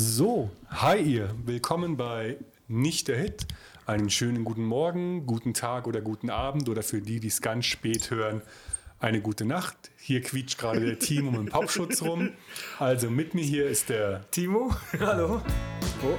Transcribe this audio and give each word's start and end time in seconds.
So, 0.00 0.48
hi 0.70 1.00
ihr, 1.00 1.34
willkommen 1.44 1.96
bei 1.96 2.36
Nicht 2.68 3.08
der 3.08 3.18
Hit. 3.18 3.48
Einen 3.84 4.10
schönen 4.10 4.44
guten 4.44 4.64
Morgen, 4.64 5.26
guten 5.26 5.54
Tag 5.54 5.88
oder 5.88 6.00
guten 6.00 6.30
Abend 6.30 6.68
oder 6.68 6.84
für 6.84 7.02
die, 7.02 7.18
die 7.18 7.26
es 7.26 7.42
ganz 7.42 7.66
spät 7.66 8.12
hören, 8.12 8.42
eine 9.00 9.20
gute 9.20 9.44
Nacht. 9.44 9.76
Hier 9.96 10.22
quietscht 10.22 10.56
gerade 10.56 10.86
der 10.86 11.00
Team 11.00 11.26
um 11.26 11.34
den 11.34 11.46
Popschutz 11.46 12.00
rum. 12.02 12.30
Also 12.78 13.10
mit 13.10 13.34
mir 13.34 13.42
hier 13.42 13.66
ist 13.66 13.88
der 13.88 14.24
Timo, 14.30 14.72
hallo. 15.00 15.42
Oh. 16.04 16.14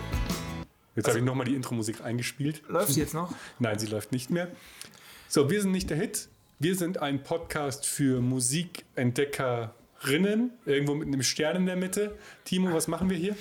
Jetzt 0.98 1.08
habe 1.08 1.20
ich 1.20 1.24
nochmal 1.24 1.46
die 1.46 1.56
Intro-Musik 1.56 2.04
eingespielt. 2.04 2.64
Läuft 2.68 2.92
sie 2.92 3.00
jetzt 3.00 3.14
noch? 3.14 3.34
Nein, 3.60 3.80
sie 3.80 3.88
läuft 3.88 4.12
nicht 4.12 4.30
mehr. 4.30 4.50
So, 5.30 5.50
wir 5.50 5.62
sind 5.62 5.72
nicht 5.72 5.90
der 5.90 5.96
Hit. 5.96 6.28
Wir 6.60 6.76
sind 6.76 6.98
ein 6.98 7.24
Podcast 7.24 7.86
für 7.86 8.20
Musikentdeckerinnen, 8.20 10.52
irgendwo 10.66 10.96
mit 10.96 11.08
einem 11.08 11.24
Stern 11.24 11.56
in 11.56 11.66
der 11.66 11.78
Mitte. 11.78 12.18
Timo, 12.44 12.74
was 12.74 12.90
machen 12.90 13.10
wir 13.10 13.16
hier? 13.16 13.38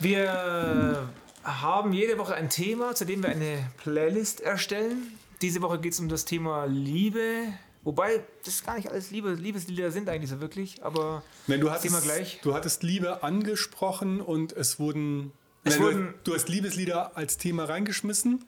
Wir 0.00 1.08
haben 1.44 1.92
jede 1.92 2.18
Woche 2.18 2.34
ein 2.34 2.50
Thema, 2.50 2.94
zu 2.94 3.04
dem 3.04 3.22
wir 3.22 3.30
eine 3.30 3.68
Playlist 3.82 4.40
erstellen. 4.40 5.18
Diese 5.42 5.62
Woche 5.62 5.78
geht 5.78 5.92
es 5.92 6.00
um 6.00 6.08
das 6.08 6.24
Thema 6.24 6.64
Liebe. 6.66 7.44
Wobei, 7.84 8.22
das 8.44 8.54
ist 8.54 8.66
gar 8.66 8.76
nicht 8.76 8.90
alles 8.90 9.10
Liebe. 9.10 9.32
Liebeslieder 9.34 9.90
sind 9.90 10.08
eigentlich 10.08 10.30
so 10.30 10.40
wirklich, 10.40 10.82
aber 10.84 11.22
Nein, 11.46 11.60
du, 11.60 11.70
hattest, 11.70 11.86
Thema 11.86 12.00
gleich. 12.00 12.40
du 12.42 12.54
hattest 12.54 12.82
Liebe 12.82 13.22
angesprochen 13.22 14.20
und 14.20 14.52
es 14.52 14.78
wurden. 14.78 15.32
Es 15.64 15.74
Nein, 15.74 15.82
wurden- 15.82 16.14
du, 16.24 16.30
du 16.30 16.34
hast 16.34 16.48
Liebeslieder 16.48 17.16
als 17.16 17.38
Thema 17.38 17.64
reingeschmissen 17.64 18.44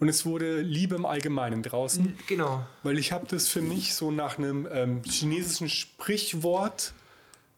und 0.00 0.08
es 0.08 0.26
wurde 0.26 0.60
Liebe 0.60 0.96
im 0.96 1.06
Allgemeinen 1.06 1.62
draußen. 1.62 2.16
Genau. 2.26 2.66
Weil 2.82 2.98
ich 2.98 3.12
habe 3.12 3.26
das 3.28 3.48
für 3.48 3.62
mich 3.62 3.94
so 3.94 4.10
nach 4.10 4.38
einem 4.38 4.68
ähm, 4.70 5.02
chinesischen 5.04 5.68
Sprichwort 5.68 6.92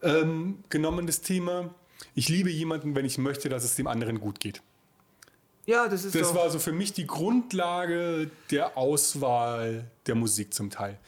ähm, 0.03 0.63
genommen, 0.69 1.07
das 1.07 1.23
Thema. 1.23 1.71
Ich 2.17 2.31
liebe 2.31 2.51
jemanden, 2.51 2.97
wenn 2.97 3.05
ich 3.05 3.19
möchte, 3.19 3.51
dass 3.51 3.63
es 3.63 3.75
dem 3.77 3.87
anderen 3.87 4.21
gut 4.21 4.41
geht. 4.41 4.63
Ja, 5.67 5.87
das 5.87 6.05
ist 6.05 6.15
Das 6.15 6.35
war 6.35 6.49
so 6.49 6.59
für 6.59 6.73
mich 6.73 6.95
die 6.95 7.07
Grundlage 7.07 8.31
der 8.51 8.79
Auswahl 8.79 9.85
der 10.07 10.15
Musik 10.15 10.55
zum 10.55 10.71
Teil. 10.71 10.99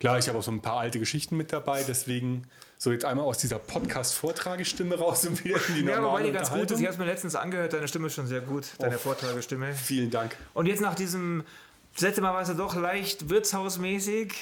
Klar, 0.00 0.18
ich 0.18 0.26
habe 0.26 0.38
auch 0.38 0.42
so 0.42 0.50
ein 0.50 0.62
paar 0.62 0.78
alte 0.78 0.98
Geschichten 0.98 1.36
mit 1.36 1.52
dabei, 1.52 1.82
deswegen 1.82 2.46
so 2.78 2.92
jetzt 2.92 3.04
einmal 3.04 3.26
aus 3.26 3.38
dieser 3.38 3.58
Podcast-Vortragestimme 3.58 4.96
raus 4.96 5.26
und 5.26 5.44
wieder 5.44 5.56
in 5.68 5.74
die 5.74 5.80
ja, 5.82 6.00
normale 6.00 6.06
wobei 6.06 6.22
die 6.22 6.32
ganz 6.32 6.50
gut 6.50 6.70
ist. 6.70 6.80
Ich 6.80 6.86
habe 6.86 6.94
es 6.94 6.98
mir 6.98 7.06
letztens 7.06 7.34
angehört, 7.34 7.74
deine 7.74 7.86
Stimme 7.86 8.06
ist 8.06 8.14
schon 8.14 8.26
sehr 8.26 8.40
gut, 8.40 8.68
deine 8.78 8.98
Vortragestimme. 8.98 9.74
Vielen 9.74 10.10
Dank. 10.10 10.34
Und 10.54 10.64
jetzt 10.64 10.80
nach 10.80 10.94
diesem, 10.94 11.44
das 11.92 12.02
letzte 12.02 12.22
Mal 12.22 12.32
war 12.32 12.40
es 12.40 12.48
ja 12.48 12.54
doch 12.54 12.74
leicht 12.74 13.28
wirtshausmäßig. 13.28 14.32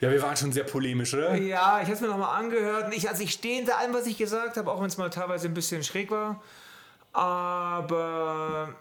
Ja, 0.00 0.10
wir 0.10 0.20
waren 0.22 0.36
schon 0.36 0.52
sehr 0.52 0.64
polemisch, 0.64 1.14
oder? 1.14 1.34
Ja, 1.36 1.78
ich 1.80 1.84
habe 1.84 1.92
es 1.94 2.00
mir 2.00 2.08
nochmal 2.08 2.38
angehört. 2.38 2.92
Ich, 2.94 3.08
also 3.08 3.22
ich 3.22 3.32
stehe 3.32 3.56
hinter 3.56 3.78
allem, 3.78 3.94
was 3.94 4.06
ich 4.06 4.18
gesagt 4.18 4.56
habe, 4.58 4.70
auch 4.70 4.80
wenn 4.80 4.88
es 4.88 4.98
mal 4.98 5.08
teilweise 5.10 5.48
ein 5.48 5.54
bisschen 5.54 5.82
schräg 5.82 6.10
war. 6.10 6.42
Aber 7.12 8.74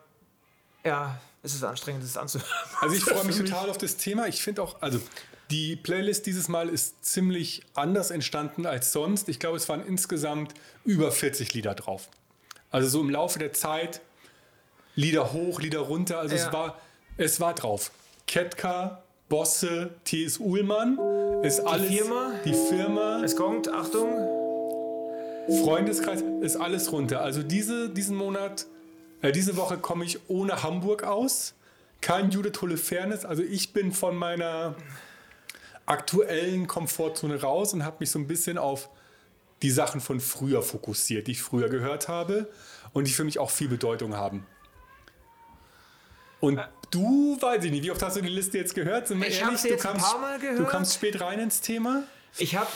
ja, 0.84 1.18
es 1.42 1.56
ist 1.56 1.64
anstrengend, 1.64 2.04
das 2.04 2.18
anzuhören. 2.18 2.50
Also 2.82 2.96
ich 2.96 3.04
freue 3.04 3.24
mich 3.24 3.38
total 3.44 3.70
auf 3.70 3.78
das 3.78 3.98
Thema. 3.98 4.28
Ich 4.28 4.42
finde 4.42 4.62
auch, 4.62 4.82
also 4.82 5.00
die 5.52 5.76
Playlist 5.76 6.26
dieses 6.26 6.48
Mal 6.48 6.70
ist 6.70 7.06
ziemlich 7.06 7.64
anders 7.76 8.12
entstanden 8.12 8.66
als 8.66 8.92
sonst. 8.92 9.30
Ich 9.30 9.40
glaube, 9.40 9.58
es 9.58 9.70
waren 9.70 9.86
insgesamt 9.86 10.54
über 10.84 11.12
40 11.12 11.54
Lieder 11.54 11.76
drauf. 11.76 12.10
Also 12.72 12.90
so 12.90 13.02
im 13.02 13.10
Laufe 13.10 13.40
der 13.40 13.54
Zeit 13.54 14.02
Lieder 14.96 15.34
hoch, 15.34 15.62
Lieder 15.62 15.80
runter. 15.80 16.20
Also 16.20 16.36
Ja. 16.36 16.46
es 16.48 16.54
war, 16.54 16.80
es 17.18 17.40
war 17.40 17.54
drauf. 17.54 17.92
Ketka, 18.28 19.04
Bosse, 19.28 19.90
T.S. 20.04 20.40
Uhlmann, 20.40 21.00
ist 21.42 21.60
alles 21.62 21.88
Firma? 21.88 22.34
die 22.46 22.54
Firma, 22.54 23.24
Es 23.24 23.36
kommt, 23.36 23.68
Achtung. 23.68 24.10
Freundeskreis, 25.64 26.24
ist 26.42 26.56
alles 26.58 26.92
runter. 26.92 27.22
Also 27.22 27.42
diese, 27.42 27.90
diesen 27.90 28.16
Monat, 28.16 28.68
äh, 29.22 29.32
diese 29.32 29.58
Woche 29.58 29.78
komme 29.78 30.06
ich 30.06 30.20
ohne 30.28 30.62
Hamburg 30.62 31.04
aus. 31.04 31.56
Kein 32.02 32.30
Judith 32.30 32.62
Holofernes. 32.62 33.26
Also 33.26 33.42
ich 33.42 33.74
bin 33.74 33.92
von 33.92 34.16
meiner 34.16 34.76
aktuellen 35.88 36.68
Komfortzone 36.68 37.42
raus 37.42 37.74
und 37.74 37.84
habe 37.84 37.98
mich 38.02 38.12
so 38.12 38.20
ein 38.20 38.28
bisschen 38.28 38.58
auf 38.60 38.90
die 39.62 39.72
Sachen 39.72 40.02
von 40.02 40.20
früher 40.20 40.62
fokussiert, 40.62 41.28
die 41.28 41.32
ich 41.32 41.42
früher 41.42 41.70
gehört 41.70 42.08
habe 42.08 42.48
und 42.94 43.08
die 43.08 43.12
für 43.12 43.24
mich 43.24 43.40
auch 43.40 43.50
viel 43.50 43.70
Bedeutung 43.70 44.16
haben. 44.16 44.46
Und 46.40 46.60
du, 46.92 47.38
weiß 47.42 47.64
ich 47.64 47.72
nicht, 47.72 47.84
wie 47.84 47.92
oft 47.92 48.02
hast 48.02 48.18
du 48.18 48.22
die 48.22 48.30
Liste 48.30 48.58
jetzt 48.58 48.76
gehört? 48.76 49.08
Sind 49.08 49.20
wir 49.20 49.28
Ich 49.28 49.40
ehrlich, 49.40 49.52
hab 49.54 49.58
sie 49.60 49.68
du 49.70 49.74
jetzt 49.76 49.86
ein 49.86 49.94
kamst- 49.94 50.12
paar 50.12 50.20
Mal 50.20 50.40
Du 50.40 50.46
gehört. 50.48 50.70
kamst 50.70 50.94
spät 50.96 51.20
rein 51.22 51.40
ins 51.40 51.62
Thema. 51.62 52.04
Ich 52.38 52.56
habe 52.58 52.68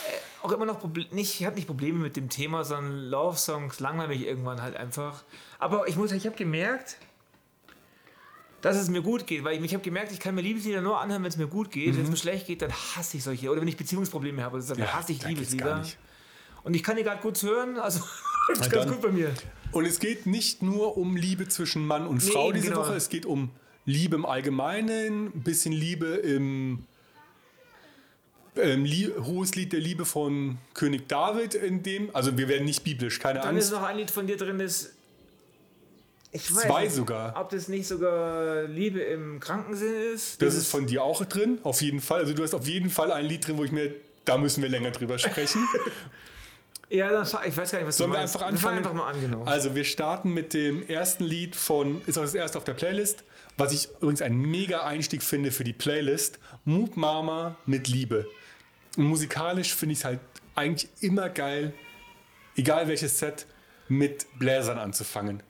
auch 0.42 0.52
immer 0.54 0.66
noch 0.66 0.80
Proble 0.80 1.06
nicht, 1.12 1.40
ich 1.42 1.46
habe 1.46 1.56
nicht 1.58 1.68
Probleme 1.68 2.00
mit 2.00 2.16
dem 2.16 2.30
Thema, 2.30 2.64
sondern 2.64 3.10
Love-Songs 3.10 3.80
langweilen 3.82 4.10
mich 4.10 4.26
irgendwann 4.26 4.62
halt 4.62 4.76
einfach. 4.78 5.24
Aber 5.60 5.88
ich 5.90 5.98
muss, 5.98 6.12
ich 6.14 6.26
habe 6.26 6.38
gemerkt, 6.38 6.98
dass 8.62 8.78
es 8.78 8.90
mir 8.90 9.02
gut 9.02 9.28
geht, 9.28 9.44
weil 9.44 9.58
ich, 9.58 9.64
ich 9.64 9.74
habe 9.74 9.84
gemerkt, 9.84 10.12
ich 10.14 10.20
kann 10.20 10.36
mir 10.36 10.42
Liebeslieder 10.42 10.82
nur 10.82 11.00
anhören, 11.00 11.24
wenn 11.24 11.30
es 11.30 11.38
mir 11.38 11.48
gut 11.48 11.72
geht. 11.72 11.96
Wenn 11.96 12.04
es 12.06 12.10
mir 12.10 12.18
schlecht 12.18 12.48
geht, 12.48 12.62
dann 12.62 12.72
hasse 12.72 13.18
ich 13.18 13.24
solche. 13.24 13.50
Oder 13.50 13.60
wenn 13.62 13.68
ich 13.68 13.78
Beziehungsprobleme 13.78 14.44
habe, 14.44 14.62
dann 14.62 14.94
hasse 14.94 15.12
ich 15.12 15.22
Mhm. 15.24 15.30
Liebeslieder. 15.30 15.84
Und 16.64 16.74
ich 16.74 16.84
kann 16.84 16.96
die 16.98 17.04
gerade 17.04 17.22
gut 17.22 17.42
hören, 17.44 17.78
also 17.80 18.02
das 18.48 18.60
ist 18.62 18.72
ganz 18.72 18.86
dann. 18.86 18.94
gut 18.96 19.02
bei 19.02 19.12
mir. 19.12 19.32
Und 19.72 19.86
es 19.86 20.00
geht 20.00 20.26
nicht 20.26 20.64
nur 20.64 20.98
um 20.98 21.16
Liebe 21.16 21.48
zwischen 21.48 21.86
Mann 21.86 22.08
und 22.08 22.24
Nee, 22.24 22.32
Frau 22.32 22.52
diese 22.52 22.70
genau. 22.70 22.82
Woche, 22.82 22.96
es 22.96 23.10
geht 23.10 23.26
um 23.26 23.52
Liebe 23.86 24.16
im 24.16 24.26
Allgemeinen, 24.26 25.28
ein 25.28 25.44
bisschen 25.44 25.72
Liebe 25.74 26.08
im 26.08 26.86
ähm, 28.56 28.84
Lie 28.84 29.12
hohes 29.24 29.56
Lied 29.56 29.74
der 29.74 29.80
Liebe 29.80 30.06
von 30.06 30.58
König 30.74 31.08
David 31.08 31.54
in 31.54 31.84
dem, 31.84 32.14
also 32.14 32.38
wir 32.38 32.48
werden 32.48 32.66
nicht 32.66 32.84
biblisch, 32.84 33.20
keine 33.20 33.40
Dann 33.40 33.56
ist 33.58 33.66
Angst. 33.66 33.74
noch 33.74 33.84
ein 33.88 33.98
Lied 33.98 34.12
von 34.12 34.28
dir 34.28 34.38
drin, 34.38 34.58
das. 34.60 34.92
Ich 36.32 36.54
weiß 36.54 36.64
Zwei 36.64 36.84
nicht, 36.84 36.94
sogar. 36.94 37.34
Ob 37.40 37.50
das 37.50 37.68
nicht 37.70 37.88
sogar 37.88 38.64
Liebe 38.64 39.00
im 39.00 39.40
Krankensinn 39.40 39.94
ist. 40.14 40.40
Das 40.42 40.54
ist 40.54 40.68
von 40.68 40.86
dir 40.86 41.04
auch 41.04 41.26
drin, 41.26 41.58
auf 41.64 41.82
jeden 41.82 42.02
Fall. 42.02 42.20
Also 42.22 42.34
du 42.34 42.44
hast 42.44 42.54
auf 42.54 42.68
jeden 42.68 42.92
Fall 42.92 43.12
ein 43.12 43.26
Lied 43.26 43.48
drin, 43.48 43.58
wo 43.58 43.64
ich 43.64 43.72
mir, 43.72 43.96
da 44.26 44.38
müssen 44.38 44.62
wir 44.62 44.70
länger 44.70 44.92
drüber 44.92 45.18
sprechen. 45.18 45.68
Ja, 46.90 47.10
dann, 47.12 47.24
ich 47.24 47.56
weiß 47.56 47.72
gar 47.72 47.78
nicht, 47.80 47.88
was 47.88 47.98
Sollen 47.98 48.10
du 48.10 48.16
wir 48.16 48.20
meinst. 48.20 48.36
einfach 48.36 48.52
Wir 48.52 48.58
fangen 48.58 48.78
anfangen? 48.78 48.78
einfach 48.78 48.94
mal 48.94 49.10
an, 49.12 49.22
genau. 49.22 49.44
Also 49.44 49.76
wir 49.76 49.84
starten 49.84 50.34
mit 50.34 50.54
dem 50.54 50.88
ersten 50.88 51.24
Lied 51.24 51.56
von, 51.56 52.02
ist 52.08 52.18
auch 52.18 52.24
das 52.24 52.34
erste 52.34 52.58
auf 52.58 52.64
der 52.64 52.74
Playlist, 52.74 53.24
was 53.58 53.72
ich 53.74 53.90
übrigens 54.02 54.22
einen 54.24 54.40
mega 54.42 54.84
Einstieg 54.86 55.22
finde 55.22 55.52
für 55.52 55.64
die 55.64 55.74
Playlist, 55.74 56.40
Moop 56.66 56.98
Mama 56.98 57.58
mit 57.66 57.88
Liebe. 57.88 58.28
Und 58.98 59.06
musikalisch 59.06 59.74
finde 59.76 59.94
ich 59.94 60.00
es 60.00 60.06
halt 60.06 60.20
eigentlich 60.56 60.90
immer 61.02 61.30
geil, 61.30 61.74
egal 62.56 62.88
welches 62.88 63.20
Set, 63.20 63.46
mit 63.88 64.26
Bläsern 64.40 64.78
anzufangen. 64.80 65.44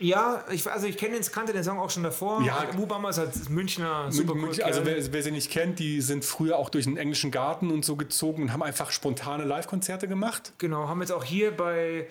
Ja, 0.00 0.44
ich, 0.52 0.70
also 0.70 0.86
ich 0.86 0.96
kenne 0.96 1.18
den, 1.18 1.32
kannte 1.32 1.52
den 1.52 1.64
Song 1.64 1.78
auch 1.78 1.90
schon 1.90 2.04
davor. 2.04 2.40
Ja. 2.42 2.66
Mubama 2.76 3.10
ist 3.10 3.18
halt 3.18 3.50
Münchner 3.50 4.12
super 4.12 4.34
Mün- 4.34 4.46
gut. 4.46 4.62
also 4.62 4.84
wer, 4.84 5.12
wer 5.12 5.22
sie 5.22 5.32
nicht 5.32 5.50
kennt, 5.50 5.80
die 5.80 6.00
sind 6.00 6.24
früher 6.24 6.56
auch 6.56 6.68
durch 6.70 6.84
den 6.84 6.96
englischen 6.96 7.30
Garten 7.32 7.70
und 7.72 7.84
so 7.84 7.96
gezogen 7.96 8.42
und 8.42 8.52
haben 8.52 8.62
einfach 8.62 8.92
spontane 8.92 9.44
Live-Konzerte 9.44 10.06
gemacht. 10.06 10.52
genau, 10.58 10.86
haben 10.88 11.00
jetzt 11.00 11.10
auch 11.10 11.24
hier 11.24 11.50
bei, 11.56 12.06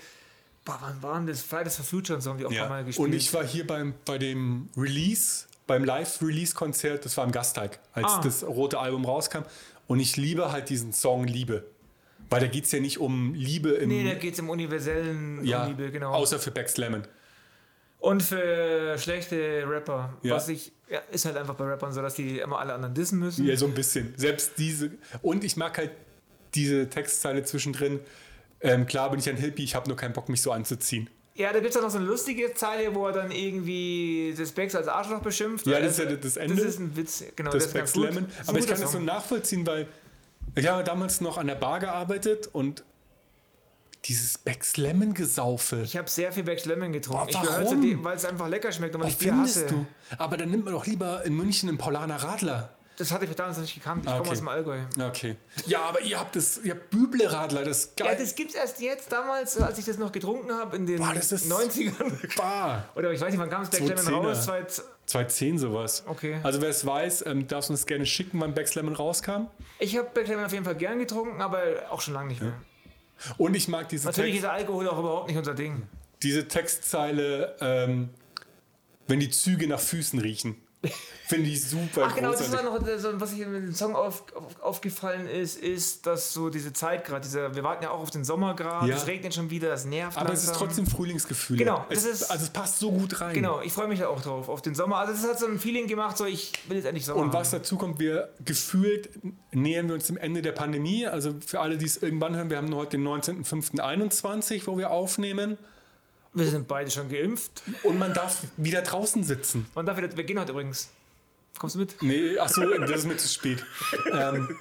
boah, 0.65 0.77
wann 0.81 1.01
waren 1.01 1.27
das? 1.27 1.41
Fridays 1.41 1.77
for 1.77 1.85
Future 1.85 2.15
und 2.17 2.21
so 2.21 2.31
haben 2.31 2.37
die 2.39 2.45
auch 2.45 2.53
paar 2.53 2.67
Mal 2.67 2.83
gespielt. 2.83 3.07
Und 3.07 3.13
ich 3.13 3.33
war 3.33 3.45
hier 3.45 3.65
beim, 3.65 3.93
bei 4.03 4.17
dem 4.17 4.67
Release, 4.75 5.45
beim 5.65 5.85
Live-Release-Konzert, 5.85 7.05
das 7.05 7.15
war 7.15 7.23
im 7.23 7.31
Gasteig, 7.31 7.79
als 7.93 8.05
Ah. 8.07 8.21
das 8.21 8.43
rote 8.43 8.79
Album 8.79 9.05
rauskam. 9.05 9.43
Und 9.87 10.01
ich 10.01 10.17
liebe 10.17 10.51
halt 10.51 10.69
diesen 10.69 10.91
Song 10.91 11.25
Liebe. 11.25 11.63
Weil 12.29 12.41
da 12.41 12.47
geht 12.47 12.65
es 12.65 12.71
ja 12.73 12.81
nicht 12.81 12.99
um 12.99 13.33
Liebe 13.33 13.69
im. 13.69 13.87
nee, 13.87 14.03
da 14.03 14.15
geht 14.15 14.33
es 14.33 14.39
im 14.39 14.49
universellen 14.49 15.45
ja, 15.45 15.63
um 15.63 15.69
Liebe, 15.69 15.91
genau. 15.91 16.11
Außer 16.13 16.39
für 16.39 16.51
Bex 16.51 16.75
Lemon. 16.75 17.03
Und 17.99 18.23
für 18.23 18.97
schlechte 18.97 19.63
Rapper. 19.67 20.13
Ja. 20.21 20.35
Was 20.35 20.49
ich, 20.49 20.71
ja, 20.89 20.99
ist 21.11 21.25
halt 21.25 21.37
einfach 21.37 21.55
bei 21.55 21.65
Rappern 21.65 21.91
so, 21.91 22.01
dass 22.01 22.15
die 22.15 22.39
immer 22.39 22.59
alle 22.59 22.73
anderen 22.73 22.93
dissen 22.93 23.19
müssen. 23.19 23.45
Ja, 23.45 23.55
so 23.57 23.65
ein 23.65 23.73
bisschen. 23.73 24.13
Selbst 24.17 24.53
diese. 24.57 24.91
Und 25.21 25.43
ich 25.43 25.57
mag 25.57 25.77
halt 25.77 25.91
diese 26.53 26.89
Textzeile 26.89 27.43
zwischendrin. 27.43 27.99
Ähm, 28.61 28.85
klar 28.85 29.09
bin 29.11 29.19
ich 29.19 29.29
ein 29.29 29.37
Hippie, 29.37 29.63
ich 29.63 29.75
habe 29.75 29.87
nur 29.87 29.97
keinen 29.97 30.13
Bock, 30.13 30.29
mich 30.29 30.41
so 30.41 30.51
anzuziehen. 30.51 31.09
Ja, 31.35 31.53
da 31.53 31.59
gibt 31.59 31.69
es 31.69 31.77
auch 31.77 31.83
noch 31.83 31.91
so 31.91 31.99
eine 31.99 32.07
lustige 32.07 32.53
Zeile, 32.55 32.95
wo 32.95 33.05
er 33.05 33.13
dann 33.13 33.29
irgendwie 33.29 34.33
das 34.35 34.51
Bex 34.51 34.73
als 34.73 34.87
Arschloch 34.87 35.21
beschimpft. 35.21 35.67
Ja, 35.67 35.79
das 35.79 35.91
ist 35.91 35.99
ja 35.99 36.15
das 36.15 36.37
Ende. 36.37 36.55
Das 36.55 36.65
ist 36.65 36.79
ein 36.79 36.95
Witz, 36.97 37.23
genau. 37.35 37.51
das 37.51 37.71
Bex 37.71 37.93
gut. 37.93 38.05
Lemon. 38.05 38.25
Aber 38.47 38.57
ich 38.57 38.65
kann 38.65 38.81
das 38.81 38.91
so 38.91 38.99
nachvollziehen, 38.99 39.65
weil 39.67 39.87
ich 40.55 40.67
habe 40.67 40.83
damals 40.83 41.21
noch 41.21 41.37
an 41.37 41.45
der 41.45 41.55
Bar 41.55 41.79
gearbeitet 41.79 42.49
und 42.51 42.83
dieses 44.05 44.37
Bex 44.37 44.77
Lemon 44.77 45.13
Gesaufe. 45.13 45.81
Ich 45.83 45.97
habe 45.97 46.09
sehr 46.09 46.31
viel 46.31 46.43
Bex 46.43 46.65
Lemon 46.65 46.91
getrunken. 46.93 47.31
Boah, 47.33 47.43
warum? 47.63 48.03
weil 48.03 48.15
es 48.15 48.25
einfach 48.25 48.47
lecker 48.47 48.71
schmeckt 48.71 48.95
und 48.95 49.01
weil 49.01 49.09
ich 49.09 49.17
Bier 49.17 49.35
hasse. 49.35 49.65
du? 49.67 49.85
Aber 50.17 50.37
dann 50.37 50.49
nimmt 50.49 50.63
man 50.65 50.73
doch 50.73 50.85
lieber 50.85 51.25
in 51.25 51.35
München 51.35 51.67
einen 51.69 51.77
Paulaner 51.77 52.15
Radler. 52.17 52.69
Das 52.99 53.11
hatte 53.11 53.25
ich 53.25 53.35
damals 53.35 53.57
noch 53.57 53.61
nicht 53.63 53.75
gekannt. 53.75 54.03
Ich 54.05 54.09
Ah, 54.09 54.13
komme 54.13 54.21
okay. 54.21 54.31
aus 54.31 54.37
dem 54.39 54.47
Allgäu. 54.47 54.79
Okay. 54.99 55.35
Ja, 55.67 55.81
aber 55.83 56.01
ihr 56.01 56.19
habt 56.19 56.35
das, 56.35 56.59
ihr 56.63 56.71
habt 56.71 56.89
Büble-Radler, 56.89 57.63
das 57.63 57.77
ist 57.85 57.99
Ja, 57.99 58.07
geil. 58.07 58.17
das 58.19 58.33
gibt's 58.33 58.55
erst 58.55 58.79
jetzt, 58.81 59.11
damals, 59.11 59.55
als 59.61 59.77
ich 59.77 59.85
das 59.85 59.99
noch 59.99 60.11
getrunken 60.11 60.51
habe, 60.51 60.75
in 60.77 60.87
den 60.87 60.97
Boah, 60.97 61.13
das 61.13 61.31
ist- 61.31 61.47
90ern. 61.47 62.17
Bah. 62.37 62.85
Oder 62.95 63.11
ich 63.11 63.21
weiß 63.21 63.29
nicht, 63.29 63.39
wann 63.39 63.51
kam 63.51 63.61
es 63.61 63.69
Bex 63.69 63.81
Lemon 63.83 63.97
2010er. 64.03 64.27
raus? 64.29 64.45
Zweit- 64.45 64.81
2010 65.05 65.59
sowas. 65.59 66.03
Okay. 66.07 66.37
Also 66.41 66.59
wer 66.59 66.69
es 66.69 66.83
weiß, 66.87 67.25
ähm, 67.27 67.47
darfst 67.47 67.69
du 67.69 67.73
uns 67.73 67.85
gerne 67.85 68.05
schicken, 68.07 68.39
wann 68.41 68.55
Bex 68.55 68.73
Lemon 68.73 68.95
rauskam. 68.95 69.45
Ich 69.77 69.95
habe 69.95 70.09
Bex 70.11 70.27
Lemon 70.29 70.45
auf 70.45 70.51
jeden 70.53 70.65
Fall 70.65 70.75
gern 70.75 70.97
getrunken, 70.97 71.39
aber 71.39 71.61
auch 71.91 72.01
schon 72.01 72.15
lange 72.15 72.29
nicht 72.29 72.41
mehr. 72.41 72.53
Und 73.37 73.55
ich 73.55 73.67
mag 73.67 73.89
diese 73.89 74.05
Natürlich 74.07 74.33
Text- 74.33 74.45
ist 74.45 74.49
Alkohol 74.49 74.87
auch 74.87 74.99
überhaupt 74.99 75.27
nicht 75.27 75.37
unser 75.37 75.53
Ding. 75.55 75.83
diese 76.23 76.47
Textzeile, 76.47 77.55
ähm, 77.61 78.09
wenn 79.07 79.19
die 79.19 79.29
Züge 79.29 79.67
nach 79.67 79.79
Füßen 79.79 80.19
riechen. 80.19 80.55
Finde 81.27 81.49
ich 81.49 81.61
super. 81.61 82.07
Ach 82.09 82.15
genau, 82.15 82.31
das 82.31 82.49
war 82.53 82.63
noch, 82.63 82.79
so, 82.99 83.19
was 83.19 83.33
ich 83.33 83.41
in 83.41 83.51
dem 83.51 83.73
Song 83.73 83.97
auf, 83.97 84.23
auf, 84.33 84.61
aufgefallen 84.61 85.27
ist, 85.27 85.59
ist, 85.59 86.05
dass 86.05 86.31
so 86.31 86.49
diese 86.49 86.71
Zeit 86.71 87.03
gerade, 87.03 87.19
dieser, 87.25 87.53
wir 87.53 87.63
warten 87.63 87.83
ja 87.83 87.91
auch 87.91 87.99
auf 87.99 88.11
den 88.11 88.23
Sommer 88.23 88.55
gerade, 88.55 88.87
Ja. 88.89 88.95
es 88.95 89.07
regnet 89.07 89.33
schon 89.33 89.49
wieder, 89.49 89.67
das 89.67 89.83
nervt 89.83 90.17
Aber 90.17 90.31
es 90.31 90.43
ist 90.43 90.47
langsam. 90.51 90.67
trotzdem 90.69 90.87
Frühlingsgefühl. 90.87 91.57
Genau, 91.57 91.85
Es, 91.89 92.05
ist- 92.05 92.31
also 92.31 92.45
es 92.45 92.49
passt 92.51 92.79
so 92.79 92.93
gut 92.93 93.19
rein. 93.19 93.33
Genau, 93.33 93.59
ich 93.59 93.73
freue 93.73 93.89
mich 93.89 94.05
auch 94.05 94.21
drauf, 94.21 94.47
auf 94.47 94.61
den 94.61 94.73
Sommer. 94.73 94.99
Also 94.99 95.11
es 95.11 95.29
hat 95.29 95.37
so 95.37 95.47
ein 95.47 95.59
Feeling 95.59 95.87
gemacht, 95.87 96.17
so 96.17 96.23
ich 96.23 96.53
will 96.69 96.77
jetzt 96.77 96.85
endlich 96.85 97.05
Sommer 97.05 97.19
Und 97.21 97.33
was 97.33 97.51
haben. 97.51 97.59
dazu 97.59 97.75
kommt, 97.75 97.99
wir 97.99 98.29
gefühlt 98.45 99.09
nähern 99.51 99.89
wir 99.89 99.95
uns 99.95 100.07
dem 100.07 100.15
Ende 100.15 100.41
der 100.41 100.53
Pandemie. 100.53 101.07
Also 101.07 101.35
für 101.45 101.59
alle, 101.59 101.77
die 101.77 101.85
es 101.87 101.97
irgendwann 101.97 102.37
hören, 102.37 102.49
wir 102.49 102.55
haben 102.55 102.73
heute 102.73 102.91
den 102.91 103.03
19.05.21, 103.05 104.61
wo 104.65 104.77
wir 104.77 104.91
aufnehmen. 104.91 105.57
Wir 106.37 106.45
sind 106.51 106.67
beide 106.67 106.91
schon 106.91 107.09
geimpft. 107.09 107.63
Und 107.83 107.97
man 107.97 108.13
darf 108.13 108.43
wieder 108.57 108.81
draußen 108.83 109.23
sitzen. 109.23 109.65
Man 109.73 109.85
darf 109.85 109.97
wieder, 109.97 110.15
wir 110.15 110.23
gehen 110.23 110.39
heute 110.39 110.51
übrigens. 110.51 110.89
Kommst 111.57 111.75
du 111.75 111.79
mit? 111.79 112.01
Nee, 112.03 112.37
ach 112.39 112.49
so, 112.49 112.61
das 112.77 112.91
ist 112.91 113.05
mir 113.07 113.17
zu 113.17 113.27
spät. 113.27 113.65
Ähm, 114.13 114.55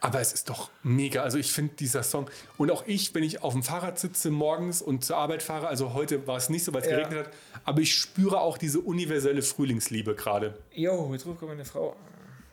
aber 0.00 0.20
es 0.20 0.32
ist 0.32 0.48
doch 0.48 0.70
mega. 0.82 1.22
Also 1.22 1.38
ich 1.38 1.52
finde 1.52 1.74
dieser 1.76 2.02
Song 2.02 2.28
und 2.58 2.72
auch 2.72 2.82
ich, 2.88 3.14
wenn 3.14 3.22
ich 3.22 3.42
auf 3.44 3.52
dem 3.52 3.62
Fahrrad 3.62 4.00
sitze 4.00 4.32
morgens 4.32 4.82
und 4.82 5.04
zur 5.04 5.16
Arbeit 5.16 5.44
fahre, 5.44 5.68
also 5.68 5.94
heute 5.94 6.26
war 6.26 6.36
es 6.38 6.48
nicht 6.48 6.64
so, 6.64 6.74
weil 6.74 6.82
es 6.82 6.88
Ja. 6.88 6.96
geregnet 6.96 7.26
hat, 7.26 7.32
aber 7.64 7.80
ich 7.80 7.94
spüre 7.94 8.40
auch 8.40 8.58
diese 8.58 8.80
universelle 8.80 9.42
Frühlingsliebe 9.42 10.16
gerade. 10.16 10.58
Jo, 10.72 11.08
jetzt 11.12 11.24
ruft 11.24 11.38
gerade 11.38 11.52
meine 11.52 11.64
Frau. 11.64 11.94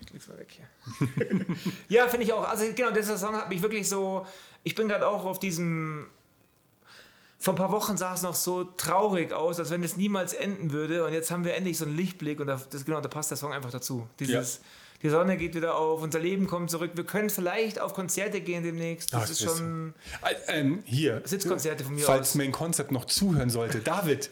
Ich 0.02 0.14
leg's 0.14 0.28
mal 0.28 0.38
weg 0.38 0.50
hier. 0.52 1.46
ja, 1.88 2.08
finde 2.08 2.26
ich 2.28 2.34
auch. 2.34 2.48
Also 2.48 2.66
genau, 2.76 2.92
dieser 2.92 3.18
Song 3.18 3.34
hat 3.36 3.50
mich 3.50 3.64
wirklich 3.64 3.90
so. 3.90 4.28
Ich 4.64 4.76
bin 4.76 4.88
gerade 4.88 5.08
auch 5.08 5.26
auf 5.26 5.40
diesem. 5.40 6.06
Vor 7.42 7.54
ein 7.54 7.58
paar 7.58 7.72
Wochen 7.72 7.96
sah 7.96 8.14
es 8.14 8.22
noch 8.22 8.36
so 8.36 8.66
traurig 8.66 9.32
aus, 9.32 9.60
als 9.60 9.70
wenn 9.72 9.82
es 9.82 9.96
niemals 9.96 10.34
enden 10.34 10.74
würde. 10.74 11.06
Und 11.06 11.14
jetzt 11.14 11.32
haben 11.32 11.46
wir 11.46 11.56
endlich 11.56 11.78
so 11.78 11.86
einen 11.86 11.96
Lichtblick 11.96 12.42
und 12.42 12.48
da, 12.48 12.62
das, 12.70 12.84
genau, 12.84 13.00
da 13.00 13.08
passt 13.08 13.32
der 13.32 13.38
Song 13.38 13.54
einfach 13.54 13.72
dazu. 13.72 14.08
Dieses, 14.20 14.60
Die 15.02 15.08
Sonne 15.10 15.38
geht 15.38 15.56
wieder 15.56 15.78
auf, 15.78 16.02
unser 16.02 16.20
Leben 16.20 16.48
kommt 16.48 16.70
zurück. 16.70 16.92
Wir 16.96 17.06
können 17.06 17.30
vielleicht 17.30 17.80
auf 17.80 17.94
Konzerte 17.94 18.42
gehen 18.42 18.64
demnächst. 18.64 19.14
Das 19.14 19.24
Ach, 19.24 19.30
ist 19.30 19.42
schon. 19.42 19.94
Äh, 20.22 20.60
ähm, 20.60 20.84
hier, 20.84 21.22
Sitzkonzerte 21.24 21.86
von 21.86 21.96
mir 21.96 22.04
falls 22.04 22.32
aus. 22.32 22.36
Main 22.36 22.52
Concept 22.52 22.92
noch 22.92 23.06
zuhören 23.06 23.50
sollte, 23.50 23.80
David. 23.80 24.30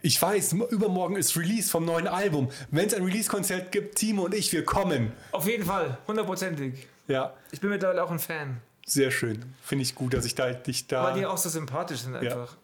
Ich 0.00 0.20
weiß, 0.20 0.54
übermorgen 0.70 1.14
ist 1.14 1.36
Release 1.36 1.70
vom 1.70 1.84
neuen 1.84 2.08
Album. 2.08 2.48
Wenn 2.72 2.88
es 2.88 2.94
ein 2.94 3.04
Release-Konzert 3.04 3.70
gibt, 3.70 3.94
Timo 3.94 4.24
und 4.24 4.34
ich, 4.34 4.52
wir 4.52 4.64
kommen. 4.64 5.12
Auf 5.30 5.46
jeden 5.46 5.64
Fall, 5.64 5.96
hundertprozentig. 6.08 6.88
Ja, 7.06 7.34
Ich 7.52 7.60
bin 7.60 7.70
mittlerweile 7.70 8.02
auch 8.02 8.10
ein 8.10 8.18
Fan. 8.18 8.60
Sehr 8.92 9.10
schön. 9.10 9.44
Finde 9.62 9.82
ich 9.82 9.94
gut, 9.94 10.14
dass 10.14 10.24
ich 10.24 10.34
da 10.34 10.52
dich 10.52 10.86
da. 10.86 11.04
Weil 11.04 11.20
die 11.20 11.26
auch 11.26 11.38
so 11.38 11.48
sympathisch 11.48 12.00
sind 12.00 12.14
einfach. 12.14 12.56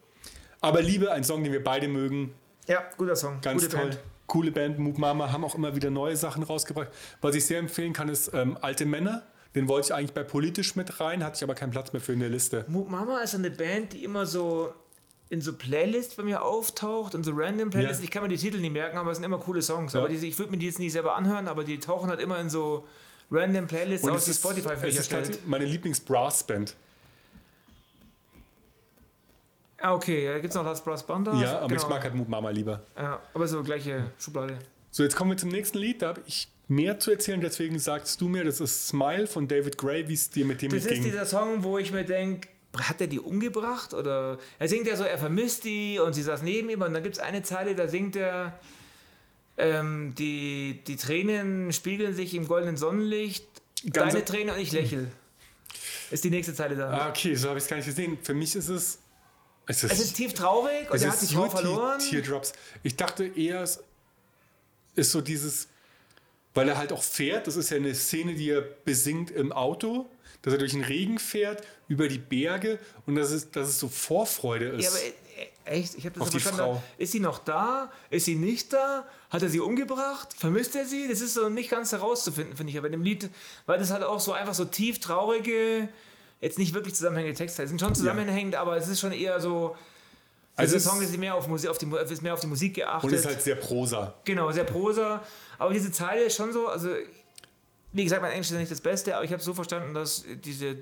Aber 0.61 0.81
Liebe, 0.81 1.11
ein 1.11 1.23
Song, 1.23 1.43
den 1.43 1.53
wir 1.53 1.63
beide 1.63 1.87
mögen. 1.87 2.33
Ja, 2.67 2.83
guter 2.97 3.15
Song. 3.15 3.39
Ganz 3.41 3.63
Gute 3.63 3.75
toll. 3.75 3.87
Band. 3.89 3.99
Coole 4.27 4.51
Band, 4.51 4.77
Mook 4.77 4.97
Mama 4.99 5.31
haben 5.31 5.43
auch 5.43 5.55
immer 5.55 5.75
wieder 5.75 5.89
neue 5.89 6.15
Sachen 6.15 6.43
rausgebracht. 6.43 6.89
Was 7.21 7.33
ich 7.33 7.45
sehr 7.45 7.57
empfehlen 7.57 7.93
kann, 7.93 8.09
ist 8.09 8.31
ähm, 8.33 8.57
Alte 8.61 8.85
Männer. 8.85 9.23
Den 9.55 9.67
wollte 9.67 9.87
ich 9.87 9.93
eigentlich 9.95 10.13
bei 10.13 10.23
politisch 10.23 10.75
mit 10.75 10.99
rein, 10.99 11.23
hatte 11.23 11.37
ich 11.37 11.43
aber 11.43 11.55
keinen 11.55 11.71
Platz 11.71 11.91
mehr 11.91 12.01
für 12.01 12.13
in 12.13 12.19
der 12.19 12.29
Liste. 12.29 12.65
Mook 12.67 12.89
Mama 12.89 13.21
ist 13.21 13.33
eine 13.33 13.49
Band, 13.49 13.93
die 13.93 14.03
immer 14.03 14.27
so 14.27 14.71
in 15.29 15.41
so 15.41 15.53
Playlists 15.53 16.15
bei 16.15 16.23
mir 16.23 16.43
auftaucht, 16.43 17.15
in 17.15 17.23
so 17.23 17.31
random 17.33 17.71
Playlists. 17.71 17.99
Ja. 17.99 18.03
Ich 18.03 18.11
kann 18.11 18.21
mir 18.21 18.29
die 18.29 18.37
Titel 18.37 18.59
nicht 18.59 18.73
merken, 18.73 18.97
aber 18.97 19.11
es 19.11 19.17
sind 19.17 19.25
immer 19.25 19.39
coole 19.39 19.63
Songs. 19.63 19.93
Ja. 19.93 19.99
Aber 19.99 20.09
die, 20.09 20.15
ich 20.15 20.37
würde 20.37 20.51
mir 20.51 20.57
die 20.57 20.67
jetzt 20.67 20.79
nie 20.79 20.89
selber 20.91 21.15
anhören, 21.15 21.47
aber 21.47 21.63
die 21.63 21.79
tauchen 21.79 22.09
halt 22.09 22.19
immer 22.19 22.39
in 22.39 22.49
so 22.49 22.87
random 23.31 23.67
Playlists 23.67 24.07
aus, 24.07 24.25
die 24.25 24.33
Spotify 24.33 24.75
für 24.75 24.85
mich 24.87 24.97
ist 24.97 25.11
erstellt. 25.11 25.47
meine 25.47 25.65
Lieblings-Brass-Band. 25.65 26.75
Ah, 29.81 29.93
okay, 29.93 30.27
da 30.27 30.33
gibt 30.39 30.49
es 30.49 30.55
noch 30.55 30.65
Last 30.65 30.83
Brass 30.83 31.05
Banda. 31.05 31.33
Ja, 31.35 31.59
aber 31.59 31.69
genau. 31.69 31.81
ich 31.81 31.87
mag 31.87 32.03
halt 32.03 32.13
Mook 32.13 32.27
Mama 32.27 32.49
lieber. 32.49 32.81
Ja, 32.97 33.21
aber 33.33 33.47
so 33.47 33.63
gleiche 33.63 34.11
Schublade. 34.19 34.59
So, 34.91 35.03
jetzt 35.03 35.15
kommen 35.15 35.31
wir 35.31 35.37
zum 35.37 35.49
nächsten 35.49 35.77
Lied. 35.77 36.01
Da 36.01 36.09
habe 36.09 36.21
ich 36.25 36.49
mehr 36.67 36.99
zu 36.99 37.11
erzählen, 37.11 37.39
deswegen 37.39 37.79
sagst 37.79 38.19
du 38.19 38.27
mir, 38.27 38.43
das 38.43 38.59
ist 38.59 38.87
Smile 38.87 39.27
von 39.27 39.47
David 39.47 39.77
Gray, 39.77 40.07
wie 40.07 40.13
es 40.13 40.29
dir 40.29 40.45
mit 40.45 40.61
dem 40.61 40.71
Das 40.71 40.83
Lied 40.83 40.91
ist 40.91 40.93
ging. 40.95 41.03
dieser 41.03 41.25
Song, 41.25 41.63
wo 41.63 41.77
ich 41.77 41.91
mir 41.93 42.03
denke, 42.03 42.49
hat 42.77 42.99
er 42.99 43.07
die 43.07 43.19
umgebracht? 43.19 43.93
Oder 43.93 44.37
er 44.57 44.67
singt 44.67 44.87
ja 44.87 44.95
so, 44.97 45.03
er 45.03 45.17
vermisst 45.17 45.63
die 45.63 45.97
und 45.99 46.13
sie 46.13 46.23
saß 46.23 46.41
neben 46.41 46.69
ihm 46.69 46.81
und 46.81 46.93
dann 46.93 47.03
gibt 47.03 47.15
es 47.15 47.21
eine 47.21 47.41
Zeile, 47.43 47.73
da 47.73 47.87
singt 47.87 48.15
er, 48.17 48.59
ähm, 49.59 50.13
die, 50.17 50.81
die 50.87 50.95
Tränen 50.95 51.71
spiegeln 51.73 52.15
sich 52.15 52.33
im 52.33 52.47
goldenen 52.47 52.77
Sonnenlicht, 52.77 53.45
Ganz- 53.91 54.13
deine 54.13 54.25
Tränen 54.25 54.55
und 54.55 54.61
ich 54.61 54.71
lächel. 54.71 55.11
Ist 56.11 56.23
die 56.23 56.29
nächste 56.31 56.53
Zeile 56.55 56.75
da. 56.75 56.89
Ah, 56.91 57.09
okay, 57.09 57.35
so 57.35 57.49
habe 57.49 57.59
ich 57.59 57.63
es 57.65 57.69
gar 57.69 57.77
nicht 57.77 57.85
gesehen. 57.85 58.17
Für 58.23 58.33
mich 58.33 58.55
ist 58.55 58.67
es. 58.69 58.99
Es 59.67 59.83
ist, 59.83 59.91
Es 59.91 59.99
ist 59.99 60.13
tief 60.15 60.33
traurig 60.33 60.89
und 60.89 60.99
er 60.99 61.11
hat 61.11 61.21
die 61.21 61.25
ist 61.25 61.33
Frau 61.33 61.47
verloren. 61.49 61.99
Teardrops. 61.99 62.53
Ich 62.81 62.95
dachte 62.95 63.25
eher, 63.27 63.61
es 63.61 63.83
ist 64.95 65.11
so 65.11 65.21
dieses, 65.21 65.67
weil 66.55 66.67
er 66.67 66.77
halt 66.79 66.91
auch 66.91 67.03
fährt. 67.03 67.45
Das 67.45 67.55
ist 67.55 67.69
ja 67.69 67.77
eine 67.77 67.93
Szene, 67.93 68.33
die 68.33 68.49
er 68.49 68.61
besingt 68.61 69.29
im 69.29 69.51
Auto, 69.51 70.09
dass 70.41 70.53
er 70.53 70.57
durch 70.59 70.71
den 70.71 70.83
Regen 70.83 71.19
fährt, 71.19 71.63
über 71.87 72.07
die 72.07 72.17
Berge 72.17 72.79
und 73.05 73.13
dass 73.15 73.29
es, 73.29 73.51
dass 73.51 73.67
es 73.69 73.79
so 73.79 73.87
Vorfreude 73.87 74.69
ist. 74.69 74.83
Ja, 74.85 74.89
aber 74.89 74.99
echt, 75.65 75.95
ich 75.95 76.05
habe 76.05 76.15
das 76.15 76.23
Auf 76.23 76.29
die 76.29 76.39
verstanden. 76.39 76.75
Frau. 76.75 76.83
Ist 76.97 77.11
sie 77.11 77.19
noch 77.19 77.39
da? 77.39 77.91
Ist 78.09 78.25
sie 78.25 78.35
nicht 78.35 78.73
da? 78.73 79.05
Hat 79.29 79.41
er 79.41 79.49
sie 79.49 79.59
umgebracht? 79.59 80.33
Vermisst 80.37 80.75
er 80.75 80.85
sie? 80.85 81.07
Das 81.07 81.21
ist 81.21 81.33
so 81.33 81.49
nicht 81.49 81.69
ganz 81.69 81.91
herauszufinden, 81.91 82.55
finde 82.55 82.71
ich, 82.71 82.77
aber 82.77 82.87
in 82.87 82.93
dem 82.93 83.03
Lied, 83.03 83.29
weil 83.65 83.79
das 83.79 83.91
halt 83.91 84.03
auch 84.03 84.19
so 84.19 84.33
einfach 84.33 84.53
so 84.53 84.65
tief 84.65 84.99
traurige, 84.99 85.89
jetzt 86.41 86.57
nicht 86.57 86.73
wirklich 86.73 86.95
zusammenhängende 86.95 87.37
Texte 87.37 87.67
sind 87.67 87.79
schon 87.79 87.95
zusammenhängend, 87.95 88.55
aber 88.55 88.77
es 88.77 88.87
ist 88.87 88.99
schon 88.99 89.11
eher 89.11 89.39
so. 89.39 89.75
Also 90.55 90.73
der 90.73 90.81
Song 90.81 91.01
ist 91.01 91.17
mehr 91.17 91.35
auf, 91.35 91.47
Musik, 91.47 91.69
auf, 91.69 91.77
die, 91.77 91.89
ist 92.09 92.21
mehr 92.21 92.33
auf 92.33 92.41
die 92.41 92.47
Musik 92.47 92.73
geachtet. 92.73 93.09
und 93.09 93.15
ist 93.15 93.25
halt 93.25 93.41
sehr 93.41 93.55
Prosa. 93.55 94.15
Genau, 94.25 94.51
sehr 94.51 94.65
Prosa. 94.65 95.23
Aber 95.57 95.73
diese 95.73 95.89
Zeile 95.89 96.23
ist 96.23 96.35
schon 96.35 96.51
so, 96.51 96.67
also 96.67 96.89
wie 97.93 98.03
gesagt, 98.03 98.21
mein 98.21 98.31
Englisch 98.31 98.47
ist 98.47 98.53
ja 98.53 98.59
nicht 98.59 98.71
das 98.71 98.81
Beste, 98.81 99.15
aber 99.15 99.23
ich 99.23 99.31
habe 99.31 99.41
so 99.41 99.53
verstanden, 99.53 99.93
dass 99.93 100.25
diese 100.43 100.77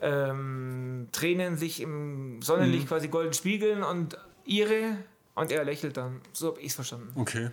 ähm, 0.00 1.08
Tränen 1.12 1.56
sich 1.56 1.80
im 1.80 2.40
Sonnenlicht 2.42 2.84
Mhm. 2.84 2.88
quasi 2.88 3.08
golden 3.08 3.32
spiegeln 3.32 3.82
und 3.82 4.18
ihre 4.44 4.98
und 5.34 5.50
er 5.52 5.64
lächelt 5.64 5.96
dann. 5.96 6.20
So 6.32 6.48
habe 6.48 6.60
ich 6.60 6.68
es 6.68 6.74
verstanden. 6.74 7.12
Okay. 7.14 7.50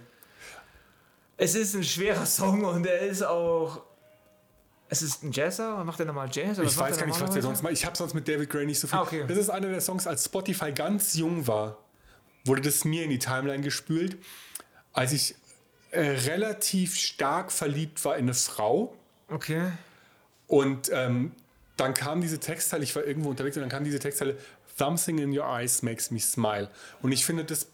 Es 1.37 1.55
ist 1.55 1.73
ein 1.75 1.83
schwerer 1.83 2.25
Song 2.25 2.63
und 2.63 2.85
er 2.85 3.01
ist 3.01 3.23
auch. 3.23 3.81
Es 4.89 5.01
ist 5.01 5.23
ein 5.23 5.31
Jazzer, 5.31 5.83
macht 5.83 5.99
er 5.99 6.05
nochmal 6.05 6.29
Jazz? 6.31 6.59
Oder 6.59 6.67
Ich 6.67 6.77
weiß 6.77 6.97
gar 6.97 7.07
nicht, 7.07 7.19
was 7.19 7.31
der 7.31 7.41
sonst 7.41 7.63
macht. 7.63 7.73
Ich 7.73 7.83
habe 7.85 7.97
sonst 7.97 8.13
mit 8.13 8.27
David 8.27 8.49
Gray 8.49 8.65
nicht 8.65 8.79
so 8.79 8.87
viel. 8.87 8.99
Ah, 8.99 9.01
okay. 9.01 9.25
Das 9.27 9.37
ist 9.37 9.49
einer 9.49 9.69
der 9.69 9.81
Songs, 9.81 10.05
als 10.05 10.25
Spotify 10.25 10.71
ganz 10.71 11.15
jung 11.15 11.47
war, 11.47 11.79
wurde 12.45 12.61
das 12.61 12.85
mir 12.85 13.03
in 13.03 13.09
die 13.09 13.17
Timeline 13.17 13.63
gespült, 13.63 14.17
als 14.91 15.11
ich 15.13 15.35
äh, 15.89 16.01
relativ 16.01 16.95
stark 16.95 17.51
verliebt 17.51 18.05
war 18.05 18.17
in 18.17 18.25
eine 18.25 18.35
Frau. 18.35 18.95
Okay. 19.29 19.71
Und 20.45 20.91
ähm, 20.93 21.31
dann 21.83 21.93
kam 21.93 22.21
diese 22.21 22.39
Textzeile, 22.39 22.83
ich 22.83 22.95
war 22.95 23.03
irgendwo 23.05 23.29
unterwegs 23.29 23.55
und 23.57 23.61
dann 23.61 23.69
kam 23.69 23.83
diese 23.83 23.99
Textzeile, 23.99 24.37
Something 24.75 25.19
in 25.19 25.37
your 25.37 25.45
eyes 25.45 25.83
makes 25.83 26.09
me 26.09 26.19
smile. 26.19 26.67
Und 27.03 27.11
ich 27.11 27.25
finde 27.25 27.45
das, 27.45 27.67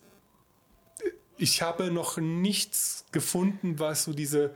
ich 1.38 1.62
habe 1.62 1.92
noch 1.92 2.18
nichts 2.18 3.06
gefunden, 3.14 3.80
was 3.80 4.04
so 4.04 4.12
diese 4.14 4.54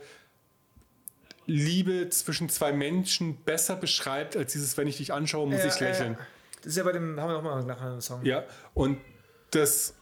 Liebe 1.46 2.08
zwischen 2.10 2.48
zwei 2.48 2.72
Menschen 2.72 3.36
besser 3.44 3.76
beschreibt, 3.76 4.36
als 4.36 4.52
dieses, 4.52 4.76
wenn 4.76 4.86
ich 4.86 4.98
dich 4.98 5.12
anschaue, 5.12 5.46
muss 5.46 5.60
Ja, 5.60 5.66
ich 5.68 5.80
lächeln. 5.80 6.12
ja. 6.14 6.26
Das 6.62 6.70
ist 6.72 6.76
ja 6.76 6.84
bei 6.84 6.92
dem, 6.92 7.20
haben 7.20 7.28
wir 7.28 7.34
nochmal 7.34 7.62
nachher 7.64 7.90
einen 7.92 8.00
Song. 8.00 8.24
Ja, 8.24 8.44
und 8.72 8.98
das 9.50 9.94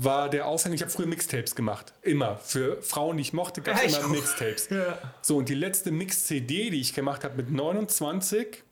war 0.00 0.28
der 0.30 0.46
Aufhänger. 0.46 0.74
Ich 0.76 0.82
habe 0.82 0.90
früher 0.92 1.06
Mixtapes 1.06 1.54
gemacht. 1.54 1.92
Immer. 2.02 2.36
Für 2.36 2.80
Frauen, 2.82 3.16
die 3.16 3.22
ich 3.22 3.32
mochte, 3.32 3.62
gab 3.62 3.76
es 3.76 3.92
ich 3.92 3.98
immer. 3.98 4.08
Mixtapes. 4.08 4.68
Ja. 4.70 4.98
So, 5.22 5.36
und 5.38 5.48
die 5.48 5.54
letzte 5.54 5.90
Mix-CD, 5.90 6.70
die 6.70 6.80
ich 6.80 6.94
gemacht 6.94 7.24
habe 7.24 7.36
mit 7.36 7.50
29, 7.50 8.62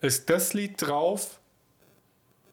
ist 0.00 0.30
das 0.30 0.52
Lied 0.54 0.80
drauf. 0.80 1.40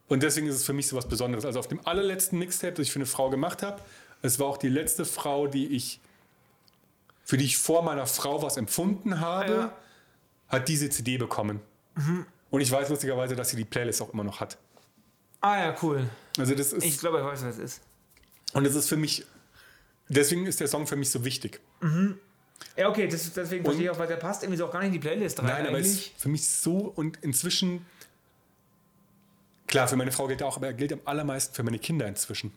Und 0.07 0.23
deswegen 0.23 0.47
ist 0.47 0.55
es 0.55 0.63
für 0.65 0.73
mich 0.73 0.87
so 0.87 0.95
was 0.97 1.07
Besonderes. 1.07 1.45
Also 1.45 1.59
auf 1.59 1.67
dem 1.67 1.85
allerletzten 1.85 2.39
Mixtape, 2.39 2.73
das 2.73 2.87
ich 2.87 2.91
für 2.91 2.97
eine 2.99 3.05
Frau 3.05 3.29
gemacht 3.29 3.61
habe, 3.61 3.79
es 4.23 4.39
war 4.39 4.47
auch 4.47 4.57
die 4.57 4.69
letzte 4.69 5.05
Frau, 5.05 5.45
die 5.47 5.67
ich, 5.67 5.99
für 7.23 7.37
die 7.37 7.45
ich 7.45 7.57
vor 7.57 7.83
meiner 7.83 8.07
Frau 8.07 8.41
was 8.41 8.57
empfunden 8.57 9.19
habe, 9.19 9.53
Ja. 9.53 9.77
hat 10.47 10.67
diese 10.67 10.89
CD 10.89 11.17
bekommen. 11.17 11.61
Und 12.49 12.61
ich 12.61 12.71
weiß 12.71 12.89
lustigerweise, 12.89 13.35
dass 13.35 13.49
sie 13.49 13.55
die 13.57 13.65
Playlist 13.65 14.01
auch 14.01 14.11
immer 14.13 14.23
noch 14.23 14.39
hat. 14.39 14.57
Ah 15.41 15.59
ja, 15.59 15.75
cool. 15.83 16.09
Also 16.37 16.55
das 16.55 16.73
ist 16.73 16.83
Ich 16.83 16.97
glaube, 16.97 17.19
ich 17.19 17.23
weiß, 17.23 17.43
was 17.45 17.57
es 17.57 17.59
ist. 17.59 17.81
Und 18.53 18.65
es 18.65 18.75
ist 18.75 18.89
für 18.89 18.97
mich 18.97 19.25
deswegen 20.09 20.45
ist 20.45 20.59
der 20.59 20.67
Song 20.67 20.87
für 20.87 20.95
mich 20.95 21.11
so 21.11 21.23
wichtig. 21.23 21.61
Ja, 22.75 22.89
okay, 22.89 23.07
das, 23.07 23.31
deswegen 23.33 23.63
verstehe 23.63 23.85
ich 23.85 23.89
auch, 23.89 23.99
weil 23.99 24.07
der 24.07 24.17
passt 24.17 24.43
irgendwie 24.43 24.57
so 24.57 24.65
auch 24.67 24.71
gar 24.71 24.79
nicht 24.79 24.87
in 24.87 24.93
die 24.93 24.99
Playlist 24.99 25.39
rein. 25.39 25.47
Nein, 25.47 25.67
aber 25.67 25.79
es 25.79 25.87
ist 25.87 26.11
für 26.17 26.29
mich 26.29 26.47
so 26.49 26.91
und 26.95 27.17
inzwischen 27.21 27.85
klar 29.67 29.87
für 29.87 29.95
meine 29.95 30.11
Frau 30.11 30.27
gilt 30.27 30.41
er 30.41 30.47
auch, 30.47 30.57
aber 30.57 30.67
er 30.67 30.73
gilt 30.73 30.91
am 30.91 31.01
allermeisten 31.05 31.53
für 31.53 31.63
meine 31.63 31.79
Kinder 31.79 32.07
inzwischen. 32.07 32.51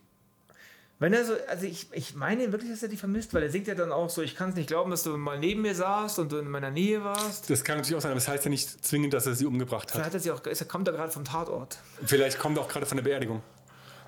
Wenn 0.98 1.12
er 1.12 1.24
so, 1.24 1.34
also 1.48 1.66
ich, 1.66 1.88
ich 1.90 2.14
meine 2.14 2.52
wirklich, 2.52 2.70
dass 2.70 2.82
er 2.82 2.88
die 2.88 2.96
vermisst, 2.96 3.34
weil 3.34 3.42
er 3.42 3.50
singt 3.50 3.66
ja 3.66 3.74
dann 3.74 3.90
auch 3.90 4.08
so, 4.08 4.22
ich 4.22 4.36
kann 4.36 4.50
es 4.50 4.54
nicht 4.54 4.68
glauben, 4.68 4.92
dass 4.92 5.02
du 5.02 5.16
mal 5.16 5.36
neben 5.36 5.62
mir 5.62 5.74
saßt 5.74 6.20
und 6.20 6.30
du 6.30 6.38
in 6.38 6.48
meiner 6.48 6.70
Nähe 6.70 7.02
warst. 7.02 7.50
Das 7.50 7.64
kann 7.64 7.78
natürlich 7.78 7.96
auch 7.96 8.02
sein, 8.02 8.12
aber 8.12 8.20
das 8.20 8.28
heißt 8.28 8.44
ja 8.44 8.50
nicht 8.50 8.84
zwingend, 8.84 9.12
dass 9.12 9.26
er 9.26 9.34
sie 9.34 9.46
umgebracht 9.46 9.90
Vielleicht 9.90 10.06
hat. 10.06 10.06
hat 10.06 10.14
er 10.14 10.20
sie 10.20 10.30
auch, 10.30 10.46
ist, 10.46 10.60
er 10.60 10.68
kommt 10.68 10.86
er 10.86 10.94
gerade 10.94 11.10
vom 11.10 11.24
Tatort. 11.24 11.78
Vielleicht 12.06 12.38
kommt 12.38 12.56
er 12.56 12.62
auch 12.62 12.68
gerade 12.68 12.86
von 12.86 12.96
der 12.96 13.02
Beerdigung. 13.02 13.42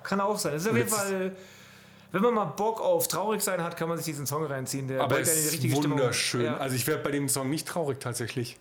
kann 0.03 0.21
auch 0.21 0.39
sein. 0.39 0.53
Das 0.53 0.61
ist 0.61 0.69
auf 0.69 0.77
jeden 0.77 0.87
Fall, 0.87 1.35
wenn 2.15 2.21
man 2.21 2.33
mal 2.33 2.45
Bock 2.45 2.79
auf 2.79 3.09
traurig 3.09 3.41
sein 3.41 3.61
hat, 3.61 3.75
kann 3.75 3.89
man 3.89 3.97
sich 3.97 4.05
diesen 4.05 4.25
Song 4.25 4.45
reinziehen. 4.45 4.87
Der 4.87 5.01
Aber 5.01 5.19
ist 5.19 5.51
richtige 5.51 5.75
Stimmung. 5.75 5.99
wunderschön. 5.99 6.45
Ja. 6.45 6.57
Also 6.57 6.77
ich 6.77 6.87
werde 6.87 7.03
bei 7.03 7.11
dem 7.11 7.27
Song 7.27 7.49
nicht 7.49 7.67
traurig 7.67 7.99
tatsächlich. 7.99 8.57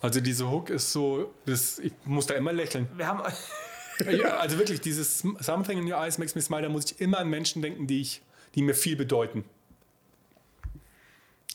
Also 0.00 0.20
diese 0.20 0.50
Hook 0.50 0.70
ist 0.70 0.90
so, 0.90 1.32
das, 1.46 1.78
ich 1.78 1.92
muss 2.04 2.26
da 2.26 2.34
immer 2.34 2.52
lächeln. 2.52 2.88
Wir 2.96 3.06
haben, 3.06 3.22
ja, 4.10 4.38
also 4.38 4.58
wirklich, 4.58 4.80
dieses 4.80 5.18
Something 5.38 5.78
in 5.78 5.92
your 5.92 5.98
eyes 5.98 6.18
makes 6.18 6.34
me 6.34 6.42
smile, 6.42 6.62
da 6.62 6.68
muss 6.68 6.86
ich 6.86 7.00
immer 7.00 7.18
an 7.18 7.28
Menschen 7.28 7.62
denken, 7.62 7.86
die, 7.86 8.00
ich, 8.00 8.22
die 8.56 8.62
mir 8.62 8.74
viel 8.74 8.96
bedeuten. 8.96 9.44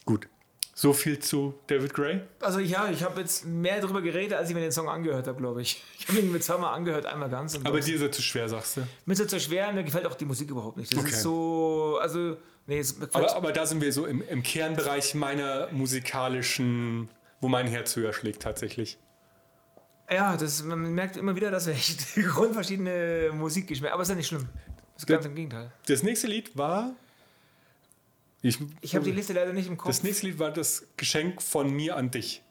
Gut. 0.06 0.30
So 0.78 0.92
viel 0.92 1.20
zu 1.20 1.54
David 1.68 1.94
Gray. 1.94 2.20
also 2.42 2.60
ja, 2.60 2.90
ich 2.90 3.02
habe 3.02 3.22
jetzt 3.22 3.46
mehr 3.46 3.80
darüber 3.80 4.02
geredet, 4.02 4.38
als 4.38 4.50
ich 4.50 4.56
mir 4.56 4.60
den 4.62 4.74
Song 4.74 4.90
angehört 4.90 5.26
habe, 5.26 5.38
glaube 5.40 5.62
ich. 5.62 5.82
Ich 5.98 6.10
habe 6.10 6.20
ihn 6.20 6.30
mir 6.34 6.42
zweimal 6.42 6.74
angehört, 6.76 7.06
einmal 7.06 7.30
ganz. 7.30 7.58
Aber 7.64 7.80
dir 7.80 7.96
ist 7.96 8.02
er 8.02 8.12
zu 8.12 8.22
schwer, 8.22 8.50
sagst 8.50 8.76
du. 8.76 8.82
mir 9.06 9.14
ist 9.14 9.22
er 9.22 9.28
zu 9.30 9.40
schwer, 9.40 9.72
mir 9.72 9.86
gefällt 9.86 10.06
auch 10.06 10.16
die 10.16 10.26
Musik 10.26 10.50
überhaupt 10.50 10.76
nicht. 10.76 10.92
Das 10.92 11.00
Okay. 11.00 11.12
ist 11.12 11.22
so, 11.22 11.98
also, 12.02 12.36
nee, 12.68 12.84
Aber, 13.14 13.34
aber 13.38 13.54
da 13.54 13.66
sind 13.66 13.80
wir 13.82 13.94
so 13.94 14.06
im, 14.06 14.22
im 14.28 14.44
Kernbereich 14.44 15.16
meiner 15.16 15.70
musikalischen, 15.72 17.08
wo 17.40 17.48
mein 17.48 17.68
Herz 17.68 17.96
höher 17.96 18.12
schlägt 18.12 18.42
tatsächlich. 18.42 18.98
Ja, 20.12 20.36
das, 20.36 20.62
man 20.62 20.94
merkt 20.94 21.16
immer 21.16 21.38
wieder, 21.38 21.52
dass 21.52 21.68
wir 21.68 21.74
echt 21.74 22.16
grundverschiedene 22.34 23.32
Musikgeschmäcker, 23.34 23.94
aber 23.94 24.04
ist 24.04 24.10
ja 24.10 24.16
nicht 24.16 24.28
schlimm. 24.28 24.50
Das 24.96 25.04
ist 25.04 25.08
ganz 25.08 25.26
im 25.26 25.36
Gegenteil. 25.36 25.72
Das 25.88 26.04
nächste 26.04 26.28
Lied 26.28 26.58
war. 26.58 26.92
Ich, 28.46 28.60
Ich 28.82 28.96
habe 28.96 29.04
die 29.04 29.12
Liste 29.12 29.34
leider 29.34 29.54
nicht 29.54 29.68
im 29.68 29.76
Kopf. 29.76 29.88
das 29.88 30.04
nächste 30.04 30.28
Lied 30.28 30.38
war 30.38 30.52
das 30.52 30.86
Geschenk 30.98 31.42
von 31.42 31.72
mir 31.72 31.98
an 31.98 32.12
dich. 32.12 32.44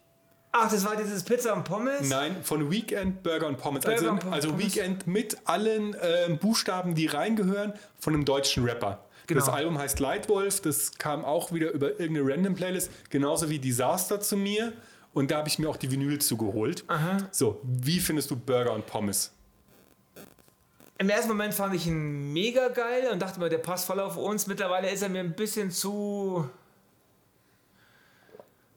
Ach, 0.50 0.70
das 0.70 0.84
war 0.84 0.96
dieses 0.96 1.22
Pizza 1.22 1.54
und 1.54 1.64
Pommes? 1.64 2.08
Nein, 2.08 2.36
von 2.42 2.70
Weekend 2.70 3.22
Burger 3.22 3.46
und 3.46 3.58
Pommes. 3.58 3.84
Burger 3.84 3.98
also 3.98 4.10
und 4.10 4.20
Pommes. 4.20 4.34
also 4.34 4.58
Weekend 4.58 5.06
mit 5.06 5.36
allen 5.44 5.96
ähm, 6.00 6.38
Buchstaben, 6.38 6.96
die 6.96 7.06
reingehören, 7.06 7.74
von 7.98 8.12
einem 8.12 8.24
deutschen 8.24 8.64
Rapper. 8.64 9.04
Genau. 9.26 9.40
Das 9.40 9.48
Album 9.48 9.78
heißt 9.78 10.00
Lightwolf, 10.00 10.60
das 10.60 10.98
kam 10.98 11.24
auch 11.24 11.52
wieder 11.52 11.70
über 11.70 11.98
irgendeine 12.00 12.28
Random 12.28 12.54
Playlist, 12.54 12.90
genauso 13.10 13.48
wie 13.48 13.60
Disaster 13.60 14.20
zu 14.20 14.36
mir. 14.36 14.72
Und 15.12 15.30
da 15.30 15.38
habe 15.38 15.48
ich 15.48 15.60
mir 15.60 15.68
auch 15.68 15.76
die 15.76 15.90
Vinyl 15.92 16.20
zugeholt. 16.20 16.84
So, 17.30 17.60
wie 17.62 18.00
findest 18.00 18.32
du 18.32 18.36
Burger 18.36 18.72
und 18.74 18.86
Pommes? 18.86 19.32
Im 20.98 21.08
ersten 21.08 21.28
Moment 21.28 21.54
fand 21.54 21.74
ich 21.74 21.86
ihn 21.86 22.32
mega 22.32 22.68
geil 22.68 23.08
und 23.10 23.20
dachte 23.20 23.40
mir, 23.40 23.48
der 23.48 23.58
passt 23.58 23.86
voll 23.86 23.98
auf 23.98 24.16
uns. 24.16 24.46
Mittlerweile 24.46 24.90
ist 24.90 25.02
er 25.02 25.08
mir 25.08 25.20
ein 25.20 25.34
bisschen 25.34 25.70
zu. 25.70 26.48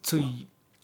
zu 0.02 0.24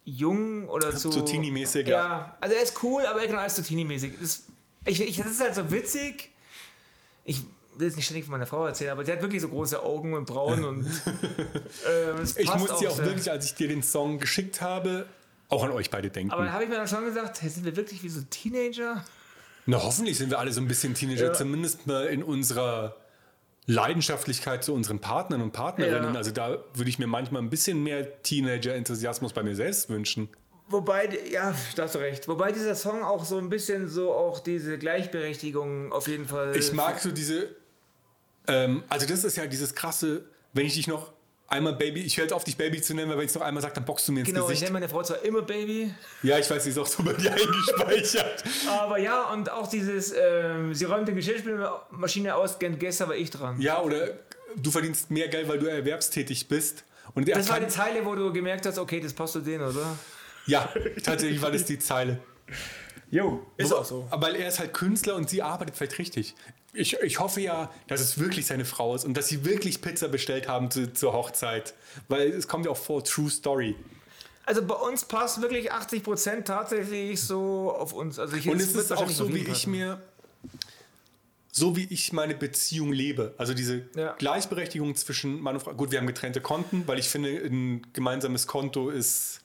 jung 0.06 0.70
oder 0.70 0.96
zu. 0.96 1.10
Zu 1.10 1.22
Teenie-mäßig, 1.22 1.88
ja. 1.88 1.98
ja. 1.98 2.38
also 2.40 2.56
er 2.56 2.62
ist 2.62 2.84
cool, 2.84 3.06
aber 3.06 3.22
er 3.22 3.28
genau 3.28 3.44
ist 3.46 3.56
zu 3.56 3.64
Teenie-mäßig. 3.64 4.14
Das, 4.20 4.44
ich, 4.86 5.02
ich, 5.02 5.18
das 5.18 5.32
ist 5.32 5.42
halt 5.42 5.56
so 5.56 5.72
witzig. 5.72 6.30
Ich 7.26 7.42
will 7.78 7.88
es 7.88 7.96
nicht 7.96 8.06
ständig 8.06 8.26
von 8.26 8.34
meiner 8.34 8.46
Frau 8.46 8.68
erzählen, 8.68 8.92
aber 8.92 9.04
sie 9.04 9.12
hat 9.12 9.22
wirklich 9.22 9.42
so 9.42 9.48
große 9.48 9.82
Augen 9.82 10.14
und 10.14 10.26
Brauen 10.26 10.64
und. 10.64 10.86
es 12.22 12.38
Ich 12.38 12.54
muss 12.56 12.78
dir 12.78 12.92
auch 12.92 12.96
sehr. 12.96 13.06
wirklich, 13.06 13.32
als 13.32 13.46
ich 13.46 13.56
dir 13.56 13.68
den 13.68 13.82
Song 13.82 14.20
geschickt 14.20 14.62
habe, 14.62 15.08
auch 15.50 15.64
an 15.64 15.72
euch 15.72 15.90
beide 15.90 16.10
denken. 16.10 16.32
Aber 16.32 16.46
da 16.46 16.52
habe 16.52 16.64
ich 16.64 16.70
mir 16.70 16.76
dann 16.76 16.88
schon 16.88 17.06
gesagt, 17.06 17.42
hey, 17.42 17.50
sind 17.50 17.66
wir 17.66 17.76
wirklich 17.76 18.04
wie 18.04 18.10
so 18.10 18.22
Teenager? 18.30 19.04
Na, 19.66 19.82
hoffentlich 19.82 20.18
sind 20.18 20.30
wir 20.30 20.40
alle 20.40 20.52
so 20.52 20.60
ein 20.62 20.68
bisschen 20.68 20.94
Teenager, 20.94 21.28
Ja. 21.28 21.34
zumindest 21.34 21.88
mal 21.88 22.06
in 22.08 22.22
unserer 22.24 22.96
Leidenschaftlichkeit 23.66 24.64
zu 24.64 24.74
unseren 24.74 25.00
Partnern 25.00 25.42
und 25.42 25.52
Partnerinnen. 25.54 26.14
Ja. 26.14 26.18
Also 26.18 26.32
da 26.32 26.58
würde 26.74 26.90
ich 26.90 27.00
mir 27.00 27.08
manchmal 27.08 27.42
ein 27.42 27.50
bisschen 27.50 27.82
mehr 27.82 28.22
Teenager-Enthusiasmus 28.24 29.32
bei 29.32 29.42
mir 29.42 29.56
selbst 29.56 29.90
wünschen. 29.90 30.28
Wobei, 30.68 31.10
ja, 31.32 31.54
da 31.76 31.84
hast 31.84 31.96
du 31.96 32.00
recht. 32.00 32.28
Wobei 32.28 32.52
dieser 32.52 32.76
Song 32.76 33.04
auch 33.04 33.24
so 33.24 33.38
ein 33.38 33.50
bisschen 33.50 33.88
so 33.88 34.12
auch 34.12 34.40
diese 34.40 34.78
Gleichberechtigung 34.78 35.94
auf 35.94 36.08
jeden 36.08 36.28
Fall. 36.28 36.56
Ich 36.58 36.74
mag 36.74 37.00
so 37.00 37.12
diese, 37.12 37.56
ähm, 38.48 38.84
also 38.90 39.06
das 39.06 39.24
ist 39.24 39.38
ja 39.38 39.46
dieses 39.48 39.76
krasse, 39.76 40.26
wenn 40.54 40.66
ich 40.66 40.74
dich 40.74 40.88
noch 40.88 41.13
einmal 41.48 41.74
Baby, 41.74 42.02
ich 42.02 42.18
höre 42.18 42.24
jetzt 42.24 42.34
auf, 42.34 42.44
dich 42.44 42.58
Baby 42.58 42.82
zu 42.82 42.94
nennen, 42.96 43.10
weil 43.10 43.18
wenn 43.18 43.26
ich 43.26 43.30
es 43.32 43.36
noch 43.36 43.42
einmal 43.44 43.62
sage, 43.62 43.76
dann 43.76 43.86
boxst 43.86 44.08
du 44.08 44.12
mir 44.12 44.22
ins 44.22 44.30
Genau, 44.30 44.42
ich 44.42 44.48
Gesicht. 44.48 44.64
nenne 44.64 44.74
meine 44.74 44.90
Frau 44.90 45.04
zwar 45.04 45.22
immer 45.24 45.42
Baby, 45.42 45.94
Ja, 46.24 46.40
ich 46.40 46.50
weiß, 46.50 46.64
sie 46.64 46.72
ist 46.72 46.78
auch 46.78 46.88
so 46.88 47.04
bei 47.04 47.14
dir 47.14 47.32
eingespeichert. 47.34 48.44
aber 48.70 48.98
ja, 48.98 49.30
und 49.32 49.52
auch 49.52 49.68
dieses, 49.68 50.14
ähm, 50.20 50.74
sie 50.74 50.86
räumt 50.86 51.08
die 51.08 51.14
Geschirrspülmaschine 51.14 52.36
aus, 52.36 52.58
gestern 52.60 53.10
war 53.10 53.16
ich 53.16 53.30
dran. 53.30 53.60
Ja, 53.62 53.82
oder 53.82 54.10
du 54.56 54.72
verdienst 54.72 55.12
mehr 55.12 55.28
Geld, 55.28 55.48
weil 55.48 55.60
du 55.60 55.68
erwerbstätig 55.68 56.48
bist. 56.48 56.84
Und 57.16 57.28
Das 57.30 57.50
war 57.50 57.60
die 57.60 57.68
Zeile, 57.68 58.04
wo 58.06 58.16
du 58.16 58.32
gemerkt 58.34 58.66
hast, 58.66 58.80
okay, 58.80 59.00
das 59.00 59.14
passt 59.14 59.34
zu 59.34 59.40
denen, 59.42 59.64
oder? 59.68 59.98
Ja, 60.48 60.70
tatsächlich 61.04 61.42
war 61.42 61.52
das 61.52 61.66
die 61.66 61.78
Zeile. 61.80 62.20
Jo, 63.12 63.46
ist 63.58 63.72
auch 63.72 63.86
so. 63.86 64.08
Aber 64.10 64.28
weil 64.28 64.36
er 64.38 64.48
ist 64.48 64.60
halt 64.60 64.74
Künstler 64.74 65.16
und 65.16 65.30
sie 65.30 65.42
arbeitet 65.44 65.76
vielleicht 65.78 66.00
richtig. 66.00 66.36
Ich, 66.74 66.98
ich 67.02 67.20
hoffe 67.20 67.40
ja, 67.42 67.72
dass 67.88 68.02
es 68.02 68.20
wirklich 68.20 68.48
seine 68.48 68.66
Frau 68.66 68.96
ist 68.96 69.06
und 69.06 69.16
dass 69.16 69.28
sie 69.28 69.46
wirklich 69.46 69.82
Pizza 69.82 70.08
bestellt 70.08 70.48
haben 70.48 70.72
zu, 70.72 70.92
zur 70.92 71.14
Hochzeit. 71.14 71.74
Weil 72.08 72.30
es 72.32 72.48
kommt 72.48 72.66
ja 72.66 72.72
auch 72.72 72.78
vor, 72.78 73.04
True 73.04 73.30
Story. 73.30 73.76
Also 74.46 74.66
bei 74.66 74.76
uns 74.76 75.06
passt 75.06 75.42
wirklich 75.42 75.72
80% 75.72 76.44
tatsächlich 76.44 77.22
so 77.22 77.72
auf 77.72 77.94
uns. 77.94 78.20
Also 78.20 78.36
ich 78.36 78.50
Und 78.50 78.60
es 78.60 78.76
ist 78.76 78.92
auch 78.92 79.10
so, 79.10 79.34
wie 79.34 79.48
ich 79.48 79.68
mir, 79.68 80.02
so 81.52 81.76
wie 81.78 81.86
ich 81.90 82.12
meine 82.12 82.34
Beziehung 82.36 82.92
lebe. 82.92 83.34
Also 83.38 83.54
diese 83.54 83.84
Ja. 83.96 84.14
Gleichberechtigung 84.14 84.96
zwischen 84.96 85.40
Mann 85.40 85.56
und 85.56 85.62
Frau. 85.62 85.74
Gut, 85.74 85.92
wir 85.92 86.00
haben 86.00 86.08
getrennte 86.08 86.42
Konten, 86.42 86.88
weil 86.88 87.00
ich 87.00 87.08
finde, 87.08 87.30
ein 87.30 87.86
gemeinsames 87.94 88.48
Konto 88.48 88.90
ist, 88.90 89.43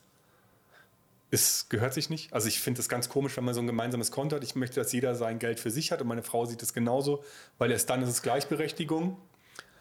es 1.30 1.68
gehört 1.68 1.92
sich 1.94 2.08
nicht. 2.10 2.32
Also 2.32 2.48
ich 2.48 2.60
finde 2.60 2.80
es 2.80 2.88
ganz 2.88 3.08
komisch, 3.08 3.36
wenn 3.36 3.44
man 3.44 3.54
so 3.54 3.60
ein 3.60 3.66
gemeinsames 3.66 4.10
Konto 4.10 4.36
hat. 4.36 4.44
Ich 4.44 4.54
möchte, 4.54 4.80
dass 4.80 4.92
jeder 4.92 5.14
sein 5.14 5.38
Geld 5.38 5.60
für 5.60 5.70
sich 5.70 5.92
hat 5.92 6.00
und 6.00 6.08
meine 6.08 6.22
Frau 6.22 6.46
sieht 6.46 6.62
es 6.62 6.72
genauso, 6.72 7.22
weil 7.58 7.70
erst 7.70 7.90
dann 7.90 8.02
ist 8.02 8.08
es 8.08 8.22
Gleichberechtigung. 8.22 9.16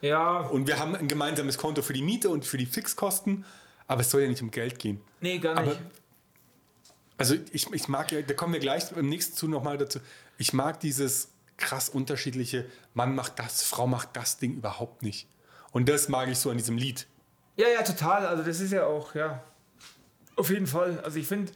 Ja, 0.00 0.40
Und 0.40 0.66
wir 0.68 0.78
haben 0.78 0.94
ein 0.94 1.08
gemeinsames 1.08 1.58
Konto 1.58 1.82
für 1.82 1.92
die 1.92 2.02
Miete 2.02 2.28
und 2.30 2.44
für 2.44 2.56
die 2.58 2.66
Fixkosten, 2.66 3.44
aber 3.88 4.02
es 4.02 4.10
soll 4.10 4.22
ja 4.22 4.28
nicht 4.28 4.42
um 4.42 4.50
Geld 4.50 4.78
gehen. 4.78 5.00
nee, 5.20 5.38
gar 5.38 5.56
Aber 5.56 5.66
nicht. 5.70 5.80
also 7.16 7.34
ich, 7.52 7.72
ich 7.72 7.88
mag 7.88 8.12
ja, 8.12 8.22
da 8.22 8.34
kommen 8.34 8.52
wir 8.52 8.60
gleich 8.60 8.92
im 8.92 9.08
nächsten 9.08 9.36
zu 9.36 9.48
nochmal 9.48 9.76
dazu. 9.78 9.98
Ich 10.36 10.52
mag 10.52 10.78
dieses 10.80 11.30
krass 11.56 11.88
unterschiedliche, 11.88 12.66
Mann 12.94 13.14
macht 13.16 13.38
das, 13.40 13.64
Frau 13.64 13.86
macht 13.88 14.10
das 14.12 14.36
Ding 14.38 14.54
überhaupt 14.54 15.02
nicht. 15.02 15.26
Und 15.72 15.88
das 15.88 16.08
mag 16.08 16.28
ich 16.28 16.38
so 16.38 16.50
an 16.50 16.56
diesem 16.58 16.76
Lied. 16.78 17.06
Ja, 17.56 17.66
ja, 17.68 17.82
total. 17.82 18.24
Also 18.26 18.44
das 18.44 18.60
ist 18.60 18.70
ja 18.72 18.86
auch, 18.86 19.14
ja. 19.16 19.42
Auf 20.38 20.50
jeden 20.50 20.66
Fall. 20.66 21.00
Also 21.00 21.18
ich 21.18 21.26
finde, 21.26 21.52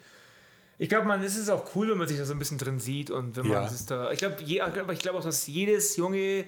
ich 0.79 0.89
glaube, 0.89 1.07
man 1.07 1.23
es 1.23 1.37
ist 1.37 1.49
auch 1.49 1.75
cool, 1.77 1.91
wenn 1.91 1.99
man 1.99 2.09
sich 2.09 2.19
da 2.19 2.25
so 2.25 2.33
ein 2.33 2.39
bisschen 2.39 2.59
drin 2.59 2.79
sieht 2.81 3.11
und 3.11 3.37
wenn 3.37 3.45
man 3.47 3.63
Ja. 3.63 3.67
es 3.67 3.87
da. 3.87 4.11
Ich 4.11 4.19
glaube, 4.19 4.37
ich 4.43 4.99
glaube 5.01 5.19
auch, 5.19 5.25
dass 5.25 5.47
jedes 5.47 5.97
junge 5.97 6.45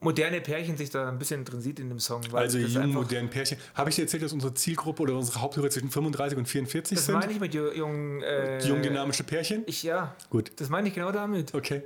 moderne 0.00 0.40
Pärchen 0.40 0.76
sich 0.76 0.90
da 0.90 1.08
ein 1.08 1.18
bisschen 1.18 1.44
drin 1.44 1.60
sieht 1.60 1.80
in 1.80 1.88
dem 1.88 1.98
Song. 1.98 2.22
Also 2.32 2.58
das 2.60 2.72
jungen, 2.72 2.92
modernen 2.92 3.28
Pärchen. 3.30 3.58
Habe 3.74 3.90
ich 3.90 3.96
dir 3.96 4.02
erzählt, 4.02 4.22
dass 4.22 4.32
unsere 4.32 4.54
Zielgruppe 4.54 5.02
oder 5.02 5.14
unsere 5.16 5.40
Haupthörer 5.40 5.70
zwischen 5.70 5.90
35 5.90 6.38
und 6.38 6.46
44 6.46 6.96
Das 6.96 7.06
sind? 7.06 7.14
meine 7.16 7.32
ich 7.32 7.40
mit 7.40 7.52
ju- 7.52 7.72
jungen. 7.72 8.22
Äh, 8.22 8.58
Jung 8.64 8.80
dynamische 8.80 9.24
Pärchen? 9.24 9.64
Ich 9.66 9.82
ja. 9.82 10.14
Gut. 10.30 10.52
Das 10.56 10.68
meine 10.68 10.88
ich 10.88 10.94
genau 10.94 11.10
damit. 11.10 11.52
Okay. 11.54 11.82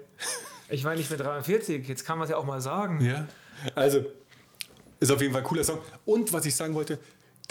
Ich 0.68 0.84
meine 0.84 0.96
nicht 0.96 1.10
mit 1.10 1.20
43. 1.20 1.86
Jetzt 1.88 2.04
kann 2.04 2.18
man 2.18 2.24
es 2.26 2.30
ja 2.30 2.36
auch 2.36 2.44
mal 2.44 2.60
sagen. 2.60 3.00
Ja. 3.02 3.26
Also, 3.74 4.04
ist 5.00 5.10
auf 5.10 5.20
jeden 5.20 5.32
Fall 5.32 5.42
ein 5.42 5.46
cooler 5.46 5.64
Song. 5.64 5.78
Und 6.04 6.32
was 6.34 6.44
ich 6.46 6.54
sagen 6.54 6.74
wollte, 6.74 6.98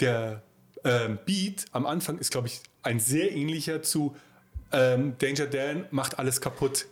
der 0.00 0.42
ähm, 0.84 1.18
Beat 1.24 1.66
am 1.72 1.86
Anfang 1.86 2.18
ist, 2.18 2.30
glaube 2.30 2.48
ich, 2.48 2.60
ein 2.82 2.98
sehr 3.00 3.32
ähnlicher 3.32 3.82
zu 3.82 4.16
ähm, 4.72 5.16
Danger 5.18 5.46
Dan 5.46 5.86
macht 5.90 6.18
alles 6.18 6.40
kaputt. 6.40 6.86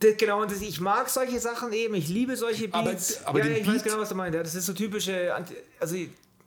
Das, 0.00 0.16
genau, 0.16 0.42
und 0.42 0.50
das, 0.50 0.60
ich 0.60 0.80
mag 0.80 1.08
solche 1.08 1.38
Sachen 1.40 1.72
eben. 1.72 1.94
Ich 1.94 2.08
liebe 2.08 2.36
solche 2.36 2.68
Aber- 2.72 2.90
Beats. 2.90 3.24
aber 3.24 3.40
den 3.40 3.52
ja, 3.52 3.58
ich 3.58 3.66
weiß 3.66 3.74
Beat- 3.74 3.84
genau, 3.84 3.98
was 3.98 4.08
du 4.08 4.14
meinst. 4.14 4.38
Das 4.38 4.54
ist 4.54 4.66
so 4.66 4.72
typische, 4.72 5.34
also 5.80 5.96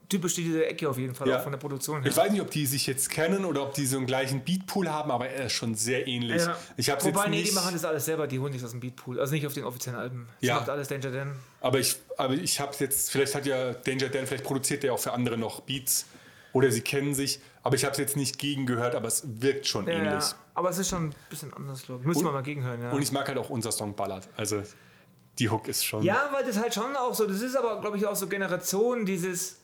typisch 0.08 0.34
diese 0.34 0.64
Ecke 0.66 0.88
auf 0.88 0.96
jeden 0.98 1.14
Fall, 1.14 1.28
Ja. 1.28 1.38
auch 1.38 1.42
von 1.42 1.52
der 1.52 1.58
Produktion 1.58 2.02
her. 2.02 2.10
Ich 2.10 2.16
weiß 2.16 2.30
nicht, 2.32 2.40
ob 2.40 2.50
die 2.50 2.64
sich 2.66 2.86
jetzt 2.86 3.10
kennen 3.10 3.44
oder 3.44 3.62
ob 3.62 3.74
die 3.74 3.84
so 3.86 3.96
einen 3.98 4.06
gleichen 4.06 4.42
Beatpool 4.44 4.88
haben, 4.88 5.10
aber 5.10 5.28
er 5.28 5.46
ist 5.46 5.52
schon 5.52 5.74
sehr 5.74 6.06
ähnlich. 6.06 6.42
Ja. 6.42 6.56
Ich 6.76 6.88
hab's 6.90 7.04
Wobei, 7.04 7.20
jetzt 7.20 7.30
nee, 7.30 7.36
nicht, 7.40 7.50
die 7.50 7.54
machen 7.54 7.72
das 7.74 7.84
alles 7.84 8.04
selber, 8.04 8.26
die 8.26 8.38
holen 8.38 8.52
sich 8.52 8.64
aus 8.64 8.70
dem 8.70 8.80
Beatpool. 8.80 9.20
Also 9.20 9.34
nicht 9.34 9.46
auf 9.46 9.54
den 9.54 9.64
offiziellen 9.64 9.98
Alben. 9.98 10.28
Das 10.40 10.48
Ja. 10.48 10.54
macht 10.56 10.68
alles 10.70 10.88
Danger 10.88 11.10
Dan. 11.10 11.36
aber 11.60 11.78
ich, 11.78 11.96
aber 12.16 12.34
ich 12.34 12.58
habe 12.60 12.72
jetzt, 12.78 13.10
vielleicht 13.10 13.34
hat 13.34 13.46
ja 13.46 13.72
Danger 13.74 14.08
Dan, 14.08 14.26
vielleicht 14.26 14.44
produziert 14.44 14.82
der 14.82 14.94
auch 14.94 14.98
für 15.00 15.12
andere 15.12 15.36
noch 15.36 15.60
Beats 15.60 16.06
oder 16.52 16.70
sie 16.70 16.80
kennen 16.80 17.14
sich, 17.14 17.40
aber 17.62 17.76
ich 17.76 17.84
habe 17.84 17.92
es 17.92 17.98
jetzt 17.98 18.16
nicht 18.16 18.38
gegengehört, 18.38 18.94
aber 18.94 19.08
es 19.08 19.22
wirkt 19.26 19.66
schon 19.66 19.86
Ja, 19.86 19.92
ähnlich. 19.94 20.24
ja. 20.24 20.34
Aber 20.54 20.70
es 20.70 20.78
ist 20.78 20.88
schon 20.88 21.08
ein 21.10 21.14
bisschen 21.28 21.52
anders, 21.52 21.82
glaube 21.84 22.00
ich. 22.00 22.06
Müssen 22.06 22.24
wir 22.24 22.32
mal 22.32 22.42
gegenhören, 22.42 22.80
ja. 22.82 22.90
Und 22.90 23.02
ich 23.02 23.12
mag 23.12 23.28
halt 23.28 23.36
auch 23.38 23.50
unser 23.50 23.70
Song 23.70 23.94
Ballard. 23.94 24.26
Also 24.36 24.62
die 25.38 25.48
Hook 25.50 25.68
ist 25.68 25.84
schon. 25.84 26.02
Ja, 26.02 26.30
weil 26.32 26.44
das 26.44 26.58
halt 26.58 26.74
schon 26.74 26.96
auch 26.96 27.14
so, 27.14 27.26
das 27.26 27.42
ist 27.42 27.54
aber, 27.56 27.80
glaube 27.80 27.96
ich, 27.96 28.06
auch 28.06 28.16
so 28.16 28.26
Generation, 28.26 29.04
dieses. 29.06 29.57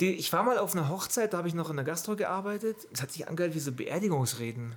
Die, 0.00 0.10
ich 0.12 0.32
war 0.32 0.42
mal 0.42 0.58
auf 0.58 0.74
einer 0.74 0.88
Hochzeit, 0.88 1.32
da 1.32 1.38
habe 1.38 1.48
ich 1.48 1.54
noch 1.54 1.70
in 1.70 1.76
der 1.76 1.84
Gastro 1.84 2.16
gearbeitet. 2.16 2.76
Es 2.92 3.00
hat 3.02 3.10
sich 3.12 3.28
angehört 3.28 3.54
wie 3.54 3.60
so 3.60 3.72
Beerdigungsreden. 3.72 4.74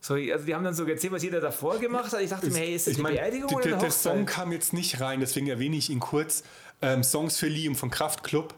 So, 0.00 0.14
also 0.14 0.44
die 0.44 0.54
haben 0.54 0.62
dann 0.62 0.74
so 0.74 0.84
erzählt, 0.84 1.12
was 1.12 1.22
jeder 1.22 1.40
davor 1.40 1.78
gemacht 1.78 2.12
hat. 2.12 2.20
Ich 2.20 2.30
dachte 2.30 2.50
mir, 2.50 2.58
hey, 2.58 2.74
ist 2.74 2.86
das 2.86 2.92
ich 2.92 2.98
eine 2.98 3.02
mein, 3.04 3.14
Beerdigung 3.14 3.48
der, 3.48 3.56
oder 3.56 3.64
der, 3.64 3.72
eine 3.74 3.82
der 3.82 3.90
Song 3.90 4.12
Hochzeit? 4.20 4.26
kam 4.28 4.52
jetzt 4.52 4.72
nicht 4.72 5.00
rein, 5.00 5.20
deswegen 5.20 5.48
erwähne 5.48 5.76
ich 5.76 5.90
ihn 5.90 6.00
kurz. 6.00 6.44
Ähm, 6.82 7.02
Songs 7.02 7.36
für 7.38 7.48
Liam 7.48 7.74
von 7.74 7.90
Kraftklub 7.90 8.54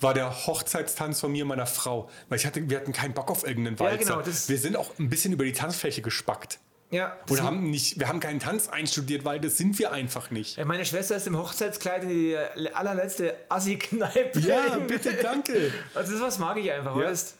war 0.00 0.14
der 0.14 0.46
Hochzeitstanz 0.46 1.20
von 1.20 1.30
mir 1.30 1.44
und 1.44 1.48
meiner 1.48 1.66
Frau. 1.66 2.08
Weil 2.28 2.38
ich 2.38 2.46
hatte, 2.46 2.68
wir 2.68 2.78
hatten 2.78 2.92
keinen 2.92 3.12
Bock 3.14 3.30
auf 3.30 3.46
irgendeinen 3.46 3.76
Ja, 3.76 3.84
Walzer. 3.84 3.98
genau, 3.98 4.22
das- 4.22 4.48
wir 4.48 4.58
sind 4.58 4.76
auch 4.76 4.98
ein 4.98 5.10
bisschen 5.10 5.32
über 5.34 5.44
die 5.44 5.52
Tanzfläche 5.52 6.00
gespackt. 6.02 6.58
Ja, 6.90 7.16
das- 7.26 7.40
haben 7.42 7.70
nicht, 7.70 8.00
wir 8.00 8.08
haben 8.08 8.18
keinen 8.20 8.40
Tanz 8.40 8.68
einstudiert, 8.68 9.24
weil 9.24 9.38
das 9.40 9.56
sind 9.56 9.78
wir 9.78 9.92
einfach 9.92 10.30
nicht. 10.30 10.62
Meine 10.64 10.84
Schwester 10.84 11.14
ist 11.16 11.26
im 11.28 11.36
Hochzeitskleid 11.38 12.02
in 12.02 12.08
die 12.08 12.36
allerletzte 12.74 13.36
Assi-Kneipe. 13.48 14.40
Ja, 14.40 14.76
bitte, 14.88 15.14
danke. 15.14 15.72
Also 15.94 16.12
das 16.12 16.20
was 16.20 16.38
mag 16.40 16.56
ich 16.56 16.70
einfach. 16.72 16.96
Ja. 16.96 17.04
Weißt? 17.04 17.36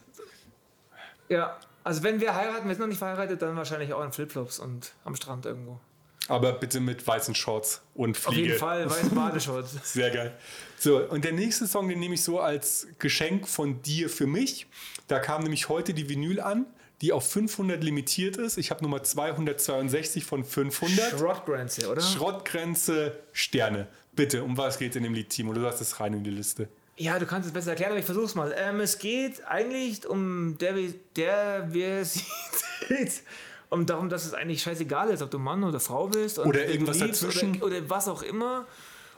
ja, 1.28 1.56
also 1.84 2.02
wenn 2.02 2.20
wir 2.20 2.34
heiraten, 2.34 2.66
wir 2.68 2.74
sind 2.74 2.80
noch 2.80 2.86
nicht 2.88 2.98
verheiratet, 2.98 3.40
dann 3.42 3.56
wahrscheinlich 3.56 3.92
auch 3.92 4.04
in 4.04 4.12
Flipflops 4.12 4.58
und 4.58 4.92
am 5.04 5.14
Strand 5.16 5.46
irgendwo. 5.46 5.80
Aber 6.28 6.52
bitte 6.52 6.78
mit 6.78 7.04
weißen 7.04 7.34
Shorts 7.34 7.82
und 7.94 8.16
Auf 8.16 8.22
Fliege. 8.34 8.48
jeden 8.48 8.58
Fall, 8.58 8.88
weißen 8.88 9.14
Badeschutz. 9.14 9.70
Sehr 9.82 10.10
geil. 10.10 10.32
So, 10.78 10.98
und 11.08 11.24
der 11.24 11.32
nächste 11.32 11.66
Song, 11.66 11.88
den 11.88 11.98
nehme 11.98 12.14
ich 12.14 12.22
so 12.22 12.38
als 12.40 12.86
Geschenk 13.00 13.48
von 13.48 13.82
dir 13.82 14.08
für 14.08 14.26
mich. 14.28 14.66
Da 15.08 15.18
kam 15.18 15.42
nämlich 15.42 15.68
heute 15.68 15.92
die 15.92 16.08
Vinyl 16.08 16.38
an, 16.40 16.66
die 17.00 17.12
auf 17.12 17.30
500 17.30 17.82
limitiert 17.82 18.36
ist. 18.36 18.58
Ich 18.58 18.70
habe 18.70 18.82
Nummer 18.82 19.02
262 19.02 20.24
von 20.24 20.44
500. 20.44 21.18
Schrottgrenze, 21.18 21.90
oder? 21.90 22.00
Schrottgrenze 22.00 23.18
Sterne. 23.32 23.86
Bitte, 24.12 24.42
um 24.42 24.56
was 24.56 24.78
geht 24.78 24.90
es 24.90 24.96
in 24.96 25.04
dem 25.04 25.14
Lied, 25.14 25.30
Timo? 25.30 25.52
Du 25.52 25.64
hast 25.64 25.80
es 25.80 26.00
rein 26.00 26.12
in 26.12 26.24
die 26.24 26.30
Liste. 26.30 26.68
Ja, 26.96 27.18
du 27.18 27.24
kannst 27.24 27.46
es 27.46 27.54
besser 27.54 27.70
erklären, 27.70 27.92
aber 27.92 28.00
ich 28.00 28.04
versuch's 28.04 28.34
mal. 28.34 28.54
Ähm, 28.54 28.80
es 28.80 28.98
geht 28.98 29.46
eigentlich 29.46 30.06
um 30.06 30.58
der, 30.58 30.74
der 31.16 31.68
wer 31.70 32.04
sieht, 32.04 33.22
um 33.70 33.86
darum, 33.86 34.10
dass 34.10 34.26
es 34.26 34.34
eigentlich 34.34 34.62
scheißegal 34.62 35.08
ist, 35.08 35.22
ob 35.22 35.30
du 35.30 35.38
Mann 35.38 35.64
oder 35.64 35.80
Frau 35.80 36.08
bist. 36.08 36.38
Oder 36.38 36.66
irgendwas 36.66 36.98
dazwischen. 36.98 37.56
Oder, 37.62 37.78
oder 37.78 37.88
was 37.88 38.08
auch 38.08 38.22
immer. 38.22 38.66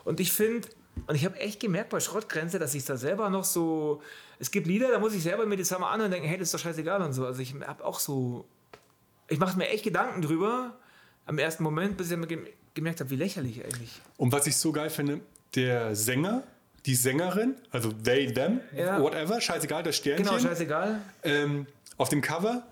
Und 0.05 0.21
ich 0.21 0.31
finde, 0.31 0.69
und 1.07 1.15
ich 1.15 1.25
habe 1.25 1.39
echt 1.39 1.59
gemerkt 1.59 1.89
bei 1.89 1.99
Schrottgrenze, 1.99 2.59
dass 2.59 2.73
ich 2.75 2.85
da 2.85 2.97
selber 2.97 3.29
noch 3.29 3.43
so. 3.43 4.01
Es 4.39 4.51
gibt 4.51 4.67
Lieder, 4.67 4.89
da 4.91 4.99
muss 4.99 5.13
ich 5.13 5.23
selber 5.23 5.45
mir 5.45 5.57
das 5.57 5.71
mal 5.71 5.91
an 5.91 6.01
und 6.01 6.11
denken, 6.11 6.27
hey, 6.27 6.37
das 6.37 6.47
ist 6.49 6.53
doch 6.53 6.59
scheißegal 6.59 7.01
und 7.01 7.13
so. 7.13 7.25
Also 7.25 7.41
ich 7.41 7.53
habe 7.65 7.83
auch 7.83 7.99
so. 7.99 8.45
Ich 9.29 9.39
mache 9.39 9.57
mir 9.57 9.69
echt 9.69 9.83
Gedanken 9.83 10.21
drüber 10.21 10.75
am 11.25 11.37
ersten 11.39 11.63
Moment, 11.63 11.97
bis 11.97 12.11
ich 12.11 12.17
mir 12.17 12.27
gem- 12.27 12.47
gemerkt 12.73 12.99
habe, 12.99 13.09
wie 13.09 13.15
lächerlich 13.15 13.63
eigentlich. 13.63 14.01
Und 14.17 14.31
was 14.31 14.45
ich 14.47 14.55
so 14.57 14.71
geil 14.71 14.89
finde, 14.89 15.21
der 15.55 15.95
Sänger, 15.95 16.43
die 16.85 16.95
Sängerin, 16.95 17.55
also 17.71 17.91
they, 17.91 18.31
them, 18.33 18.59
Ja. 18.75 19.01
whatever, 19.01 19.39
scheißegal, 19.39 19.83
das 19.83 19.95
Sternchen. 19.95 20.25
Genau, 20.25 20.39
scheißegal. 20.39 20.99
ähm, 21.23 21.65
auf 21.97 22.09
dem 22.09 22.21
Cover 22.21 22.63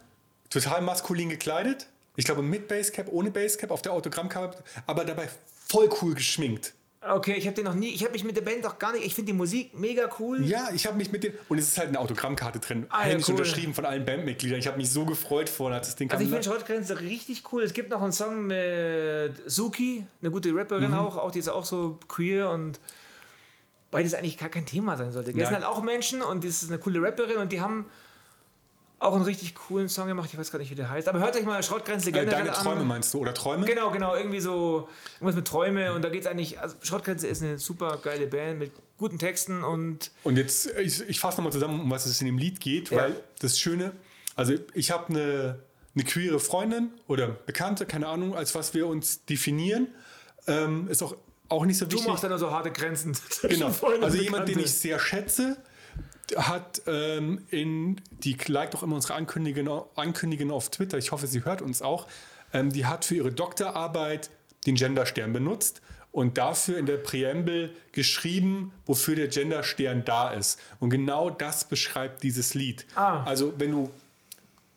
total 0.49 0.81
maskulin 0.81 1.29
gekleidet. 1.29 1.87
Ich 2.17 2.25
glaube 2.25 2.41
mit 2.41 2.67
Basecap, 2.67 3.07
ohne 3.09 3.31
Basecap, 3.31 3.71
auf 3.71 3.81
der 3.81 3.93
Autogrammcover, 3.93 4.55
aber 4.85 5.05
dabei 5.05 5.29
voll 5.69 5.89
cool 6.01 6.13
geschminkt. 6.13 6.73
Okay, 7.03 7.33
ich 7.33 7.47
habe 7.47 7.55
den 7.55 7.65
noch 7.65 7.73
nie, 7.73 7.89
ich 7.89 8.03
habe 8.03 8.13
mich 8.13 8.23
mit 8.23 8.37
der 8.37 8.43
Band 8.43 8.63
auch 8.63 8.77
gar 8.77 8.93
nicht, 8.93 9.03
ich 9.03 9.15
finde 9.15 9.31
die 9.31 9.37
Musik 9.37 9.77
mega 9.77 10.07
cool. 10.19 10.45
Ja, 10.45 10.69
ich 10.71 10.85
habe 10.85 10.97
mich 10.97 11.11
mit 11.11 11.23
dem. 11.23 11.33
Und 11.49 11.57
es 11.57 11.69
ist 11.69 11.77
halt 11.79 11.87
eine 11.87 11.99
Autogrammkarte 11.99 12.59
drin. 12.59 12.85
Ah, 12.89 12.99
ja, 13.01 13.09
händisch 13.09 13.27
cool. 13.27 13.35
unterschrieben 13.35 13.73
von 13.73 13.85
allen 13.85 14.05
Bandmitgliedern. 14.05 14.59
Ich 14.59 14.67
habe 14.67 14.77
mich 14.77 14.91
so 14.91 15.03
gefreut 15.05 15.49
vorhin, 15.49 15.75
als 15.77 15.87
das 15.87 15.95
Ding 15.95 16.11
Also 16.11 16.23
ich 16.23 16.29
kam. 16.29 16.41
finde 16.43 16.55
Schrottgrenze 16.55 16.99
richtig 16.99 17.43
cool. 17.51 17.63
Es 17.63 17.73
gibt 17.73 17.89
noch 17.89 18.03
einen 18.03 18.11
Song 18.11 18.45
mit 18.45 19.33
Suki, 19.47 20.05
eine 20.21 20.29
gute 20.29 20.53
Rapperin 20.53 20.93
auch, 20.93 21.17
auch 21.17 21.31
die 21.31 21.39
ist 21.39 21.49
auch 21.49 21.65
so 21.65 21.97
queer 22.07 22.51
und 22.51 22.79
beides 23.89 24.13
eigentlich 24.13 24.37
gar 24.37 24.49
kein 24.49 24.67
Thema 24.67 24.95
sein 24.95 25.11
sollte. 25.11 25.31
Nein. 25.31 25.45
sind 25.45 25.55
halt 25.55 25.65
auch 25.65 25.81
Menschen 25.81 26.21
und 26.21 26.43
das 26.43 26.61
ist 26.61 26.69
eine 26.69 26.77
coole 26.77 27.01
Rapperin 27.01 27.37
und 27.37 27.51
die 27.51 27.61
haben 27.61 27.85
auch 29.01 29.15
einen 29.15 29.23
richtig 29.25 29.55
coolen 29.55 29.89
Song 29.89 30.07
gemacht. 30.07 30.29
Ich 30.31 30.37
weiß 30.37 30.51
gar 30.51 30.59
nicht, 30.59 30.69
wie 30.69 30.75
der 30.75 30.89
heißt. 30.89 31.07
Aber 31.07 31.19
hört 31.19 31.35
euch 31.35 31.43
mal 31.43 31.61
Schrottgrenze 31.63 32.09
äh, 32.09 32.11
generell 32.11 32.31
deine 32.45 32.51
Träume 32.51 32.81
an. 32.81 32.87
meinst 32.87 33.13
du? 33.13 33.19
Oder 33.19 33.33
Träume? 33.33 33.65
Genau, 33.65 33.89
genau, 33.91 34.15
irgendwie 34.15 34.39
so 34.39 34.87
irgendwas 35.15 35.35
mit 35.35 35.47
Träume 35.47 35.93
und 35.93 36.03
da 36.03 36.09
geht 36.09 36.21
es 36.21 36.27
eigentlich, 36.27 36.59
also 36.59 36.75
Schrottgrenze 36.81 37.27
ist 37.27 37.41
eine 37.41 37.57
super 37.57 37.97
geile 38.01 38.27
Band 38.27 38.59
mit 38.59 38.71
guten 38.97 39.17
Texten 39.17 39.63
und 39.63 40.11
Und 40.23 40.37
jetzt, 40.37 40.67
ich, 40.77 41.01
ich 41.09 41.19
fasse 41.19 41.37
nochmal 41.37 41.51
zusammen, 41.51 41.79
um 41.81 41.89
was 41.89 42.05
es 42.05 42.21
in 42.21 42.27
dem 42.27 42.37
Lied 42.37 42.59
geht, 42.59 42.91
Ja. 42.91 42.97
weil 42.99 43.15
das 43.39 43.57
Schöne, 43.59 43.91
also 44.35 44.53
ich 44.75 44.91
habe 44.91 45.09
eine, 45.09 45.59
eine 45.95 46.03
queere 46.03 46.39
Freundin 46.39 46.91
oder 47.07 47.27
Bekannte, 47.27 47.87
keine 47.87 48.07
Ahnung, 48.07 48.35
als 48.35 48.53
was 48.53 48.73
wir 48.75 48.85
uns 48.87 49.25
definieren. 49.25 49.87
Ähm, 50.47 50.87
ist 50.89 51.01
auch, 51.01 51.15
auch 51.49 51.65
nicht 51.65 51.77
so 51.79 51.85
du 51.85 51.93
wichtig. 51.93 52.07
machst 52.07 52.23
dann 52.23 52.29
nur 52.29 52.39
so 52.39 52.51
harte 52.51 52.71
Grenzen. 52.71 53.17
Genau. 53.41 53.71
Also 54.01 54.17
jemand, 54.17 54.47
den 54.47 54.59
ich 54.59 54.71
sehr 54.71 54.99
schätze, 54.99 55.57
hat 56.35 56.81
ähm, 56.87 57.45
in, 57.49 58.01
die 58.09 58.37
liked 58.47 58.75
auch 58.75 58.83
immer 58.83 58.95
unsere 58.95 59.15
Ankündigungen, 59.15 59.81
Ankündigungen 59.95 60.53
auf 60.53 60.69
Twitter, 60.69 60.97
ich 60.97 61.11
hoffe, 61.11 61.27
sie 61.27 61.45
hört 61.45 61.61
uns 61.61 61.81
auch, 61.81 62.07
ähm, 62.53 62.71
die 62.71 62.85
hat 62.85 63.05
für 63.05 63.15
ihre 63.15 63.31
Doktorarbeit 63.31 64.29
den 64.65 64.75
Genderstern 64.75 65.33
benutzt 65.33 65.81
und 66.11 66.37
dafür 66.37 66.77
in 66.77 66.85
der 66.85 66.97
Präambel 66.97 67.73
geschrieben, 67.91 68.73
wofür 68.85 69.15
der 69.15 69.27
Genderstern 69.27 70.03
da 70.05 70.31
ist. 70.31 70.59
Und 70.79 70.89
genau 70.89 71.29
das 71.29 71.65
beschreibt 71.65 72.23
dieses 72.23 72.53
Lied. 72.53 72.85
Ah. 72.95 73.23
Also 73.23 73.53
wenn 73.57 73.71
du 73.71 73.89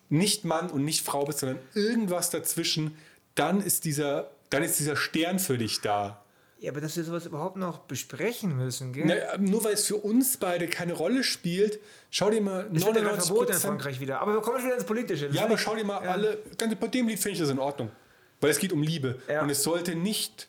nicht 0.09 0.45
Mann 0.45 0.69
und 0.69 0.85
nicht 0.85 1.05
Frau 1.05 1.25
bist, 1.25 1.39
sondern 1.39 1.59
irgendwas 1.73 2.29
dazwischen, 2.29 2.95
dann 3.35 3.61
ist 3.61 3.85
dieser, 3.85 4.31
dann 4.49 4.63
ist 4.63 4.79
dieser 4.79 4.95
Stern 4.95 5.39
für 5.39 5.57
dich 5.57 5.81
da. 5.81 6.21
Ja, 6.65 6.71
aber 6.71 6.81
dass 6.81 6.97
wir 6.97 7.03
sowas 7.03 7.27
überhaupt 7.27 7.57
noch 7.57 7.77
besprechen 7.77 8.57
müssen, 8.57 8.91
gell? 8.91 9.05
Na, 9.05 9.37
nur 9.37 9.63
weil 9.63 9.73
es 9.73 9.85
für 9.85 9.97
uns 9.97 10.37
beide 10.37 10.67
keine 10.67 10.93
Rolle 10.93 11.23
spielt, 11.23 11.79
schau 12.09 12.31
dir 12.31 12.41
mal 12.41 12.67
Das 12.73 12.83
wird 12.83 12.95
ja 12.95 13.03
gerade 13.03 13.21
verboten 13.21 13.51
in 13.51 13.57
99%. 13.59 13.61
Frankreich 13.61 13.99
wieder. 13.99 14.19
Aber 14.19 14.33
wir 14.33 14.41
kommen 14.41 14.57
schon 14.57 14.65
wieder 14.65 14.75
ins 14.75 14.85
Politische. 14.85 15.27
Das 15.27 15.35
Ja, 15.35 15.43
aber 15.43 15.59
schau 15.59 15.75
dir 15.75 15.85
mal 15.85 16.03
ja. 16.03 16.09
alle. 16.09 16.39
Ganz, 16.57 16.73
bei 16.73 16.87
dem 16.87 17.07
Lied 17.07 17.19
finde 17.19 17.33
ich 17.33 17.39
das 17.39 17.51
in 17.51 17.59
Ordnung. 17.59 17.91
Weil 18.41 18.49
es 18.49 18.57
geht 18.57 18.73
um 18.73 18.81
Liebe. 18.81 19.19
Ja. 19.29 19.43
Und 19.43 19.51
es 19.51 19.61
sollte 19.61 19.93
nicht 19.93 20.47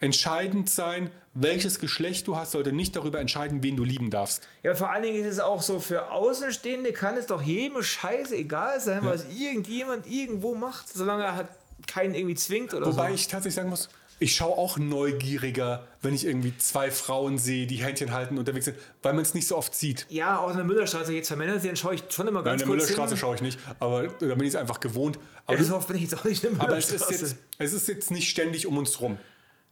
entscheidend 0.00 0.70
sein, 0.70 1.10
welches 1.34 1.80
Geschlecht 1.80 2.26
du 2.28 2.36
hast, 2.38 2.52
sollte 2.52 2.72
nicht 2.72 2.96
darüber 2.96 3.20
entscheiden, 3.20 3.62
wen 3.62 3.76
du 3.76 3.84
lieben 3.84 4.08
darfst. 4.08 4.48
Ja, 4.62 4.74
vor 4.74 4.90
allen 4.90 5.02
Dingen 5.02 5.22
ist 5.22 5.34
es 5.34 5.40
auch 5.40 5.60
so, 5.60 5.80
für 5.80 6.10
Außenstehende 6.12 6.94
kann 6.94 7.18
es 7.18 7.26
doch 7.26 7.42
jedem 7.42 7.82
Scheiße 7.82 8.34
egal 8.34 8.80
sein, 8.80 9.00
was 9.04 9.26
irgendjemand 9.38 10.06
irgendwo 10.06 10.54
macht, 10.54 10.88
solange 10.88 11.24
er 11.24 11.36
halt 11.36 11.48
keinen 11.86 12.14
irgendwie 12.14 12.36
zwingt 12.36 12.72
oder 12.72 12.86
Wobei 12.86 13.08
so. 13.08 13.14
ich 13.14 13.28
tatsächlich 13.28 13.54
sagen 13.54 13.68
muss, 13.68 13.90
ich 14.18 14.34
schaue 14.34 14.56
auch 14.56 14.78
neugieriger, 14.78 15.86
wenn 16.00 16.14
ich 16.14 16.24
irgendwie 16.24 16.56
zwei 16.56 16.90
Frauen 16.90 17.36
sehe, 17.38 17.66
die 17.66 17.76
Händchen 17.76 18.12
halten 18.12 18.38
unterwegs 18.38 18.64
sind, 18.64 18.78
weil 19.02 19.12
man 19.12 19.22
es 19.22 19.34
nicht 19.34 19.46
so 19.46 19.56
oft 19.56 19.74
sieht. 19.74 20.06
Ja, 20.08 20.38
auch 20.38 20.50
in 20.50 20.56
der 20.56 20.64
Müllerstraße 20.64 21.12
jetzt 21.12 21.28
für 21.28 21.36
Männer 21.36 21.60
sehen, 21.60 21.76
schaue 21.76 21.94
ich 21.96 22.04
schon 22.08 22.26
immer 22.26 22.40
Nein, 22.40 22.44
ganz 22.52 22.62
in 22.62 22.68
der 22.68 22.76
Müllerstraße 22.76 23.16
schaue 23.16 23.34
ich 23.34 23.42
nicht, 23.42 23.58
aber 23.78 24.08
da 24.08 24.34
bin 24.34 24.42
ich 24.42 24.48
es 24.48 24.56
einfach 24.56 24.80
gewohnt. 24.80 25.18
Aber, 25.44 25.58
Ja, 25.58 25.64
so 25.64 25.76
oft 25.76 25.88
bin 25.88 25.96
ich 25.96 26.02
jetzt 26.02 26.18
auch 26.18 26.24
nicht 26.24 26.42
in 26.44 26.54
der 26.54 26.62
aber 26.62 26.78
es, 26.78 26.86
ist 26.86 27.00
Müllerstraße. 27.08 27.24
jetzt, 27.24 27.36
es 27.58 27.72
ist 27.74 27.88
jetzt 27.88 28.10
nicht 28.10 28.30
ständig 28.30 28.66
um 28.66 28.78
uns 28.78 29.00
rum. 29.00 29.18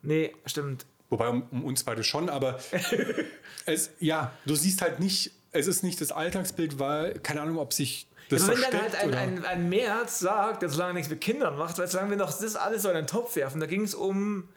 Nee, 0.03 0.35
stimmt. 0.45 0.85
Wobei 1.09 1.29
um, 1.29 1.45
um 1.51 1.65
uns 1.65 1.85
beide 1.85 2.05
schon, 2.05 2.29
aber 2.29 2.59
es, 3.67 3.91
ja, 4.01 4.33
du 4.45 4.55
siehst 4.55 4.83
halt 4.83 5.01
nicht, 5.01 5.31
es 5.53 5.67
ist 5.67 5.83
nicht 5.85 6.01
das 6.01 6.13
Alltagsbild, 6.13 6.79
weil, 6.79 7.15
keine 7.21 7.41
Ahnung, 7.41 7.59
ob 7.59 7.73
sich 7.73 8.09
das 8.31 8.43
Aber 8.43 8.53
wenn 8.55 8.61
dann 8.63 8.81
halt 8.81 8.95
ein, 8.97 9.15
ein, 9.15 9.45
ein 9.45 9.69
Merz 9.69 10.19
sagt, 10.19 10.63
der 10.63 10.69
solange 10.69 10.95
nichts 10.95 11.11
mit 11.11 11.21
Kindern 11.21 11.57
macht, 11.57 11.79
weil 11.79 11.89
solange 11.89 12.11
wir 12.11 12.17
noch 12.17 12.37
das 12.37 12.57
alles 12.57 12.83
so 12.83 12.89
in 12.89 12.95
den 12.97 13.07
Topf 13.07 13.37
werfen, 13.37 13.61
da 13.61 13.67
ging 13.67 13.83
es 13.83 13.95
um. 13.95 14.49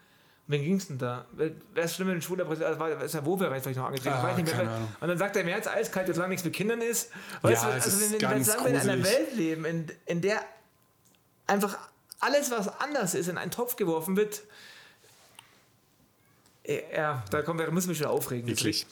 Wen 0.50 0.62
ging 0.62 0.76
es 0.76 0.86
denn 0.86 0.96
da? 0.96 1.26
Wäre 1.32 1.52
es 1.74 1.94
schlimm, 1.94 2.08
wenn 2.08 2.14
ein 2.16 2.22
schwuler 2.22 2.46
Präsident, 2.46 2.78
war, 2.78 3.02
ist 3.02 3.12
der 3.12 3.26
Wohlwehr 3.26 3.50
vielleicht 3.60 3.76
noch 3.76 3.84
angetreten? 3.84 4.14
Ah, 4.14 4.20
ich 4.20 4.28
weiß 4.30 4.36
nicht 4.38 4.56
mehr. 4.56 4.88
Und 4.98 5.08
dann 5.08 5.18
sagt 5.18 5.36
der 5.36 5.44
Merz 5.44 5.66
eiskalt, 5.66 6.06
solange 6.08 6.30
nichts 6.30 6.44
mit 6.44 6.54
Kindern 6.54 6.80
ist. 6.80 7.10
Weißt 7.42 7.62
Ja, 7.62 7.68
du, 7.68 7.74
also 7.74 7.88
ist 7.88 8.12
wenn, 8.12 8.30
wenn, 8.30 8.44
solange 8.44 8.64
wir 8.72 8.82
in 8.82 8.90
einer. 8.90 9.04
Welt 9.04 9.34
leben, 9.34 9.64
in, 9.66 9.86
in 10.06 10.22
der 10.22 10.40
einfach 11.46 11.76
alles, 12.20 12.50
was 12.50 12.68
anders 12.80 13.14
ist, 13.14 13.28
in 13.28 13.36
einen 13.36 13.50
Topf 13.50 13.76
geworfen 13.76 14.16
wird, 14.16 14.40
äh, 16.64 16.80
ja, 16.96 17.22
da 17.30 17.42
kommen 17.42 17.58
wir, 17.58 17.70
müssen 17.70 17.88
wir 17.88 17.94
schon 17.94 18.06
aufregen. 18.06 18.48
eklig. 18.48 18.86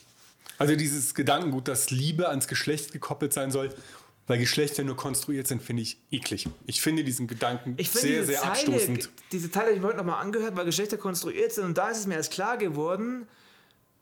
Also 0.58 0.74
dieses 0.74 1.14
Gedankengut, 1.14 1.68
dass 1.68 1.90
Liebe 1.90 2.28
ans 2.28 2.48
Geschlecht 2.48 2.92
gekoppelt 2.92 3.32
sein 3.32 3.50
soll, 3.50 3.74
weil 4.26 4.38
Geschlechter 4.38 4.82
nur 4.84 4.96
konstruiert 4.96 5.46
sind, 5.46 5.62
finde 5.62 5.82
ich 5.82 5.98
eklig. 6.10 6.48
Ich 6.66 6.80
finde 6.82 7.04
diesen 7.04 7.26
Gedanken 7.26 7.74
Ich 7.76 7.88
finde 7.90 8.06
sehr, 8.08 8.24
sehr 8.24 8.38
Zeile, 8.40 8.50
abstoßend. 8.52 9.10
diese 9.32 9.50
Teile 9.50 9.66
habe 9.66 9.74
ich 9.76 9.80
mir 9.80 9.88
heute 9.88 9.98
nochmal 9.98 10.20
angehört, 10.22 10.56
weil 10.56 10.64
Geschlechter 10.64 10.96
konstruiert 10.96 11.52
sind 11.52 11.64
und 11.64 11.78
da 11.78 11.88
ist 11.90 11.98
es 11.98 12.06
mir 12.06 12.14
erst 12.16 12.32
klar 12.32 12.56
geworden, 12.56 13.26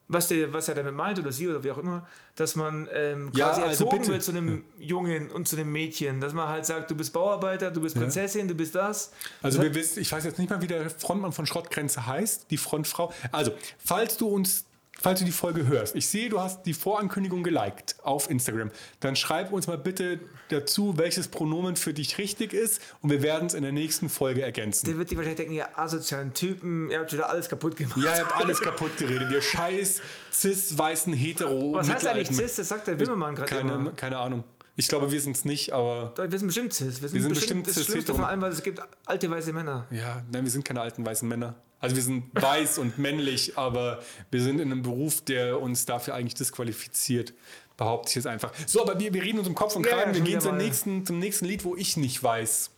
was, 0.06 0.28
der, 0.28 0.52
was 0.52 0.68
er 0.68 0.74
damit 0.74 0.94
meint 0.94 1.18
oder 1.18 1.32
sie 1.32 1.48
oder 1.48 1.64
wie 1.64 1.70
auch 1.70 1.78
immer, 1.78 2.06
dass 2.36 2.56
man 2.56 2.88
ähm, 2.92 3.30
Ja, 3.34 3.48
quasi 3.48 3.62
also 3.62 3.84
erzogen 3.84 3.98
bitte. 4.02 4.12
wird 4.12 4.22
zu 4.22 4.32
einem 4.32 4.64
Jungen 4.78 5.30
und 5.30 5.48
zu 5.48 5.56
einem 5.56 5.72
Mädchen, 5.72 6.20
dass 6.20 6.34
man 6.34 6.46
halt 6.48 6.66
sagt, 6.66 6.90
du 6.90 6.94
bist 6.94 7.12
Bauarbeiter, 7.14 7.70
du 7.70 7.80
bist 7.80 7.96
Prinzessin, 7.96 8.46
du 8.46 8.54
bist 8.54 8.74
das. 8.74 9.12
Also 9.42 9.58
Das 9.58 9.66
wir 9.66 9.74
wissen, 9.74 10.00
ich 10.00 10.12
weiß 10.12 10.24
jetzt 10.24 10.38
nicht 10.38 10.50
mal, 10.50 10.60
wie 10.60 10.66
der 10.66 10.90
Frontmann 10.90 11.32
von 11.32 11.46
Schrottgrenze 11.46 12.06
heißt, 12.06 12.50
die 12.50 12.58
Frontfrau. 12.58 13.14
Also, 13.32 13.52
falls 13.82 14.18
du 14.18 14.28
uns, 14.28 14.66
falls 15.00 15.18
du 15.18 15.24
die 15.24 15.32
Folge 15.32 15.66
hörst, 15.66 15.94
ich 15.96 16.06
sehe, 16.06 16.28
du 16.28 16.40
hast 16.40 16.62
die 16.64 16.74
Vorankündigung 16.74 17.42
geliked 17.42 17.96
auf 18.02 18.30
Instagram, 18.30 18.70
dann 19.00 19.16
schreib 19.16 19.52
uns 19.52 19.66
mal 19.66 19.76
bitte 19.78 20.20
dazu, 20.48 20.96
welches 20.96 21.28
Pronomen 21.28 21.76
für 21.76 21.92
dich 21.92 22.18
richtig 22.18 22.52
ist 22.52 22.80
und 23.02 23.10
wir 23.10 23.22
werden 23.22 23.46
es 23.46 23.54
in 23.54 23.62
der 23.62 23.72
nächsten 23.72 24.08
Folge 24.08 24.42
ergänzen. 24.42 24.86
der 24.86 24.96
wird 24.98 25.10
die 25.10 25.16
wahrscheinlich 25.16 25.38
denken, 25.38 25.54
ihr 25.54 25.78
asozialen 25.78 26.32
Typen, 26.32 26.90
ihr 26.90 27.00
habt 27.00 27.12
wieder 27.12 27.28
alles 27.28 27.48
kaputt 27.48 27.76
gemacht. 27.76 27.98
Ja, 28.02 28.14
ihr 28.16 28.24
habt 28.24 28.36
alles 28.36 28.60
kaputt 28.60 28.96
geredet. 28.96 29.30
Wir 29.30 29.42
scheiß 29.42 30.00
cis, 30.32 30.76
weißen, 30.78 31.12
hetero. 31.12 31.72
was 31.74 31.90
heißt 31.90 32.06
eigentlich 32.06 32.28
Cis? 32.34 32.56
Das 32.56 32.68
sagt 32.68 32.86
der 32.86 32.98
Wimmermann 32.98 33.34
gerade 33.34 33.48
Keine, 33.50 33.72
immer. 33.74 33.92
keine 33.92 34.18
Ahnung. 34.18 34.44
Ich 34.76 34.88
glaube, 34.88 35.12
wir 35.12 35.20
sind 35.20 35.36
es 35.36 35.44
nicht, 35.44 35.72
aber 35.72 36.12
Doch, 36.16 36.28
Wir 36.28 36.36
sind 36.38 36.48
bestimmt 36.48 36.72
Cis. 36.74 37.00
Wir 37.00 37.08
sind, 37.08 37.20
sind 37.22 37.28
bestimmt, 37.28 37.34
bestimmt 37.34 37.66
das 37.68 37.74
cis, 37.74 37.84
Schlimmste 37.86 38.12
hetero. 38.12 38.16
von 38.16 38.24
allem, 38.24 38.40
weil 38.42 38.50
es 38.52 38.62
gibt 38.62 38.80
alte 39.06 39.30
weiße 39.30 39.52
Männer. 39.52 39.86
ja, 39.90 40.22
nein, 40.32 40.42
wir 40.44 40.50
sind 40.50 40.64
keine 40.64 40.80
alten 40.80 41.06
weißen 41.06 41.28
Männer. 41.28 41.54
Also 41.80 41.96
wir 41.96 42.02
sind 42.02 42.24
weiß 42.32 42.78
und 42.78 42.98
männlich, 42.98 43.58
aber 43.58 44.02
wir 44.30 44.42
sind 44.42 44.60
in 44.60 44.70
einem 44.72 44.82
Beruf, 44.82 45.20
der 45.22 45.60
uns 45.60 45.84
dafür 45.86 46.14
eigentlich 46.14 46.34
disqualifiziert. 46.34 47.34
Behaupte 47.76 48.10
ich 48.10 48.14
jetzt 48.14 48.26
einfach. 48.26 48.52
So, 48.66 48.80
aber 48.82 48.98
wir, 49.00 49.12
wir 49.12 49.22
reden 49.22 49.38
uns 49.40 49.48
um 49.48 49.54
Kopf 49.54 49.74
und 49.74 49.82
Kragen. 49.84 50.12
ja, 50.12 50.14
wir 50.14 50.22
gehen 50.22 50.40
zum 50.40 50.56
nächsten, 50.56 51.04
zum 51.04 51.18
nächsten 51.18 51.44
Lied, 51.46 51.64
wo 51.64 51.74
ich 51.76 51.96
nicht 51.96 52.22
weiß. 52.22 52.70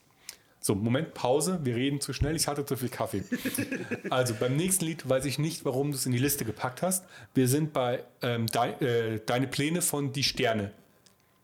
So, 0.59 0.75
Moment, 0.75 1.15
Pause, 1.15 1.61
wir 1.63 1.77
reden 1.77 2.01
zu 2.01 2.13
schnell, 2.13 2.35
ich 2.35 2.49
hatte 2.49 2.65
zu 2.65 2.77
viel 2.77 2.89
Kaffee. 2.89 3.23
also 4.11 4.35
beim 4.35 4.57
nächsten 4.57 4.85
Lied 4.87 5.09
weiß 5.09 5.25
ich 5.27 5.39
nicht, 5.39 5.65
warum 5.65 5.93
du 5.93 5.97
es 5.97 6.07
in 6.07 6.13
die 6.13 6.19
Liste 6.19 6.45
gepackt 6.45 6.83
hast. 6.83 7.05
Wir 7.35 7.47
sind 7.47 7.73
bei 7.73 8.03
ähm, 8.23 8.47
Dei- 8.49 8.73
äh, 8.81 9.21
Deine 9.25 9.47
Pläne 9.47 9.81
von 9.83 10.13
Die 10.13 10.25
Sterne. 10.25 10.73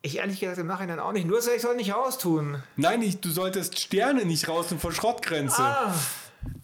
Ich 0.00 0.16
ehrlich 0.16 0.40
gesagt 0.40 0.58
im 0.58 0.66
Nachhinein 0.66 0.98
auch 0.98 1.12
nicht. 1.12 1.26
Nur 1.28 1.38
ich 1.38 1.62
soll 1.62 1.76
nicht 1.76 1.94
raustun. 1.94 2.60
Nein, 2.76 3.02
ich, 3.02 3.20
du 3.20 3.30
solltest 3.30 3.78
Sterne 3.78 4.24
nicht 4.24 4.48
raus 4.48 4.72
und 4.72 4.80
von 4.80 4.92
Schrottgrenze. 4.92 5.62
Ah. 5.62 5.94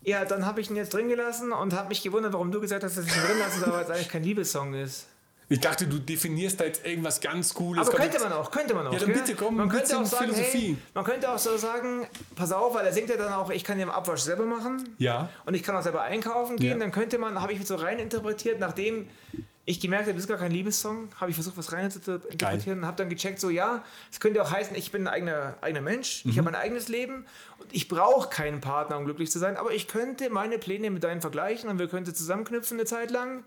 Ja, 0.09 0.25
dann 0.25 0.47
habe 0.47 0.63
ich 0.63 0.71
ihn 0.71 0.77
jetzt 0.77 0.95
drin 0.95 1.09
gelassen 1.09 1.53
und 1.53 1.75
habe 1.75 1.91
mich 1.91 2.03
gewundert, 2.03 2.33
warum 2.33 2.51
du 2.51 2.63
gesagt 2.63 2.83
hast, 2.83 2.97
dass 2.97 3.05
ich 3.05 3.15
ihn 3.15 3.23
drin 3.23 3.39
lassen 3.39 3.61
soll, 3.61 3.73
weil 3.73 3.85
es 3.85 3.91
eigentlich 3.91 4.09
kein 4.09 4.23
Liebessong 4.23 4.73
ist. 4.73 5.07
Ich 5.51 5.61
dachte, 5.61 5.87
du 5.87 5.99
definierst 5.99 6.61
da 6.61 6.65
jetzt 6.65 6.87
irgendwas 6.87 7.21
ganz 7.21 7.53
Cooles. 7.53 7.87
Aber 7.87 7.97
könnte 7.97 8.19
man 8.19 8.33
auch, 8.33 8.51
könnte 8.51 8.75
man 8.75 8.87
auch. 8.87 8.93
Ja, 8.93 9.01
dann 9.01 9.13
bitte, 9.13 9.35
komm, 9.35 9.57
man 9.57 9.69
könnte 9.69 9.99
auch 9.99 10.05
sagen, 10.07 10.25
Philosophie. 10.25 10.67
Hey, 10.69 10.77
man 10.95 11.05
könnte 11.05 11.31
auch 11.31 11.39
so 11.39 11.57
sagen, 11.59 12.07
pass 12.37 12.53
auf, 12.53 12.75
weil 12.75 12.87
er 12.87 12.93
singt 12.93 13.11
ja 13.11 13.17
dann 13.17 13.33
auch, 13.35 13.51
ich 13.51 13.65
kann 13.65 13.79
den 13.79 13.91
Abwasch 13.91 14.21
selber 14.21 14.45
machen. 14.45 14.89
Ja. 14.97 15.29
Und 15.45 15.53
ich 15.55 15.63
kann 15.63 15.77
auch 15.77 15.83
selber 15.83 16.03
einkaufen 16.03 16.57
gehen. 16.57 16.73
Ja. 16.73 16.79
Dann 16.79 16.93
könnte 16.93 17.19
man, 17.19 17.41
habe 17.41 17.53
ich 17.53 17.67
so 17.67 17.77
rein 17.77 17.99
interpretiert, 17.99 18.61
nachdem 18.61 19.09
ich 19.69 19.81
gemerkt 19.81 20.05
habe, 20.05 20.15
das 20.15 20.23
ist 20.23 20.29
gar 20.29 20.39
kein 20.39 20.51
Liebessong, 20.51 21.09
habe 21.21 21.31
ich 21.31 21.37
versucht, 21.37 21.59
was 21.59 21.73
rein 21.73 21.91
zu 21.91 21.99
interpretieren 21.99 22.79
und 22.79 22.87
habe 22.87 22.97
dann 22.97 23.11
gecheckt, 23.11 23.39
so 23.39 23.51
ja, 23.51 23.85
es 24.11 24.19
könnte 24.19 24.43
auch 24.43 24.51
heißen, 24.51 24.75
ich 24.75 24.91
bin 24.91 25.03
ein 25.03 25.09
eigener, 25.13 25.57
eigener 25.61 25.83
Mensch, 25.83 26.25
Mhm. 26.25 26.31
ich 26.31 26.39
habe 26.39 26.49
ein 26.49 26.55
eigenes 26.55 26.89
Leben 26.89 27.27
und 27.59 27.73
ich 27.73 27.87
brauche 27.87 28.31
keinen 28.31 28.63
Partner, 28.63 28.97
um 28.97 29.05
glücklich 29.05 29.31
zu 29.31 29.39
sein, 29.39 29.59
aber 29.59 29.73
ich 29.73 29.87
könnte 29.87 30.31
meine 30.31 30.59
Pläne 30.59 30.91
mit 30.91 31.05
deinen 31.05 31.21
vergleichen 31.21 31.69
und 31.69 31.79
wir 31.79 31.87
könnten 31.89 32.15
zusammenknüpfen 32.15 32.79
eine 32.79 32.87
Zeit 32.87 33.11
lang, 33.11 33.45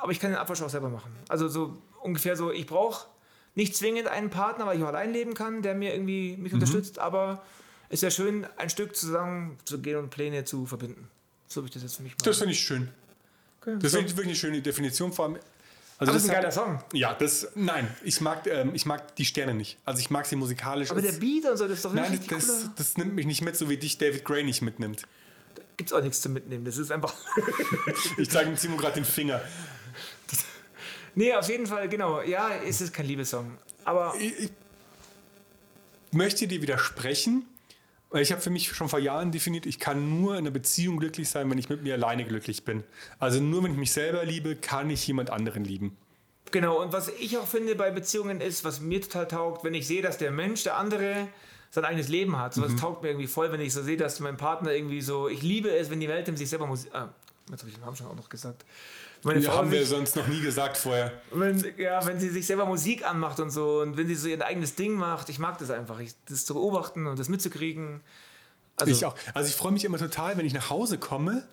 aber 0.00 0.12
ich 0.12 0.20
kann 0.20 0.30
den 0.30 0.38
Abwasch 0.38 0.62
auch 0.62 0.70
selber 0.70 0.90
machen. 0.90 1.10
Also 1.28 1.48
so 1.48 1.76
ungefähr 2.02 2.36
so, 2.36 2.52
ich 2.52 2.66
brauche 2.66 3.06
nicht 3.56 3.74
zwingend 3.76 4.06
einen 4.06 4.30
Partner, 4.30 4.64
weil 4.66 4.78
ich 4.78 4.84
auch 4.84 4.88
allein 4.88 5.12
leben 5.12 5.34
kann, 5.34 5.60
der 5.62 5.74
mir 5.74 5.92
irgendwie 5.92 6.36
Mhm. 6.36 6.42
mich 6.44 6.52
unterstützt, 6.54 7.00
aber 7.00 7.42
es 7.88 7.94
ist 7.94 8.02
ja 8.02 8.10
schön, 8.10 8.46
ein 8.58 8.70
Stück 8.70 8.94
zusammen 8.94 9.58
zu 9.64 9.80
gehen 9.80 9.96
und 9.96 10.10
Pläne 10.10 10.44
zu 10.44 10.66
verbinden. 10.66 11.08
So 11.48 11.60
habe 11.60 11.66
ich 11.66 11.74
das 11.74 11.82
jetzt 11.82 11.96
für 11.96 12.04
mich 12.04 12.12
mal. 12.12 12.22
Das 12.22 12.38
finde 12.38 12.52
ich 12.52 12.60
schön. 12.60 12.88
Okay. 13.62 13.76
Das 13.80 13.92
So. 13.92 13.98
ich 13.98 14.08
wirklich 14.10 14.26
eine 14.26 14.34
schöne 14.36 14.60
Definition. 14.62 15.12
Vor 15.12 15.24
allem, 15.26 15.34
also 15.34 15.44
Aber 15.98 16.12
das 16.12 16.24
ist 16.24 16.28
ein 16.30 16.36
hat- 16.36 16.42
geiler 16.42 16.52
Song. 16.52 16.82
Ja, 16.92 17.14
das, 17.14 17.48
nein, 17.54 17.88
ich 18.02 18.20
mag, 18.20 18.46
ähm, 18.46 18.74
ich 18.74 18.86
mag 18.86 19.14
die 19.16 19.24
Sterne 19.24 19.54
nicht. 19.54 19.78
Also 19.84 20.00
ich 20.00 20.10
mag 20.10 20.26
sie 20.26 20.36
musikalisch. 20.36 20.90
Aber 20.90 21.00
der 21.00 21.10
Es- 21.12 21.20
Beat 21.20 21.44
und 21.46 21.56
so, 21.56 21.68
das 21.68 21.76
ist 21.78 21.84
doch 21.84 21.92
Nein, 21.94 22.10
richtig 22.10 22.28
das, 22.30 22.70
das 22.76 22.96
nimmt 22.98 23.14
mich 23.14 23.26
nicht 23.26 23.42
mit, 23.42 23.56
so 23.56 23.68
wie 23.70 23.76
dich 23.76 23.98
David 23.98 24.24
Gray 24.24 24.42
nicht 24.44 24.62
mitnimmt. 24.62 25.02
Gibt's 25.76 25.92
auch 25.92 26.02
nichts 26.02 26.20
zu 26.20 26.28
mitnehmen. 26.28 26.64
Das 26.64 26.76
ist 26.76 26.90
einfach. 26.92 27.14
Ich 28.18 28.28
zeige 28.30 28.50
dem 28.50 28.56
Simon 28.56 28.78
gerade 28.78 28.94
den 28.94 29.04
Finger. 29.04 29.40
nee, 31.14 31.32
auf 31.34 31.48
jeden 31.48 31.66
Fall, 31.66 31.88
genau. 31.88 32.20
Ja, 32.22 32.50
es 32.66 32.80
ist 32.80 32.92
kein 32.92 33.06
Liebessong. 33.06 33.56
Aber 33.84 34.14
Ich, 34.18 34.38
ich 34.38 34.50
möchte 36.10 36.46
dir 36.46 36.60
widersprechen, 36.62 37.46
ich 38.20 38.32
habe 38.32 38.42
für 38.42 38.50
mich 38.50 38.72
schon 38.72 38.88
vor 38.88 38.98
Jahren 38.98 39.32
definiert, 39.32 39.66
ich 39.66 39.78
kann 39.78 40.20
nur 40.20 40.32
in 40.32 40.40
einer 40.40 40.50
Beziehung 40.50 40.98
glücklich 40.98 41.28
sein, 41.28 41.50
wenn 41.50 41.58
ich 41.58 41.68
mit 41.68 41.82
mir 41.82 41.94
alleine 41.94 42.24
glücklich 42.24 42.64
bin. 42.64 42.84
Also 43.18 43.40
nur 43.40 43.64
wenn 43.64 43.72
ich 43.72 43.78
mich 43.78 43.92
selber 43.92 44.24
liebe, 44.24 44.56
kann 44.56 44.90
ich 44.90 45.06
jemand 45.06 45.30
anderen 45.30 45.64
lieben. 45.64 45.96
genau, 46.50 46.82
und 46.82 46.92
was 46.92 47.08
ich 47.08 47.38
auch 47.38 47.46
finde 47.46 47.74
bei 47.74 47.90
Beziehungen 47.90 48.40
ist, 48.40 48.64
was 48.64 48.80
mir 48.80 49.00
total 49.00 49.28
taugt, 49.28 49.64
wenn 49.64 49.74
ich 49.74 49.86
sehe, 49.86 50.02
dass 50.02 50.18
der 50.18 50.30
Mensch, 50.30 50.64
der 50.64 50.76
andere, 50.76 51.28
sein 51.72 51.86
eigenes 51.86 52.08
Leben 52.08 52.38
hat. 52.38 52.56
Mhm. 52.56 52.62
So 52.62 52.68
was 52.68 52.80
taugt 52.80 53.02
mir 53.02 53.08
irgendwie 53.08 53.26
voll, 53.26 53.50
wenn 53.50 53.60
ich 53.60 53.72
so 53.72 53.82
sehe, 53.82 53.96
dass 53.96 54.20
mein 54.20 54.36
Partner 54.36 54.72
irgendwie 54.72 55.00
so. 55.00 55.28
Ich 55.28 55.42
liebe 55.42 55.70
es, 55.70 55.90
wenn 55.90 56.00
die 56.00 56.08
Welt 56.08 56.28
ihm 56.28 56.36
sich 56.36 56.50
selber 56.50 56.66
Musik. 56.66 56.94
Ah, 56.94 57.08
jetzt 57.50 57.60
habe 57.60 57.70
ich 57.70 57.76
den 57.76 57.80
Namen 57.82 57.96
schon 57.96 58.06
auch 58.06 58.14
noch 58.14 58.28
gesagt. 58.28 58.64
Meine 59.24 59.40
Ja, 59.40 59.50
Frau 59.50 59.58
haben 59.58 59.70
wir 59.70 59.80
sich, 59.80 59.88
sonst 59.88 60.16
noch 60.16 60.26
nie 60.26 60.40
gesagt 60.40 60.76
vorher. 60.76 61.12
wenn, 61.32 61.64
ja, 61.78 62.04
wenn 62.06 62.18
sie 62.18 62.28
sich 62.30 62.46
selber 62.46 62.66
Musik 62.66 63.06
anmacht 63.08 63.38
und 63.40 63.50
so 63.50 63.80
und 63.80 63.96
wenn 63.96 64.06
sie 64.08 64.14
so 64.16 64.26
ihr 64.28 64.44
eigenes 64.44 64.74
Ding 64.74 64.94
macht, 64.94 65.28
ich 65.28 65.38
mag 65.38 65.58
das 65.58 65.70
einfach. 65.70 66.00
Ich, 66.00 66.12
das 66.28 66.44
zu 66.44 66.54
beobachten 66.54 67.06
und 67.06 67.18
das 67.18 67.28
mitzukriegen. 67.28 68.00
Also, 68.76 68.90
Ich 68.92 69.04
auch. 69.04 69.14
Also 69.34 69.48
ich 69.48 69.54
freue 69.54 69.72
mich 69.72 69.84
immer 69.84 69.98
total, 69.98 70.36
wenn 70.38 70.46
ich 70.46 70.54
nach 70.54 70.70
Hause 70.70 70.98
komme 70.98 71.46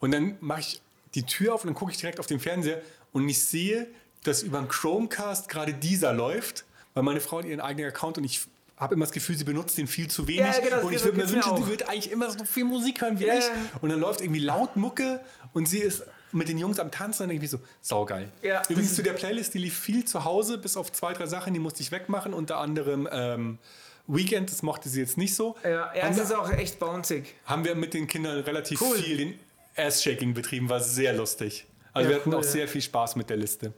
und 0.00 0.10
dann 0.12 0.36
mache 0.40 0.60
ich 0.60 0.82
die 1.14 1.22
Tür 1.24 1.54
auf 1.54 1.62
und 1.62 1.68
dann 1.68 1.74
gucke 1.74 1.92
ich 1.92 1.98
direkt 1.98 2.18
auf 2.18 2.26
den 2.26 2.40
Fernseher 2.40 2.80
und 3.12 3.28
ich 3.28 3.44
sehe, 3.44 3.86
dass 4.24 4.42
über 4.42 4.58
den 4.58 4.68
Chromecast 4.68 5.48
gerade 5.48 5.74
dieser 5.74 6.12
läuft, 6.12 6.64
weil 6.94 7.02
meine 7.04 7.20
Frau 7.20 7.38
hat 7.38 7.44
ihren 7.44 7.60
eigenen 7.60 7.88
Account 7.88 8.18
und 8.18 8.24
ich 8.24 8.40
habe 8.76 8.94
immer 8.94 9.04
das 9.04 9.12
Gefühl, 9.12 9.36
sie 9.36 9.44
benutzt 9.44 9.78
den 9.78 9.86
viel 9.86 10.08
zu 10.08 10.26
wenig. 10.26 10.40
Ja, 10.40 10.58
genau, 10.60 10.86
und 10.86 10.92
ich 10.92 11.04
würde 11.04 11.16
mir 11.18 11.30
wünschen, 11.30 11.56
sie 11.56 11.66
würde 11.68 11.88
eigentlich 11.88 12.10
immer 12.10 12.30
so 12.32 12.44
viel 12.44 12.64
Musik 12.64 13.00
hören 13.00 13.20
wie 13.20 13.26
Ja. 13.26 13.38
ich. 13.38 13.44
Und 13.80 13.90
dann 13.90 14.00
läuft 14.00 14.20
irgendwie 14.22 14.40
laut 14.40 14.74
Mucke 14.76 15.20
und 15.52 15.68
sie 15.68 15.78
ist 15.78 16.02
mit 16.32 16.48
den 16.48 16.58
Jungs 16.58 16.78
am 16.78 16.90
Tanzen 16.90 17.22
und 17.22 17.28
dann 17.28 17.38
denke 17.38 17.44
ich 17.46 17.52
mir 17.52 17.58
so, 17.58 17.64
saugeil. 17.80 18.28
Ja, 18.42 18.62
Übrigens 18.68 18.94
zu 18.94 19.02
der 19.02 19.12
Playlist, 19.12 19.54
die 19.54 19.58
lief 19.58 19.78
viel 19.78 20.04
zu 20.04 20.24
Hause, 20.24 20.58
bis 20.58 20.76
auf 20.76 20.90
zwei, 20.92 21.12
drei 21.12 21.26
Sachen, 21.26 21.52
die 21.54 21.60
musste 21.60 21.82
ich 21.82 21.92
wegmachen, 21.92 22.32
unter 22.34 22.58
anderem 22.58 23.08
ähm, 23.10 23.58
Weekend, 24.06 24.50
das 24.50 24.62
mochte 24.62 24.88
sie 24.88 25.00
jetzt 25.00 25.16
nicht 25.16 25.34
so. 25.34 25.56
ja, 25.62 25.70
ja, 25.94 26.08
es 26.08 26.18
ist 26.18 26.34
auch 26.34 26.50
echt 26.50 26.78
bouncig. 26.78 27.34
haben 27.44 27.64
wir 27.64 27.74
mit 27.74 27.94
den 27.94 28.06
Kindern 28.06 28.40
relativ 28.40 28.80
Cool. 28.80 28.96
viel 28.98 29.16
den 29.16 29.38
Ass-Shaking 29.76 30.34
betrieben, 30.34 30.68
war 30.68 30.80
sehr 30.80 31.12
lustig. 31.12 31.66
Also 31.92 32.08
Ja, 32.08 32.14
wir 32.14 32.20
hatten 32.20 32.30
cool, 32.30 32.36
auch 32.40 32.44
ja. 32.44 32.50
sehr 32.50 32.68
viel 32.68 32.82
Spaß 32.82 33.16
mit 33.16 33.30
der 33.30 33.36
Liste. 33.36 33.72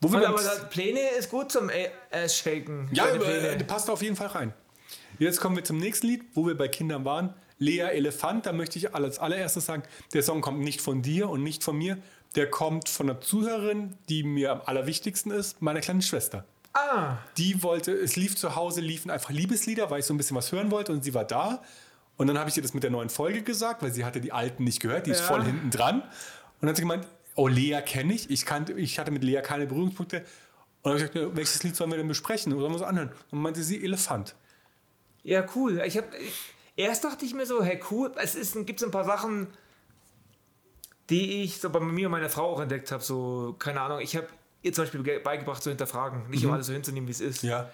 Wo 0.00 0.10
wir 0.10 0.18
Und, 0.18 0.24
aber 0.24 0.42
da, 0.42 0.64
Pläne 0.64 1.00
ist 1.18 1.30
gut 1.30 1.52
zum 1.52 1.70
Ass-Shaken. 2.10 2.88
ja, 2.92 3.04
aber, 3.12 3.26
äh, 3.28 3.62
passt 3.64 3.90
auf 3.90 4.02
jeden 4.02 4.16
Fall 4.16 4.28
rein. 4.28 4.54
Jetzt 5.18 5.40
kommen 5.40 5.56
wir 5.56 5.64
zum 5.64 5.76
nächsten 5.78 6.06
Lied, 6.06 6.22
wo 6.34 6.46
wir 6.46 6.56
bei 6.56 6.68
Kindern 6.68 7.04
waren. 7.04 7.34
Lea 7.60 7.80
Elefant, 7.92 8.46
da 8.46 8.52
möchte 8.52 8.78
ich 8.78 8.94
als 8.94 9.18
allererstes 9.20 9.66
sagen, 9.66 9.82
der 10.14 10.22
Song 10.22 10.40
kommt 10.40 10.58
nicht 10.60 10.80
von 10.80 11.02
dir 11.02 11.28
und 11.28 11.42
nicht 11.44 11.62
von 11.62 11.76
mir. 11.76 11.98
Der 12.34 12.48
kommt 12.50 12.88
von 12.88 13.08
einer 13.10 13.20
Zuhörerin, 13.20 13.96
die 14.08 14.22
mir 14.22 14.50
am 14.52 14.62
allerwichtigsten 14.64 15.30
ist, 15.30 15.60
meiner 15.62 15.80
kleinen 15.80 16.00
Schwester. 16.02 16.44
Ah, 16.72 17.18
Die 17.36 17.62
wollte, 17.62 17.92
es 17.92 18.16
lief 18.16 18.36
zu 18.36 18.56
Hause, 18.56 18.80
liefen 18.80 19.10
einfach 19.10 19.30
Liebeslieder, 19.30 19.90
weil 19.90 20.00
ich 20.00 20.06
so 20.06 20.14
ein 20.14 20.16
bisschen 20.16 20.36
was 20.36 20.52
hören 20.52 20.70
wollte 20.70 20.92
und 20.92 21.04
sie 21.04 21.12
war 21.14 21.24
da. 21.24 21.62
Und 22.16 22.26
dann 22.28 22.38
habe 22.38 22.48
ich 22.48 22.56
ihr 22.56 22.62
das 22.62 22.72
mit 22.74 22.82
der 22.82 22.90
neuen 22.90 23.08
Folge 23.10 23.42
gesagt, 23.42 23.82
weil 23.82 23.92
sie 23.92 24.04
hatte 24.04 24.20
die 24.20 24.32
alten 24.32 24.64
nicht 24.64 24.80
gehört, 24.80 25.06
die 25.06 25.10
ist 25.10 25.20
Ja. 25.20 25.26
voll 25.26 25.44
hinten 25.44 25.70
dran. 25.70 26.00
Und 26.02 26.08
dann 26.62 26.70
hat 26.70 26.76
sie 26.76 26.82
gemeint, 26.82 27.06
oh, 27.34 27.48
Lea 27.48 27.80
kenne 27.84 28.14
ich. 28.14 28.30
Ich, 28.30 28.46
kannte, 28.46 28.72
ich 28.74 28.98
hatte 28.98 29.10
mit 29.10 29.24
Lea 29.24 29.40
keine 29.42 29.66
Berührungspunkte. 29.66 30.18
Und 30.18 30.26
dann 30.84 30.92
habe 30.94 31.04
ich 31.06 31.12
gesagt, 31.12 31.36
welches 31.36 31.62
Lied 31.64 31.74
sollen 31.76 31.90
wir 31.90 31.98
denn 31.98 32.08
besprechen? 32.08 32.52
Oder 32.52 32.62
sollen 32.62 32.72
wir 32.74 32.76
es 32.76 32.82
anhören? 32.82 33.08
Und 33.08 33.16
dann 33.32 33.40
meinte 33.42 33.62
sie 33.62 33.82
Elefant. 33.84 34.34
ja, 35.24 35.44
cool. 35.56 35.82
Ich 35.84 35.96
hab, 35.98 36.04
erst 36.80 37.04
dachte 37.04 37.24
ich 37.24 37.34
mir 37.34 37.46
so, 37.46 37.62
hey, 37.62 37.80
cool. 37.90 38.12
Es 38.16 38.52
gibt 38.66 38.80
so 38.80 38.86
ein 38.86 38.92
paar 38.92 39.04
Sachen, 39.04 39.48
die 41.08 41.42
ich 41.42 41.60
so 41.60 41.70
bei 41.70 41.80
mir 41.80 42.06
und 42.06 42.12
meiner 42.12 42.30
Frau 42.30 42.52
auch 42.52 42.60
entdeckt 42.60 42.92
habe. 42.92 43.02
So, 43.02 43.56
keine 43.58 43.80
Ahnung, 43.80 44.00
ich 44.00 44.16
habe 44.16 44.26
ihr 44.62 44.72
zum 44.72 44.84
Beispiel 44.84 45.02
ge- 45.02 45.18
beigebracht 45.20 45.62
zu 45.62 45.70
hinterfragen, 45.70 46.28
nicht 46.30 46.42
immer 46.44 46.54
alles 46.54 46.66
so 46.66 46.72
hinzunehmen, 46.72 47.08
wie 47.08 47.12
es 47.12 47.20
ist. 47.20 47.42
Mhm. 47.42 47.48
Ja. 47.50 47.70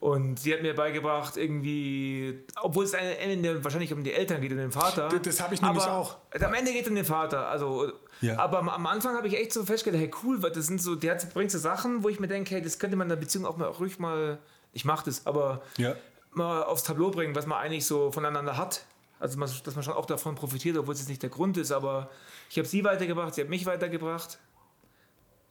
Und 0.00 0.40
sie 0.40 0.54
hat 0.54 0.62
mir 0.62 0.74
beigebracht, 0.74 1.36
irgendwie, 1.36 2.42
obwohl 2.62 2.84
es 2.84 2.94
am 2.94 3.00
Ende 3.02 3.62
wahrscheinlich 3.62 3.92
um 3.92 4.02
die 4.02 4.14
Eltern 4.14 4.40
geht, 4.40 4.50
um 4.50 4.56
den 4.56 4.72
Vater. 4.72 5.08
Das- 5.10 5.20
das 5.22 5.40
hab 5.42 5.52
ich 5.52 5.60
nämlich 5.60 5.82
aber 5.82 5.92
auch. 5.92 6.16
Am 6.40 6.54
Ende 6.54 6.72
geht 6.72 6.84
es 6.84 6.88
um 6.88 6.94
den 6.94 7.04
Vater. 7.04 7.48
Also, 7.48 7.92
Ja. 8.22 8.38
Aber 8.38 8.58
am, 8.60 8.68
am 8.70 8.86
Anfang 8.86 9.14
habe 9.16 9.28
ich 9.28 9.34
echt 9.38 9.52
so 9.52 9.64
festgestellt, 9.64 10.02
hey 10.02 10.10
cool, 10.24 10.42
weil 10.42 10.50
das 10.52 10.66
sind 10.66 10.80
so, 10.82 10.94
der 10.94 11.12
hat, 11.14 11.32
bringt 11.34 11.50
so 11.50 11.58
Sachen, 11.58 12.02
wo 12.02 12.08
ich 12.08 12.18
mir 12.18 12.28
denke, 12.28 12.54
hey, 12.54 12.62
das 12.62 12.78
könnte 12.78 12.96
man 12.96 13.06
in 13.06 13.10
der 13.10 13.16
Beziehung 13.16 13.44
auch 13.46 13.56
mal 13.58 13.68
auch 13.68 13.78
ruhig 13.80 13.98
mal, 13.98 14.38
ich 14.72 14.84
mache 14.86 15.04
das, 15.04 15.26
aber 15.26 15.62
Ja. 15.76 15.94
Mal 16.32 16.62
aufs 16.62 16.82
Tableau 16.84 17.10
bringen, 17.10 17.34
was 17.34 17.46
man 17.46 17.58
eigentlich 17.58 17.86
so 17.86 18.10
voneinander 18.12 18.56
hat. 18.56 18.84
Also 19.18 19.38
dass 19.38 19.74
man 19.74 19.82
schon 19.84 19.92
auch 19.94 20.06
davon 20.06 20.34
profitiert, 20.34 20.76
obwohl 20.78 20.94
es 20.94 21.00
jetzt 21.00 21.08
nicht 21.08 21.22
der 21.22 21.28
Grund 21.30 21.56
ist, 21.58 21.72
aber 21.72 22.10
ich 22.48 22.56
habe 22.56 22.66
sie 22.66 22.82
weitergebracht, 22.84 23.34
sie 23.34 23.42
hat 23.42 23.48
mich 23.50 23.66
weitergebracht. 23.66 24.38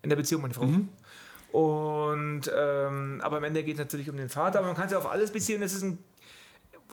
In 0.01 0.09
der 0.09 0.15
Beziehung, 0.17 0.41
meine 0.41 0.53
Frau. 0.53 0.63
Mhm. 0.65 0.89
Und 1.51 2.51
ähm, 2.55 3.21
aber 3.23 3.37
am 3.37 3.43
Ende 3.43 3.63
geht 3.63 3.75
es 3.75 3.79
natürlich 3.79 4.09
um 4.09 4.17
den 4.17 4.29
Vater, 4.29 4.59
aber 4.59 4.67
man 4.67 4.75
kann 4.75 4.85
es 4.85 4.91
ja 4.91 4.97
auf 4.97 5.07
alles 5.09 5.31
beziehen. 5.31 5.61
Das 5.61 5.73
ist 5.73 5.83
ein, 5.83 5.97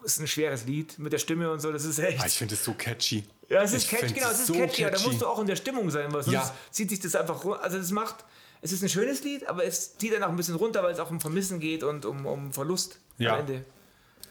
das 0.03 0.13
ist 0.15 0.21
ein 0.21 0.27
schweres 0.27 0.65
Lied 0.65 0.99
mit 0.99 1.13
der 1.13 1.19
Stimme 1.19 1.51
und 1.51 1.61
so. 1.61 1.73
Das 1.73 1.85
ist 1.85 1.99
echt. 1.99 2.21
Ah, 2.23 2.27
ich 2.27 2.37
finde 2.37 2.55
es 2.55 2.65
so 2.65 2.73
catchy. 2.75 3.25
Ja, 3.49 3.63
es 3.63 3.73
ist 3.73 3.85
Ich 3.85 3.89
catchy, 3.91 4.13
genau, 4.15 4.27
es 4.29 4.35
es 4.35 4.41
ist 4.41 4.47
so 4.49 4.55
catchy, 4.55 4.83
aber 4.85 4.91
da 4.93 4.97
catchy. 4.97 5.09
musst 5.09 5.23
du 5.23 5.27
auch 5.27 5.39
in 5.41 5.47
der 5.47 5.57
Stimmung 5.57 5.91
sein, 5.91 6.13
weil 6.13 6.23
sonst 6.23 6.35
Ja. 6.35 6.55
zieht 6.71 6.91
sich 6.91 7.01
das 7.01 7.15
einfach 7.15 7.45
runter. 7.45 7.63
Also 7.63 7.79
es 7.79 7.91
macht, 7.93 8.25
es 8.63 8.73
ist 8.73 8.83
ein 8.83 8.89
schönes 8.89 9.23
Lied, 9.25 9.47
aber 9.49 9.65
es 9.65 9.97
zieht 9.99 10.13
dann 10.13 10.23
auch 10.23 10.29
ein 10.29 10.37
bisschen 10.37 10.57
runter, 10.57 10.83
weil 10.83 10.93
es 10.93 10.99
auch 10.99 11.11
um 11.11 11.21
Vermissen 11.21 11.61
geht 11.61 11.83
und 11.85 12.05
um, 12.05 12.27
um 12.27 12.53
Verlust 12.53 13.01
Ja. 13.19 13.35
am 13.35 13.41
Ende. 13.41 13.65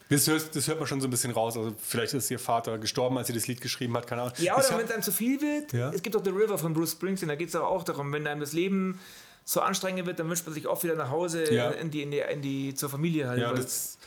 Das 0.09 0.27
hört, 0.27 0.55
das 0.55 0.67
hört 0.67 0.77
man 0.77 0.87
schon 0.87 1.01
so 1.01 1.07
ein 1.07 1.11
bisschen 1.11 1.31
raus. 1.31 1.57
Also 1.57 1.73
vielleicht 1.81 2.13
ist 2.13 2.29
ihr 2.29 2.37
Vater 2.37 2.77
gestorben, 2.77 3.17
als 3.17 3.25
sie 3.27 3.33
das 3.33 3.47
Lied 3.47 3.59
geschrieben 3.61 3.95
hat, 3.97 4.05
keine 4.05 4.21
Ahnung. 4.21 4.35
Ja, 4.37 4.55
oder 4.55 4.77
wenn 4.77 4.85
es 4.85 4.91
einem 4.91 5.01
zu 5.01 5.11
viel 5.11 5.41
wird. 5.41 5.73
Ja. 5.73 5.89
Es 5.91 6.01
gibt 6.03 6.15
auch 6.15 6.23
The 6.23 6.29
River 6.29 6.57
von 6.59 6.73
Bruce 6.73 6.91
Springsteen, 6.91 7.27
da 7.29 7.35
geht 7.35 7.49
es 7.49 7.55
auch 7.55 7.83
darum, 7.83 8.11
wenn 8.13 8.27
einem 8.27 8.39
das 8.41 8.53
Leben 8.53 8.99
so 9.45 9.61
anstrengend 9.61 10.05
wird, 10.05 10.19
dann 10.19 10.29
wünscht 10.29 10.45
man 10.45 10.53
sich 10.53 10.67
oft 10.67 10.83
wieder 10.83 10.95
nach 10.95 11.09
Hause 11.09 11.51
Ja. 11.53 11.69
in, 11.71 11.89
die, 11.91 12.01
in, 12.03 12.11
die, 12.11 12.19
in 12.19 12.41
die 12.41 12.73
zur 12.75 12.89
Familie 12.89 13.27
halt. 13.27 13.39
Ja, 13.39 13.51
das, 13.53 13.97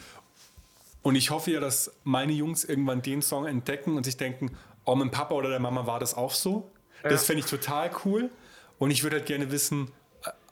und 1.02 1.14
ich 1.16 1.30
hoffe 1.30 1.50
ja, 1.52 1.60
dass 1.60 1.92
meine 2.04 2.32
Jungs 2.32 2.64
irgendwann 2.64 3.02
den 3.02 3.22
Song 3.22 3.46
entdecken 3.46 3.96
und 3.96 4.04
sich 4.04 4.16
denken, 4.16 4.56
oh, 4.84 4.94
mein 4.94 5.10
Papa 5.10 5.34
oder 5.34 5.48
der 5.48 5.60
Mama 5.60 5.86
war 5.86 5.98
das 6.00 6.14
auch 6.14 6.32
so. 6.32 6.70
Das 7.02 7.22
Ja. 7.22 7.26
fände 7.28 7.40
ich 7.40 7.46
total 7.50 7.90
cool. 8.04 8.30
Und 8.78 8.90
ich 8.90 9.02
würde 9.02 9.16
halt 9.16 9.26
gerne 9.26 9.50
wissen, 9.50 9.90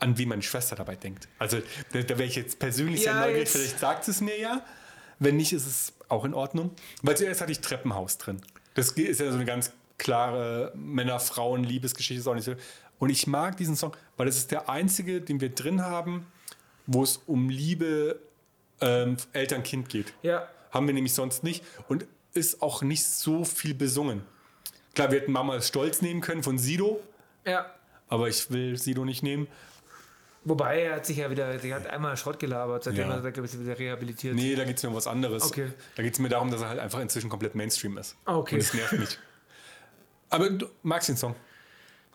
an 0.01 0.19
wie 0.19 0.27
meine 0.27 0.43
Schwester 0.43 0.77
dabei 0.77 0.97
denkt. 0.97 1.29
Also 1.39 1.59
da, 1.93 2.01
da 2.03 2.19
wäre 2.19 2.25
ich 2.29 2.37
jetzt 2.37 2.59
persönlich 2.59 3.03
sehr 3.03 3.13
Ja, 3.15 3.21
neugierig. 3.21 3.41
jetzt- 3.41 3.53
Vielleicht 3.57 3.79
sagt 3.79 4.09
es 4.09 4.21
mir 4.21 4.39
ja. 4.39 4.65
Wenn 5.19 5.37
nicht, 5.37 5.53
ist 5.53 5.67
es 5.67 5.93
auch 6.09 6.25
in 6.25 6.35
Ordnung. 6.35 6.73
Weil 7.03 7.17
zuerst 7.17 7.41
hatte 7.41 7.53
ich 7.53 7.61
Treppenhaus 7.61 8.19
drin. 8.19 8.41
Das 8.75 8.91
ist 8.91 9.21
ja 9.21 9.29
so 9.31 9.37
eine 9.37 9.45
ganz 9.47 9.73
klare 9.99 10.73
Männer-Frauen-Liebesgeschichte. 10.75 12.21
ist 12.21 12.27
auch 12.27 12.35
nicht 12.35 12.45
so. 12.45 12.55
Und 12.99 13.11
ich 13.11 13.27
mag 13.27 13.57
diesen 13.57 13.77
Song, 13.77 13.97
weil 14.17 14.29
es 14.29 14.37
ist 14.37 14.51
der 14.51 14.69
einzige, 14.69 15.21
den 15.21 15.41
wir 15.41 15.51
drin 15.51 15.83
haben, 15.83 16.27
wo 16.87 17.03
es 17.03 17.19
um 17.27 17.49
Liebe 17.49 18.21
ähm, 18.81 19.17
Eltern-Kind 19.33 19.89
geht. 19.89 20.13
ja. 20.23 20.49
Haben 20.73 20.89
wir 20.89 20.95
nämlich 20.95 21.15
sonst 21.15 21.43
nicht. 21.43 21.65
Und 21.89 22.05
ist 22.35 22.61
auch 22.61 22.83
nicht 22.83 23.03
so 23.07 23.45
viel 23.45 23.73
besungen. 23.73 24.23
Klar, 24.95 25.11
wir 25.11 25.21
hätten 25.21 25.33
Mama 25.33 25.57
ist 25.57 25.69
stolz 25.69 26.03
nehmen 26.03 26.21
können 26.21 26.43
von 26.43 26.59
Sido, 26.59 27.01
Ja. 27.47 27.73
Aber 28.09 28.29
ich 28.29 28.51
will 28.51 28.77
Sido 28.77 29.05
nicht 29.05 29.23
nehmen. 29.23 29.47
Wobei 30.45 30.83
er 30.83 30.97
hat 30.97 31.07
sich 31.07 31.17
ja 31.17 31.29
wieder, 31.29 31.59
der 31.59 31.75
hat 31.75 31.89
einmal 31.89 32.17
Schrott 32.17 32.39
gelabert, 32.39 32.85
seitdem 32.85 33.09
Ja. 33.09 33.17
er 33.17 33.25
er 33.25 33.45
ist 33.45 33.61
wieder 33.61 33.77
rehabilitiert. 33.77 34.37
Nee, 34.37 34.55
da 34.55 34.65
geht 34.65 34.77
es 34.77 34.83
mir 34.85 34.91
um 34.91 34.95
was 34.95 35.09
anderes. 35.09 35.43
Okay. 35.43 35.73
Da 35.97 36.05
geht 36.05 36.13
es 36.15 36.21
mir 36.21 36.29
darum, 36.29 36.53
dass 36.53 36.61
er 36.63 36.69
halt 36.69 36.79
einfach 36.79 37.01
inzwischen 37.01 37.29
komplett 37.29 37.57
Mainstream 37.57 37.99
ist. 37.99 38.15
Ah, 38.25 38.37
okay. 38.37 38.55
Und 38.55 38.63
das 38.63 38.73
nervt 38.73 38.93
mich. 38.99 39.19
Aber 40.31 40.49
du 40.51 40.67
magst 40.83 41.09
den 41.09 41.17
Song. 41.17 41.35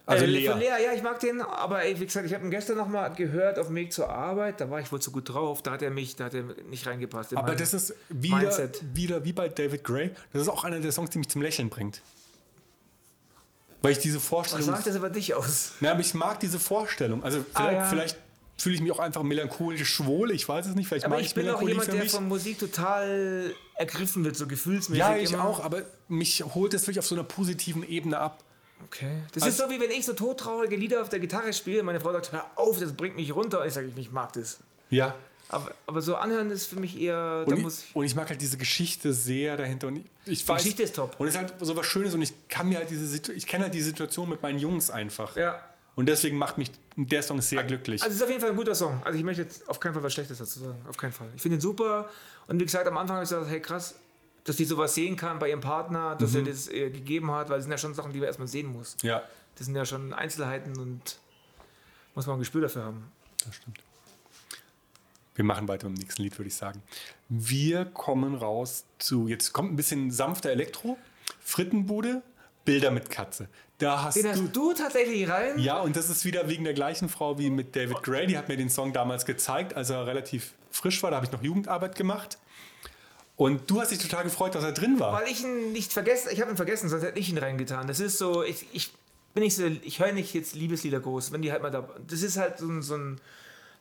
Also 0.06 0.24
äh, 0.26 0.28
Lea. 0.28 0.48
Von 0.48 0.60
Lea, 0.60 0.66
ja, 0.84 0.94
ich 0.96 1.04
mag 1.04 1.20
den, 1.20 1.42
aber 1.42 1.82
wie 1.84 2.06
gesagt, 2.06 2.26
ich 2.26 2.34
habe 2.34 2.44
ihn 2.46 2.52
gestern 2.52 2.78
noch 2.78 2.88
mal 2.88 3.10
gehört 3.10 3.60
auf 3.60 3.68
dem 3.68 3.76
Weg 3.76 3.94
zur 3.94 4.10
Arbeit, 4.10 4.60
da 4.60 4.70
war 4.70 4.80
ich 4.80 4.92
wohl 4.92 5.00
zu 5.02 5.12
gut 5.12 5.30
drauf, 5.30 5.62
da 5.62 5.72
hat 5.72 5.82
er 5.82 5.92
mich, 5.92 6.16
da 6.16 6.26
hat 6.26 6.34
er 6.34 6.44
nicht 6.70 6.88
reingepasst. 6.88 7.34
in 7.34 7.38
Aber 7.38 7.56
das 7.56 7.74
ist 7.74 7.94
wieder, 8.10 8.38
Mindset. 8.38 8.82
wieder 8.94 9.24
wie 9.26 9.34
bei 9.34 9.48
David 9.50 9.84
Gray. 9.84 10.12
Das 10.34 10.42
ist 10.42 10.48
auch 10.48 10.64
einer 10.64 10.80
der 10.80 10.92
Songs, 10.92 11.10
die 11.12 11.20
mich 11.20 11.30
zum 11.30 11.42
Lächeln 11.42 11.70
bringt. 11.70 12.02
Weil 13.82 13.94
ich 13.94 14.00
diese 14.00 14.18
Was 14.18 14.26
Vorstellung. 14.26 14.66
sagt 14.66 14.86
das 14.88 14.96
über 14.96 15.10
dich 15.10 15.34
aus? 15.34 15.72
Na, 15.80 15.92
aber 15.92 16.02
ich 16.02 16.14
mag 16.14 16.40
diese 16.40 16.60
Vorstellung. 16.60 17.24
Also 17.24 17.44
vielleicht, 17.54 17.74
ja. 17.74 17.84
vielleicht 17.86 18.18
fühle 18.58 18.76
ich 18.76 18.82
mich 18.82 18.92
auch 18.92 19.00
einfach 19.00 19.24
melancholisch 19.24 19.90
schwul. 19.92 20.32
Ich 20.32 20.48
weiß 20.48 20.68
es 20.68 20.76
nicht. 20.76 20.88
Vielleicht 20.88 21.06
Aber 21.06 21.16
mag 21.16 21.22
ich 21.22 21.28
ich 21.30 21.34
bin 21.34 21.46
auch 21.50 21.62
Melancholie 21.62 21.74
jemand, 21.74 21.94
der 22.04 22.10
von 22.10 22.28
Musik 22.28 22.60
total 22.60 23.54
ergriffen 23.76 24.24
wird, 24.24 24.36
so 24.36 24.46
gefühlsmäßig. 24.46 25.00
Ja, 25.00 25.16
ich 25.16 25.34
immer. 25.34 25.46
auch. 25.46 25.64
Aber 25.64 25.82
mich 26.08 26.44
holt 26.54 26.74
es 26.76 26.84
wirklich 26.84 27.00
auf 27.00 27.08
so 27.08 27.16
einer 27.16 27.24
positiven 27.24 27.82
Ebene 27.88 28.20
ab. 28.20 28.44
Okay. 28.86 29.24
Das 29.34 29.44
Also- 29.44 29.64
ist 29.64 29.70
so, 29.70 29.76
wie 29.76 29.80
wenn 29.82 29.92
ich 29.92 30.06
so 30.06 30.14
todtraurige 30.14 30.76
Lieder 30.76 31.02
auf 31.02 31.10
der 31.10 31.20
Gitarre 31.20 31.52
spiele. 31.54 31.82
Meine 31.82 32.00
Frau 32.00 32.12
sagt, 32.12 32.32
hör 32.32 32.46
auf, 32.56 32.80
das 32.80 32.94
bringt 32.94 33.16
mich 33.16 33.34
runter. 33.36 33.66
Ich 33.66 33.74
sage, 33.74 33.92
ich 33.96 34.12
mag 34.12 34.34
das. 34.34 34.60
Ja. 34.90 35.16
Aber, 35.52 35.74
aber 35.86 36.02
so 36.02 36.16
anhören 36.16 36.50
ist 36.50 36.68
für 36.68 36.80
mich 36.80 37.00
eher, 37.00 37.44
Und 37.46 37.62
muss 37.62 37.84
ich, 37.84 37.96
und 37.96 38.06
ich 38.06 38.16
mag 38.16 38.30
halt 38.30 38.42
diese 38.42 38.58
Geschichte 38.58 39.12
sehr 39.14 39.58
dahinter. 39.58 39.88
Und 39.88 39.98
ich, 39.98 40.06
ich 40.26 40.48
weiß, 40.48 40.64
Geschichte 40.64 40.84
ist 40.84 40.96
top. 40.96 41.20
Und 41.20 41.28
es 41.28 41.34
ist 41.36 41.40
halt 41.40 41.54
so 41.60 41.76
was 41.76 41.86
Schönes 41.86 42.14
und 42.14 42.22
ich 42.22 42.34
kann 42.48 42.70
mir 42.70 42.78
halt 42.78 42.90
diese 42.90 43.34
ich 43.34 43.46
kenne 43.48 43.66
halt 43.66 43.74
die 43.74 43.82
Situation 43.82 44.30
mit 44.30 44.42
meinen 44.42 44.60
Jungs 44.60 44.90
einfach. 44.90 45.36
Ja. 45.36 45.62
Und 45.96 46.06
deswegen 46.08 46.38
macht 46.38 46.58
mich 46.58 46.72
der 46.96 47.22
Song 47.22 47.42
sehr 47.42 47.64
glücklich. 47.66 48.02
Also 48.02 48.12
es 48.12 48.18
ist 48.18 48.24
auf 48.24 48.30
jeden 48.30 48.40
Fall 48.40 48.52
ein 48.52 48.56
guter 48.56 48.76
Song. 48.76 49.02
Also 49.04 49.18
ich 49.20 49.26
möchte 49.26 49.42
jetzt 49.42 49.68
auf 49.68 49.80
keinen 49.80 49.94
Fall 49.94 50.04
was 50.04 50.14
Schlechtes 50.14 50.38
dazu 50.38 50.60
sagen. 50.62 50.86
Auf 50.88 50.96
keinen 50.96 51.12
Fall. 51.12 51.28
Ich 51.36 51.42
finde 51.42 51.58
ihn 51.58 51.62
super. 51.62 52.10
Und 52.48 52.60
wie 52.60 52.64
gesagt, 52.66 52.88
am 52.88 52.98
Anfang 52.98 53.18
habe 53.18 53.26
ich 53.26 53.30
gesagt, 53.30 53.50
hey 53.50 53.60
krass, 53.62 53.96
dass 54.46 54.56
die 54.56 54.66
sowas 54.66 54.96
sehen 54.96 55.18
kann 55.18 55.38
bei 55.38 55.50
ihrem 55.50 55.60
Partner, 55.62 56.16
dass 56.16 56.34
er 56.34 56.44
das 56.44 56.70
äh, 56.70 56.90
gegeben 56.90 57.30
hat, 57.32 57.50
weil 57.50 57.58
das 57.58 57.66
sind 57.66 57.72
ja 57.72 57.78
schon 57.78 57.94
Sachen, 57.94 58.14
die 58.14 58.20
man 58.20 58.28
erstmal 58.28 58.48
sehen 58.48 58.68
muss. 58.72 58.96
ja, 59.02 59.22
Das 59.58 59.66
sind 59.66 59.76
ja 59.76 59.86
schon 59.86 60.14
Einzelheiten 60.14 60.78
und 60.80 61.20
muss 62.16 62.26
man 62.26 62.38
ein 62.38 62.40
Gespür 62.40 62.62
dafür 62.62 62.86
haben. 62.86 63.12
das 63.46 63.56
stimmt. 63.56 63.80
Wir 65.36 65.46
machen 65.46 65.68
weiter 65.68 65.88
mit 65.88 65.98
dem 65.98 66.02
nächsten 66.04 66.24
Lied, 66.24 66.38
würde 66.38 66.50
ich 66.50 66.56
sagen. 66.56 66.82
Wir 67.30 67.86
kommen 67.86 68.36
raus 68.36 68.86
zu, 69.00 69.28
jetzt 69.28 69.54
kommt 69.54 69.72
ein 69.72 69.76
bisschen 69.76 70.12
sanfter 70.12 70.50
Elektro, 70.50 70.98
Frittenbude, 71.40 72.22
Bilder 72.66 72.92
mit 72.92 73.10
Katze. 73.10 73.48
Da 73.78 74.04
hast 74.04 74.18
Den 74.18 74.28
hast 74.28 74.40
du, 74.40 74.48
du 74.48 74.74
tatsächlich 74.74 75.28
rein? 75.28 75.58
ja, 75.58 75.80
und 75.80 75.96
das 75.96 76.10
ist 76.10 76.26
wieder 76.26 76.48
wegen 76.48 76.64
der 76.64 76.74
gleichen 76.74 77.10
Frau 77.10 77.40
wie 77.40 77.50
mit 77.50 77.76
David 77.76 78.04
Gray. 78.04 78.28
Die 78.28 78.38
hat 78.38 78.48
mir 78.50 78.58
den 78.58 78.70
Song 78.70 78.94
damals 78.94 79.26
gezeigt, 79.26 79.74
als 79.74 79.90
er 79.90 80.06
relativ 80.06 80.54
frisch 80.70 81.02
war. 81.02 81.10
Da 81.10 81.16
habe 81.18 81.26
ich 81.26 81.32
noch 81.32 81.42
Jugendarbeit 81.42 81.96
gemacht. 81.96 82.38
Und 83.38 83.72
du 83.72 83.82
hast 83.82 83.90
dich 83.90 83.98
total 83.98 84.24
gefreut, 84.24 84.54
dass 84.54 84.64
er 84.64 84.74
drin 84.74 85.00
war. 85.00 85.14
Weil 85.14 85.28
ich 85.32 85.44
ihn 85.44 85.72
nicht 85.72 85.92
vergessen, 85.94 86.30
ich 86.32 86.42
habe 86.42 86.52
ihn 86.52 86.58
vergessen, 86.58 86.90
sonst 86.90 87.04
hätte 87.04 87.18
ich 87.18 87.30
ihn 87.30 87.40
reingetan. 87.40 87.88
Das 87.88 88.00
ist 88.00 88.20
so, 88.20 88.44
ich, 88.44 88.68
ich 88.72 88.94
bin 89.34 89.42
nicht 89.42 89.56
so, 89.56 89.66
ich 89.66 90.00
höre 90.00 90.12
nicht 90.12 90.36
jetzt 90.36 90.54
Liebeslieder 90.54 91.00
groß, 91.00 91.32
wenn 91.32 91.42
die 91.42 91.52
halt 91.52 91.64
mal 91.64 91.72
da, 91.72 91.90
das 92.06 92.22
ist 92.22 92.38
halt 92.38 92.60
so 92.60 92.82
so 92.82 92.96
ein 92.96 93.20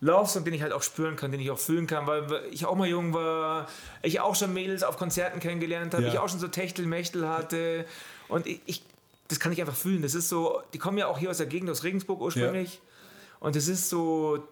Love-Song, 0.01 0.45
den 0.45 0.55
ich 0.55 0.63
halt 0.63 0.73
auch 0.73 0.83
spüren 0.83 1.17
kann, 1.17 1.31
den 1.31 1.41
ich 1.41 1.51
auch 1.51 1.59
fühlen 1.59 1.87
kann, 1.87 2.07
weil 2.07 2.43
ich 2.51 2.65
auch 2.65 2.75
mal 2.75 2.89
jung 2.89 3.13
war, 3.13 3.69
ich 4.03 4.21
auch 4.21 4.35
schon 4.35 4.53
Mädels 4.55 4.83
auf 4.83 4.97
Konzerten 4.97 5.41
kennengelernt 5.41 5.93
habe, 5.95 6.05
Ja. 6.05 6.09
ich 6.13 6.19
auch 6.19 6.29
schon 6.29 6.39
so 6.41 6.49
Techtelmechtel 6.49 7.29
hatte 7.29 7.85
und 8.29 8.47
ich, 8.47 8.61
ich, 8.67 8.83
das 9.29 9.39
kann 9.41 9.53
ich 9.53 9.61
einfach 9.61 9.77
fühlen. 9.77 10.01
Das 10.03 10.15
ist 10.15 10.29
so, 10.31 10.61
die 10.73 10.79
kommen 10.79 10.97
ja 10.99 11.07
auch 11.07 11.19
hier 11.19 11.31
aus 11.31 11.37
der 11.37 11.47
Gegend, 11.47 11.69
aus 11.71 11.85
Regensburg 11.85 12.21
ursprünglich 12.21 12.81
und 13.41 13.57
das 13.57 13.69
ist 13.69 13.91
so, 13.91 14.43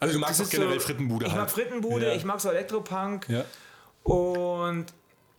Also 0.00 0.14
du 0.14 0.20
magst 0.20 0.42
auch 0.42 0.50
generell 0.50 0.80
so, 0.80 0.86
Frittenbude 0.86 1.26
ich 1.26 1.32
halt. 1.32 1.42
mag 1.42 1.50
Frittenbude, 1.50 2.06
Ja. 2.08 2.14
ich 2.14 2.24
mag 2.24 2.40
so 2.40 2.50
Elektropunk. 2.50 3.28
Ja. 3.28 3.44
Und 4.02 4.86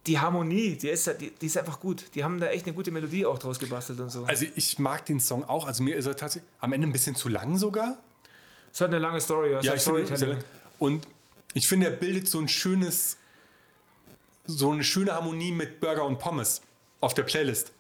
die 0.08 0.20
Harmonie, 0.20 0.76
die 0.78 0.90
ist, 0.90 1.08
die, 1.20 1.32
die 1.32 1.46
ist 1.46 1.58
einfach 1.58 1.80
gut. 1.80 2.06
Die 2.16 2.24
haben 2.24 2.40
da 2.40 2.48
echt 2.48 2.66
eine 2.66 2.74
gute 2.76 2.92
Melodie 2.92 3.26
auch 3.26 3.38
draus 3.38 3.60
gebastelt 3.60 4.00
und 4.00 4.10
so. 4.10 4.24
Also 4.26 4.46
ich 4.56 4.80
mag 4.80 5.06
den 5.06 5.20
Song 5.20 5.44
auch. 5.44 5.68
Also 5.68 5.84
mir 5.84 5.96
ist 5.98 6.06
er 6.06 6.16
tatsächlich 6.16 6.50
am 6.62 6.72
Ende 6.74 6.88
ein 6.88 6.92
bisschen 6.94 7.16
zu 7.16 7.30
lang 7.30 7.58
sogar. 7.58 7.98
Es 8.72 8.82
hat 8.82 8.88
eine 8.88 9.00
lange 9.00 9.20
Story. 9.22 9.52
Ja, 9.52 9.60
ich 9.60 9.82
finde, 9.82 10.06
Storytelling. 10.06 10.38
und 10.80 11.08
ich 11.54 11.68
finde, 11.68 11.88
er 11.88 11.94
bildet 11.94 12.28
so 12.28 12.40
ein 12.40 12.48
schönes, 12.48 13.18
so 14.46 14.72
eine 14.72 14.84
schöne 14.84 15.14
Harmonie 15.14 15.52
mit 15.52 15.80
Burger 15.80 16.06
und 16.06 16.20
Pommes 16.20 16.62
auf 17.02 17.14
der 17.14 17.24
Playlist. 17.24 17.72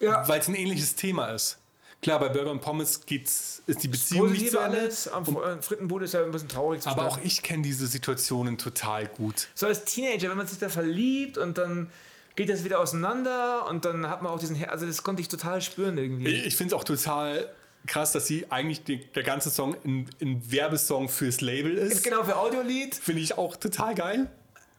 Ja. 0.00 0.26
Weil 0.28 0.40
es 0.40 0.48
ein 0.48 0.54
ähnliches 0.54 0.94
Thema 0.94 1.28
ist. 1.28 1.58
Klar, 2.02 2.20
bei 2.20 2.28
Burger 2.28 2.50
und 2.50 2.60
Pommes 2.60 3.06
geht's, 3.06 3.62
ist 3.66 3.82
die 3.82 3.88
Beziehung 3.88 4.30
nicht 4.30 4.50
zu 4.50 4.58
Ende. 4.58 4.78
alles. 4.78 5.08
Am 5.08 5.24
äh, 5.24 5.62
Frittenbude 5.62 6.04
ist 6.04 6.14
ja 6.14 6.22
ein 6.22 6.30
bisschen 6.30 6.48
traurig 6.48 6.82
zu 6.82 6.90
Aber 6.90 7.06
auch 7.06 7.18
ich 7.22 7.42
kenne 7.42 7.62
diese 7.62 7.86
Situationen 7.86 8.58
total 8.58 9.06
gut. 9.06 9.48
So 9.54 9.66
als 9.66 9.84
Teenager, 9.84 10.28
wenn 10.28 10.36
man 10.36 10.46
sich 10.46 10.58
da 10.58 10.68
verliebt 10.68 11.38
und 11.38 11.56
dann 11.58 11.90
geht 12.36 12.50
das 12.50 12.64
wieder 12.64 12.80
auseinander 12.80 13.66
und 13.68 13.86
dann 13.86 14.08
hat 14.10 14.22
man 14.22 14.30
auch 14.30 14.38
diesen, 14.38 14.54
Her 14.56 14.70
also 14.70 14.86
das 14.86 15.02
konnte 15.02 15.22
ich 15.22 15.28
total 15.28 15.62
spüren 15.62 15.96
irgendwie. 15.96 16.28
Ich, 16.28 16.46
ich 16.46 16.56
finde 16.56 16.74
es 16.74 16.80
auch 16.80 16.84
total 16.84 17.50
krass, 17.86 18.12
dass 18.12 18.26
sie 18.26 18.50
eigentlich 18.50 18.84
die, 18.84 19.04
der 19.12 19.22
ganze 19.22 19.50
Song 19.50 19.76
ein, 19.84 20.08
ein 20.20 20.50
Werbesong 20.50 21.08
fürs 21.08 21.40
Label 21.40 21.76
ist. 21.76 22.02
Genau, 22.02 22.24
für 22.24 22.36
Audiolied. 22.36 22.94
Finde 22.94 23.22
ich 23.22 23.36
auch 23.36 23.56
total 23.56 23.94
geil. 23.94 24.30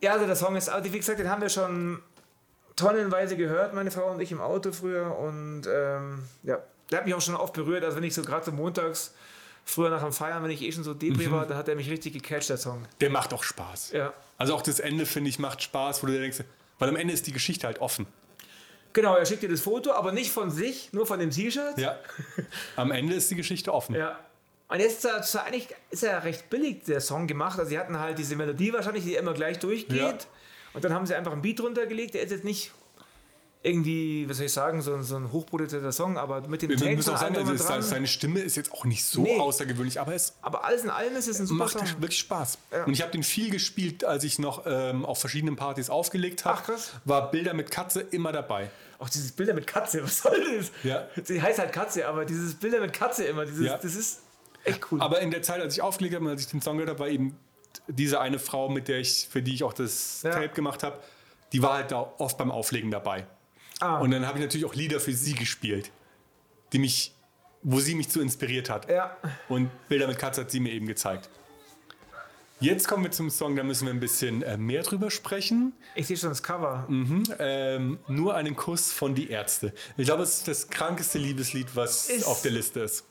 Ja, 0.01 0.13
also 0.13 0.25
der 0.25 0.35
Song 0.35 0.55
ist, 0.55 0.69
also 0.69 0.93
wie 0.93 0.97
gesagt, 0.97 1.19
den 1.19 1.29
haben 1.29 1.41
wir 1.41 1.49
schon 1.49 2.01
tonnenweise 2.75 3.35
gehört, 3.35 3.73
meine 3.73 3.91
Frau 3.91 4.11
und 4.11 4.21
ich 4.21 4.31
im 4.31 4.39
Auto 4.39 4.71
früher. 4.71 5.17
Und 5.17 5.63
ähm, 5.67 6.23
ja, 6.43 6.59
der 6.91 6.99
hat 6.99 7.05
mich 7.05 7.15
auch 7.15 7.21
schon 7.21 7.35
oft 7.35 7.53
berührt. 7.53 7.83
Also 7.83 7.97
wenn 7.97 8.03
ich 8.03 8.13
so 8.13 8.21
gerade 8.21 8.45
so 8.45 8.51
montags, 8.51 9.13
früher 9.65 9.89
nach 9.89 10.03
dem 10.03 10.13
Feiern, 10.13 10.43
wenn 10.43 10.51
ich 10.51 10.61
eh 10.61 10.71
schon 10.71 10.83
so 10.83 10.93
depri 10.93 11.31
war, 11.31 11.45
da 11.45 11.55
hat 11.55 11.67
er 11.67 11.75
mich 11.75 11.89
richtig 11.89 12.13
gecatcht, 12.13 12.49
der 12.49 12.57
Song. 12.57 12.85
Der 13.01 13.09
macht 13.09 13.33
auch 13.33 13.43
Spaß. 13.43 13.91
Ja. 13.91 14.13
Also 14.37 14.55
auch 14.55 14.61
das 14.61 14.79
Ende, 14.79 15.05
finde 15.05 15.29
ich, 15.29 15.39
macht 15.39 15.61
Spaß, 15.61 16.01
wo 16.01 16.07
du 16.07 16.13
dir 16.13 16.21
denkst, 16.21 16.43
weil 16.79 16.89
am 16.89 16.95
Ende 16.95 17.13
ist 17.13 17.27
die 17.27 17.33
Geschichte 17.33 17.67
halt 17.67 17.79
offen. 17.79 18.05
Genau, 18.93 19.15
er 19.15 19.25
schickt 19.25 19.43
dir 19.43 19.49
das 19.49 19.61
Foto, 19.61 19.91
aber 19.91 20.11
nicht 20.11 20.31
von 20.31 20.49
sich, 20.49 20.91
nur 20.91 21.05
von 21.05 21.19
dem 21.19 21.29
T-Shirt. 21.29 21.77
Ja. 21.77 21.97
Am 22.75 22.91
Ende 22.91 23.15
ist 23.15 23.29
die 23.29 23.35
Geschichte 23.35 23.73
offen. 23.73 23.95
Ja. 23.95 24.19
Und 24.69 24.79
jetzt 24.79 25.05
ist 25.05 25.35
er, 25.35 25.45
eigentlich 25.45 25.69
ist 25.91 26.03
er 26.03 26.23
recht 26.23 26.49
billig, 26.49 26.83
der 26.83 26.99
Song 26.99 27.27
gemacht. 27.27 27.57
Also 27.57 27.69
sie 27.69 27.79
hatten 27.79 27.99
halt 27.99 28.17
diese 28.17 28.35
Melodie 28.35 28.73
wahrscheinlich, 28.73 29.03
die 29.03 29.15
immer 29.15 29.33
gleich 29.33 29.59
durchgeht. 29.59 29.97
Ja. 29.97 30.17
Und 30.73 30.83
dann 30.83 30.93
haben 30.93 31.05
sie 31.05 31.15
einfach 31.15 31.31
einen 31.31 31.41
Beat 31.41 31.59
drunter 31.59 31.85
gelegt. 31.85 32.15
Der 32.15 32.23
ist 32.23 32.31
jetzt 32.31 32.43
nicht 32.43 32.71
irgendwie, 33.63 34.29
was 34.29 34.37
soll 34.37 34.45
ich 34.45 34.53
sagen, 34.53 34.81
so, 34.81 34.93
ein- 34.93 35.03
so 35.03 35.15
ein 35.15 35.31
hochproduzierter 35.31 35.91
Song, 35.91 36.17
aber 36.17 36.47
mit 36.47 36.61
dem 36.61 36.69
Text 36.69 36.85
müssen 36.95 37.13
auch 37.13 37.17
sagen, 37.17 37.35
also 37.35 37.55
dran. 37.55 37.81
seine 37.81 38.07
Stimme 38.07 38.39
ist 38.39 38.55
jetzt 38.55 38.71
auch 38.71 38.85
nicht 38.85 39.03
so 39.03 39.23
Nee. 39.23 39.39
außergewöhnlich, 39.39 39.99
aber 39.99 40.13
es 40.13 40.35
Aber 40.41 40.63
alles 40.63 40.83
in 40.83 40.89
allem 40.89 41.15
ist 41.15 41.27
es 41.27 41.39
ein 41.39 41.47
super 41.47 41.65
macht 41.65 41.73
Song. 41.79 41.87
wirklich 42.01 42.19
Spaß. 42.19 42.57
Ja. 42.71 42.85
Und 42.85 42.93
ich 42.93 43.01
habe 43.01 43.11
den 43.11 43.23
viel 43.23 43.49
gespielt, 43.49 44.05
als 44.05 44.23
ich 44.23 44.39
noch 44.39 44.63
ähm, 44.65 45.05
auf 45.05 45.19
verschiedenen 45.19 45.55
Partys 45.55 45.89
aufgelegt 45.89 46.45
habe. 46.45 46.61
War 47.05 47.31
Bilder 47.31 47.53
mit 47.53 47.71
Katze 47.71 48.01
immer 48.01 48.31
dabei. 48.31 48.69
Auch 48.99 49.09
dieses 49.09 49.31
Bilder 49.31 49.53
mit 49.53 49.67
Katze, 49.67 50.01
was 50.03 50.19
soll 50.21 50.41
das? 50.57 50.71
Ja. 50.83 51.07
Sie 51.23 51.41
heißt 51.41 51.59
halt 51.59 51.71
Katze, 51.73 52.07
aber 52.07 52.25
dieses 52.25 52.55
Bilder 52.55 52.79
mit 52.79 52.93
Katze 52.93 53.25
immer, 53.25 53.45
dieses, 53.45 53.65
Ja. 53.65 53.77
das 53.77 53.95
ist 53.95 54.21
echt 54.63 54.91
cool. 54.91 55.01
Aber 55.01 55.19
in 55.19 55.29
der 55.31 55.41
Zeit, 55.41 55.61
als 55.61 55.73
ich 55.75 55.81
aufgelegt 55.81 56.15
habe 56.15 56.25
und 56.25 56.31
als 56.31 56.41
ich 56.41 56.47
den 56.47 56.61
Song 56.61 56.77
gehört 56.77 56.89
habe, 56.91 56.99
war 56.99 57.07
eben 57.09 57.37
diese 57.87 58.19
eine 58.21 58.39
Frau, 58.39 58.69
mit 58.69 58.87
der 58.87 58.99
ich, 58.99 59.27
für 59.29 59.41
die 59.41 59.53
ich 59.53 59.63
auch 59.63 59.73
das 59.73 60.21
Ja. 60.23 60.31
Tape 60.31 60.49
gemacht 60.49 60.83
habe, 60.83 60.97
die 61.53 61.61
war 61.61 61.73
halt 61.75 61.91
da 61.91 62.11
oft 62.17 62.37
beim 62.37 62.51
Auflegen 62.51 62.91
dabei. 62.91 63.27
Ah, 63.79 63.97
Und 63.99 64.11
dann 64.11 64.25
habe 64.25 64.39
ich 64.39 64.45
natürlich 64.45 64.65
auch 64.65 64.75
Lieder 64.75 64.99
für 64.99 65.13
sie 65.13 65.33
gespielt, 65.33 65.91
die 66.73 66.79
mich, 66.79 67.13
wo 67.63 67.79
sie 67.79 67.95
mich 67.95 68.09
zu 68.09 68.21
inspiriert 68.21 68.69
hat. 68.69 68.89
ja. 68.89 69.15
Und 69.49 69.69
Bilder 69.89 70.07
mit 70.07 70.17
Katze 70.19 70.41
hat 70.41 70.51
sie 70.51 70.59
mir 70.59 70.71
eben 70.71 70.87
gezeigt. 70.87 71.29
Jetzt 72.59 72.87
kommen 72.87 73.03
wir 73.03 73.11
zum 73.11 73.29
Song, 73.29 73.55
da 73.55 73.61
müssen 73.63 73.85
wir 73.85 73.93
ein 73.93 73.99
bisschen 73.99 74.41
äh, 74.41 74.57
mehr 74.57 74.81
drüber 74.81 75.11
sprechen. 75.11 75.73
Ich 75.93 76.07
sehe 76.07 76.17
schon 76.17 76.29
das 76.29 76.41
Cover. 76.41 76.85
Mhm. 76.87 77.23
Ähm, 77.37 77.99
nur 78.07 78.33
einen 78.33 78.55
Kuss 78.55 78.91
von 78.91 79.13
die 79.13 79.29
Ärzte. 79.29 79.73
Ich 79.95 80.05
glaube, 80.05 80.23
es 80.23 80.37
ist 80.39 80.47
das 80.47 80.67
krankeste 80.67 81.19
Liebeslied, 81.19 81.67
was 81.75 82.09
Ist- 82.09 82.25
auf 82.25 82.41
der 82.41 82.51
Liste 82.51 82.79
ist. 82.79 83.05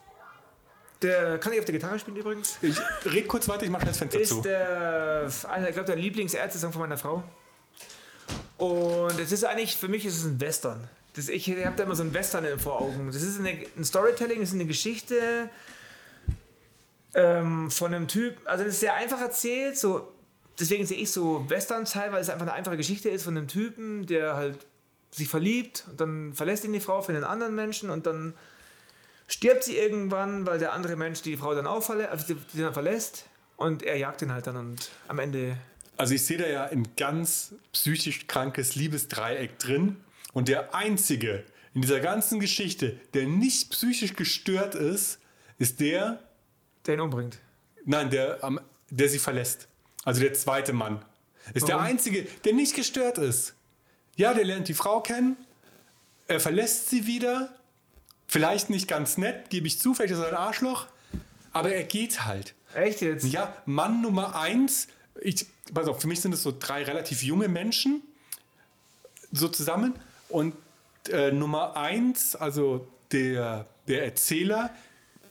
Der 1.03 1.39
kann 1.39 1.53
ich 1.53 1.59
auf 1.61 1.65
der 1.67 1.75
Gitarre 1.75 1.99
spielen 1.99 2.17
übrigens. 2.17 2.59
Ich 2.63 2.77
red 3.05 3.29
kurz 3.29 3.47
weiter, 3.49 3.65
ich 3.65 3.71
mache 3.71 3.85
das 3.87 3.99
Fenster 3.99 4.21
zu. 4.25 4.37
ist 4.39 4.45
der, 4.45 5.27
ich 5.29 5.75
glaube, 5.75 5.85
der 5.85 5.97
Lieblingsärzte-Song 5.97 6.73
von 6.73 6.81
meiner 6.81 6.97
Frau. 6.97 7.23
Und 8.59 9.19
es 9.21 9.33
ist 9.33 9.45
eigentlich, 9.45 9.77
für 9.77 9.89
mich 9.89 10.05
ist 10.07 10.17
es 10.17 10.25
ein 10.25 10.41
Western. 10.41 10.89
Das, 11.15 11.29
ich 11.29 11.49
habe 11.49 11.77
da 11.77 11.85
immer 11.85 11.95
so 11.95 12.03
ein 12.03 12.13
Western 12.15 12.59
vor 12.59 12.81
Augen. 12.81 13.07
Das 13.07 13.23
ist 13.23 13.39
eine, 13.39 13.57
ein 13.77 13.85
Storytelling, 13.85 14.41
das 14.41 14.51
ist 14.51 14.55
eine 14.55 14.67
Geschichte 14.67 15.51
ähm, 17.15 17.71
von 17.71 17.95
einem 17.95 18.09
Typ. 18.09 18.37
Also, 18.45 18.65
das 18.65 18.75
ist 18.75 18.81
sehr 18.81 18.95
einfach 18.95 19.21
erzählt. 19.21 19.79
So, 19.79 20.13
deswegen 20.59 20.87
sehe 20.87 20.99
ich 20.99 21.11
so 21.11 21.49
Western-Teil, 21.49 22.13
weil 22.13 22.21
es 22.21 22.29
einfach 22.29 22.47
eine 22.47 22.53
einfache 22.53 22.77
Geschichte 22.77 23.09
ist 23.09 23.25
von 23.25 23.37
einem 23.37 23.49
Typen, 23.49 24.07
der 24.07 24.37
halt 24.37 24.59
sich 25.11 25.29
verliebt 25.29 25.85
und 25.91 26.01
dann 26.01 26.35
verlässt 26.35 26.65
ihn 26.65 26.73
die 26.73 26.81
Frau 26.81 27.01
für 27.01 27.13
einen 27.13 27.25
anderen 27.25 27.55
Menschen 27.55 27.91
und 27.91 28.07
dann 28.07 28.35
stirbt 29.27 29.65
sie 29.65 29.77
irgendwann, 29.77 30.47
weil 30.47 30.59
der 30.59 30.73
andere 30.73 30.97
Mensch 30.97 31.23
die 31.23 31.37
Frau 31.37 31.55
dann 31.55 31.67
auch 31.67 31.83
verlä 31.83 32.07
also 32.07 32.35
die 32.35 32.61
dann 32.61 32.75
verlässt 32.75 33.25
und 33.57 33.83
er 33.83 33.97
jagt 33.97 34.23
ihn 34.23 34.33
halt 34.33 34.47
dann 34.47 34.57
und 34.57 34.91
am 35.09 35.19
Ende 35.19 35.57
also 35.97 36.15
ich 36.15 36.25
sehe 36.25 36.39
da 36.39 36.47
ja 36.47 36.65
ein 36.67 36.87
ganz 36.97 37.55
psychisch 37.73 38.27
krankes 38.27 38.75
Liebesdreieck 38.75 39.59
drin. 39.59 39.97
Und 40.33 40.49
der 40.49 40.75
einzige 40.75 41.45
in 41.75 41.83
dieser 41.83 42.01
ganzen 42.01 42.41
Geschichte, 42.41 42.99
der 43.15 43.27
nicht 43.27 43.71
psychisch 43.71 44.15
gestört 44.15 44.75
ist, 44.75 45.19
ist 45.59 45.81
der, 45.81 46.21
Der 46.87 46.95
ihn 46.95 47.01
umbringt. 47.01 47.39
nein, 47.85 48.11
der, 48.11 48.39
der 48.91 49.09
sie 49.09 49.19
verlässt. 49.19 49.69
Also 50.05 50.21
der 50.21 50.35
zweite 50.35 50.73
Mann. 50.73 51.05
Ist 51.55 51.69
der 51.69 51.77
Warum? 51.77 51.89
einzige, 51.91 52.23
der 52.45 52.53
nicht 52.53 52.75
gestört 52.75 53.19
ist. 53.19 53.55
Ja, 54.17 54.35
der 54.35 54.45
lernt 54.45 54.69
die 54.69 54.75
Frau 54.75 55.01
kennen, 55.01 55.37
er 56.29 56.41
verlässt 56.41 56.91
sie 56.91 57.07
wieder. 57.07 57.55
Vielleicht 58.27 58.71
nicht 58.71 58.89
ganz 58.89 59.19
nett, 59.19 59.51
gebe 59.51 59.67
ich 59.67 59.79
zu, 59.79 59.95
vielleicht 59.95 60.13
ist 60.15 60.19
er 60.19 60.29
ein 60.29 60.35
Arschloch, 60.35 60.87
aber 61.53 61.73
er 61.73 61.85
geht 61.85 62.25
halt. 62.25 62.55
Echt 62.75 63.01
jetzt? 63.01 63.25
Ja, 63.27 63.55
Mann 63.67 64.03
Nummer 64.03 64.35
eins. 64.35 64.89
Ich, 65.21 65.47
pass 65.73 65.89
auf, 65.89 66.01
für 66.01 66.09
mich 66.09 66.21
sind 66.21 66.33
es 66.33 66.43
so 66.43 66.55
drei 66.59 66.85
relativ 66.85 67.23
junge 67.23 67.49
Menschen, 67.49 68.03
so 69.33 69.49
zusammen. 69.49 69.95
Und 70.29 70.55
äh, 71.09 71.31
Nummer 71.31 71.77
eins, 71.77 72.37
also 72.37 72.87
der, 73.13 73.67
der 73.87 74.05
Erzähler, 74.05 74.71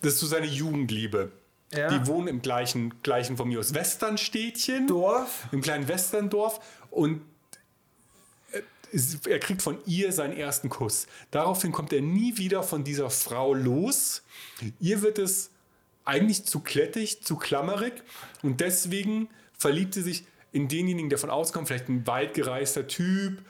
das 0.01 0.13
ist 0.13 0.19
so 0.19 0.27
seine 0.27 0.45
Jugendliebe. 0.45 1.31
Ja. 1.73 1.89
Die 1.89 2.07
wohnen 2.07 2.27
im 2.27 2.41
gleichen, 2.41 3.01
gleichen 3.01 3.37
von 3.37 3.47
mir 3.47 3.59
aus 3.59 3.73
Westernstädtchen, 3.73 4.87
Dorf? 4.87 5.47
im 5.51 5.61
kleinen 5.61 5.87
Westerndorf. 5.87 6.59
Und 6.91 7.21
äh, 8.51 8.61
er 9.29 9.39
kriegt 9.39 9.61
von 9.61 9.77
ihr 9.85 10.11
seinen 10.13 10.37
ersten 10.37 10.69
Kuss. 10.69 11.07
Daraufhin 11.31 11.71
kommt 11.71 11.91
er 11.91 12.01
nie 12.01 12.37
wieder 12.37 12.63
von 12.63 12.83
dieser 12.83 13.09
Frau 13.09 13.53
los. 13.53 14.21
Ihr 14.79 15.01
wird 15.01 15.19
es 15.19 15.49
eigentlich 16.05 16.45
zu 16.45 16.59
klettig, 16.59 17.23
zu 17.23 17.35
klammerig 17.35 17.93
und 18.43 18.61
deswegen 18.61 19.27
verliebt 19.65 19.95
sie 19.95 20.03
sich 20.03 20.25
in 20.51 20.67
denjenigen, 20.67 21.09
der 21.09 21.17
von 21.17 21.31
außen 21.31 21.53
kommt, 21.53 21.67
vielleicht 21.67 21.89
ein 21.89 22.05
weitgereister 22.05 22.87
Typ, 22.87 23.41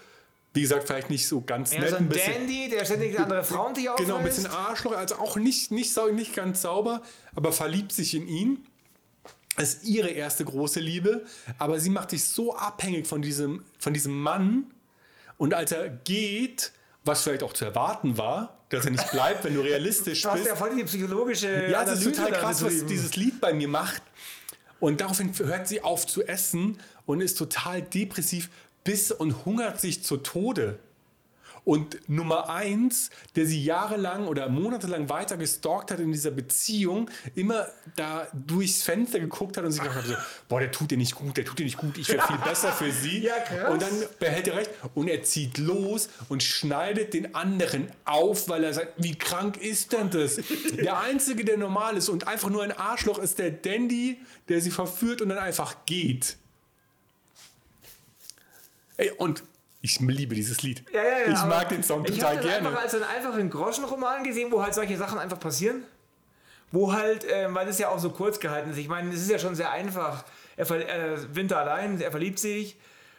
wie 0.53 0.61
gesagt, 0.61 0.87
vielleicht 0.87 1.09
nicht 1.09 1.27
so 1.27 1.41
ganz 1.41 1.73
Ja, 1.73 1.81
nett, 1.81 1.89
so 1.89 1.95
ein 1.97 2.03
ein 2.03 2.09
bisschen, 2.09 2.33
Dandy, 2.33 2.69
der 2.69 2.85
ständig 2.85 3.19
andere 3.19 3.43
Frauen 3.43 3.75
sich 3.75 3.89
aufreißt. 3.89 4.07
genau, 4.07 4.19
ein 4.19 4.23
bisschen 4.23 4.47
Arschloch, 4.47 4.93
also 4.95 5.15
auch 5.15 5.35
nicht, 5.35 5.71
nicht, 5.71 5.93
nicht 6.13 6.33
ganz 6.33 6.61
sauber, 6.61 7.01
aber 7.35 7.51
verliebt 7.51 7.91
sich 7.91 8.13
in 8.15 8.27
ihn. 8.29 8.65
Das 9.57 9.73
ist 9.75 9.83
ihre 9.83 10.09
erste 10.09 10.45
große 10.45 10.79
Liebe, 10.79 11.25
aber 11.59 11.79
sie 11.81 11.89
macht 11.89 12.11
sich 12.11 12.23
so 12.23 12.55
abhängig 12.55 13.05
von 13.07 13.21
diesem, 13.21 13.63
von 13.77 13.93
diesem 13.93 14.17
Mann 14.17 14.65
und 15.37 15.53
als 15.53 15.73
er 15.73 15.89
geht, 15.89 16.71
was 17.03 17.23
vielleicht 17.23 17.43
auch 17.43 17.53
zu 17.53 17.65
erwarten 17.65 18.17
war, 18.17 18.57
dass 18.69 18.85
er 18.85 18.91
nicht 18.91 19.11
bleibt, 19.11 19.43
wenn 19.43 19.53
du 19.53 19.61
realistisch 19.61 20.21
Du 20.23 20.29
hast 20.29 20.37
bist. 20.37 20.47
ja 20.47 20.55
voll 20.55 20.75
die 20.75 20.83
psychologische 20.85 21.67
Ja, 21.69 21.83
das 21.85 21.99
ist 22.01 22.15
total 22.15 22.31
krass, 22.31 22.63
was 22.63 22.85
dieses 22.85 23.15
Lied 23.17 23.39
bei 23.41 23.53
mir 23.53 23.67
macht. 23.67 24.01
Und 24.85 25.01
daraufhin 25.01 25.31
hört 25.39 25.67
sie 25.67 25.81
auf 25.81 26.05
zu 26.05 26.27
essen 26.27 26.77
und 27.07 27.19
ist 27.19 27.39
total 27.39 27.81
depressiv 27.81 28.51
bis 28.83 29.11
und 29.11 29.43
hungert 29.43 29.81
sich 29.81 30.03
zu 30.03 30.17
Tode. 30.17 30.77
Und 31.65 32.07
Nummer 32.07 32.49
eins, 32.49 33.09
der 33.35 33.47
sie 33.47 33.63
jahrelang 33.63 34.27
oder 34.27 34.49
monatelang 34.49 35.09
weiter 35.09 35.35
gestalkt 35.35 35.89
hat 35.89 35.99
in 35.99 36.11
dieser 36.11 36.29
Beziehung, 36.29 37.09
immer 37.33 37.67
da 37.95 38.27
durchs 38.33 38.83
Fenster 38.83 39.19
geguckt 39.19 39.57
hat 39.57 39.65
und 39.65 39.71
sich 39.71 39.81
gedacht 39.81 39.97
hat, 39.97 40.05
so, 40.05 40.15
boah, 40.47 40.59
der 40.59 40.71
tut 40.71 40.91
dir 40.91 40.97
nicht 40.97 41.15
gut, 41.15 41.35
der 41.37 41.43
tut 41.43 41.57
dir 41.57 41.65
nicht 41.65 41.77
gut, 41.77 41.97
ich 41.97 42.07
wäre 42.07 42.25
viel 42.25 42.37
besser 42.45 42.71
für 42.71 42.91
sie. 42.91 43.23
Ja, 43.23 43.39
krass. 43.39 43.71
Und 43.71 43.81
dann 43.81 44.03
behält 44.19 44.47
er 44.47 44.57
recht 44.57 44.69
und 44.93 45.07
er 45.07 45.23
zieht 45.23 45.57
los 45.57 46.09
und 46.29 46.43
schneidet 46.43 47.15
den 47.15 47.33
anderen 47.33 47.87
auf, 48.05 48.47
weil 48.47 48.63
er 48.63 48.73
sagt, 48.73 48.93
wie 48.97 49.15
krank 49.15 49.57
ist 49.57 49.91
denn 49.91 50.11
das? 50.11 50.39
Der 50.71 50.99
Einzige, 50.99 51.43
der 51.43 51.57
normal 51.57 51.97
ist 51.97 52.09
und 52.09 52.27
einfach 52.27 52.51
nur 52.51 52.61
ein 52.61 52.73
Arschloch 52.73 53.17
ist 53.17 53.39
der 53.39 53.49
Dandy, 53.49 54.19
der 54.49 54.61
sie 54.61 54.71
verführt 54.71 55.23
und 55.23 55.29
dann 55.29 55.39
einfach 55.39 55.77
geht. 55.87 56.37
Ey, 58.97 59.11
und 59.17 59.43
ich 59.85 59.99
liebe 59.99 60.35
dieses 60.35 60.61
Lied. 60.63 60.83
Ja, 60.91 61.03
ja, 61.03 61.19
ja, 61.27 61.33
ich 61.33 61.45
mag 61.45 61.69
den 61.69 61.83
Song 61.83 62.03
ich 62.05 62.15
total 62.15 62.37
das 62.37 62.45
gerne. 62.45 62.67
einfach 62.67 62.81
als 62.81 62.95
einen 62.95 63.03
einfachen 63.03 63.49
Groschenroman 63.49 64.23
gesehen, 64.23 64.51
wo 64.51 64.61
halt 64.61 64.73
solche 64.73 64.97
Sachen 64.97 65.19
einfach 65.19 65.39
passieren. 65.39 65.83
Wo 66.71 66.91
halt, 66.91 67.25
ähm, 67.29 67.53
weil 67.53 67.67
das 67.67 67.77
ja 67.77 67.89
auch 67.89 67.99
so 67.99 68.09
kurz 68.09 68.39
gehalten 68.39 68.71
ist. 68.71 68.77
Ich 68.77 68.87
meine, 68.87 69.13
es 69.13 69.21
ist 69.21 69.29
ja 69.29 69.39
schon 69.39 69.55
sehr 69.55 69.71
einfach. 69.71 70.25
Er 70.57 70.69
äh, 70.71 71.17
Winter 71.35 71.59
allein, 71.59 72.01
er 72.01 72.11
verliebt 72.11 72.39
sich, 72.39 72.77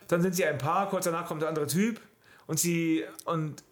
dann 0.09 0.23
sind 0.23 0.35
sie 0.35 0.45
ein 0.45 0.59
Paar, 0.59 0.91
kurz 0.91 1.05
danach 1.05 1.27
kommt 1.27 1.43
der 1.43 1.49
andere 1.49 1.67
Typ 1.67 2.01
und 2.47 2.59
sie 2.59 3.05
und 3.25 3.63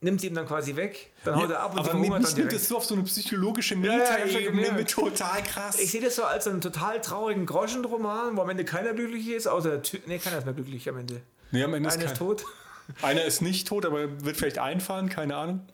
nimmt 0.00 0.20
sie 0.20 0.28
ihm 0.28 0.34
dann 0.34 0.46
quasi 0.46 0.74
weg. 0.76 1.10
Dann 1.24 1.36
haut 1.36 1.50
er 1.50 1.60
ab 1.60 1.72
und 1.72 1.80
aber 1.80 1.94
mich, 1.94 2.10
dann 2.10 2.34
direkt. 2.34 2.52
es 2.54 2.68
so 2.68 2.78
auf 2.78 2.84
so 2.84 2.94
eine 2.94 3.04
psychologische 3.04 3.74
ja, 3.74 3.80
ich 3.80 4.32
Meta-Ebene 4.32 4.72
mit 4.72 4.90
total 4.90 5.42
krass. 5.42 5.78
Ich 5.78 5.90
sehe 5.90 6.00
das 6.00 6.16
so 6.16 6.24
als 6.24 6.46
einen 6.46 6.60
total 6.60 7.00
traurigen 7.00 7.44
Groschenroman, 7.44 8.36
wo 8.36 8.42
am 8.42 8.48
Ende 8.48 8.64
keiner 8.64 8.94
glücklich 8.94 9.28
ist, 9.28 9.46
außer 9.46 9.70
der 9.70 9.82
Typ. 9.82 10.06
Nee, 10.06 10.18
keiner 10.18 10.38
ist 10.38 10.44
mehr 10.44 10.54
glücklich 10.54 10.88
am 10.88 10.96
Ende. 10.98 11.20
Nee, 11.50 11.62
am 11.62 11.74
Ende 11.74 11.88
ist 11.88 11.94
Einer 11.96 12.04
ist 12.04 12.08
kein, 12.10 12.18
tot. 12.18 12.44
einer 13.02 13.24
ist 13.24 13.42
nicht 13.42 13.68
tot, 13.68 13.84
aber 13.86 14.24
wird 14.24 14.36
vielleicht 14.36 14.58
einfahren, 14.58 15.08
keine 15.08 15.36
Ahnung. 15.36 15.66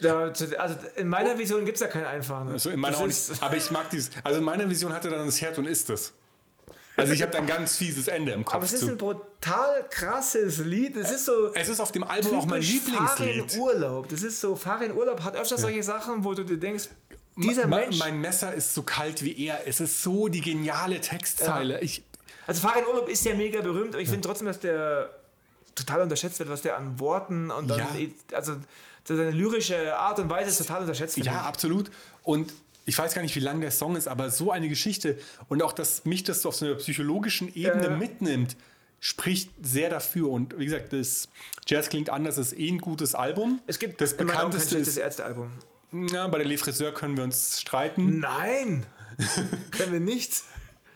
Da, 0.00 0.26
also 0.58 0.76
in 0.96 1.08
meiner 1.08 1.38
Vision 1.38 1.64
gibt 1.64 1.76
es 1.76 1.80
da 1.80 1.88
kein 1.88 2.04
Einfahren. 2.04 2.48
Also 2.48 2.70
in 2.70 2.78
meiner 2.78 3.04
ist- 3.04 3.30
nicht. 3.30 3.42
Aber 3.42 3.56
ich 3.56 3.70
mag 3.72 3.90
dieses. 3.90 4.10
Also 4.22 4.38
in 4.38 4.44
meiner 4.44 4.68
Vision 4.70 4.92
hatte 4.92 5.10
dann 5.10 5.26
das 5.26 5.40
Herz 5.40 5.58
und 5.58 5.66
ist 5.66 5.90
es. 5.90 6.12
Also 6.96 7.12
ich 7.12 7.22
habe 7.22 7.30
dann 7.32 7.46
ganz 7.46 7.76
fieses 7.76 8.06
Ende 8.08 8.32
im 8.32 8.44
Kopf. 8.44 8.54
Aber 8.56 8.64
es 8.64 8.72
ist 8.72 8.82
ein 8.88 8.96
brutal 8.96 9.86
krasses 9.90 10.58
Lied. 10.58 10.96
Es 10.96 11.10
ist 11.12 11.24
so. 11.26 11.52
es 11.54 11.68
ist 11.68 11.80
auf 11.80 11.90
dem 11.92 12.04
Album 12.04 12.38
auch 12.38 12.46
mein 12.46 12.60
typisch 12.60 12.92
Fahre 12.94 13.22
in 13.24 13.28
Lieblingslied. 13.30 13.60
Urlaub. 13.62 14.08
Das 14.08 14.22
ist 14.22 14.40
so, 14.40 14.54
Fahre 14.56 14.84
in 14.84 14.92
Urlaub 14.92 15.22
hat 15.22 15.36
öfter 15.36 15.58
solche 15.58 15.82
Sachen, 15.82 16.24
wo 16.24 16.34
du 16.34 16.44
dir 16.44 16.56
denkst, 16.58 16.88
dieser 17.36 17.66
Ma- 17.68 17.78
Mensch. 17.78 17.98
Mein 17.98 18.20
Messer 18.20 18.52
ist 18.54 18.74
so 18.74 18.82
kalt 18.82 19.22
wie 19.24 19.46
er. 19.46 19.66
Es 19.66 19.78
ist 19.80 20.02
so 20.02 20.26
die 20.28 20.40
geniale 20.40 21.00
Textzeile. 21.00 21.80
Ich, 21.80 22.02
Also 22.48 22.60
Fahre 22.66 22.80
in 22.80 22.86
Urlaub 22.86 23.08
ist 23.08 23.24
ja 23.24 23.34
mega 23.34 23.60
berühmt, 23.60 23.90
aber 23.94 24.00
ich 24.02 24.08
finde 24.08 24.26
trotzdem, 24.26 24.46
dass 24.46 24.58
der 24.58 25.10
total 25.74 26.00
unterschätzt 26.02 26.38
wird, 26.40 26.48
was 26.48 26.62
der 26.62 26.76
an 26.76 26.98
Worten 26.98 27.50
und 27.50 27.68
dann, 27.68 27.78
Ja. 27.78 27.86
also 28.36 28.56
seine 29.04 29.30
lyrische 29.30 29.96
Art 29.96 30.18
und 30.18 30.28
Weise 30.28 30.50
ist 30.50 30.58
total 30.58 30.80
unterschätzt. 30.80 31.16
ja, 31.18 31.42
absolut. 31.42 31.90
Und 32.24 32.52
ich 32.86 32.96
weiß 32.98 33.14
gar 33.14 33.20
nicht, 33.22 33.36
wie 33.36 33.40
lang 33.40 33.60
der 33.60 33.70
Song 33.70 33.96
ist, 33.96 34.08
aber 34.08 34.30
so 34.30 34.50
eine 34.50 34.68
Geschichte 34.68 35.18
und 35.48 35.62
auch, 35.62 35.72
dass 35.72 36.04
mich 36.06 36.24
das 36.24 36.42
so 36.42 36.48
auf 36.48 36.56
so 36.56 36.64
einer 36.66 36.74
psychologischen 36.76 37.54
Ebene 37.54 37.84
Ja. 37.88 37.96
mitnimmt, 37.96 38.56
spricht 39.00 39.50
sehr 39.62 39.90
dafür. 39.90 40.28
Und 40.30 40.58
wie 40.58 40.64
gesagt, 40.64 40.92
das 40.92 41.28
Jazz 41.66 41.88
klingt 41.90 42.10
anders, 42.10 42.38
ist 42.38 42.58
eh 42.58 42.68
ein 42.70 42.78
gutes 42.78 43.14
Album. 43.14 43.60
Es 43.66 43.78
gibt 43.78 44.00
das 44.00 44.16
kein 44.16 44.26
bekannteste 44.26 44.70
schlechtes 44.70 44.88
ist, 44.94 44.96
Ärztealbum. 44.96 45.50
ja, 46.10 46.26
bei 46.28 46.38
der 46.38 46.46
Le 46.46 46.56
Friseur 46.58 46.92
können 46.92 47.16
wir 47.16 47.24
uns 47.24 47.60
streiten. 47.60 48.20
Nein! 48.20 48.86
Können 49.72 49.92
wir 49.92 50.00
nicht. 50.00 50.42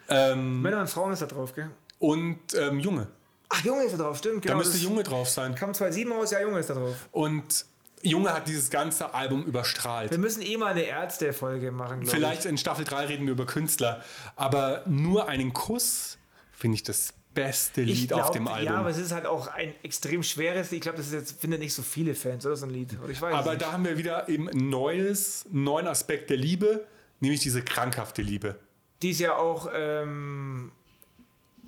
Ähm, 0.09 0.63
Männer 0.63 0.81
und 0.81 0.91
Frauen 0.91 1.13
ist 1.13 1.23
da 1.23 1.27
drauf, 1.27 1.55
gell? 1.55 1.71
und 1.99 2.39
ähm, 2.55 2.81
Junge. 2.81 3.07
Ach, 3.49 3.65
Junge 3.65 3.85
ist 3.85 3.93
da 3.93 3.99
drauf, 3.99 4.19
stimmt. 4.19 4.45
Da 4.45 4.49
Genau, 4.49 4.59
müsste 4.59 4.73
das 4.75 4.83
Junge 4.83 5.03
drauf 5.03 5.29
sein. 5.29 5.55
kam 5.55 5.73
2007 5.75 6.13
raus, 6.13 6.31
ja, 6.31 6.41
Junge 6.41 6.59
ist 6.59 6.71
da 6.71 6.75
drauf. 6.75 6.95
Und 7.13 7.65
Junge 8.03 8.33
hat 8.33 8.49
dieses 8.49 8.71
ganze 8.71 9.15
Album 9.15 9.45
überstrahlt. 9.45 10.11
Wir 10.11 10.19
müssen 10.19 10.43
eh 10.43 10.57
mal 10.57 10.73
eine 10.73 10.83
Ärzte-Folge 10.83 11.71
machen, 11.71 12.01
glaube 12.01 12.05
ich. 12.07 12.11
Vielleicht 12.11 12.45
in 12.47 12.59
Staffel 12.59 12.85
3 12.85 13.07
reden 13.07 13.27
wir 13.27 13.33
über 13.33 13.47
Künstler, 13.47 14.03
aber 14.37 14.83
nur 14.87 15.29
einen 15.29 15.53
Kuss 15.53 16.19
finde 16.53 16.77
ich 16.77 16.83
das 16.83 17.13
beste 17.35 17.83
Lied 17.83 18.09
glaub, 18.09 18.23
auf 18.23 18.31
dem 18.31 18.49
Album. 18.49 18.73
Ja, 18.73 18.81
aber 18.81 18.91
es 18.91 18.99
ist 18.99 19.13
halt 19.13 19.27
auch 19.27 19.47
ein 19.49 19.73
extrem 19.83 20.23
schweres 20.23 20.71
Lied. 20.71 20.79
Ich 20.79 20.83
glaube, 20.83 20.99
das 20.99 21.07
ist 21.07 21.13
jetzt, 21.13 21.41
findet 21.41 21.61
nicht 21.61 21.75
so 21.75 21.83
viele 21.83 22.15
Fans, 22.15 22.45
oder 22.45 22.57
so 22.57 22.67
ein 22.67 22.71
Lied. 22.71 22.99
Oder 23.03 23.11
ich 23.11 23.21
weiß 23.21 23.35
aber 23.35 23.57
da 23.57 23.73
haben 23.73 23.85
wir 23.85 23.97
wieder 23.97 24.29
eben 24.29 24.49
ein 24.49 24.69
neues, 24.69 25.47
einen 25.47 25.65
neuen 25.65 25.87
Aspekt 25.87 26.31
der 26.31 26.37
Liebe, 26.37 26.85
nämlich 27.21 27.41
diese 27.41 27.63
krankhafte 27.63 28.23
Liebe. 28.23 28.59
Die 29.03 29.11
ist 29.11 29.21
ja 29.21 29.37
auch, 29.37 29.69
ähm, 29.75 30.73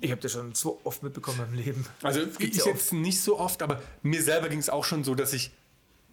ich 0.01 0.11
habe 0.11 0.21
das 0.21 0.31
schon 0.33 0.53
so 0.55 0.79
oft 0.83 1.03
mitbekommen 1.03 1.41
im 1.49 1.53
Leben. 1.53 1.85
Also 2.01 2.21
ich 2.39 2.55
ja 2.55 2.65
jetzt 2.67 2.93
nicht 2.93 3.21
so 3.21 3.39
oft, 3.39 3.61
aber 3.61 3.81
mir 4.03 4.21
selber 4.23 4.49
ging 4.49 4.59
es 4.59 4.69
auch 4.69 4.85
schon 4.85 5.03
so, 5.03 5.15
dass 5.15 5.33
ich 5.33 5.51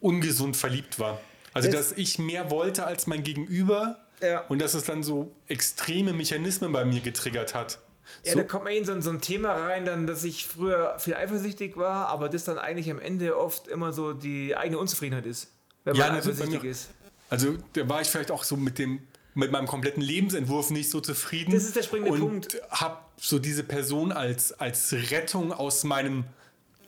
ungesund 0.01 0.57
verliebt 0.57 0.99
war. 0.99 1.21
Also 1.53 1.71
Das- 1.71 1.91
dass 1.91 1.99
ich 1.99 2.19
mehr 2.19 2.51
wollte 2.51 2.87
als 2.87 3.07
mein 3.07 3.23
Gegenüber 3.23 3.99
Ja. 4.21 4.41
und 4.47 4.61
dass 4.61 4.75
es 4.75 4.85
dann 4.85 5.03
so 5.03 5.33
extreme 5.49 6.13
Mechanismen 6.13 6.73
bei 6.73 6.85
mir 6.85 7.01
getriggert 7.01 7.55
hat. 7.55 7.79
Ja, 8.25 8.33
so, 8.33 8.39
da 8.39 8.45
kommt 8.45 8.65
man 8.65 8.73
in 8.73 8.85
so, 8.85 8.93
ein- 8.93 9.03
so 9.03 9.11
ein 9.11 9.21
Thema 9.21 9.53
rein, 9.53 9.85
dann, 9.85 10.07
dass 10.07 10.25
ich 10.25 10.47
früher 10.47 10.99
viel 10.99 11.15
eifersüchtig 11.15 11.77
war, 11.77 12.09
aber 12.09 12.29
das 12.29 12.45
dann 12.45 12.59
eigentlich 12.59 12.91
am 12.91 12.99
Ende 12.99 13.39
oft 13.39 13.69
immer 13.69 13.93
so 13.93 14.13
die 14.13 14.57
eigene 14.57 14.79
Unzufriedenheit 14.79 15.27
ist, 15.27 15.49
wenn 15.85 15.95
Ja, 15.95 16.09
man 16.09 16.17
eifersüchtig 16.17 16.65
ist. 16.65 16.91
Also 17.31 17.57
da 17.75 17.89
war 17.89 18.01
ich 18.01 18.09
vielleicht 18.09 18.31
auch 18.31 18.45
so 18.45 18.57
mit 18.57 18.79
dem 18.79 19.01
mit 19.35 19.51
meinem 19.51 19.67
kompletten 19.67 20.03
Lebensentwurf 20.03 20.71
nicht 20.71 20.91
so 20.91 21.01
zufrieden. 21.01 21.53
Das 21.53 21.65
ist 21.65 21.77
der 21.77 21.83
springende 21.83 22.13
und 22.13 22.21
Punkt. 22.21 22.61
habe 22.71 22.99
so 23.17 23.39
diese 23.39 23.65
Person 23.65 24.13
als, 24.13 24.53
als 24.53 24.93
Rettung 25.11 25.53
aus 25.53 25.85
meinem 25.85 26.25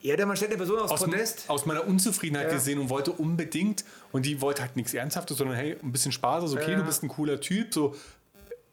Ja, 0.03 0.17
der 0.17 0.27
man 0.27 0.37
stellt 0.37 0.51
eine 0.51 0.59
Person 0.59 0.79
aufs 0.81 0.93
aus, 0.93 1.05
Podest. 1.05 1.45
aus 1.49 1.65
meiner 1.65 1.87
Unzufriedenheit 1.87 2.49
Ja. 2.49 2.55
gesehen 2.55 2.79
und 2.79 2.91
wollte 2.91 3.13
unbedingt 3.13 3.85
und 4.13 4.27
die 4.27 4.41
wollte 4.43 4.61
halt 4.63 4.77
nichts 4.77 4.93
Ernsthaftes, 4.93 5.39
sondern 5.39 5.57
hey, 5.57 5.77
ein 5.83 5.93
bisschen 5.93 6.13
Spaß, 6.13 6.43
also 6.43 6.57
okay, 6.57 6.73
Ja. 6.73 6.79
du 6.79 6.85
bist 6.85 7.03
ein 7.03 7.09
cooler 7.09 7.41
Typ, 7.41 7.73
so 7.73 7.95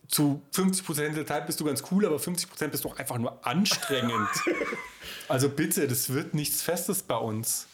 zu 0.09 0.41
50% 0.53 1.15
der 1.15 1.26
Zeit 1.26 1.45
bist 1.47 1.57
du 1.61 1.63
ganz 1.63 1.84
cool, 1.89 2.05
aber 2.05 2.17
50% 2.17 2.67
bist 2.67 2.84
du 2.84 2.89
auch 2.89 2.97
einfach 2.97 3.17
nur 3.17 3.47
anstrengend. 3.47 4.28
also 5.30 5.47
bitte, 5.47 5.88
das 5.88 6.11
wird 6.11 6.34
nichts 6.34 6.61
Festes 6.61 7.03
bei 7.03 7.15
uns. 7.15 7.67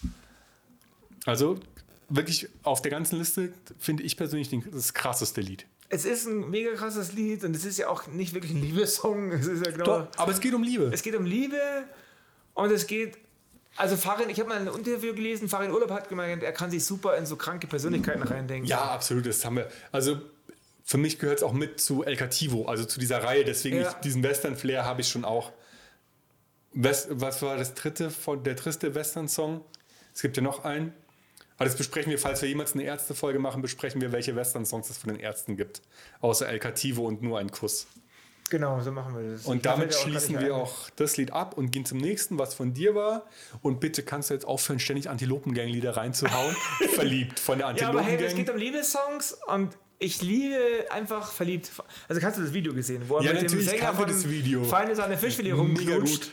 Also 1.26 1.60
wirklich 2.10 2.48
auf 2.62 2.84
der 2.84 2.92
ganzen 2.92 3.18
Liste 3.18 3.52
finde 3.80 4.04
ich 4.04 4.16
persönlich 4.18 4.50
das 4.72 4.94
krasseste 4.94 5.42
Lied. 5.42 5.66
Es 5.90 6.06
ist 6.06 6.28
ein 6.28 6.50
mega 6.50 6.74
krasses 6.74 7.14
Lied 7.14 7.44
und 7.44 7.56
es 7.56 7.66
ist 7.66 7.78
ja 7.78 7.88
auch 7.88 8.08
nicht 8.08 8.34
wirklich 8.34 8.52
ein 8.54 8.62
Liebessong. 8.62 9.32
Es 9.40 9.48
ist 9.48 9.66
ja 9.66 9.72
genau. 9.72 9.86
Doch, 9.86 10.08
aber 10.18 10.32
es 10.32 10.40
geht 10.40 10.54
um 10.54 10.64
Liebe. 10.64 10.90
Es 10.94 11.02
geht 11.02 11.16
um 11.16 11.26
Liebe 11.26 11.60
und 12.54 12.72
es 12.72 12.88
geht. 12.88 13.18
Also 13.76 13.96
Farin, 13.96 14.30
ich 14.30 14.40
habe 14.40 14.50
mal 14.50 14.58
ein 14.58 14.68
Interview 14.68 15.14
gelesen, 15.14 15.50
Farin 15.50 15.72
Urlaub 15.72 15.92
hat 15.92 16.10
gemeint, 16.10 16.42
er 16.42 16.52
kann 16.52 16.72
sich 16.72 16.84
super 16.84 17.16
in 17.16 17.28
so 17.28 17.36
kranke 17.36 17.68
Persönlichkeiten 17.68 18.24
reindenken. 18.24 18.66
Ja, 18.68 18.86
absolut, 18.86 19.28
das 19.28 19.46
haben 19.46 19.58
wir. 19.58 19.70
Also 19.92 20.20
für 20.84 20.98
mich 20.98 21.20
gehört 21.20 21.38
es 21.40 21.44
auch 21.44 21.54
mit 21.54 21.80
zu 21.80 22.04
El 22.04 22.16
Cativo, 22.16 22.66
also 22.66 22.86
zu 22.86 23.00
dieser 23.00 23.22
Reihe. 23.22 23.46
Deswegen 23.46 23.78
Ja. 23.78 23.90
ich, 23.90 23.94
diesen 23.98 24.24
Western-Flair 24.24 24.84
habe 24.84 25.02
ich 25.02 25.10
schon 25.10 25.26
auch. 25.26 25.52
West, 26.74 27.08
was 27.12 27.42
war 27.42 27.56
das 27.58 27.74
dritte 27.76 28.10
von 28.10 28.44
der 28.44 28.56
dritte 28.56 28.96
Western-Song? 28.96 29.64
Es 30.14 30.22
gibt 30.22 30.38
ja 30.38 30.44
noch 30.44 30.64
einen. 30.66 30.94
Aber 31.58 31.66
das 31.66 31.76
besprechen 31.76 32.12
wir, 32.12 32.20
falls 32.20 32.42
wir 32.42 32.50
jemals 32.50 32.74
eine 32.74 32.84
Ärzte-Folge 32.84 33.40
machen, 33.40 33.62
besprechen 33.62 34.00
wir, 34.02 34.12
welche 34.12 34.36
Western-Songs 34.36 34.90
es 34.90 34.98
von 34.98 35.10
den 35.10 35.20
Ärzten 35.20 35.58
gibt. 35.58 35.82
Außer 36.22 36.48
El 36.48 36.60
Cativo 36.60 37.06
und 37.06 37.22
nur 37.22 37.40
ein 37.40 37.52
Kuss. 37.52 37.88
Genau, 38.50 38.80
so 38.82 38.92
machen 38.92 39.18
wir 39.18 39.34
das. 39.34 39.46
Und 39.46 39.58
Ich 39.58 39.62
damit 39.64 39.94
schließen 39.94 40.40
wir 40.40 40.56
auch 40.56 40.90
das 40.96 41.18
Lied 41.18 41.34
ab 41.34 41.58
und 41.58 41.72
gehen 41.72 41.84
zum 41.84 41.98
nächsten, 41.98 42.40
was 42.40 42.54
von 42.54 42.74
dir 42.74 42.96
war. 42.96 43.26
Und 43.62 43.80
bitte 43.80 44.04
kannst 44.04 44.30
du 44.30 44.36
jetzt 44.36 44.46
aufhören, 44.46 44.80
ständig 44.80 45.10
Antilopengang-Lieder 45.10 45.98
reinzuhauen. 45.98 46.56
Verliebt 46.94 47.40
von 47.40 47.58
der 47.58 47.76
Ja, 47.76 47.90
aber 47.90 48.02
hey, 48.02 48.16
es 48.16 48.22
Antilopengang. 48.32 48.36
geht 48.38 48.50
um 48.50 48.58
Liebessongs 48.58 49.38
und 49.48 49.78
ich 50.00 50.22
liebe 50.22 50.86
einfach 50.92 51.32
verliebt. 51.32 51.72
Also 52.08 52.22
hast 52.22 52.38
du 52.38 52.44
das 52.44 52.54
Video 52.54 52.74
gesehen, 52.74 53.04
wo 53.08 53.18
er 53.18 53.24
Ja, 53.24 53.34
mit 53.34 53.42
dem 53.42 53.46
natürlich 53.48 53.70
Sänger 53.70 53.94
von 53.94 54.08
das 54.08 54.30
Video. 54.30 54.64
Feine 54.64 54.96
Sahne 54.96 55.18
Fischfilet 55.18 55.54
Mega 55.54 55.62
rumknutscht. 55.62 56.32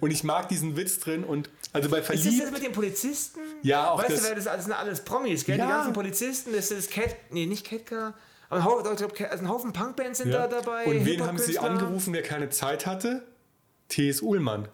Und 0.00 0.10
ich 0.10 0.24
mag 0.24 0.48
diesen 0.48 0.76
Witz 0.76 0.98
drin 1.00 1.24
und 1.24 1.50
also 1.72 1.88
bei 1.88 1.98
Ist 1.98 2.08
das 2.10 2.20
Verliebt. 2.22 2.42
das 2.44 2.50
mit 2.52 2.62
den 2.64 2.72
Polizisten? 2.72 3.40
Ja, 3.62 3.90
auch 3.90 3.98
Weißt 3.98 4.10
das- 4.10 4.20
du, 4.22 4.28
wer 4.28 4.34
das, 4.56 4.64
sind 4.64 4.72
alles 4.72 5.00
Promis, 5.02 5.44
gell? 5.44 5.58
Ja. 5.58 5.66
Die 5.66 5.70
ganzen 5.72 5.92
Polizisten, 5.92 6.52
das 6.52 6.70
ist 6.70 6.90
Cat, 6.90 7.14
nee, 7.30 7.46
nicht 7.46 7.64
Ketka, 7.66 8.14
aber 8.48 8.60
ein 8.60 8.64
Haufen, 8.64 8.90
ich 8.92 8.96
glaub, 8.98 9.14
Cat- 9.14 9.30
also 9.30 9.44
ein 9.44 9.48
Haufen 9.48 9.72
Punkbands 9.72 10.18
sind 10.18 10.30
Ja. 10.30 10.46
da 10.46 10.60
dabei. 10.60 10.84
Und 10.86 11.04
wen 11.04 11.22
haben 11.26 11.38
sie 11.38 11.58
angerufen, 11.58 12.12
der 12.12 12.22
keine 12.22 12.50
Zeit 12.50 12.86
hatte? 12.86 13.22
T.S. 13.88 14.20
Ullmann. 14.22 14.68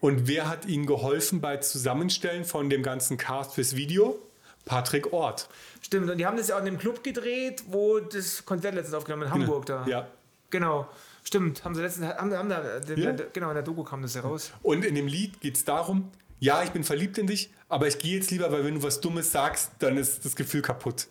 Und 0.00 0.28
wer 0.28 0.48
hat 0.48 0.66
ihnen 0.66 0.86
geholfen 0.86 1.40
bei 1.40 1.56
Zusammenstellen 1.56 2.44
von 2.44 2.70
dem 2.70 2.82
ganzen 2.82 3.16
Cast 3.16 3.54
fürs 3.54 3.74
Video? 3.74 4.18
Patrick 4.64 5.12
Ort. 5.14 5.48
Stimmt, 5.80 6.10
und 6.10 6.18
die 6.18 6.26
haben 6.26 6.36
das 6.36 6.48
ja 6.48 6.54
auch 6.56 6.58
in 6.60 6.66
dem 6.66 6.78
Club 6.78 7.02
gedreht, 7.02 7.64
wo 7.68 7.98
das 8.00 8.44
Konzert 8.44 8.74
letztens 8.74 8.94
aufgenommen 8.94 9.22
in 9.24 9.30
Hamburg 9.30 9.64
da. 9.66 9.86
Ja. 9.86 10.06
Genau. 10.50 10.86
Stimmt, 11.28 11.62
haben 11.62 11.74
sie 11.74 11.82
letztens, 11.82 12.06
haben, 12.06 12.32
haben 12.32 12.48
da, 12.48 12.62
Ja. 12.96 13.12
genau, 13.34 13.48
in 13.50 13.54
der 13.54 13.62
Doku 13.62 13.84
kam 13.84 14.00
das 14.00 14.14
ja 14.14 14.22
raus. 14.22 14.50
Und 14.62 14.82
in 14.82 14.94
dem 14.94 15.06
Lied 15.06 15.42
geht 15.42 15.56
es 15.56 15.64
darum, 15.66 16.10
ja, 16.40 16.62
ich 16.62 16.70
bin 16.70 16.84
verliebt 16.84 17.18
in 17.18 17.26
dich, 17.26 17.50
aber 17.68 17.86
ich 17.86 17.98
gehe 17.98 18.16
jetzt 18.16 18.30
lieber, 18.30 18.50
weil 18.50 18.64
wenn 18.64 18.76
du 18.76 18.82
was 18.82 19.02
Dummes 19.02 19.30
sagst, 19.30 19.72
dann 19.80 19.98
ist 19.98 20.24
das 20.24 20.34
Gefühl 20.36 20.62
kaputt. 20.62 21.06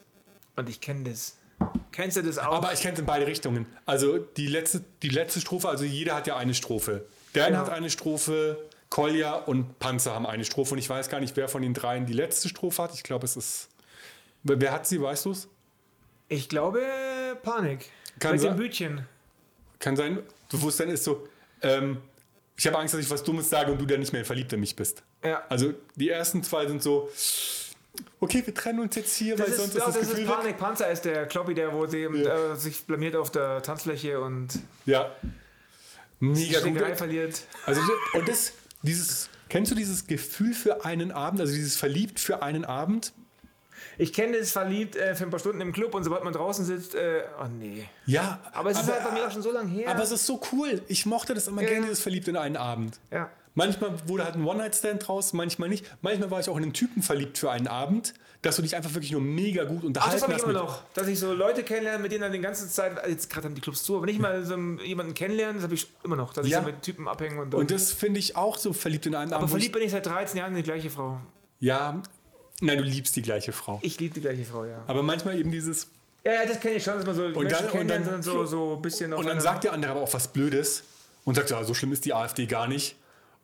Und 0.55 0.70
ich 0.70 0.82
kenne 0.82 1.07
das. 1.11 1.38
Kennst 1.91 2.18
du 2.18 2.24
das 2.24 2.39
auch? 2.39 2.51
Aber 2.55 2.74
ich 2.74 2.82
kenne 2.82 2.95
es 2.95 2.99
in 2.99 3.05
beide 3.05 3.28
Richtungen. 3.28 3.68
Also 3.86 4.18
die 4.18 4.47
letzte, 4.47 4.84
die 5.03 5.09
letzte 5.09 5.39
Strophe, 5.39 5.70
also 5.70 5.84
jeder 5.86 6.15
hat 6.15 6.26
ja 6.26 6.36
eine 6.36 6.55
Strophe. 6.55 7.05
Dan 7.34 7.51
Genau. 7.51 7.59
hat 7.59 7.70
eine 7.70 7.91
Strophe, 7.91 8.57
Kolja 8.89 9.36
und 9.36 9.78
Panzer 9.78 10.15
haben 10.15 10.26
eine 10.26 10.45
Strophe. 10.45 10.72
Und 10.74 10.80
ich 10.80 10.89
weiß 10.89 11.09
gar 11.09 11.20
nicht, 11.20 11.36
wer 11.38 11.47
von 11.47 11.61
den 11.61 11.76
dreien 11.76 12.07
die 12.07 12.13
letzte 12.13 12.49
Strophe 12.49 12.82
hat. 12.82 12.95
Ich 12.95 13.03
glaube, 13.03 13.26
es 13.26 13.38
ist. 13.38 13.70
Wer 14.41 14.59
wer 14.61 14.72
hat 14.72 14.88
sie, 14.88 14.99
weißt 14.99 15.26
du 15.26 15.32
es? 15.32 15.47
Ich 16.28 16.49
glaube, 16.49 16.82
Panik. 17.43 17.91
Kann 18.18 18.32
Mit 18.32 18.41
sein. 18.41 18.53
dem 18.53 18.57
Bütchen. 18.57 19.05
Kann 19.80 19.95
sein. 19.95 20.19
Bewusstsein 20.49 20.89
ist 20.89 21.03
so. 21.03 21.28
Ähm, 21.61 21.97
ich 22.55 22.65
habe 22.67 22.78
Angst, 22.80 22.93
dass 22.93 23.01
ich 23.01 23.09
was 23.09 23.23
Dummes 23.23 23.49
sage 23.49 23.71
und 23.71 23.80
du 23.80 23.86
dann 23.86 23.99
nicht 23.99 24.13
mehr 24.13 24.25
verliebt 24.25 24.51
in 24.53 24.59
mich 24.59 24.75
bist. 24.75 25.03
Ja. 25.23 25.43
Also 25.49 25.73
die 25.95 26.09
ersten 26.09 26.41
zwei 26.43 26.65
sind 26.67 26.82
so. 26.82 27.09
Okay, 28.19 28.43
wir 28.45 28.53
trennen 28.53 28.80
uns 28.80 28.95
jetzt 28.95 29.15
hier, 29.15 29.38
weil 29.38 29.45
Das 29.45 29.55
ist, 29.55 29.57
sonst 29.61 29.69
ist 29.75 29.80
doch, 29.80 29.86
das, 29.88 29.93
das 29.95 30.03
ist 30.03 30.09
Gefühl 30.11 30.28
weg. 30.28 30.36
Panik. 30.36 30.57
Panzer 30.57 30.91
ist 30.91 31.01
der 31.05 31.25
Kloppy, 31.25 31.53
der 31.53 31.73
wo 31.73 31.86
sie, 31.88 32.01
Ja. 32.01 32.53
äh, 32.53 32.55
sich 32.55 32.84
blamiert 32.86 33.15
auf 33.15 33.32
der 33.32 33.61
Tanzfläche 33.61 34.19
und 34.21 34.59
Ja. 34.86 35.11
Mega 36.19 36.61
die 36.61 36.71
gut. 36.71 36.97
Verliert. 36.97 37.41
Also 37.65 37.82
und 38.13 38.28
das, 38.28 38.53
dieses, 38.82 39.30
kennst 39.49 39.71
du 39.71 39.75
dieses 39.75 40.07
Gefühl 40.07 40.53
für 40.53 40.84
einen 40.86 41.11
Abend, 41.11 41.39
also 41.41 41.53
dieses 41.53 41.75
verliebt 41.75 42.19
für 42.19 42.41
einen 42.41 42.65
Abend? 42.65 43.13
Ich 43.97 44.13
kenne 44.13 44.37
das 44.37 44.51
verliebt 44.51 44.95
äh, 44.95 45.15
für 45.15 45.23
ein 45.23 45.29
paar 45.29 45.39
Stunden 45.39 45.61
im 45.61 45.73
Club 45.73 45.95
und 45.95 46.03
sobald 46.03 46.23
man 46.23 46.33
draußen 46.33 46.63
sitzt, 46.65 46.95
äh, 46.95 47.21
oh 47.41 47.47
nee. 47.47 47.87
Ja. 48.05 48.39
Aber 48.53 48.69
es 48.71 48.79
ist 48.81 48.91
halt 48.91 49.03
bei 49.03 49.11
mir 49.11 49.27
auch 49.27 49.31
schon 49.31 49.41
so 49.41 49.51
lange 49.51 49.69
her. 49.69 49.89
Aber 49.89 50.03
es 50.03 50.11
ist 50.11 50.25
so 50.25 50.39
cool. 50.51 50.81
Ich 50.87 51.05
mochte 51.05 51.33
das 51.33 51.47
immer 51.47 51.61
Ja. 51.63 51.69
gerne, 51.69 51.85
dieses 51.85 52.01
verliebt 52.01 52.27
in 52.27 52.37
einen 52.37 52.57
Abend. 52.57 52.99
ja. 53.11 53.29
Manchmal 53.55 53.89
wurde 54.07 54.23
halt 54.23 54.35
ein 54.35 54.45
One-Night-Stand 54.45 55.07
draus, 55.07 55.33
manchmal 55.33 55.67
nicht. 55.67 55.83
Manchmal 56.03 56.29
war 56.29 56.39
ich 56.39 56.47
auch 56.47 56.57
in 56.57 56.61
einen 56.61 56.73
Typen 56.73 57.01
verliebt 57.01 57.39
für 57.39 57.49
einen 57.49 57.65
Abend, 57.67 58.13
dass 58.43 58.55
du 58.57 58.61
dich 58.61 58.75
einfach 58.75 58.93
wirklich 58.93 59.11
nur 59.11 59.19
mega 59.21 59.63
gut 59.63 59.77
Ach, 59.77 59.81
das 59.81 59.87
unterhalten 59.87 60.21
habe 60.21 60.31
ich 60.33 60.37
hast. 60.37 60.43
immer 60.43 60.53
mit- 60.53 60.61
noch. 60.61 60.83
Dass 60.93 61.07
ich 61.07 61.17
so 61.19 61.33
Leute 61.33 61.63
kennenlerne, 61.63 61.97
mit 61.97 62.11
denen 62.11 62.21
dann 62.21 62.31
die 62.31 62.39
ganze 62.39 62.69
Zeit, 62.69 62.95
also 62.99 63.09
jetzt 63.09 63.31
gerade 63.31 63.47
haben 63.47 63.55
die 63.55 63.61
Clubs 63.61 63.81
zu, 63.81 63.97
aber 63.97 64.05
nicht 64.05 64.19
mal 64.19 64.45
so 64.45 64.55
jemanden 64.83 65.15
kennenlernen, 65.15 65.55
das 65.55 65.63
habe 65.63 65.73
ich 65.73 65.87
immer 66.03 66.15
noch. 66.15 66.33
Dass 66.33 66.47
Ja. 66.47 66.59
ich 66.59 66.65
so 66.65 66.71
mit 66.71 66.83
Typen 66.83 67.07
abhänge 67.07 67.41
und, 67.41 67.55
Und 67.55 67.71
das 67.71 67.91
finde 67.93 68.19
ich 68.19 68.35
auch 68.35 68.59
so 68.59 68.73
verliebt 68.73 69.07
in 69.07 69.15
einen 69.15 69.31
Aber 69.33 69.37
Abend. 69.37 69.49
wo 69.49 69.53
verliebt 69.55 69.73
bin 69.73 69.81
ich 69.81 69.89
seit 69.91 70.05
13 70.05 70.37
Jahren 70.37 70.51
in 70.51 70.57
die 70.57 70.61
gleiche 70.63 70.91
Frau. 70.91 71.19
Ja, 71.59 71.99
nein, 72.62 72.78
du 72.78 72.84
liebst 72.84 73.16
die 73.16 73.22
gleiche 73.22 73.51
Frau. 73.51 73.80
Ich 73.82 73.99
liebe 73.99 74.14
die 74.16 74.22
gleiche 74.22 74.43
Frau, 74.45 74.66
ja. 74.66 74.84
Aber 74.88 75.03
manchmal 75.03 75.38
eben 75.39 75.51
dieses. 75.51 75.88
Ja, 76.24 76.34
ja, 76.34 76.45
das 76.45 76.60
kenne 76.60 76.76
ich 76.76 76.84
schon, 76.84 76.95
dass 76.95 77.05
man 77.05 77.16
so 77.16 77.22
Menschen 77.30 77.49
dann- 77.49 77.70
und 77.82 77.88
dann- 77.88 78.14
und 78.16 78.24
so, 78.24 78.45
so 78.45 78.76
ein 78.76 78.82
bisschen 78.82 79.14
Und 79.14 79.26
dann 79.28 79.39
sagt 79.39 79.64
der 79.64 79.74
andere 79.74 79.91
aber 79.91 80.01
auch 80.01 80.14
was 80.14 80.28
Blödes 80.28 80.84
und 81.24 81.36
sagt, 81.36 81.49
ja, 81.51 81.64
so 81.64 81.74
schlimm 81.74 81.91
ist 81.93 82.05
die 82.05 82.14
AfD 82.14 82.45
gar 82.47 82.68
nicht. 82.68 82.95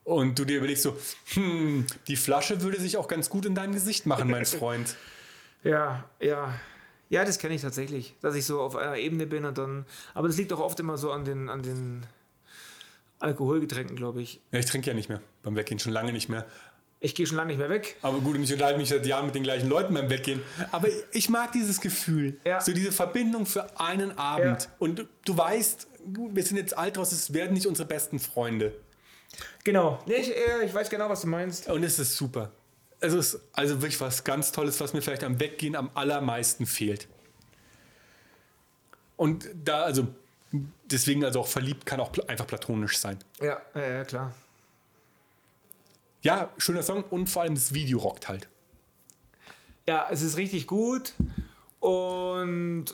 Und 0.04 0.38
du 0.38 0.44
dir 0.44 0.58
überlegst 0.58 0.84
so, 0.84 0.98
hm, 1.34 1.86
die 2.08 2.18
Flasche 2.18 2.62
würde 2.62 2.80
sich 2.82 2.98
auch 2.98 3.08
ganz 3.08 3.30
gut 3.30 3.46
in 3.46 3.56
dein 3.56 3.72
Gesicht 3.72 4.06
machen, 4.06 4.30
mein 4.30 4.46
Freund. 4.46 4.96
Ja, 5.64 6.04
ja. 6.20 6.54
Ja, 7.10 7.24
das 7.24 7.38
kenne 7.40 7.54
ich 7.56 7.62
tatsächlich, 7.62 8.16
dass 8.22 8.36
ich 8.36 8.46
so 8.46 8.60
auf 8.60 8.76
einer 8.76 8.98
Ebene 8.98 9.28
bin 9.28 9.46
und 9.46 9.58
dann. 9.58 9.86
Aber 10.14 10.28
das 10.28 10.36
liegt 10.36 10.52
auch 10.52 10.60
oft 10.60 10.80
immer 10.80 10.98
so 10.98 11.12
an 11.12 11.24
den, 11.24 11.48
an 11.48 11.62
den 11.62 12.06
Alkoholgetränken, 13.20 13.96
glaube 13.96 14.22
ich. 14.22 14.42
Ja, 14.52 14.60
ich 14.60 14.66
trinke 14.66 14.88
ja 14.90 14.94
nicht 14.94 15.10
mehr. 15.10 15.22
Beim 15.44 15.56
Weggehen 15.56 15.80
schon 15.80 15.94
lange 15.94 16.12
nicht 16.12 16.28
mehr. 16.28 16.46
Ich 17.04 17.16
gehe 17.16 17.28
schon 17.28 17.36
lange 17.36 17.50
nicht 17.50 17.58
mehr 17.58 17.70
weg. 17.70 17.98
Aber 18.02 18.20
gut, 18.20 18.38
und 18.38 18.44
ich 18.44 18.54
unterhalte 18.54 18.80
mich 18.80 18.88
seit 18.88 19.06
Jahren 19.06 19.26
mit 19.26 19.36
den 19.36 19.44
gleichen 19.44 19.68
Leuten 19.68 19.94
beim 19.94 20.10
Weggehen. 20.10 20.42
Aber 20.72 20.88
ich 21.12 21.28
mag 21.28 21.52
dieses 21.52 21.82
Gefühl. 21.82 22.40
Ja. 22.46 22.62
So 22.62 22.72
diese 22.72 22.94
Verbindung 22.94 23.46
für 23.46 23.78
einen 23.78 24.18
Abend. 24.18 24.64
Ja. 24.64 24.70
Und 24.80 25.06
du, 25.26 25.38
weißt, 25.38 25.88
wir 26.06 26.44
sind 26.46 26.56
jetzt 26.56 26.78
alt 26.78 26.98
raus, 26.98 27.12
es 27.12 27.34
werden 27.34 27.56
nicht 27.56 27.68
unsere 27.68 27.90
besten 27.90 28.20
Freunde. 28.20 28.74
Genau. 29.66 30.00
Ich, 30.06 30.30
äh, 30.30 30.64
ich 30.64 30.74
weiß 30.74 30.90
genau, 30.90 31.10
was 31.10 31.20
du 31.20 31.28
meinst. 31.28 31.70
Und 31.70 31.84
es 31.84 32.00
ist 32.00 32.16
super. 32.16 32.52
Es 33.02 33.12
ist 33.12 33.38
also 33.52 33.82
wirklich 33.82 34.00
was 34.00 34.24
ganz 34.24 34.54
Tolles, 34.54 34.80
was 34.80 34.94
mir 34.94 35.02
vielleicht 35.02 35.26
am 35.26 35.42
Weggehen 35.42 35.76
am 35.76 35.92
allermeisten 35.96 36.66
fehlt. 36.66 37.10
Und 39.18 39.50
da, 39.66 39.84
also, 39.84 40.08
deswegen 40.86 41.26
also 41.26 41.42
auch 41.42 41.48
verliebt 41.48 41.86
kann 41.86 42.00
auch 42.00 42.12
einfach 42.30 42.48
platonisch 42.48 42.98
sein. 42.98 43.20
Ja, 43.42 43.62
ja, 43.76 43.88
ja 43.88 44.04
klar. 44.06 44.34
Ja, 46.24 46.50
schöner 46.58 46.84
Song 46.84 47.04
und 47.04 47.30
vor 47.30 47.44
allem 47.44 47.56
das 47.56 47.74
Video 47.74 48.00
rockt 48.00 48.28
halt. 48.28 48.48
Ja, 49.88 50.08
es 50.10 50.22
ist 50.22 50.38
richtig 50.38 50.68
gut 50.68 51.14
und 51.80 52.86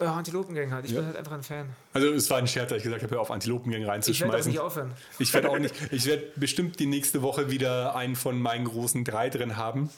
ja, 0.00 0.14
Antilopengang 0.14 0.72
halt. 0.72 0.86
Ich 0.86 0.92
Ja. 0.92 0.98
bin 1.00 1.06
halt 1.08 1.16
einfach 1.18 1.32
ein 1.32 1.42
Fan. 1.42 1.68
Also 1.92 2.08
es 2.08 2.30
war 2.30 2.38
ein 2.38 2.46
Scherz, 2.48 2.70
dass 2.70 2.78
ich 2.78 2.84
gesagt 2.84 3.02
habe, 3.02 3.14
hör 3.14 3.20
auf 3.20 3.30
Antilopengang 3.30 3.80
Ich 3.82 3.86
werde 3.86 3.90
auch 3.90 3.92
reinzuschmeißen. 3.92 4.50
nicht 4.50 4.60
aufhören. 4.60 4.92
Ich 5.18 5.34
werde 5.34 5.50
auch 5.50 5.58
nicht. 5.58 5.74
Ich 5.92 6.06
werde 6.06 6.32
bestimmt 6.36 6.80
die 6.80 6.86
nächste 6.86 7.20
Woche 7.20 7.50
wieder 7.50 7.94
einen 7.94 8.16
von 8.16 8.40
meinen 8.40 8.64
großen 8.64 9.04
drei 9.04 9.28
drin 9.28 9.58
haben. 9.58 9.90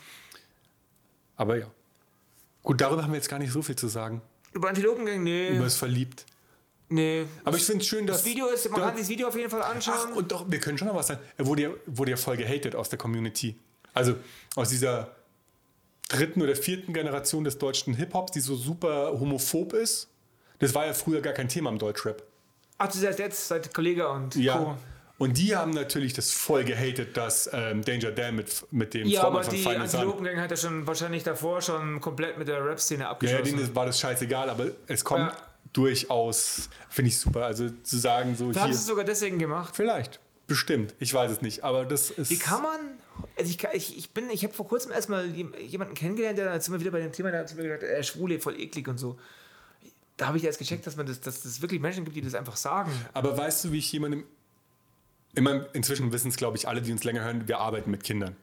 Aber 1.37 1.57
ja. 1.57 1.67
Gut, 2.65 2.81
darüber 2.81 3.03
haben 3.05 3.13
wir 3.13 3.17
jetzt 3.17 3.29
gar 3.29 3.39
nicht 3.39 3.53
so 3.53 3.63
viel 3.63 3.77
zu 3.77 3.87
sagen. 3.87 4.23
Über 4.53 4.69
Antilopengang, 4.69 5.23
nee. 5.23 5.51
Über 5.55 5.65
das 5.65 5.77
Verliebt. 5.77 6.27
Nee. 6.93 7.25
Aber 7.45 7.57
ich 7.57 7.65
finde 7.65 7.83
es 7.83 7.89
schön, 7.89 8.07
dass. 8.07 8.19
Das 8.19 8.27
Video 8.27 8.47
ist, 8.49 8.71
man 8.71 8.81
Ja. 8.81 8.87
kann 8.87 8.97
sich 8.97 9.05
das 9.07 9.11
Video 9.11 9.29
auf 9.29 9.37
jeden 9.37 9.51
Fall 9.51 9.63
anschauen. 9.63 9.95
Ach, 10.13 10.17
und 10.17 10.31
doch, 10.33 10.45
wir 10.51 10.61
können 10.61 10.79
schon 10.79 10.89
noch 10.89 10.95
was 10.95 11.07
sagen. 11.09 11.21
Er 11.37 11.47
wurde 11.47 11.63
ja, 11.63 11.71
wurde 11.87 12.11
ja 12.13 12.17
voll 12.17 12.37
gehatet 12.37 12.75
aus 12.77 12.89
der 12.89 12.99
Community. 12.99 13.57
Also 13.95 14.15
aus 14.57 14.69
dieser 14.71 15.09
dritten 16.09 16.43
oder 16.43 16.55
vierten 16.57 16.93
Generation 16.93 17.45
des 17.45 17.59
deutschen 17.59 17.95
Hip-Hops, 17.95 18.33
die 18.33 18.41
so 18.41 18.55
super 18.57 19.19
homophob 19.19 19.73
ist. 19.73 20.09
Das 20.59 20.75
war 20.75 20.87
ja 20.87 20.93
früher 20.93 21.21
gar 21.21 21.33
kein 21.33 21.49
Thema 21.49 21.71
im 21.71 21.79
Deutschrap. 21.79 22.23
Ach, 22.79 22.89
du 22.91 22.99
seid 22.99 23.19
jetzt, 23.19 23.49
seit 23.49 23.73
Kollege 23.75 24.09
und 24.09 24.35
Ja. 24.37 24.57
Co. 24.59 24.77
Und 25.19 25.39
die 25.39 25.55
haben 25.55 25.71
natürlich 25.71 26.15
das 26.15 26.33
voll 26.33 26.65
gehatet, 26.65 27.17
dass 27.17 27.49
ähm, 27.53 27.83
Danger 27.85 28.11
Dan 28.11 28.35
mit, 28.35 28.65
mit 28.73 28.93
dem 28.93 29.07
Ja, 29.07 29.21
aber 29.23 29.43
Vormann 29.43 29.45
von 29.45 29.55
die 29.55 29.61
Final 29.63 29.89
Sun. 29.89 30.01
Antilopengang 30.01 30.41
hat 30.41 30.51
er 30.51 30.57
schon 30.57 30.87
wahrscheinlich 30.87 31.23
davor 31.23 31.63
schon 31.63 32.01
komplett 32.01 32.39
mit 32.39 32.49
der 32.49 32.65
Rap-Szene 32.65 33.01
Ja, 33.03 33.07
ja, 33.07 33.11
abgeschlossen. 33.13 33.45
denen 33.45 33.59
ist- 33.61 33.75
war 33.75 33.87
das 33.87 34.01
scheißegal, 34.01 34.51
aber 34.51 34.67
es 34.89 35.05
kommt 35.05 35.21
Ja. 35.31 35.37
Durchaus, 35.73 36.69
finde 36.89 37.09
ich 37.11 37.19
super. 37.19 37.47
Also 37.47 37.71
zu 37.83 37.99
sagen, 37.99 38.37
so 38.37 38.53
da 38.53 38.61
haben 38.61 38.67
hier. 38.69 38.75
sie 38.75 38.81
es 38.81 38.87
sogar 38.87 39.05
deswegen 39.05 39.39
gemacht. 39.39 39.75
Vielleicht, 39.77 40.21
bestimmt, 40.47 40.95
ich 40.99 41.13
weiß 41.13 41.31
es 41.31 41.43
nicht, 41.43 41.65
aber 41.65 41.85
das 41.85 42.11
ist. 42.11 42.31
Wie 42.31 42.39
kann 42.39 42.63
man. 42.63 42.81
Also 43.39 43.51
ich, 43.51 43.63
ich, 43.75 43.99
ich 43.99 44.11
bin, 44.11 44.31
ich 44.31 44.43
habe 44.43 44.55
vor 44.55 44.67
kurzem 44.67 44.91
erstmal 44.91 45.27
jem- 45.27 45.55
jemanden 45.55 45.95
kennengelernt, 45.95 46.39
der 46.39 46.61
sind 46.61 46.73
wir 46.73 46.81
wieder 46.81 46.91
bei 46.91 47.01
dem 47.01 47.13
Thema, 47.13 47.31
der 47.31 47.41
hat 47.41 47.49
zu 47.49 47.57
mir 47.57 47.65
gesagt, 47.65 47.83
er 47.83 48.03
schwule, 48.03 48.41
voll 48.41 48.59
eklig 48.59 48.89
und 48.89 48.99
so. 48.99 49.19
Da 50.17 50.27
habe 50.29 50.39
ich 50.39 50.45
erst 50.45 50.59
gecheckt, 50.59 50.87
dass 50.87 50.97
man 50.97 51.07
das, 51.07 51.21
dass 51.21 51.45
es 51.45 51.63
wirklich 51.63 51.81
Menschen 51.81 52.05
gibt, 52.05 52.17
die 52.17 52.23
das 52.23 52.35
einfach 52.35 52.57
sagen. 52.57 52.91
Aber 53.13 53.37
weißt 53.37 53.65
du, 53.65 53.73
wie 53.73 53.79
ich 53.79 53.93
jemandem. 53.93 54.25
Immer, 55.35 55.67
inzwischen 55.75 56.13
wissen 56.13 56.29
es, 56.29 56.37
glaube 56.37 56.59
ich, 56.59 56.69
alle, 56.69 56.83
die 56.83 56.93
uns 56.93 57.05
länger 57.05 57.25
hören, 57.25 57.49
wir 57.49 57.59
arbeiten 57.59 57.91
mit 57.91 58.05
Kindern. 58.05 58.37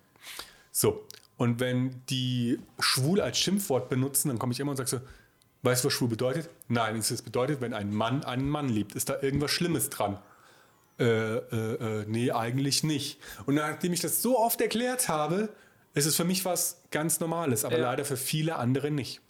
So. 0.72 1.06
Und 1.38 1.60
wenn 1.60 2.02
die 2.10 2.60
schwul 2.80 3.22
als 3.22 3.38
Schimpfwort 3.38 3.90
benutzen, 3.90 4.30
dann 4.30 4.40
komme 4.40 4.54
ich 4.54 4.60
immer 4.60 4.72
und 4.72 4.78
sage 4.78 4.90
so: 4.90 5.00
Weißt 5.62 5.84
du, 5.84 5.88
was 5.88 5.94
schwul 5.94 6.08
bedeutet? 6.08 6.50
Nein, 6.70 6.96
es 6.98 7.22
bedeutet, 7.22 7.60
wenn 7.62 7.74
ein 7.74 7.94
Mann 7.94 8.24
einen 8.24 8.50
Mann 8.50 8.70
liebt, 8.70 8.96
ist 8.96 9.10
da 9.10 9.22
irgendwas 9.22 9.52
Schlimmes 9.52 9.90
dran. 9.90 10.18
Äh, 11.00 11.04
äh, 11.06 12.02
äh, 12.02 12.06
nee, 12.08 12.32
eigentlich 12.32 12.84
nicht. 12.84 13.20
Und 13.46 13.56
nachdem 13.56 13.94
ich 13.94 14.00
das 14.02 14.22
so 14.22 14.38
oft 14.40 14.60
erklärt 14.62 15.08
habe, 15.10 15.50
ist 15.94 16.06
es 16.06 16.16
für 16.16 16.24
mich 16.26 16.46
was 16.46 16.82
ganz 16.92 17.20
Normales, 17.20 17.66
aber 17.66 17.78
Ja. 17.78 17.84
leider 17.92 18.06
für 18.06 18.18
viele 18.18 18.56
andere 18.56 18.92
nicht. 18.92 19.22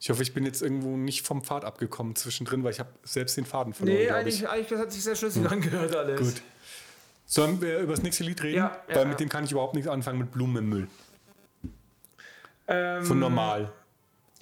Ich 0.00 0.10
hoffe, 0.10 0.22
ich 0.22 0.34
bin 0.34 0.44
jetzt 0.44 0.62
irgendwo 0.62 0.96
nicht 0.96 1.24
vom 1.26 1.42
Pfad 1.42 1.64
abgekommen 1.64 2.16
zwischendrin, 2.16 2.64
weil 2.64 2.72
ich 2.72 2.80
habe 2.80 2.90
selbst 3.04 3.36
den 3.36 3.44
Faden 3.46 3.72
verloren, 3.72 3.98
Nee, 3.98 4.10
eigentlich, 4.10 4.42
ich. 4.42 4.48
eigentlich 4.48 4.68
das 4.68 4.80
hat 4.80 4.92
sich 4.92 5.02
sehr 5.04 5.14
schlüssig 5.16 5.48
angehört 5.48 5.94
alles. 5.94 6.20
Gut. 6.20 6.42
Sollen 7.24 7.60
wir 7.62 7.78
über 7.78 7.92
das 7.92 8.02
nächste 8.02 8.24
Lied 8.24 8.42
reden? 8.42 8.56
Ja, 8.58 8.82
ja, 8.88 8.96
weil 8.96 9.06
mit 9.06 9.20
dem 9.20 9.28
kann 9.28 9.44
ich 9.44 9.52
überhaupt 9.52 9.74
nichts 9.74 9.88
anfangen 9.88 10.18
mit 10.18 10.32
Blumen 10.32 10.56
im 10.56 10.68
Müll. 10.68 10.88
Ähm, 12.68 13.04
Von 13.04 13.18
normal. 13.18 13.72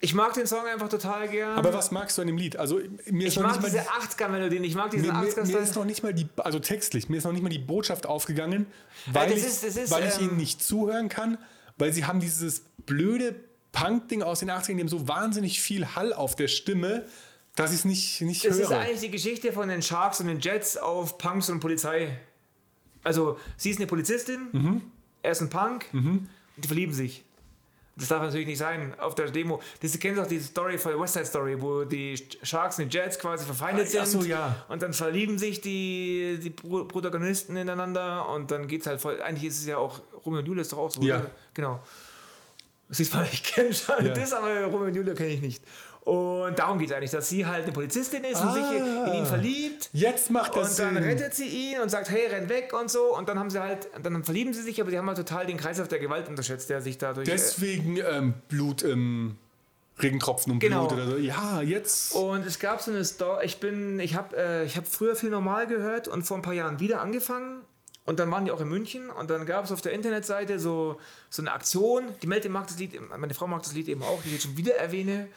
Ich 0.03 0.15
mag 0.15 0.33
den 0.33 0.47
Song 0.47 0.65
einfach 0.67 0.89
total 0.89 1.29
gern. 1.29 1.59
Aber 1.59 1.75
was 1.75 1.91
magst 1.91 2.17
du 2.17 2.23
an 2.23 2.27
dem 2.29 2.39
Lied? 2.39 2.57
Also 2.57 2.81
mir 3.07 3.27
ist 3.27 3.35
ich 3.35 3.37
noch 3.39 3.43
mag 3.49 3.53
nicht 3.53 3.63
mal 3.63 3.69
diese 3.71 3.83
die- 3.83 4.25
80er-Melodien, 4.25 4.65
ich 4.65 4.75
mag 4.75 4.91
diesen 4.91 5.07
Mir, 5.07 5.13
mir, 5.13 5.21
mir 5.21 5.29
ist 5.29 5.39
80er-Style. 5.39 5.75
noch 5.75 5.85
nicht 5.85 6.03
mal 6.03 6.15
die, 6.15 6.27
also 6.39 6.59
textlich, 6.59 7.09
mir 7.11 7.19
ist 7.19 7.25
noch 7.25 7.33
nicht 7.33 7.43
mal 7.43 7.51
die 7.51 7.59
Botschaft 7.59 8.07
aufgegangen, 8.07 8.67
weil, 9.13 9.29
das 9.29 9.39
ich, 9.41 9.45
ist- 9.45 9.65
das 9.65 9.77
ist, 9.77 9.91
weil 9.91 10.09
ich 10.09 10.17
ähm, 10.19 10.29
ihnen 10.29 10.37
nicht 10.39 10.63
zuhören 10.63 11.09
kann, 11.11 11.37
weil 11.77 11.93
sie 11.93 12.07
haben 12.07 12.21
dieses 12.21 12.61
blöde 12.87 13.35
Punk-Ding 13.73 14.23
aus 14.23 14.41
den 14.41 14.51
80ern, 14.51 14.79
dem 14.79 14.89
so 14.89 15.07
wahnsinnig 15.07 15.61
viel 15.61 15.87
Hall 15.95 16.13
auf 16.15 16.35
der 16.35 16.49
Stimme, 16.49 17.05
dass 17.55 17.71
ich 17.73 17.81
es 17.81 17.85
nicht, 17.85 18.21
nicht 18.23 18.45
Das 18.45 18.57
ist 18.57 18.71
höre. 18.71 18.79
eigentlich 18.79 19.01
die 19.01 19.11
Geschichte 19.11 19.53
von 19.53 19.69
den 19.69 19.83
Sharks 19.83 20.21
und 20.21 20.29
den 20.29 20.41
Jets 20.41 20.77
auf 20.79 21.19
Punks 21.19 21.51
und 21.51 21.61
Polizei. 21.61 22.19
Also, 23.03 23.39
sie 23.57 23.71
ist 23.71 23.77
eine 23.79 23.87
Polizistin, 23.87 24.49
Mhm. 24.53 24.83
er 25.23 25.33
ist 25.33 25.41
ein 25.43 25.51
Punk 25.51 25.87
und 25.93 26.29
die 26.57 26.69
verlieben 26.69 26.95
sich. 26.95 27.25
Das 28.01 28.09
darf 28.09 28.23
natürlich 28.23 28.47
nicht 28.49 28.59
sein 28.59 28.99
auf 28.99 29.15
der 29.15 29.31
Demo. 29.31 29.61
Das 29.81 29.97
kennst 30.01 30.19
du 30.19 30.23
auch 30.23 30.27
die 30.27 30.41
Story 30.41 30.77
von 30.79 30.91
der 30.93 31.01
West 31.01 31.15
Side 31.15 31.27
Story, 31.27 31.61
wo 31.61 31.85
die 31.85 32.17
Sharks 32.43 32.79
und 32.79 32.93
die 32.93 32.97
Jets 32.97 33.19
quasi 33.19 33.45
verfeindet 33.45 33.87
Ach 33.97 34.05
sind. 34.07 34.23
so, 34.23 34.27
ja. 34.29 34.65
Und 34.69 34.83
dann 34.83 34.93
verlieben 34.93 35.39
sich 35.39 35.61
die, 35.61 36.39
die 36.43 36.51
Pro- 36.51 36.85
Protagonisten 36.87 37.57
ineinander 37.57 38.29
und 38.31 38.51
dann 38.51 38.67
geht's 38.67 38.87
halt 38.87 39.01
voll. 39.01 39.21
Eigentlich 39.23 39.45
ist 39.51 39.59
es 39.61 39.67
ja 39.67 39.77
auch, 39.79 40.01
Romeo 40.27 40.41
und 40.41 40.47
Julia 40.49 40.63
ist 40.63 40.73
doch 40.73 40.79
auch 40.79 40.91
so, 40.91 41.01
Ja. 41.03 41.21
oder? 41.21 41.31
Genau. 41.55 41.81
Siehst 42.89 43.15
mal, 43.15 43.27
ich 43.31 43.43
kenne 43.55 43.73
schon 43.73 44.05
Ja. 44.05 44.13
das, 44.13 44.33
aber 44.33 44.65
Romeo 44.65 44.87
und 44.89 44.95
Julia 44.97 45.15
kenne 45.15 45.29
ich 45.31 45.41
nicht. 45.43 45.63
Und 46.03 46.59
darum 46.59 46.79
geht 46.79 46.89
es 46.91 46.97
eigentlich, 46.97 47.11
dass 47.11 47.29
sie 47.29 47.45
halt 47.47 47.65
eine 47.65 47.73
Polizistin 47.73 48.25
ist 48.25 48.41
und 48.41 48.53
sich 48.55 48.65
in 48.79 49.13
ihn 49.15 49.27
verliebt. 49.27 49.91
Jetzt 49.93 50.31
macht 50.31 50.57
das 50.57 50.71
Und 50.71 50.79
dann 50.79 50.95
Sinn. 50.95 51.05
rettet 51.05 51.35
sie 51.35 51.47
ihn 51.47 51.81
und 51.81 51.91
sagt, 51.91 52.09
hey, 52.11 52.27
renn 52.27 52.49
weg 52.49 52.73
und 52.73 52.91
so. 52.91 53.15
Und 53.17 53.29
dann 53.29 53.39
haben 53.39 53.51
sie 53.51 53.61
halt, 53.61 53.89
dann 54.03 54.25
verlieben 54.25 54.53
sie 54.55 54.63
sich, 54.63 54.81
aber 54.81 54.91
sie 54.91 54.99
haben 54.99 55.07
halt 55.07 55.19
total 55.19 55.47
den 55.47 55.59
Kreislauf 55.59 55.89
der 55.89 55.99
Gewalt 55.99 56.29
unterschätzt, 56.29 56.71
der 56.71 56.81
sich 56.81 56.97
dadurch. 56.99 57.29
äh, 57.29 57.31
Deswegen 57.33 57.99
ähm, 57.99 58.35
Blut 58.49 58.83
im 58.83 59.37
Regentropfen 60.01 60.53
und 60.55 60.59
Genau. 60.61 60.87
Blut 60.89 60.99
oder 61.01 61.11
so. 61.11 61.17
Ja, 61.19 61.61
jetzt. 61.61 62.15
und 62.15 62.47
es 62.47 62.59
gab 62.59 62.81
so 62.81 62.91
eine 62.91 63.05
Story, 63.05 63.45
ich 63.45 63.61
bin, 63.61 64.01
ich 64.01 64.15
habe 64.15 64.35
äh, 64.37 64.65
ich 64.65 64.77
hab 64.79 64.87
früher 64.87 65.15
viel 65.15 65.29
normal 65.31 65.67
gehört 65.67 66.09
und 66.09 66.23
vor 66.23 66.39
ein 66.39 66.43
paar 66.43 66.55
Jahren 66.55 66.81
wieder 66.81 67.03
angefangen. 67.03 67.61
Und 68.07 68.19
dann 68.19 68.31
waren 68.31 68.47
die 68.47 68.51
auch 68.51 68.63
in 68.63 68.69
München 68.69 69.11
und 69.11 69.29
dann 69.31 69.45
gab 69.45 69.67
es 69.67 69.71
auf 69.71 69.83
der 69.83 69.93
Internetseite 69.93 70.59
so, 70.59 70.99
so 71.29 71.43
eine 71.43 71.53
Aktion. 71.53 72.05
Die 72.23 72.27
Melte 72.27 72.49
mag 72.49 72.67
das 72.67 72.79
Lied, 72.79 72.99
meine 73.17 73.35
Frau 73.35 73.47
mag 73.47 73.63
das 73.63 73.75
Lied 73.75 73.89
eben 73.89 74.03
auch, 74.03 74.21
die 74.23 74.29
ich 74.29 74.35
jetzt 74.35 74.45
schon 74.45 74.57
wieder 74.57 74.75
erwähne. 74.77 75.29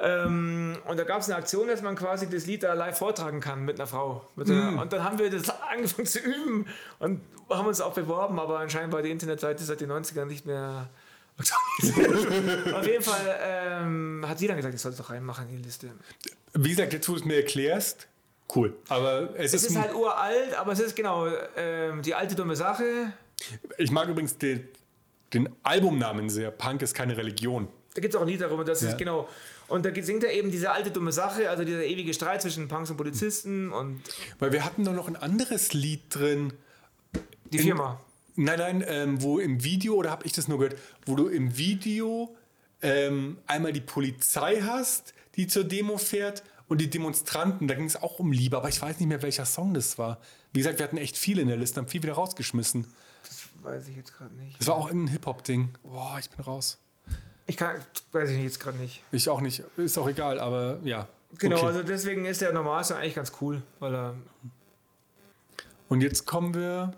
Ähm, 0.00 0.76
und 0.86 0.96
da 0.98 1.04
gab 1.04 1.20
es 1.20 1.28
eine 1.28 1.36
Aktion, 1.36 1.66
dass 1.68 1.82
man 1.82 1.96
quasi 1.96 2.28
das 2.30 2.46
Lied 2.46 2.62
da 2.62 2.74
live 2.74 2.96
vortragen 2.98 3.40
kann 3.40 3.64
mit 3.64 3.78
einer 3.80 3.86
Frau. 3.86 4.24
Mit 4.36 4.48
einer, 4.50 4.80
Und 4.80 4.92
dann 4.92 5.02
haben 5.02 5.18
wir 5.18 5.30
das 5.30 5.48
angefangen 5.72 6.06
zu 6.06 6.20
üben 6.20 6.66
und 7.00 7.20
haben 7.50 7.66
uns 7.66 7.80
auch 7.80 7.94
beworben, 7.94 8.38
aber 8.38 8.58
anscheinend 8.60 8.92
war 8.92 9.02
die 9.02 9.10
Internetseite 9.10 9.64
seit 9.64 9.80
den 9.80 9.90
90ern 9.90 10.26
nicht 10.26 10.46
mehr. 10.46 10.88
Auf 12.74 12.86
jeden 12.86 13.02
Fall 13.02 13.38
ähm, 13.42 14.24
hat 14.26 14.38
sie 14.38 14.46
dann 14.48 14.56
gesagt, 14.56 14.74
ich 14.74 14.80
soll 14.80 14.92
es 14.92 14.98
doch 14.98 15.10
reinmachen 15.10 15.48
in 15.48 15.56
die 15.56 15.62
Liste. 15.62 15.88
Wie 16.54 16.70
gesagt, 16.70 16.92
jetzt 16.92 17.08
wo 17.08 17.12
du 17.12 17.20
es 17.20 17.24
mir 17.24 17.36
erklärst, 17.36 18.08
cool. 18.54 18.74
Aber 18.88 19.30
es, 19.36 19.52
Es 19.54 19.62
ist, 19.62 19.70
ist 19.70 19.78
halt 19.78 19.94
uralt, 19.94 20.54
aber 20.58 20.72
es 20.72 20.80
ist 20.80 20.96
genau 20.96 21.28
ähm, 21.56 22.02
die 22.02 22.14
alte 22.14 22.34
dumme 22.34 22.56
Sache. 22.56 23.12
Ich 23.76 23.90
mag 23.92 24.08
übrigens 24.08 24.36
den, 24.38 24.66
den 25.32 25.48
Albumnamen 25.62 26.28
sehr. 26.28 26.50
Punk 26.50 26.82
ist 26.82 26.94
keine 26.94 27.16
Religion. 27.16 27.68
Da 27.94 28.00
gibt 28.00 28.14
es 28.14 28.18
auch 28.18 28.22
ein 28.24 28.28
Lied 28.28 28.40
darüber, 28.40 28.64
das 28.64 28.80
Ja. 28.80 28.88
ist 28.90 28.98
genau. 28.98 29.28
Und 29.68 29.84
da 29.84 29.90
singt 30.02 30.24
er 30.24 30.32
eben 30.32 30.50
diese 30.50 30.70
alte 30.70 30.90
dumme 30.90 31.12
Sache, 31.12 31.50
also 31.50 31.64
dieser 31.64 31.84
ewige 31.84 32.14
Streit 32.14 32.42
zwischen 32.42 32.68
Punks 32.68 32.90
und 32.90 32.96
Polizisten 32.96 33.70
und 33.70 34.00
Weil 34.38 34.52
wir 34.52 34.64
hatten 34.64 34.84
doch 34.84 34.94
noch 34.94 35.08
ein 35.08 35.16
anderes 35.16 35.74
Lied 35.74 36.02
drin. 36.10 36.54
die 37.52 37.58
Firma. 37.58 38.00
Nein, 38.34 38.58
nein, 38.58 38.84
ähm, 38.86 39.22
wo 39.22 39.38
im 39.38 39.62
Video, 39.64 39.94
oder 39.94 40.10
habe 40.10 40.24
ich 40.24 40.32
das 40.32 40.48
nur 40.48 40.58
gehört, 40.58 40.76
wo 41.06 41.16
du 41.16 41.28
im 41.28 41.58
Video 41.58 42.34
ähm, 42.82 43.38
einmal 43.46 43.72
die 43.72 43.80
Polizei 43.80 44.62
hast, 44.62 45.12
die 45.36 45.48
zur 45.48 45.64
Demo 45.64 45.98
fährt 45.98 46.44
und 46.68 46.80
die 46.80 46.88
Demonstranten. 46.88 47.68
Da 47.68 47.74
ging 47.74 47.86
es 47.86 47.96
auch 47.96 48.18
um 48.18 48.32
Liebe, 48.32 48.56
aber 48.56 48.68
ich 48.68 48.80
weiß 48.80 48.98
nicht 49.00 49.08
mehr, 49.08 49.22
welcher 49.22 49.44
Song 49.44 49.74
das 49.74 49.98
war. 49.98 50.20
Wie 50.52 50.60
gesagt, 50.60 50.78
wir 50.78 50.84
hatten 50.84 50.98
echt 50.98 51.18
viele 51.18 51.42
in 51.42 51.48
der 51.48 51.56
Liste, 51.56 51.80
haben 51.80 51.88
viel 51.88 52.02
wieder 52.02 52.14
rausgeschmissen. 52.14 52.86
Das 53.24 53.42
weiß 53.62 53.88
ich 53.88 53.96
jetzt 53.96 54.16
gerade 54.16 54.34
nicht. 54.34 54.58
Das 54.60 54.68
war 54.68 54.76
auch 54.76 54.86
irgendein 54.86 55.12
Hip-Hop-Ding. 55.12 55.70
Boah, 55.82 56.16
ich 56.20 56.30
bin 56.30 56.44
raus. 56.44 56.78
Ich 57.48 57.56
kann, 57.56 57.74
weiß 58.12 58.30
ich 58.30 58.42
jetzt 58.42 58.60
gerade 58.60 58.78
nicht. 58.78 59.02
Ich 59.10 59.28
auch 59.28 59.40
nicht. 59.40 59.62
Ist 59.76 59.98
auch 59.98 60.08
egal, 60.08 60.38
aber 60.38 60.78
ja. 60.84 61.08
Genau, 61.38 61.56
Okay. 61.56 61.66
also 61.66 61.82
deswegen 61.82 62.24
ist 62.24 62.40
der 62.40 62.52
Normalsong 62.52 62.98
eigentlich 62.98 63.14
ganz 63.16 63.32
cool, 63.40 63.62
weil 63.80 63.94
er. 63.94 64.14
Und 65.88 66.00
jetzt 66.02 66.26
kommen 66.26 66.54
wir. 66.54 66.92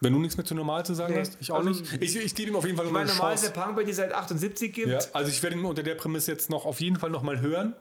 Wenn 0.00 0.12
du 0.12 0.18
nichts 0.18 0.36
mehr 0.36 0.44
zu 0.44 0.54
normal 0.54 0.84
zu 0.84 0.92
sagen 0.92 1.14
Nee, 1.14 1.20
hast, 1.20 1.38
ich 1.40 1.50
auch 1.50 1.56
also- 1.58 1.70
nicht. 1.70 2.02
Ich, 2.02 2.14
ich 2.16 2.34
gebe 2.34 2.50
ihm 2.50 2.56
auf 2.56 2.64
jeden 2.64 2.76
Fall 2.76 2.84
Ich 2.86 2.92
noch 2.92 2.98
meine, 2.98 3.08
eine 3.10 3.16
normal 3.16 3.34
ist 3.34 3.42
Chance. 3.42 3.54
der 3.54 3.60
Punk, 3.74 3.86
die 3.86 3.92
seit 3.92 4.12
78 4.12 4.72
gibt. 4.72 4.88
Ja, 4.88 4.98
also 5.14 5.30
ich 5.30 5.42
werde 5.42 5.56
ihn 5.56 5.64
unter 5.64 5.82
der 5.82 5.94
Prämisse 5.94 6.32
jetzt 6.32 6.50
noch 6.50 6.66
auf 6.66 6.80
jeden 6.80 6.96
Fall 6.98 7.08
noch 7.10 7.22
mal 7.22 7.40
hören. 7.40 7.74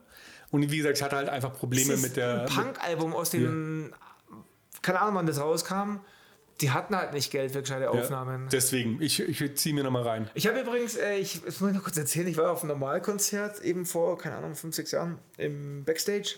Und 0.52 0.72
wie 0.72 0.78
gesagt, 0.78 0.98
ich 0.98 1.04
hatte 1.04 1.16
halt 1.18 1.28
einfach 1.28 1.52
Probleme 1.54 1.92
Es 1.94 2.00
ist 2.00 2.04
mit 2.04 2.16
der. 2.16 2.42
ein 2.44 2.46
Punk-Album 2.48 3.14
aus 3.14 3.32
dem. 3.32 3.94
Keine 4.82 5.02
Ahnung, 5.02 5.16
wann 5.16 5.26
das 5.26 5.40
rauskam. 5.40 5.98
Die 6.62 6.72
hatten 6.72 6.96
halt 6.96 7.14
nicht 7.14 7.32
Geld 7.32 7.52
für 7.52 7.62
gescheite 7.62 7.86
mit, 7.86 7.94
ja, 7.94 8.02
Aufnahmen. 8.02 8.48
deswegen, 8.52 9.02
ich, 9.02 9.20
ich 9.20 9.56
ziehe 9.58 9.74
mir 9.74 9.84
noch 9.84 9.92
mal 9.92 10.04
rein. 10.04 10.30
Ich 10.34 10.48
habe 10.48 10.60
übrigens, 10.60 10.96
äh, 10.96 11.18
ich 11.18 11.42
das 11.44 11.60
muss 11.60 11.72
ich 11.72 11.76
noch 11.76 11.84
kurz 11.84 11.98
erzählen, 11.98 12.28
ich 12.28 12.38
war 12.38 12.52
auf 12.52 12.62
einem 12.62 12.70
Normalkonzert 12.70 13.62
eben 13.62 13.86
vor, 13.86 14.18
keine 14.18 14.36
Ahnung, 14.38 14.56
fünf, 14.56 14.76
sechs 14.76 14.92
Jahren 14.92 15.18
im 15.38 15.84
Backstage. 15.84 16.36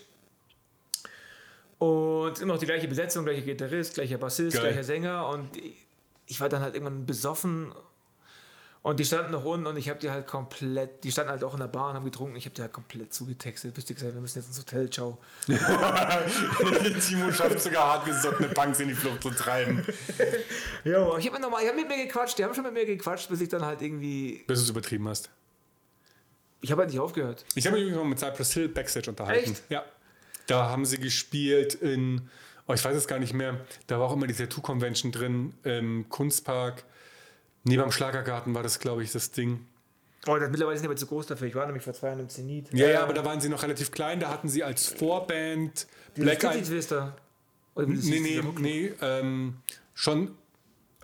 Und 1.78 2.40
immer 2.40 2.54
noch 2.54 2.60
die 2.60 2.66
gleiche 2.66 2.88
Besetzung, 2.88 3.24
gleicher 3.24 3.42
Gitarrist, 3.42 3.94
gleicher 3.94 4.16
Bassist, 4.18 4.56
Geil. 4.56 4.68
gleicher 4.68 4.84
Sänger. 4.84 5.28
Und 5.28 5.54
ich, 5.56 5.86
ich 6.26 6.40
war 6.40 6.48
dann 6.48 6.62
halt 6.62 6.74
irgendwann 6.74 7.04
besoffen. 7.04 7.72
Und 8.86 9.00
die 9.00 9.04
standen 9.04 9.32
noch 9.32 9.44
unten 9.44 9.66
und 9.66 9.76
ich 9.76 9.88
habe 9.88 9.98
die 9.98 10.12
halt 10.12 10.28
komplett, 10.28 11.02
die 11.02 11.10
standen 11.10 11.32
halt 11.32 11.42
auch 11.42 11.54
in 11.54 11.58
der 11.58 11.66
Bar 11.66 11.90
und 11.90 11.96
haben 11.96 12.04
getrunken. 12.04 12.36
Ich 12.36 12.44
habe 12.44 12.54
die 12.54 12.62
halt 12.62 12.72
komplett 12.72 13.12
zugetextet, 13.12 13.74
bis 13.74 13.84
die 13.86 13.94
gesagt 13.94 14.14
wir 14.14 14.20
müssen 14.20 14.38
jetzt 14.38 14.46
ins 14.46 14.60
Hotel, 14.60 14.88
ciao. 14.88 15.18
Timo 15.48 17.32
schafft 17.32 17.58
sogar 17.62 17.94
hartgesottene 17.94 18.46
Punks 18.50 18.78
in 18.78 18.86
die 18.86 18.94
Flucht 18.94 19.24
zu 19.24 19.30
treiben. 19.30 19.84
Ja, 20.84 21.18
ich 21.18 21.26
habe 21.28 21.36
hab 21.44 21.74
mit 21.74 21.88
mir 21.88 21.96
gequatscht, 21.96 22.38
die 22.38 22.44
haben 22.44 22.54
schon 22.54 22.62
mit 22.62 22.74
mir 22.74 22.86
gequatscht, 22.86 23.28
bis 23.28 23.40
ich 23.40 23.48
dann 23.48 23.64
halt 23.64 23.82
irgendwie, 23.82 24.44
Bis 24.46 24.60
du 24.60 24.64
es 24.66 24.70
übertrieben 24.70 25.08
hast. 25.08 25.30
ich 26.60 26.70
habe 26.70 26.82
halt 26.82 26.92
nicht 26.92 27.00
aufgehört. 27.00 27.44
Ich 27.56 27.66
habe 27.66 27.74
mich 27.74 27.86
übrigens 27.86 28.00
mal 28.00 28.08
mit 28.08 28.20
Cypress 28.20 28.52
Hill 28.52 28.68
Backstage 28.68 29.10
unterhalten. 29.10 29.50
Echt? 29.50 29.64
Ja. 29.68 29.84
Da 30.46 30.68
haben 30.70 30.84
sie 30.84 30.98
gespielt 30.98 31.74
in, 31.74 32.30
oh, 32.68 32.72
ich 32.72 32.84
weiß 32.84 32.94
es 32.94 33.08
gar 33.08 33.18
nicht 33.18 33.34
mehr, 33.34 33.66
da 33.88 33.98
war 33.98 34.06
auch 34.06 34.12
immer 34.12 34.28
die 34.28 34.34
Tattoo-Convention 34.34 35.10
drin, 35.10 35.54
im 35.64 36.08
Kunstpark. 36.08 36.84
Neben 37.68 37.82
am 37.82 37.90
Schlagergarten 37.90 38.54
war 38.54 38.62
das, 38.62 38.78
glaube 38.78 39.02
ich, 39.02 39.10
das 39.10 39.32
Ding. 39.32 39.66
Oh, 40.28 40.36
das 40.38 40.50
mittlerweile 40.50 40.76
ist 40.76 40.82
nicht 40.82 40.88
mehr 40.88 40.96
zu 40.96 41.06
groß 41.06 41.26
dafür. 41.26 41.48
Ich 41.48 41.54
war 41.54 41.66
nämlich 41.66 41.82
vor 41.84 41.92
zwei 41.94 42.08
Jahren 42.08 42.20
im 42.20 42.28
Zenit. 42.28 42.72
Ja, 42.72 42.88
ja, 42.88 43.02
aber 43.02 43.12
da 43.12 43.24
waren 43.24 43.40
sie 43.40 43.48
noch 43.48 43.62
relativ 43.62 43.90
klein. 43.90 44.20
Da 44.20 44.28
hatten 44.28 44.48
sie 44.48 44.62
als 44.62 44.86
Vorband 44.86 45.86
Black 46.14 46.40
Black 46.40 46.56
Eyed... 46.56 46.94
Nee, 47.76 48.20
nee, 48.20 48.42
nee, 48.58 48.92
ähm, 49.02 49.56
schon... 49.94 50.36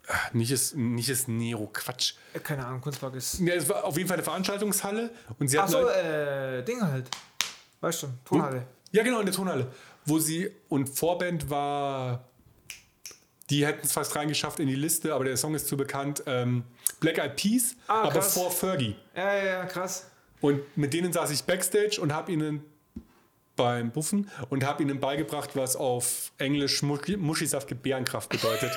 ah, 0.06 0.14
Nicht 0.32 0.50
ist, 0.50 0.76
nicht 0.76 1.08
ist 1.08 1.28
Nero, 1.28 1.68
Quatsch. 1.72 2.14
Äh, 2.32 2.38
Keine 2.38 2.64
Ahnung, 2.64 2.80
Kunstpark 2.80 3.14
ist. 3.14 3.40
Ja, 3.40 3.54
es 3.54 3.68
war 3.68 3.84
auf 3.84 3.96
jeden 3.96 4.08
Fall 4.08 4.16
eine 4.16 4.24
Veranstaltungshalle. 4.24 5.10
Und 5.38 5.48
sie 5.48 5.58
Ach 5.58 5.68
so, 5.68 5.78
halt, 5.78 5.96
äh, 5.96 6.62
Ding 6.64 6.80
halt. 6.80 7.08
Weißt 7.80 8.04
du, 8.04 8.06
Tonhalle. 8.24 8.66
Ja, 8.92 9.02
genau, 9.02 9.20
in 9.20 9.26
der 9.26 9.34
Tonhalle. 9.34 9.66
Wo 10.04 10.18
sie... 10.18 10.50
Und 10.68 10.88
Vorband 10.88 11.50
war... 11.50 12.28
Die 13.52 13.66
hätten 13.66 13.84
es 13.84 13.92
fast 13.92 14.16
reingeschafft 14.16 14.60
in 14.60 14.66
die 14.66 14.74
Liste, 14.74 15.12
aber 15.14 15.24
der 15.24 15.36
Song 15.36 15.54
ist 15.54 15.68
zu 15.68 15.76
bekannt. 15.76 16.22
Ähm, 16.24 16.64
Black 17.00 17.18
Eyed 17.18 17.36
Peas, 17.36 17.76
Ah, 17.86 18.04
aber 18.04 18.22
vor 18.22 18.50
Fergie. 18.50 18.96
Ja, 19.14 19.36
ja, 19.36 19.44
ja, 19.44 19.64
krass. 19.66 20.06
Und 20.40 20.60
mit 20.74 20.94
denen 20.94 21.12
saß 21.12 21.30
ich 21.30 21.44
backstage 21.44 22.00
und 22.00 22.14
habe 22.14 22.32
ihnen 22.32 22.64
beim 23.62 23.90
Buffen 23.90 24.28
und 24.50 24.64
habe 24.64 24.82
ihnen 24.82 24.98
beigebracht, 25.00 25.50
was 25.54 25.76
auf 25.76 26.32
Englisch 26.38 26.82
Muschi- 26.82 27.16
Muschisaft 27.16 27.68
Gebärenkraft 27.68 28.28
bedeutet. 28.28 28.72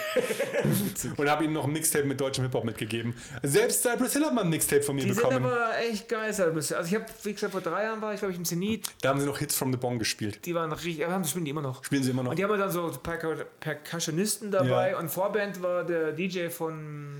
und 1.17 1.29
habe 1.29 1.43
ihnen 1.43 1.53
noch 1.53 1.65
ein 1.65 1.73
Mixtape 1.73 2.05
mit 2.05 2.19
deutschem 2.21 2.43
Hip-Hop 2.45 2.63
mitgegeben. 2.63 3.15
Selbst 3.43 3.81
Cypress 3.83 4.13
Hill 4.13 4.25
hat 4.25 4.33
mal 4.33 4.41
ein 4.43 4.49
Mixtape 4.49 4.83
von 4.83 4.95
mir 4.95 5.03
Die 5.03 5.11
sind 5.13 5.23
bekommen. 5.23 5.45
aber 5.45 5.77
echt 5.79 6.07
geil. 6.09 6.25
Also 6.25 6.59
ich 6.85 6.95
habe, 6.95 7.05
wie 7.23 7.33
gesagt, 7.33 7.51
vor 7.51 7.61
drei 7.61 7.83
Jahren 7.83 8.01
war 8.01 8.13
ich, 8.13 8.19
glaube 8.19 8.31
ich, 8.33 8.37
im 8.37 8.45
Zenit. 8.45 8.87
Da 9.01 9.09
haben 9.09 9.19
sie 9.19 9.25
noch 9.25 9.37
Hits 9.39 9.55
from 9.55 9.71
the 9.71 9.77
Bong 9.77 9.97
gespielt. 9.99 10.45
Die 10.45 10.53
waren 10.55 10.69
noch 10.69 10.83
richtig, 10.83 11.03
aber 11.03 11.13
haben, 11.13 11.23
spielen 11.25 11.45
die 11.45 11.51
immer 11.51 11.61
noch. 11.61 11.83
Spielen 11.83 12.03
sie 12.03 12.11
immer 12.11 12.23
noch. 12.23 12.31
Und 12.31 12.37
die 12.39 12.43
haben 12.43 12.57
dann 12.59 12.71
so 12.71 12.85
Percu- 12.87 13.45
Percussionisten 13.59 14.51
dabei 14.51 14.91
Ja. 14.91 14.99
und 14.99 15.09
Vorband 15.09 15.61
war 15.63 15.83
der 15.83 16.11
DJ 16.11 16.49
von, 16.49 17.15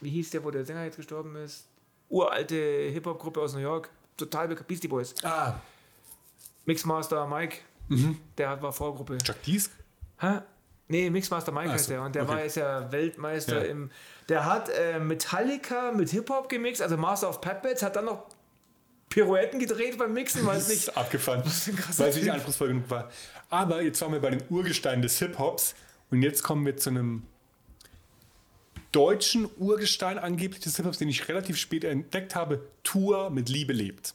wie 0.00 0.10
hieß 0.10 0.30
der, 0.30 0.44
wo 0.44 0.50
der 0.50 0.64
Sänger 0.64 0.84
jetzt 0.84 0.96
gestorben 0.96 1.34
ist? 1.36 1.64
uralte 2.10 2.56
Hip-Hop-Gruppe 2.92 3.38
aus 3.40 3.52
New 3.52 3.60
York, 3.60 3.90
total 4.16 4.48
bekannt, 4.48 4.66
Beastie 4.66 4.88
Boys. 4.88 5.14
Ah, 5.22 5.54
Mixmaster 6.68 7.26
Mike, 7.26 7.56
Mhm. 7.88 8.18
der 8.36 8.60
war 8.60 8.72
Vorgruppe. 8.74 9.16
Chuck 9.18 9.42
Dies? 9.46 9.70
Hä? 10.20 10.40
Nee, 10.88 11.08
Mixmaster 11.08 11.50
Mike 11.50 11.68
Ach 11.70 11.72
heißt 11.74 11.86
so, 11.86 11.92
der. 11.92 12.02
Und 12.02 12.14
der 12.14 12.24
okay. 12.24 12.32
war 12.32 12.42
jetzt 12.42 12.56
ja 12.58 12.92
Weltmeister 12.92 13.64
Ja. 13.64 13.70
im. 13.70 13.90
Der 14.28 14.44
hat 14.44 14.68
äh, 14.68 14.98
Metallica 15.00 15.92
mit 15.92 16.10
Hip-Hop 16.10 16.50
gemixt, 16.50 16.82
also 16.82 16.98
Master 16.98 17.30
of 17.30 17.40
Puppets, 17.40 17.82
hat 17.82 17.96
dann 17.96 18.04
noch 18.04 18.26
Pirouetten 19.08 19.58
gedreht 19.58 19.96
beim 19.96 20.12
Mixen, 20.12 20.44
weil 20.44 20.58
es 20.58 20.64
Das 20.64 20.68
nicht. 20.74 20.88
ist 20.88 20.96
abgefahren, 20.96 21.42
weil 21.96 22.08
es 22.10 22.16
nicht 22.16 22.30
anspruchsvoll 22.30 22.68
genug 22.68 22.90
war. 22.90 23.10
Aber 23.48 23.80
jetzt 23.80 24.02
waren 24.02 24.12
wir 24.12 24.20
bei 24.20 24.28
den 24.30 24.42
Urgesteinen 24.50 25.00
des 25.00 25.18
Hip-Hops 25.20 25.74
und 26.10 26.20
jetzt 26.22 26.42
kommen 26.42 26.66
wir 26.66 26.76
zu 26.76 26.90
einem 26.90 27.22
deutschen 28.92 29.48
Urgestein 29.56 30.18
angeblich 30.18 30.60
des 30.60 30.76
Hip-Hops, 30.76 30.98
den 30.98 31.08
ich 31.08 31.26
relativ 31.28 31.56
spät 31.56 31.84
entdeckt 31.84 32.34
habe. 32.34 32.60
Tour 32.82 33.30
mit 33.30 33.48
Liebe 33.48 33.72
lebt. 33.72 34.14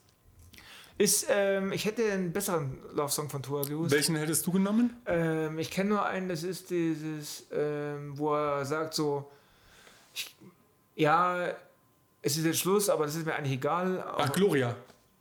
Ist, 0.98 1.26
ähm, 1.30 1.72
ich 1.72 1.86
hätte 1.86 2.12
einen 2.12 2.32
besseren 2.32 2.78
Love-Song 2.94 3.30
von 3.30 3.42
Tour 3.42 3.64
gewusst. 3.64 3.92
Welchen 3.94 4.16
hättest 4.16 4.46
du 4.46 4.52
genommen? 4.52 4.96
Ähm, 5.08 5.58
ich 5.58 5.72
kenne 5.72 5.90
nur 5.90 6.06
einen, 6.06 6.30
das 6.30 6.44
ist 6.44 6.70
dieses, 6.70 7.48
ähm, 7.52 8.18
wo 8.18 8.36
er 8.36 8.64
sagt 8.66 8.94
so, 8.94 9.30
ich, 10.14 10.36
ja, 10.96 11.48
es 12.22 12.38
ist 12.38 12.46
jetzt 12.46 12.60
Schluss, 12.60 12.90
aber 12.90 13.06
das 13.06 13.16
ist 13.16 13.26
mir 13.26 13.36
eigentlich 13.36 13.54
egal. 13.54 14.04
Ach, 14.18 14.32
Gloria. 14.32 14.76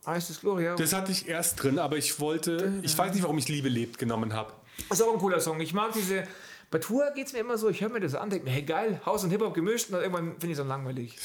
heißt 0.05 0.29
es 0.29 0.39
Gloria? 0.39 0.75
Das 0.75 0.93
hatte 0.93 1.11
ich 1.11 1.27
erst 1.27 1.61
drin, 1.61 1.79
aber 1.79 1.97
ich 1.97 2.19
wollte, 2.19 2.79
ich 2.83 2.95
weiß 2.97 3.13
nicht, 3.13 3.23
warum 3.23 3.37
ich 3.39 3.49
Liebe 3.49 3.67
lebt 3.69 3.97
genommen 3.97 4.33
habe. 4.33 4.53
Das 4.89 4.99
ist 4.99 5.05
auch 5.05 5.13
ein 5.13 5.19
cooler 5.19 5.39
Song. 5.39 5.59
Ich 5.59 5.73
mag 5.73 5.91
diese. 5.93 6.23
Bei 6.71 6.79
Tour 6.79 7.11
geht 7.13 7.27
es 7.27 7.33
mir 7.33 7.39
immer 7.39 7.57
so, 7.57 7.69
ich 7.69 7.81
höre 7.81 7.89
mir 7.89 7.99
das 7.99 8.15
an, 8.15 8.29
denke 8.29 8.45
mir, 8.45 8.51
hey 8.51 8.63
geil, 8.63 8.99
Haus 9.05 9.23
und 9.23 9.29
Hip-Hop 9.29 9.53
gemischt 9.53 9.89
und 9.89 9.93
dann 9.93 10.01
irgendwann 10.01 10.31
finde 10.31 10.47
ich 10.47 10.51
es 10.53 10.57
dann 10.57 10.67
langweilig. 10.67 11.15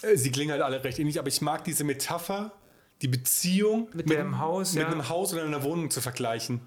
Äh, 0.00 0.16
Sie 0.16 0.30
klingen 0.30 0.52
halt 0.52 0.62
alle 0.62 0.82
recht 0.82 0.98
ähnlich, 0.98 1.18
aber 1.18 1.28
ich 1.28 1.42
mag 1.42 1.64
diese 1.64 1.84
Metapher, 1.84 2.52
die 3.02 3.08
Beziehung 3.08 3.88
Mit 3.92 4.10
dem 4.10 4.38
Haus, 4.38 4.74
mit 4.74 4.82
ja. 4.82 4.88
einem 4.88 5.08
Haus 5.08 5.32
oder 5.32 5.44
einer 5.44 5.62
Wohnung 5.62 5.90
zu 5.90 6.00
vergleichen. 6.00 6.60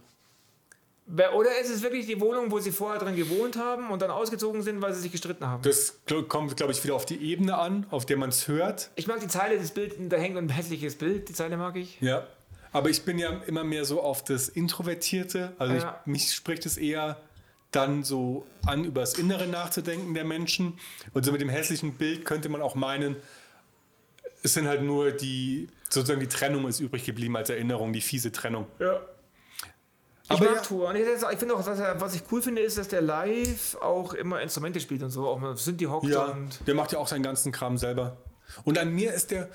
Oder 1.08 1.60
ist 1.60 1.70
es 1.70 1.82
wirklich 1.82 2.06
die 2.06 2.22
Wohnung, 2.22 2.52
wo 2.52 2.60
sie 2.60 2.72
vorher 2.72 3.00
drin 3.00 3.18
gewohnt 3.18 3.58
haben 3.58 3.90
und 3.90 4.02
dann 4.02 4.12
ausgezogen 4.12 4.62
sind, 4.62 4.82
weil 4.82 4.94
sie 4.94 5.02
sich 5.02 5.12
gestritten 5.12 5.46
haben? 5.46 5.62
Das 5.64 6.00
kommt, 6.30 6.56
glaube 6.56 6.72
ich, 6.72 6.82
wieder 6.84 6.96
auf 6.96 7.06
die 7.06 7.18
Ebene 7.18 7.58
an, 7.58 7.86
auf 7.90 8.06
der 8.06 8.16
man 8.16 8.30
es 8.30 8.48
hört. 8.48 8.92
Ich 8.96 9.08
mag 9.08 9.20
die 9.20 9.28
Zeile, 9.28 9.58
das 9.58 9.72
Bild, 9.72 9.96
da 10.10 10.16
hängt 10.18 10.38
ein 10.38 10.48
hässliches 10.48 10.96
Bild, 10.96 11.28
die 11.28 11.34
Zeile 11.34 11.58
mag 11.58 11.76
ich. 11.76 12.00
Ja. 12.00 12.26
Aber 12.72 12.90
ich 12.90 13.04
bin 13.04 13.20
ja 13.20 13.42
immer 13.48 13.66
mehr 13.66 13.84
so 13.84 14.02
auf 14.02 14.24
das 14.24 14.48
Introvertierte. 14.48 15.52
Also 15.58 15.74
Ja. 15.74 16.00
ich, 16.06 16.08
mich 16.08 16.34
spricht 16.34 16.66
es 16.66 16.78
eher 16.78 17.18
dann 17.72 18.04
so 18.04 18.46
an, 18.66 18.86
über 18.86 19.02
das 19.02 19.16
Innere 19.16 19.48
nachzudenken 19.48 20.14
der 20.14 20.24
Menschen. 20.24 20.80
Und 21.14 21.26
so 21.26 21.34
mit 21.34 21.42
dem 21.42 21.50
hässlichen 21.50 21.96
Bild 21.96 22.24
könnte 22.24 22.48
man 22.48 22.62
auch 22.62 22.76
meinen, 22.76 23.18
es 24.44 24.54
sind 24.54 24.68
halt 24.68 24.84
nur 24.84 25.12
die, 25.12 25.68
sozusagen 25.94 26.20
die 26.22 26.28
Trennung 26.28 26.68
ist 26.68 26.80
übrig 26.80 27.06
geblieben 27.06 27.36
als 27.38 27.50
Erinnerung, 27.50 27.94
die 27.94 28.02
fiese 28.02 28.32
Trennung. 28.32 28.68
Ja. 28.80 29.00
Ich 30.24 30.32
Aber 30.32 30.46
mag 30.46 30.56
ja. 30.56 30.62
Tour. 30.62 30.88
Und 30.90 30.96
ich, 30.96 31.02
ich 31.32 31.40
finde 31.40 31.56
auch, 31.56 31.64
dass 31.66 31.80
er, 31.80 32.00
was 32.00 32.16
ich 32.16 32.24
cool 32.32 32.42
finde, 32.42 32.62
ist, 32.62 32.78
dass 32.78 32.88
der 32.88 33.02
live 33.02 33.76
auch 33.82 34.14
immer 34.14 34.42
Instrumente 34.42 34.80
spielt 34.80 35.04
und 35.04 35.10
so. 35.10 35.28
Auch 35.28 35.40
mal 35.40 35.58
sind 35.58 35.82
die 35.82 35.88
hockt 35.88 36.06
Ja, 36.08 36.26
und. 36.26 36.66
der 36.68 36.76
macht 36.76 36.92
ja 36.94 37.00
auch 37.00 37.08
seinen 37.08 37.24
ganzen 37.24 37.52
Kram 37.52 37.78
selber. 37.78 38.18
Und 38.64 38.78
an 38.78 38.94
mir 38.94 39.14
ist 39.14 39.32
der, 39.32 39.50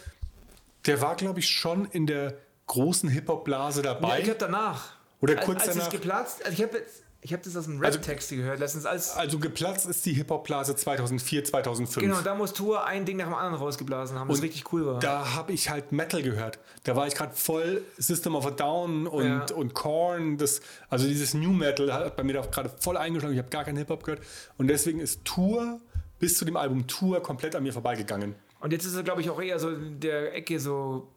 der 0.85 1.01
war, 1.01 1.17
glaube 1.17 1.39
ich, 1.41 1.49
schon 1.49 1.87
in 1.87 2.07
der 2.07 2.35
großen 2.67 3.09
Hip-Hop-Blase 3.09 3.83
Ja, 3.83 3.95
dabei. 3.95 4.19
ich 4.19 4.25
glaube 4.25 4.41
danach. 4.41 4.97
Oder 5.21 5.37
Als- 5.39 5.47
kurz 5.47 5.61
als 5.63 5.69
danach. 5.71 5.85
es 5.87 5.91
geplatzt, 5.93 6.45
also 6.45 6.53
ich 6.53 6.63
habe 6.63 6.83
ich 7.27 7.33
hab 7.33 7.43
das 7.43 7.57
aus 7.57 7.67
einem 7.67 7.85
Also- 7.85 7.99
Rap-Text 7.99 8.31
gehört, 8.31 8.61
letztens 8.61 8.87
als. 8.87 9.11
Also 9.17 9.39
geplatzt 9.39 9.87
ist 9.87 10.07
die 10.07 10.13
Hip-Hop-Blase 10.15 10.77
2004, 10.77 11.45
2005. 11.45 12.07
Genau, 12.07 12.21
da 12.21 12.35
muss 12.35 12.53
Tour 12.53 12.85
ein 12.87 13.05
Ding 13.05 13.17
nach 13.17 13.25
dem 13.27 13.35
anderen 13.35 13.57
rausgeblasen 13.57 14.19
haben, 14.19 14.29
was 14.29 14.37
Und 14.39 14.45
richtig 14.45 14.73
cool 14.73 14.87
war. 14.87 15.01
Da 15.01 15.35
habe 15.35 15.53
ich 15.53 15.69
halt 15.69 15.91
Metal 15.93 16.23
gehört. 16.23 16.59
Da 16.85 16.95
war 16.95 17.07
ich 17.07 17.15
gerade 17.15 17.35
voll 17.35 17.83
System 17.99 18.35
of 18.37 18.47
a 18.47 18.51
Down 18.53 19.07
und, 19.09 19.25
Ja. 19.27 19.47
und 19.55 19.75
Korn. 19.75 20.39
Das, 20.39 20.61
also 20.89 21.07
dieses 21.07 21.35
New 21.35 21.53
Metal 21.53 21.93
hat 21.93 22.17
bei 22.17 22.23
mir 22.23 22.35
da 22.35 22.43
gerade 22.43 22.71
voll 22.81 22.97
eingeschlagen. 22.97 23.35
Ich 23.35 23.39
habe 23.41 23.51
gar 23.51 23.65
keinen 23.65 23.79
Hip-Hop 23.79 24.05
gehört. 24.05 24.23
Und 24.57 24.69
deswegen 24.69 25.01
ist 25.01 25.25
Tour 25.25 25.81
bis 26.19 26.39
zu 26.39 26.45
dem 26.45 26.57
Album 26.57 26.87
Tour 26.87 27.21
komplett 27.23 27.57
an 27.57 27.63
mir 27.65 27.73
vorbeigegangen. 27.73 28.37
Und 28.61 28.73
jetzt 28.73 28.87
ist 28.87 28.95
er, 28.97 29.03
glaube 29.03 29.21
ich, 29.21 29.29
auch 29.31 29.41
eher 29.43 29.59
so 29.59 29.69
in 29.71 30.01
der 30.01 30.35
Ecke 30.35 30.59
so 30.59 31.09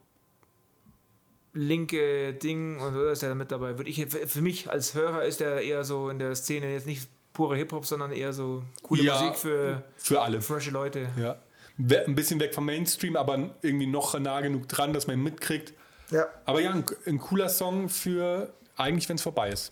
linke 1.60 2.34
Ding 2.34 2.80
und 2.80 2.94
so 2.94 3.06
ist 3.10 3.24
er 3.24 3.36
mit 3.36 3.52
dabei. 3.52 3.78
Würde 3.78 3.90
ich, 3.90 4.06
für 4.08 4.42
mich 4.42 4.70
als 4.70 4.94
Hörer 4.96 5.24
ist 5.24 5.42
er 5.42 5.62
eher 5.62 5.84
so 5.84 6.10
in 6.10 6.20
der 6.20 6.36
Szene 6.36 6.72
jetzt 6.72 6.88
nicht 6.88 7.08
pure 7.34 7.56
Hip-Hop, 7.58 7.86
sondern 7.86 8.12
eher 8.12 8.34
so 8.34 8.64
coole 8.82 9.04
Ja. 9.04 9.20
Musik 9.20 9.36
für 9.38 9.84
Für 9.98 10.22
alle. 10.22 10.42
frische 10.42 10.72
Leute. 10.72 11.10
Ja. 11.18 11.38
Ein 11.78 12.16
bisschen 12.16 12.40
weg 12.40 12.54
vom 12.54 12.66
Mainstream, 12.66 13.16
aber 13.16 13.56
irgendwie 13.62 13.88
noch 13.88 14.18
nah 14.20 14.42
genug 14.42 14.68
dran, 14.68 14.92
dass 14.94 15.08
man 15.08 15.18
ihn 15.18 15.24
mitkriegt. 15.24 15.74
Ja. 16.12 16.28
Aber 16.46 16.60
ja, 16.60 16.72
ein, 16.72 16.84
ein 17.06 17.20
cooler 17.20 17.48
Song 17.50 17.88
für 17.88 18.54
eigentlich, 18.76 19.08
wenn 19.08 19.16
es 19.16 19.22
vorbei 19.22 19.50
ist. 19.50 19.72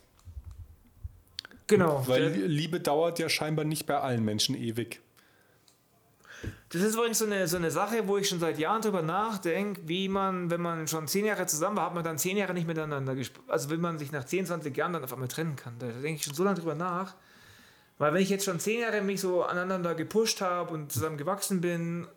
Genau. 1.67 2.03
Weil 2.07 2.27
Liebe 2.29 2.79
dauert 2.79 3.19
ja 3.19 3.27
scheinbar 3.27 3.65
nicht 3.65 3.85
bei 3.85 3.97
allen 3.99 4.23
Menschen 4.23 4.55
ewig. 4.55 5.01
Das 6.69 6.81
ist 6.81 6.95
übrigens 6.95 7.19
so 7.19 7.25
eine, 7.25 7.47
so 7.47 7.57
eine 7.57 7.71
Sache, 7.71 8.07
wo 8.07 8.17
ich 8.17 8.27
schon 8.27 8.39
seit 8.39 8.59
Jahren 8.59 8.81
drüber 8.81 9.01
nachdenke, 9.01 9.81
wie 9.85 10.09
man, 10.09 10.49
wenn 10.49 10.61
man 10.61 10.87
schon 10.87 11.07
zehn 11.07 11.25
Jahre 11.25 11.45
zusammen 11.45 11.77
war, 11.77 11.85
hat 11.85 11.95
man 11.95 12.03
dann 12.03 12.17
zehn 12.17 12.37
Jahre 12.37 12.53
nicht 12.53 12.67
miteinander 12.67 13.15
gesprochen. 13.15 13.49
Also 13.49 13.69
wenn 13.69 13.79
man 13.79 13.97
sich 13.97 14.11
nach 14.11 14.25
10, 14.25 14.47
20 14.47 14.75
Jahren 14.75 14.93
dann 14.93 15.03
auf 15.03 15.13
einmal 15.13 15.29
trennen 15.29 15.55
kann. 15.55 15.75
Da 15.79 15.87
denke 15.87 16.19
ich 16.19 16.23
schon 16.23 16.33
so 16.33 16.43
lange 16.43 16.59
drüber 16.59 16.75
nach. 16.75 17.15
Weil 17.97 18.13
wenn 18.13 18.21
ich 18.21 18.29
jetzt 18.29 18.45
schon 18.45 18.59
zehn 18.59 18.81
Jahre 18.81 19.01
mich 19.01 19.21
so 19.21 19.43
aneinander 19.43 19.95
gepusht 19.95 20.41
habe 20.41 20.73
und 20.73 20.91
zusammen 20.91 21.17
gewachsen 21.17 21.61
bin, 21.61 22.07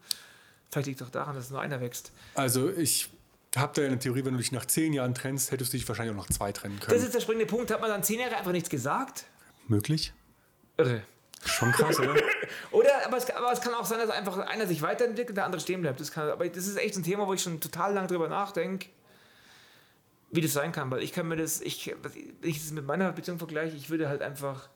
vielleicht 0.71 0.89
liegt 0.89 1.01
es 1.01 1.07
doch 1.07 1.13
daran, 1.13 1.35
dass 1.37 1.51
nur 1.51 1.61
einer 1.61 1.81
wächst. 1.81 2.13
Also 2.35 2.71
ich 2.71 3.09
habe 3.57 3.73
da 3.75 3.83
ja 3.83 3.89
eine 3.89 3.99
Theorie, 3.99 4.25
wenn 4.25 4.33
du 4.33 4.39
dich 4.39 4.53
nach 4.53 4.67
zehn 4.67 4.93
Jahren 4.93 5.15
trennst, 5.15 5.53
hättest 5.53 5.73
du 5.73 5.77
dich 5.79 5.89
wahrscheinlich 5.89 6.15
auch 6.15 6.21
nach 6.21 6.29
zwei 6.29 6.53
trennen 6.53 6.79
können. 6.81 6.95
Das 6.95 7.05
ist 7.05 7.15
der 7.15 7.21
springende 7.21 7.47
Punkt. 7.47 7.71
Hat 7.71 7.81
man 7.81 7.89
dann 7.89 8.03
zehn 8.03 8.21
Jahre 8.21 8.37
einfach 8.37 8.53
nichts 8.53 8.69
gesagt? 8.69 9.25
Möglich? 9.69 10.13
Irre. 10.77 11.03
Schon 11.45 11.73
krass, 11.73 11.99
oder? 11.99 12.15
Oder, 12.71 13.07
aber 13.07 13.17
es, 13.17 13.31
aber 13.31 13.53
es 13.53 13.61
kann 13.61 13.75
auch 13.75 13.85
sein, 13.85 13.99
dass 13.99 14.11
einfach 14.11 14.39
einer 14.39 14.67
sich 14.67 14.83
weiterentwickelt, 14.83 15.37
der 15.37 15.45
andere 15.45 15.61
stehen 15.61 15.83
bleibt. 15.83 16.01
Das 16.01 16.13
kann, 16.13 16.29
aber 16.29 16.49
das 16.49 16.67
ist 16.67 16.77
echt 16.77 16.97
ein 16.97 17.03
Thema, 17.03 17.27
wo 17.27 17.35
ich 17.35 17.43
schon 17.43 17.61
total 17.61 17.95
lange 17.95 18.09
drüber 18.09 18.29
nachdenke, 18.29 18.89
wie 20.31 20.41
das 20.41 20.53
sein 20.53 20.73
kann. 20.73 20.91
Weil 20.91 21.03
ich 21.03 21.13
kann 21.13 21.29
mir 21.29 21.37
das, 21.37 21.61
ich, 21.61 21.95
wenn 22.03 22.13
ich 22.43 22.63
das 22.63 22.73
mit 22.73 22.87
meiner 22.87 23.13
Beziehung 23.13 23.39
vergleiche, 23.39 23.77
ich 23.77 23.91
würde 23.91 24.09
halt 24.09 24.23
einfach 24.23 24.69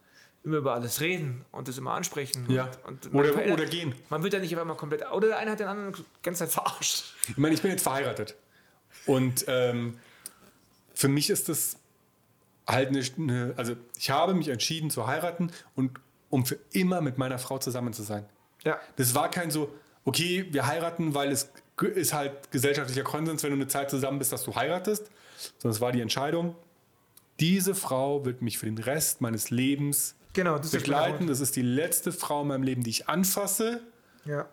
immer 0.44 0.58
über 0.58 0.74
alles 0.74 1.00
reden 1.00 1.44
und 1.52 1.68
das 1.68 1.78
immer 1.78 1.92
ansprechen. 1.92 2.50
Ja. 2.50 2.70
Und, 2.86 3.06
und 3.06 3.14
Oder, 3.14 3.52
oder 3.52 3.66
gehen. 3.66 3.94
Man 4.10 4.22
wird 4.22 4.34
ja 4.34 4.38
nicht 4.38 4.54
auf 4.54 4.60
einmal 4.60 4.76
komplett. 4.76 5.10
Oder 5.10 5.28
der 5.28 5.38
eine 5.38 5.52
hat 5.52 5.60
den 5.60 5.68
anderen 5.68 5.94
die 5.94 6.04
ganze 6.22 6.40
Zeit 6.40 6.52
verarscht. 6.52 7.14
Ich 7.28 7.36
meine, 7.38 7.54
ich 7.54 7.62
bin 7.62 7.70
jetzt 7.70 7.82
verheiratet. 7.82 8.36
Und 9.06 9.44
ähm, 9.48 9.98
für 10.94 11.08
mich 11.08 11.30
ist 11.30 11.48
das 11.48 11.78
halt 12.66 12.88
eine, 12.88 13.02
eine. 13.18 13.54
Also, 13.56 13.74
ich 13.98 14.10
habe 14.10 14.34
mich 14.34 14.48
entschieden 14.48 14.90
zu 14.90 15.06
heiraten 15.06 15.50
und 15.74 15.98
um 16.34 16.44
für 16.44 16.58
immer 16.72 17.00
mit 17.00 17.16
meiner 17.16 17.38
Frau 17.38 17.58
zusammen 17.58 17.92
zu 17.92 18.02
sein. 18.02 18.24
Ja. 18.64 18.80
Das 18.96 19.14
war 19.14 19.30
kein 19.30 19.52
so, 19.52 19.72
okay, 20.04 20.48
wir 20.50 20.66
heiraten, 20.66 21.14
weil 21.14 21.30
es 21.30 21.52
ist 21.94 22.12
halt 22.12 22.50
gesellschaftlicher 22.50 23.04
Konsens, 23.04 23.44
wenn 23.44 23.50
du 23.50 23.56
eine 23.56 23.68
Zeit 23.68 23.88
zusammen 23.88 24.18
bist, 24.18 24.32
dass 24.32 24.42
du 24.42 24.52
heiratest. 24.52 25.12
Sondern 25.58 25.76
es 25.76 25.80
war 25.80 25.92
die 25.92 26.00
Entscheidung, 26.00 26.56
diese 27.38 27.76
Frau 27.76 28.24
wird 28.24 28.42
mich 28.42 28.58
für 28.58 28.66
den 28.66 28.78
Rest 28.78 29.20
meines 29.20 29.50
Lebens 29.50 30.16
Genau, 30.32 30.56
das 30.56 30.66
ist 30.66 30.72
begleiten. 30.72 31.10
springende 31.10 31.32
Das 31.32 31.40
ist 31.40 31.54
die 31.54 31.62
letzte 31.62 32.10
Frau 32.10 32.42
in 32.42 32.48
meinem 32.48 32.64
Leben, 32.64 32.82
die 32.82 32.90
ich 32.90 33.08
anfasse. 33.08 33.80
Ja. 34.24 34.48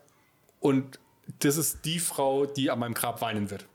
Und 0.60 1.00
das 1.40 1.58
ist 1.58 1.84
die 1.86 1.98
Frau, 1.98 2.46
die 2.46 2.70
an 2.70 2.78
meinem 2.78 2.94
Grab 2.94 3.22
weinen 3.22 3.50
wird. 3.50 3.66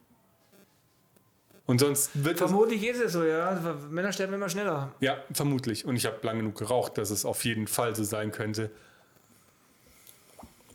Und 1.66 1.80
sonst 1.80 2.10
wird. 2.14 2.38
Vermutlich 2.38 2.86
ist 2.86 3.00
es 3.00 3.12
so, 3.12 3.24
ja. 3.24 3.60
Männer 3.90 4.12
sterben 4.12 4.34
immer 4.34 4.48
schneller. 4.48 4.94
Ja, 5.00 5.16
vermutlich. 5.32 5.84
Und 5.84 5.96
ich 5.96 6.06
habe 6.06 6.18
lang 6.22 6.38
genug 6.38 6.56
geraucht, 6.56 6.96
dass 6.96 7.10
es 7.10 7.24
auf 7.24 7.44
jeden 7.44 7.66
Fall 7.66 7.96
so 7.96 8.04
sein 8.04 8.30
könnte. 8.30 8.70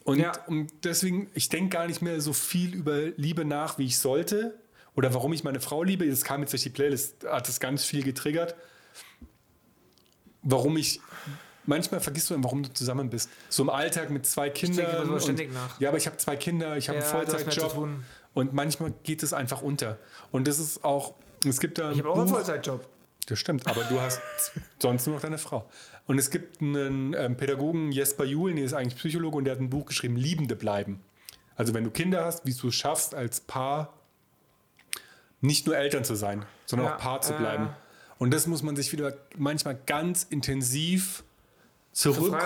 Und, 0.03 0.19
Ja. 0.19 0.33
und 0.47 0.69
deswegen, 0.83 1.29
ich 1.33 1.47
denke 1.49 1.69
gar 1.77 1.87
nicht 1.87 2.01
mehr 2.01 2.19
so 2.19 2.33
viel 2.33 2.73
über 2.75 2.97
Liebe 3.15 3.45
nach, 3.45 3.77
wie 3.77 3.85
ich 3.85 3.99
sollte. 3.99 4.55
Oder 4.95 5.13
warum 5.13 5.31
ich 5.31 5.45
meine 5.45 5.61
Frau 5.61 5.83
liebe. 5.83 6.05
Das 6.09 6.23
kam 6.25 6.41
jetzt 6.41 6.51
durch 6.51 6.63
die 6.63 6.69
Playlist, 6.69 7.23
hat 7.25 7.47
das 7.47 7.61
ganz 7.61 7.85
viel 7.85 8.03
getriggert. 8.03 8.55
Warum 10.43 10.75
ich. 10.75 10.99
Manchmal 11.67 12.01
vergisst 12.01 12.29
du, 12.31 12.43
warum 12.43 12.63
du 12.63 12.73
zusammen 12.73 13.09
bist. 13.11 13.29
So 13.47 13.61
im 13.63 13.69
Alltag 13.69 14.09
mit 14.09 14.25
zwei 14.25 14.49
Kindern. 14.49 14.77
denke 14.77 14.91
darüber 14.97 15.13
und- 15.13 15.21
ständig 15.21 15.53
nach. 15.53 15.79
Ja, 15.79 15.89
aber 15.89 15.97
ich 15.99 16.07
habe 16.07 16.17
zwei 16.17 16.35
Kinder, 16.35 16.75
ich 16.75 16.89
habe 16.89 16.97
Ja, 16.99 17.05
einen 17.05 17.27
Vollzeitjob. 17.27 17.87
Und 18.33 18.53
manchmal 18.53 18.93
geht 19.03 19.23
es 19.23 19.33
einfach 19.33 19.61
unter. 19.61 19.97
Und 20.31 20.47
das 20.47 20.59
ist 20.59 20.83
auch. 20.83 21.15
Es 21.45 21.59
gibt 21.59 21.77
da. 21.77 21.91
Ich 21.91 21.99
habe 21.99 22.09
auch 22.09 22.19
einen 22.19 22.27
Vollzeitjob. 22.27 22.87
Das 23.27 23.39
stimmt, 23.39 23.67
aber 23.67 23.83
du 23.83 24.01
hast 24.01 24.21
sonst 24.79 25.05
nur 25.05 25.15
noch 25.15 25.21
deine 25.21 25.37
Frau. 25.37 25.69
Und 26.07 26.17
es 26.17 26.31
gibt 26.31 26.61
einen 26.61 27.13
ähm, 27.13 27.37
Pädagogen, 27.37 27.91
Jesper 27.91 28.25
Juhl, 28.25 28.53
der 28.53 28.65
ist 28.65 28.73
eigentlich 28.73 28.95
Psychologe 28.95 29.37
und 29.37 29.45
der 29.45 29.53
hat 29.53 29.61
ein 29.61 29.69
Buch 29.69 29.85
geschrieben, 29.85 30.15
Liebende 30.15 30.55
bleiben. 30.55 31.01
Also 31.55 31.73
wenn 31.73 31.83
du 31.83 31.91
Kinder 31.91 32.25
hast, 32.25 32.45
wie 32.45 32.53
du 32.53 32.69
es 32.69 32.75
schaffst, 32.75 33.13
als 33.13 33.39
Paar 33.39 33.93
nicht 35.39 35.67
nur 35.67 35.77
Eltern 35.77 36.03
zu 36.03 36.15
sein, 36.15 36.45
sondern 36.65 36.87
Ja, 36.87 36.95
auch 36.95 36.99
Paar 36.99 37.21
zu 37.21 37.33
äh. 37.33 37.37
bleiben. 37.37 37.69
Und 38.17 38.31
das 38.33 38.47
muss 38.47 38.63
man 38.63 38.75
sich 38.75 38.91
wieder 38.91 39.15
manchmal 39.37 39.79
ganz 39.85 40.23
intensiv 40.23 41.23
zurück, 41.91 42.39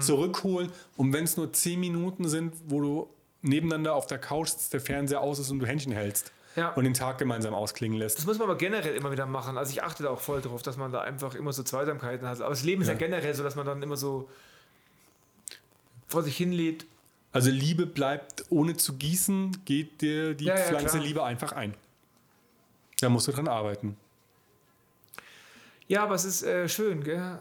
zurückholen. 0.00 0.70
Und 0.96 1.12
wenn 1.12 1.24
es 1.24 1.36
nur 1.36 1.52
zehn 1.52 1.78
Minuten 1.80 2.28
sind, 2.28 2.54
wo 2.66 2.80
du 2.80 3.10
nebeneinander 3.46 3.94
auf 3.94 4.06
der 4.06 4.18
Couch 4.18 4.48
sitzt, 4.48 4.72
der 4.72 4.80
Fernseher 4.80 5.20
aus 5.20 5.38
ist 5.38 5.50
und 5.50 5.58
du 5.60 5.66
Händchen 5.66 5.92
hältst 5.92 6.32
Ja. 6.56 6.70
und 6.74 6.84
den 6.84 6.94
Tag 6.94 7.18
gemeinsam 7.18 7.54
ausklingen 7.54 7.98
lässt. 7.98 8.18
Das 8.18 8.26
muss 8.26 8.38
man 8.38 8.48
aber 8.48 8.58
generell 8.58 8.94
immer 8.96 9.10
wieder 9.12 9.26
machen. 9.26 9.56
Also 9.58 9.70
ich 9.72 9.82
achte 9.82 10.02
da 10.02 10.10
auch 10.10 10.20
voll 10.20 10.40
drauf, 10.42 10.62
dass 10.62 10.76
man 10.76 10.92
da 10.92 11.00
einfach 11.02 11.34
immer 11.34 11.52
so 11.52 11.62
Zweisamkeiten 11.62 12.26
hat. 12.28 12.40
Aber 12.40 12.50
das 12.50 12.64
Leben 12.64 12.82
ist 12.82 12.88
ja, 12.88 12.94
Ja. 12.94 12.98
generell 12.98 13.34
so, 13.34 13.42
dass 13.42 13.54
man 13.56 13.66
dann 13.66 13.82
immer 13.82 13.96
so 13.96 14.28
vor 16.08 16.22
sich 16.22 16.36
hin 16.36 16.52
lebt. 16.52 16.86
Also 17.32 17.50
Liebe 17.50 17.84
bleibt 17.86 18.44
ohne 18.50 18.76
zu 18.76 18.94
gießen, 18.94 19.64
geht 19.64 20.00
dir 20.00 20.34
die 20.34 20.44
Ja, 20.46 20.56
Pflanze. 20.56 20.98
Liebe 20.98 21.22
einfach 21.24 21.52
ein. 21.52 21.74
Da 23.00 23.08
musst 23.10 23.28
du 23.28 23.32
dran 23.32 23.46
arbeiten. 23.48 23.96
Ja, 25.88 26.02
aber 26.02 26.14
es 26.14 26.24
ist 26.24 26.42
äh, 26.42 26.68
schön, 26.68 27.04
gell? 27.04 27.38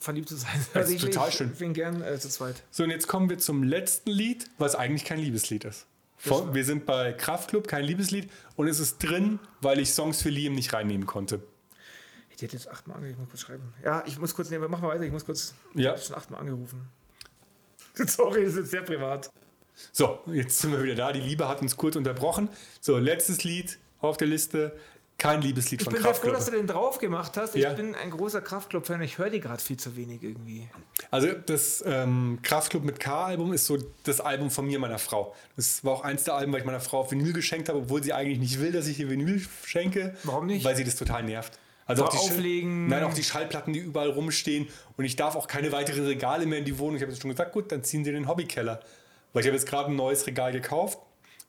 Verliebt 0.00 0.28
zu 0.28 0.36
sein. 0.36 0.64
Also 0.74 0.92
ist 0.92 1.00
total 1.02 1.28
ich, 1.28 1.34
schön. 1.34 1.50
Ich 1.52 1.58
bin 1.58 1.72
gern 1.72 2.02
äh, 2.02 2.18
zu 2.18 2.28
zweit. 2.28 2.62
So, 2.70 2.84
und 2.84 2.90
jetzt 2.90 3.06
kommen 3.06 3.30
wir 3.30 3.38
zum 3.38 3.62
letzten 3.62 4.10
Lied, 4.10 4.50
was 4.58 4.74
eigentlich 4.74 5.04
kein 5.04 5.20
Liebeslied 5.20 5.64
ist. 5.64 5.86
Von, 6.16 6.52
wir 6.52 6.64
sind 6.64 6.84
bei 6.84 7.12
Kraftklub, 7.12 7.68
kein 7.68 7.84
Liebeslied. 7.84 8.28
Und 8.56 8.66
es 8.66 8.80
ist 8.80 8.98
drin, 8.98 9.38
weil 9.60 9.78
ich 9.78 9.92
Songs 9.92 10.20
für 10.20 10.30
Liam 10.30 10.54
nicht 10.54 10.72
reinnehmen 10.72 11.06
konnte. 11.06 11.40
Ich 12.34 12.42
hätte 12.42 12.56
jetzt 12.56 12.68
achtmal 12.68 12.96
angerufen, 12.96 13.14
ich 13.14 13.18
muss 13.18 13.30
kurz 13.30 13.40
schreiben. 13.40 13.74
Ja, 13.84 14.04
ich 14.06 14.18
muss 14.18 14.34
kurz 14.34 14.50
nehmen, 14.50 14.70
mach 14.70 14.80
mal 14.80 14.88
weiter, 14.88 15.04
ich 15.04 15.12
muss 15.12 15.24
kurz. 15.24 15.54
Ja. 15.74 15.94
Ich 15.94 15.98
hab 16.00 16.06
schon 16.06 16.16
achtmal 16.16 16.40
angerufen. 16.40 16.88
Sorry, 17.94 18.44
das 18.44 18.52
ist 18.54 18.58
jetzt 18.58 18.70
sehr 18.70 18.82
privat. 18.82 19.30
So, 19.92 20.20
jetzt 20.26 20.58
sind 20.58 20.72
wir 20.72 20.82
wieder 20.82 20.94
da. 20.94 21.12
Die 21.12 21.20
Liebe 21.20 21.48
hat 21.48 21.62
uns 21.62 21.76
kurz 21.76 21.96
unterbrochen. 21.96 22.48
So, 22.80 22.98
letztes 22.98 23.44
Lied 23.44 23.78
auf 24.00 24.16
der 24.16 24.28
Liste. 24.28 24.76
Kein 25.18 25.42
Liebeslied 25.42 25.80
Ich 25.80 25.84
von 25.84 25.92
bin 25.94 26.00
sehr 26.02 26.14
froh, 26.14 26.30
Kraftklub. 26.30 26.36
dass 26.36 26.44
du 26.46 26.52
den 26.52 26.68
drauf 26.68 26.98
gemacht 26.98 27.36
hast. 27.36 27.56
Ich 27.56 27.62
Ja. 27.62 27.72
bin 27.72 27.96
ein 27.96 28.10
großer 28.10 28.40
Kraftclub-Fan, 28.40 29.02
ich 29.02 29.18
höre 29.18 29.30
die 29.30 29.40
gerade 29.40 29.60
viel 29.60 29.76
zu 29.76 29.96
wenig 29.96 30.22
irgendwie. 30.22 30.68
Also 31.10 31.32
das 31.32 31.82
ähm, 31.84 32.38
Kraftklub 32.42 32.84
mit 32.84 33.00
K-Album 33.00 33.52
ist 33.52 33.66
so 33.66 33.78
das 34.04 34.20
Album 34.20 34.48
von 34.52 34.64
mir, 34.66 34.78
meiner 34.78 35.00
Frau. 35.00 35.34
Das 35.56 35.84
war 35.84 35.92
auch 35.94 36.02
eins 36.04 36.22
der 36.22 36.34
Alben, 36.34 36.52
weil 36.52 36.60
ich 36.60 36.66
meiner 36.66 36.78
Frau 36.80 37.00
auf 37.00 37.10
Vinyl 37.10 37.32
geschenkt 37.32 37.68
habe, 37.68 37.80
obwohl 37.80 38.00
sie 38.02 38.12
eigentlich 38.12 38.38
nicht 38.38 38.60
will, 38.60 38.70
dass 38.70 38.86
ich 38.86 39.00
ihr 39.00 39.10
Vinyl 39.10 39.44
schenke. 39.64 40.16
Warum 40.22 40.46
nicht? 40.46 40.64
Weil 40.64 40.76
sie 40.76 40.84
das 40.84 40.94
total 40.94 41.24
nervt. 41.24 41.58
Also 41.86 42.04
auch 42.04 42.10
die 42.10 42.18
auflegen. 42.18 42.86
Nein, 42.86 43.02
auch 43.02 43.14
die 43.14 43.24
Schallplatten, 43.24 43.72
die 43.72 43.80
überall 43.80 44.10
rumstehen. 44.10 44.68
Und 44.96 45.04
ich 45.04 45.16
darf 45.16 45.34
auch 45.34 45.48
keine 45.48 45.72
weiteren 45.72 46.04
Regale 46.04 46.46
mehr 46.46 46.58
in 46.60 46.64
die 46.64 46.78
Wohnung. 46.78 46.94
Ich 46.96 47.02
habe 47.02 47.10
jetzt 47.10 47.22
schon 47.22 47.30
gesagt, 47.30 47.52
gut, 47.52 47.72
dann 47.72 47.82
ziehen 47.82 48.04
sie 48.04 48.10
in 48.10 48.16
den 48.16 48.28
Hobbykeller. 48.28 48.80
Weil 49.32 49.40
ich 49.42 49.46
habe 49.48 49.56
jetzt 49.56 49.66
gerade 49.66 49.90
ein 49.90 49.96
neues 49.96 50.26
Regal 50.28 50.52
gekauft 50.52 50.98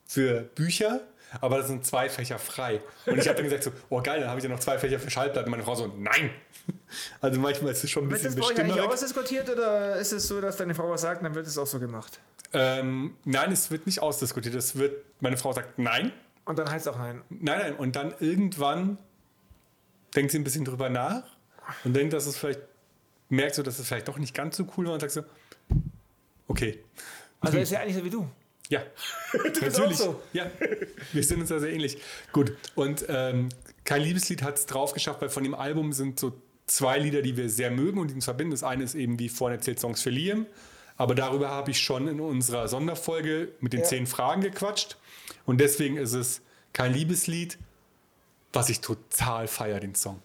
für 0.06 0.40
Bücher, 0.54 1.02
aber 1.40 1.58
da 1.58 1.62
sind 1.64 1.86
zwei 1.86 2.08
Fächer 2.08 2.38
frei. 2.38 2.80
Und 3.06 3.18
ich 3.18 3.28
habe 3.28 3.36
dann 3.36 3.44
gesagt 3.44 3.64
so, 3.64 3.72
oh 3.88 4.00
geil, 4.02 4.20
dann 4.20 4.28
habe 4.28 4.38
ich 4.38 4.44
ja 4.44 4.50
noch 4.50 4.60
zwei 4.60 4.78
Fächer 4.78 4.98
für 4.98 5.10
Schallplatten. 5.10 5.50
Meine 5.50 5.62
Frau 5.62 5.74
so, 5.74 5.86
nein. 5.86 6.30
Also 7.20 7.40
manchmal 7.40 7.72
ist 7.72 7.82
es 7.82 7.90
schon 7.90 8.04
ein 8.04 8.10
Wird 8.10 8.22
bisschen 8.22 8.40
das 8.40 8.54
bei 8.54 8.72
euch 8.72 8.80
ausdiskutiert 8.80 9.48
oder 9.48 9.96
ist 9.96 10.12
es 10.12 10.28
so, 10.28 10.40
dass 10.40 10.56
deine 10.56 10.74
Frau 10.74 10.88
was 10.90 11.00
sagt, 11.00 11.24
dann 11.24 11.34
wird 11.34 11.46
es 11.46 11.56
auch 11.58 11.66
so 11.66 11.80
gemacht? 11.80 12.20
Ähm, 12.52 13.16
nein, 13.24 13.50
es 13.50 13.70
wird 13.70 13.86
nicht 13.86 14.00
ausdiskutiert. 14.00 14.54
Es 14.54 14.76
wird, 14.76 15.04
meine 15.20 15.36
Frau 15.36 15.52
sagt 15.52 15.78
nein, 15.78 16.12
Und 16.44 16.58
dann 16.58 16.70
heißt 16.70 16.86
es 16.86 16.92
auch 16.92 16.98
nein. 16.98 17.22
nein, 17.28 17.58
nein. 17.60 17.76
Und 17.76 17.96
dann 17.96 18.14
irgendwann 18.20 18.98
denkt 20.14 20.32
sie 20.32 20.38
ein 20.38 20.44
bisschen 20.44 20.64
drüber 20.64 20.90
nach 20.90 21.24
und 21.84 21.94
denkt, 21.94 22.12
dass 22.12 22.26
es 22.26 22.36
vielleicht, 22.36 22.60
merkt 23.28 23.54
so, 23.54 23.62
dass 23.62 23.78
es 23.78 23.86
vielleicht 23.86 24.08
doch 24.08 24.18
nicht 24.18 24.34
ganz 24.34 24.56
so 24.56 24.66
cool 24.76 24.86
war 24.86 24.94
und 24.94 25.00
sagt 25.00 25.12
so, 25.12 25.22
okay. 26.48 26.82
Also 27.40 27.56
er 27.56 27.62
ist 27.62 27.72
ja 27.72 27.80
eigentlich 27.80 27.96
so 27.96 28.04
wie 28.04 28.10
du. 28.10 28.28
Ja, 28.70 28.82
natürlich. 29.32 29.78
auch 29.78 29.92
so. 29.92 30.22
Ja, 30.32 30.50
wir 31.12 31.22
sind 31.22 31.40
uns 31.40 31.50
da 31.50 31.58
sehr 31.58 31.72
ähnlich. 31.72 31.98
Gut, 32.32 32.52
und 32.74 33.04
ähm, 33.08 33.50
kein 33.84 34.00
Liebeslied 34.02 34.42
hat 34.42 34.56
es 34.56 34.66
drauf 34.66 34.92
geschafft, 34.94 35.20
weil 35.20 35.28
von 35.28 35.42
dem 35.42 35.54
Album 35.54 35.92
sind 35.92 36.18
so 36.18 36.40
zwei 36.66 36.98
Lieder, 36.98 37.20
die 37.20 37.36
wir 37.36 37.50
sehr 37.50 37.70
mögen 37.70 37.98
und 38.00 38.08
die 38.08 38.14
uns 38.14 38.24
verbinden. 38.24 38.52
Das 38.52 38.62
eine 38.62 38.84
ist 38.84 38.94
eben, 38.94 39.18
wie 39.18 39.28
vorhin 39.28 39.58
erzählt, 39.58 39.80
Songs 39.80 40.00
für 40.02 40.10
Liam. 40.10 40.46
Aber 40.96 41.14
darüber 41.14 41.48
habe 41.48 41.70
ich 41.72 41.80
schon 41.80 42.06
in 42.08 42.20
unserer 42.20 42.68
Sonderfolge 42.68 43.48
mit 43.60 43.72
den 43.72 43.80
Ja. 43.80 43.86
zehn 43.86 44.06
Fragen 44.06 44.40
gequatscht. 44.42 44.96
Und 45.46 45.60
deswegen 45.60 45.96
ist 45.96 46.12
es 46.12 46.42
kein 46.72 46.92
Liebeslied, 46.92 47.58
was 48.52 48.68
ich 48.68 48.80
total 48.80 49.48
feiere, 49.48 49.80
den 49.80 49.94
Song. 49.94 50.20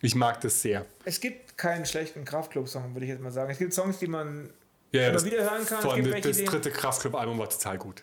Ich 0.00 0.14
mag 0.14 0.40
das 0.40 0.62
sehr. 0.62 0.86
Es 1.04 1.20
gibt 1.20 1.56
keinen 1.56 1.86
schlechten 1.86 2.24
Kraftclub-Song, 2.24 2.94
würde 2.94 3.04
ich 3.06 3.10
jetzt 3.12 3.22
mal 3.22 3.30
sagen. 3.30 3.50
Es 3.50 3.58
gibt 3.58 3.72
Songs, 3.74 3.98
die 3.98 4.06
man 4.08 4.50
Ja, 4.92 5.02
ja, 5.02 5.10
das, 5.12 5.24
wieder 5.24 5.42
hören 5.42 5.66
kann. 5.66 5.82
Von, 5.82 6.02
gibt 6.02 6.24
das, 6.24 6.36
das 6.38 6.44
dritte 6.46 6.70
Kraftclub-Album 6.70 7.38
war 7.38 7.48
total 7.48 7.78
gut. 7.78 8.02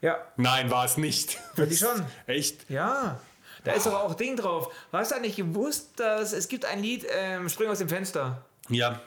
Ja, 0.00 0.18
Nein, 0.36 0.70
war 0.70 0.84
es 0.84 0.96
nicht. 0.96 1.38
Ja, 1.56 1.66
die 1.66 1.76
schon. 1.76 2.04
Echt? 2.26 2.68
ja. 2.70 3.20
Da 3.64 3.72
ist 3.72 3.86
aber 3.88 4.04
auch 4.04 4.14
Ding 4.14 4.36
drauf. 4.36 4.72
Hast 4.92 5.10
du 5.10 5.16
eigentlich 5.16 5.34
gewusst, 5.34 5.94
dass 5.98 6.32
es 6.32 6.46
gibt 6.46 6.64
ein 6.66 6.80
Lied, 6.80 7.04
ähm, 7.12 7.48
Spring 7.48 7.68
aus 7.68 7.78
dem 7.78 7.88
Fenster. 7.88 8.44
Ja. 8.68 9.00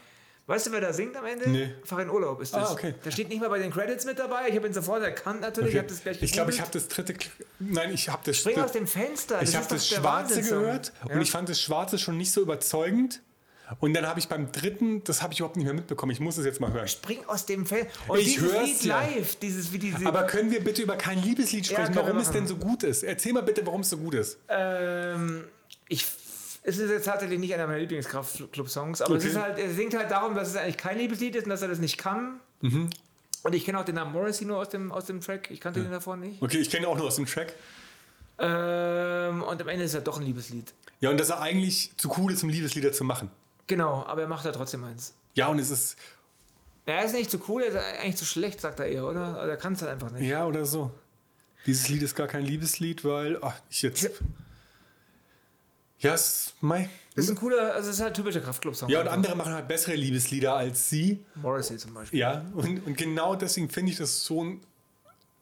Weißt 0.47 0.67
du, 0.67 0.71
wer 0.73 0.81
da 0.81 0.91
singt 0.91 1.15
am 1.15 1.25
Ende? 1.25 1.47
Nee. 1.49 1.73
Fahr 1.85 2.01
in 2.01 2.09
Urlaub 2.09 2.41
ist 2.41 2.53
das. 2.53 2.69
Ah, 2.69 2.73
okay. 2.73 2.95
Der 3.05 3.11
steht 3.11 3.29
nicht 3.29 3.39
mal 3.39 3.49
bei 3.49 3.59
den 3.59 3.71
Credits 3.71 4.03
mit 4.03 4.19
dabei. 4.19 4.49
Ich 4.49 4.55
habe 4.57 4.67
ihn 4.67 4.73
sofort 4.73 5.01
erkannt 5.03 5.39
natürlich. 5.41 5.75
Ich 5.75 5.79
Okay. 5.79 5.87
habe 5.91 6.01
gleich 6.01 6.21
Ich 6.23 6.31
glaube, 6.33 6.51
ich 6.51 6.59
habe 6.59 6.71
das 6.73 6.87
dritte. 6.89 7.13
Kl- 7.13 7.27
Nein, 7.59 7.93
ich 7.93 8.09
habe 8.09 8.21
das. 8.25 8.37
Spring 8.37 8.59
aus 8.59 8.71
dem 8.73 8.85
Fenster. 8.87 9.35
ich 9.41 9.51
das 9.51 9.55
habe 9.63 9.75
ist 9.75 9.91
das 9.91 9.97
Schwarze 9.97 10.41
gehört 10.41 10.91
Ja. 11.07 11.13
und 11.15 11.21
ich 11.21 11.31
fand 11.31 11.47
das 11.47 11.61
Schwarze 11.61 11.97
schon 11.97 12.17
nicht 12.17 12.31
so 12.33 12.41
überzeugend. 12.41 13.21
Und 13.79 13.93
dann 13.93 14.07
habe 14.07 14.19
ich 14.19 14.27
beim 14.27 14.51
dritten, 14.51 15.03
das 15.03 15.21
habe 15.21 15.33
ich 15.33 15.39
überhaupt 15.39 15.55
nicht 15.55 15.65
mehr 15.65 15.73
mitbekommen. 15.73 16.11
Ich 16.11 16.19
muss 16.19 16.37
es 16.37 16.45
jetzt 16.45 16.59
mal 16.59 16.71
hören. 16.73 16.87
Spring 16.87 17.19
aus 17.27 17.45
dem 17.45 17.65
Fenster. 17.65 17.91
Und 18.07 18.19
Ich 18.19 18.35
dieses 18.35 18.51
Lied 18.61 18.83
ja. 18.85 19.01
live. 19.01 19.35
Dieses, 19.35 19.71
wie 19.71 19.79
diese, 19.79 20.05
Aber 20.05 20.23
können 20.23 20.49
wir 20.51 20.63
bitte 20.63 20.81
über 20.81 20.95
kein 20.95 21.21
Liebeslied 21.21 21.67
Ja, 21.67 21.77
sprechen, 21.77 21.95
wir 21.95 22.01
warum 22.03 22.17
es 22.17 22.31
denn 22.31 22.47
so 22.47 22.55
gut 22.55 22.83
ist? 22.83 23.03
Erzähl 23.03 23.33
mal 23.33 23.43
bitte, 23.43 23.65
warum 23.65 23.81
es 23.81 23.89
so 23.89 23.97
gut 23.97 24.15
ist. 24.15 24.37
Ähm, 24.49 25.43
ich, 25.87 26.05
es 26.63 26.77
ist 26.79 26.89
jetzt 26.89 27.05
tatsächlich 27.05 27.39
nicht 27.39 27.53
einer 27.53 27.67
meiner 27.67 27.79
Lieblingskraftclub-Songs, 27.79 29.01
aber 29.01 29.15
es 29.15 29.23
Okay. 29.23 29.31
ist 29.33 29.39
halt, 29.39 29.59
er 29.59 29.69
singt 29.71 29.93
halt 29.95 30.09
darum, 30.09 30.33
dass 30.35 30.49
es 30.49 30.55
eigentlich 30.55 30.77
kein 30.77 30.97
Liebeslied 30.97 31.35
ist 31.35 31.43
und 31.43 31.49
dass 31.51 31.61
er 31.61 31.67
das 31.67 31.79
nicht 31.79 31.97
kann. 31.97 32.39
Mhm. 32.61 32.89
Und 33.43 33.55
ich 33.55 33.63
kenne 33.65 33.79
auch 33.79 33.85
den 33.85 33.95
Namen 33.95 34.11
Morrissey 34.11 34.45
nur 34.45 34.57
aus 34.57 34.69
dem, 34.69 34.91
aus 34.91 35.05
dem 35.05 35.21
Track. 35.21 35.49
Ich 35.51 35.61
kannte 35.61 35.81
den 35.81 35.91
davor 35.91 36.17
nicht. 36.17 36.41
Okay, 36.41 36.57
ich 36.57 36.69
kenne 36.69 36.87
auch 36.87 36.97
nur 36.97 37.05
aus 37.07 37.15
dem 37.15 37.25
Track. 37.25 37.53
Ähm, 38.39 39.43
und 39.43 39.61
am 39.61 39.67
Ende 39.67 39.85
ist 39.85 39.93
er 39.93 40.01
doch 40.01 40.17
ein 40.19 40.25
Liebeslied. 40.25 40.73
Ja, 41.01 41.09
und 41.09 41.19
dass 41.19 41.29
er 41.29 41.41
eigentlich 41.41 41.91
zu 41.97 42.11
cool 42.17 42.33
ist, 42.33 42.43
um 42.43 42.49
Liebeslieder 42.49 42.91
zu 42.91 43.03
machen. 43.03 43.29
Genau, 43.69 44.03
aber 44.07 44.23
er 44.23 44.27
macht 44.27 44.45
da 44.45 44.51
trotzdem 44.51 44.83
eins. 44.83 45.13
Ja, 45.35 45.47
und 45.47 45.59
es 45.59 45.69
ist. 45.69 45.95
Er 46.87 47.05
ist 47.05 47.13
nicht 47.13 47.29
zu 47.29 47.39
cool, 47.47 47.61
er 47.61 47.69
ist 47.69 47.99
eigentlich 48.01 48.17
zu 48.17 48.25
schlecht, 48.25 48.59
sagt 48.59 48.79
er 48.79 48.87
eher, 48.87 49.05
oder? 49.05 49.37
Er 49.37 49.57
kann 49.57 49.73
es 49.73 49.81
halt 49.81 49.91
einfach 49.91 50.11
nicht. 50.11 50.27
Ja, 50.27 50.45
oder 50.47 50.65
so. 50.65 50.91
Dieses 51.67 51.87
Lied 51.87 52.01
ist 52.01 52.15
gar 52.15 52.27
kein 52.27 52.43
Liebeslied, 52.43 53.05
weil. 53.05 53.37
Ach, 53.43 53.55
ich 53.69 53.83
jetzt. 53.83 54.09
Ja, 55.99 56.15
es 56.15 56.29
ist 56.29 56.53
mei. 56.61 56.89
Das 57.15 57.25
ist 57.25 57.31
ein 57.31 57.35
cooler, 57.35 57.75
also 57.75 57.89
es 57.89 57.97
ist 57.97 58.01
halt 58.01 58.13
ein 58.13 58.15
typischer 58.15 58.39
Kraftclub-Song. 58.39 58.89
Ja, 58.89 59.01
und 59.01 59.07
andere 59.07 59.35
machen 59.35 59.53
halt 59.53 59.67
bessere 59.67 59.95
Liebeslieder 59.95 60.55
als 60.55 60.89
sie. 60.89 61.23
Morrissey 61.35 61.77
zum 61.77 61.93
Beispiel. 61.93 62.19
Ja, 62.19 62.45
und, 62.55 62.87
und 62.87 62.97
genau 62.97 63.35
deswegen 63.35 63.69
finde 63.69 63.91
ich 63.91 63.97
das 63.99 64.23
so 64.23 64.43
ein, 64.43 64.61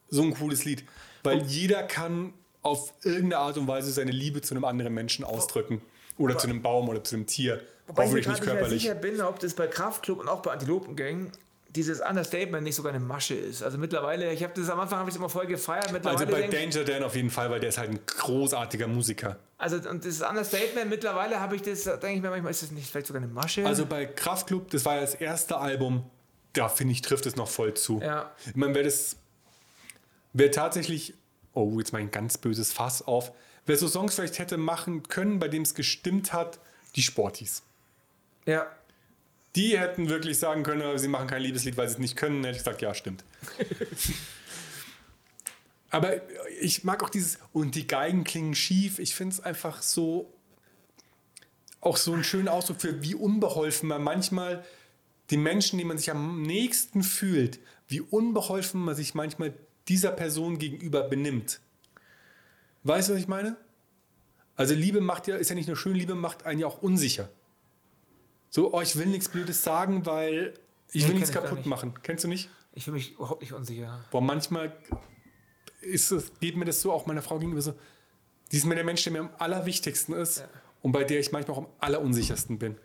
so 0.09 0.23
ein 0.23 0.33
cooles 0.33 0.65
Lied. 0.65 0.83
Weil 1.23 1.43
jeder 1.43 1.83
kann 1.83 2.33
auf 2.61 2.93
irgendeine 3.03 3.37
Art 3.37 3.57
und 3.57 3.67
Weise 3.67 3.91
seine 3.91 4.11
Liebe 4.11 4.41
zu 4.41 4.53
einem 4.53 4.65
anderen 4.65 4.93
Menschen 4.93 5.23
ausdrücken. 5.23 5.81
Oder 6.17 6.37
zu 6.37 6.47
einem 6.47 6.61
Baum 6.61 6.89
oder 6.89 7.03
zu 7.03 7.15
einem 7.15 7.27
Tier. 7.27 7.61
Wobei 7.87 8.05
ich 8.05 8.11
gerade 8.11 8.29
nicht 8.29 8.29
nicht 8.29 8.43
körperlich. 8.43 8.81
sicher 8.81 8.95
bin, 8.95 9.21
ob 9.21 9.39
das 9.39 9.53
bei 9.53 9.67
Kraftclub 9.67 10.19
und 10.19 10.27
auch 10.27 10.41
bei 10.41 10.51
Antilopengang 10.51 11.31
dieses 11.69 12.01
Understatement 12.01 12.63
nicht 12.63 12.75
sogar 12.75 12.93
eine 12.93 13.03
Masche 13.03 13.35
ist. 13.35 13.61
Also 13.61 13.77
mittlerweile, 13.77 14.33
ich 14.33 14.43
habe 14.43 14.53
das 14.55 14.69
am 14.69 14.79
Anfang 14.79 14.99
habe 14.99 15.09
ich 15.09 15.15
es 15.15 15.19
immer 15.19 15.29
voll 15.29 15.45
gefeiert. 15.47 15.93
Also 16.05 16.25
bei 16.25 16.47
denk, 16.47 16.73
Danger 16.73 16.85
Dan 16.85 17.03
auf 17.03 17.15
jeden 17.15 17.29
Fall, 17.29 17.49
weil 17.49 17.59
der 17.59 17.69
ist 17.69 17.77
halt 17.77 17.91
ein 17.91 17.99
großartiger 18.05 18.87
Musiker. 18.87 19.37
also 19.57 19.77
und 19.89 20.03
das 20.05 20.21
Understatement 20.21 20.89
mittlerweile 20.89 21.39
habe 21.39 21.55
ich 21.55 21.61
das, 21.61 21.83
denke 21.83 22.13
ich 22.13 22.21
mir 22.21 22.29
manchmal, 22.29 22.51
ist 22.51 22.63
das 22.63 22.71
nicht 22.71 22.89
vielleicht 22.89 23.07
sogar 23.07 23.21
eine 23.21 23.31
Masche? 23.31 23.65
Also 23.65 23.85
bei 23.85 24.05
Kraftklub, 24.05 24.69
das 24.71 24.85
war 24.85 24.95
ja 24.95 25.01
das 25.01 25.15
erste 25.15 25.57
Album, 25.57 26.03
da 26.53 26.67
finde 26.69 26.93
ich, 26.93 27.01
trifft 27.01 27.25
es 27.25 27.35
noch 27.35 27.47
voll 27.49 27.73
zu. 27.73 27.99
ja, 28.01 28.31
Ich 28.47 28.55
meine, 28.55 28.73
wer 28.73 28.83
das, 28.83 29.17
wer 30.33 30.51
tatsächlich, 30.51 31.13
oh, 31.53 31.77
jetzt 31.77 31.93
mal 31.93 31.99
ein 31.99 32.11
ganz 32.11 32.37
böses 32.37 32.73
Fass 32.73 33.05
auf, 33.05 33.31
wer 33.65 33.77
so 33.77 33.87
Songs 33.87 34.15
vielleicht 34.15 34.39
hätte 34.39 34.57
machen 34.57 35.03
können, 35.03 35.39
bei 35.39 35.47
dem 35.47 35.61
es 35.61 35.75
gestimmt 35.75 36.33
hat, 36.33 36.59
die 36.95 37.03
Sporties. 37.03 37.61
Ja. 38.47 38.71
Die 39.55 39.77
hätten 39.77 40.09
wirklich 40.09 40.39
sagen 40.39 40.63
können, 40.63 40.97
sie 40.97 41.07
machen 41.07 41.27
kein 41.27 41.41
Liebeslied, 41.41 41.77
weil 41.77 41.87
sie 41.87 41.95
es 41.95 41.99
nicht 41.99 42.15
können. 42.15 42.41
Dann 42.41 42.53
hätte 42.53 42.57
ich 42.57 42.63
gesagt, 42.63 42.81
ja, 42.81 42.93
stimmt. 42.93 43.23
aber 45.89 46.21
ich 46.59 46.83
mag 46.83 47.03
auch 47.03 47.09
dieses, 47.09 47.39
und 47.53 47.75
die 47.75 47.87
Geigen 47.87 48.23
klingen 48.23 48.55
schief. 48.55 48.99
Ich 48.99 49.15
finde 49.15 49.33
es 49.33 49.39
einfach 49.39 49.81
so, 49.81 50.31
auch 51.81 51.97
so 51.97 52.13
einen 52.13 52.23
schönen 52.23 52.47
Ausdruck 52.47 52.81
für, 52.81 53.01
wie 53.01 53.15
unbeholfen 53.15 53.89
man 53.89 54.03
manchmal 54.03 54.63
die 55.29 55.37
Menschen, 55.37 55.77
die 55.77 55.85
man 55.85 55.97
sich 55.97 56.11
am 56.11 56.43
nächsten 56.43 57.03
fühlt, 57.03 57.59
wie 57.87 58.01
unbeholfen 58.01 58.81
man 58.81 58.95
sich 58.95 59.13
manchmal 59.13 59.53
dieser 59.87 60.11
Person 60.11 60.59
gegenüber 60.59 61.03
benimmt. 61.03 61.59
Weißt 62.83 63.09
du, 63.09 63.13
was 63.13 63.19
ich 63.19 63.27
meine? 63.27 63.57
Also 64.55 64.73
Liebe 64.73 65.01
macht 65.01 65.27
ja, 65.27 65.35
ist 65.35 65.49
ja 65.49 65.55
nicht 65.55 65.67
nur 65.67 65.77
schön, 65.77 65.95
Liebe 65.95 66.15
macht 66.15 66.45
einen 66.45 66.59
ja 66.59 66.67
auch 66.67 66.81
unsicher. 66.81 67.29
So, 68.49 68.73
oh, 68.73 68.81
ich 68.81 68.95
will 68.95 69.07
nichts 69.07 69.29
Blödes 69.29 69.63
sagen, 69.63 70.05
weil 70.05 70.53
ich 70.91 71.03
Nee, 71.03 71.09
will 71.09 71.15
nichts 71.15 71.31
kaputt 71.31 71.57
nicht. 71.59 71.65
machen. 71.67 71.93
Kennst 72.03 72.23
du 72.23 72.27
nicht? 72.27 72.49
Ich 72.73 72.83
fühle 72.85 72.95
mich 72.97 73.13
überhaupt 73.13 73.41
nicht 73.41 73.53
unsicher. 73.53 74.03
Boah, 74.11 74.21
manchmal 74.21 74.71
ist 75.81 76.11
es, 76.11 76.31
geht 76.39 76.55
mir 76.55 76.65
das 76.65 76.81
so 76.81 76.91
auch 76.91 77.05
meiner 77.05 77.21
Frau 77.21 77.39
gegenüber 77.39 77.61
so, 77.61 77.73
die 78.51 78.57
ist 78.57 78.65
mir 78.65 78.75
der 78.75 78.83
Mensch, 78.83 79.03
der 79.03 79.13
mir 79.13 79.19
am 79.19 79.29
allerwichtigsten 79.37 80.15
ist 80.15 80.39
Ja. 80.39 80.49
und 80.81 80.91
bei 80.91 81.03
der 81.03 81.19
ich 81.19 81.31
manchmal 81.31 81.55
auch 81.57 81.63
am 81.63 81.67
allerunsichersten 81.79 82.57
bin. 82.57 82.77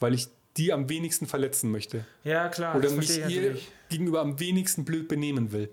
Weil 0.00 0.14
ich 0.14 0.28
die 0.56 0.72
am 0.72 0.88
wenigsten 0.88 1.26
verletzen 1.26 1.70
möchte. 1.70 2.06
Ja, 2.24 2.48
klar, 2.48 2.76
Oder 2.76 2.90
mich 2.90 3.14
ihr 3.18 3.24
natürlich. 3.24 3.68
gegenüber 3.90 4.20
am 4.22 4.40
wenigsten 4.40 4.84
blöd 4.86 5.06
benehmen 5.08 5.52
will. 5.52 5.70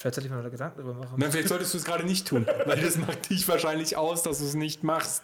Vielleicht 0.00 0.14
sollte 0.14 0.28
ich 0.28 0.34
mir 0.34 0.42
noch 0.42 0.50
Gedanken 0.50 0.78
darüber 0.78 0.94
machen. 0.94 1.16
Nein, 1.18 1.30
vielleicht 1.30 1.48
solltest 1.48 1.74
du 1.74 1.78
es 1.78 1.84
gerade 1.84 2.04
nicht 2.04 2.26
tun, 2.26 2.46
weil 2.64 2.80
das 2.80 2.96
macht 2.96 3.28
dich 3.28 3.46
wahrscheinlich 3.46 3.98
aus, 3.98 4.22
dass 4.22 4.38
du 4.38 4.46
es 4.46 4.54
nicht 4.54 4.82
machst. 4.82 5.22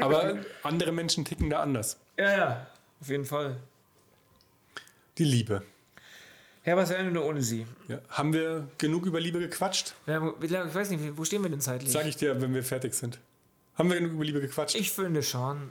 Aber 0.00 0.38
andere 0.64 0.90
Menschen 0.90 1.24
ticken 1.24 1.48
da 1.48 1.62
anders. 1.62 1.96
Ja, 2.16 2.36
ja, 2.36 2.66
auf 3.00 3.08
jeden 3.08 3.24
Fall. 3.24 3.56
Die 5.16 5.22
Liebe. 5.22 5.62
Ja, 6.64 6.76
was 6.76 6.90
wäre 6.90 7.04
denn 7.04 7.12
nur 7.12 7.24
ohne 7.24 7.40
sie? 7.40 7.68
Ja. 7.86 8.00
Haben 8.08 8.32
wir 8.32 8.66
genug 8.78 9.06
über 9.06 9.20
Liebe 9.20 9.38
gequatscht? 9.38 9.94
Ja, 10.08 10.34
ich 10.42 10.50
weiß 10.52 10.90
nicht, 10.90 11.16
wo 11.16 11.24
stehen 11.24 11.44
wir 11.44 11.50
denn 11.50 11.60
zeitlich? 11.60 11.92
Sag 11.92 12.06
ich 12.06 12.16
dir, 12.16 12.42
wenn 12.42 12.52
wir 12.52 12.64
fertig 12.64 12.94
sind. 12.94 13.20
Haben 13.76 13.90
wir 13.90 13.96
genug 13.96 14.14
über 14.14 14.24
Liebe 14.24 14.40
gequatscht? 14.40 14.74
Ich 14.74 14.90
finde 14.90 15.22
schon. 15.22 15.70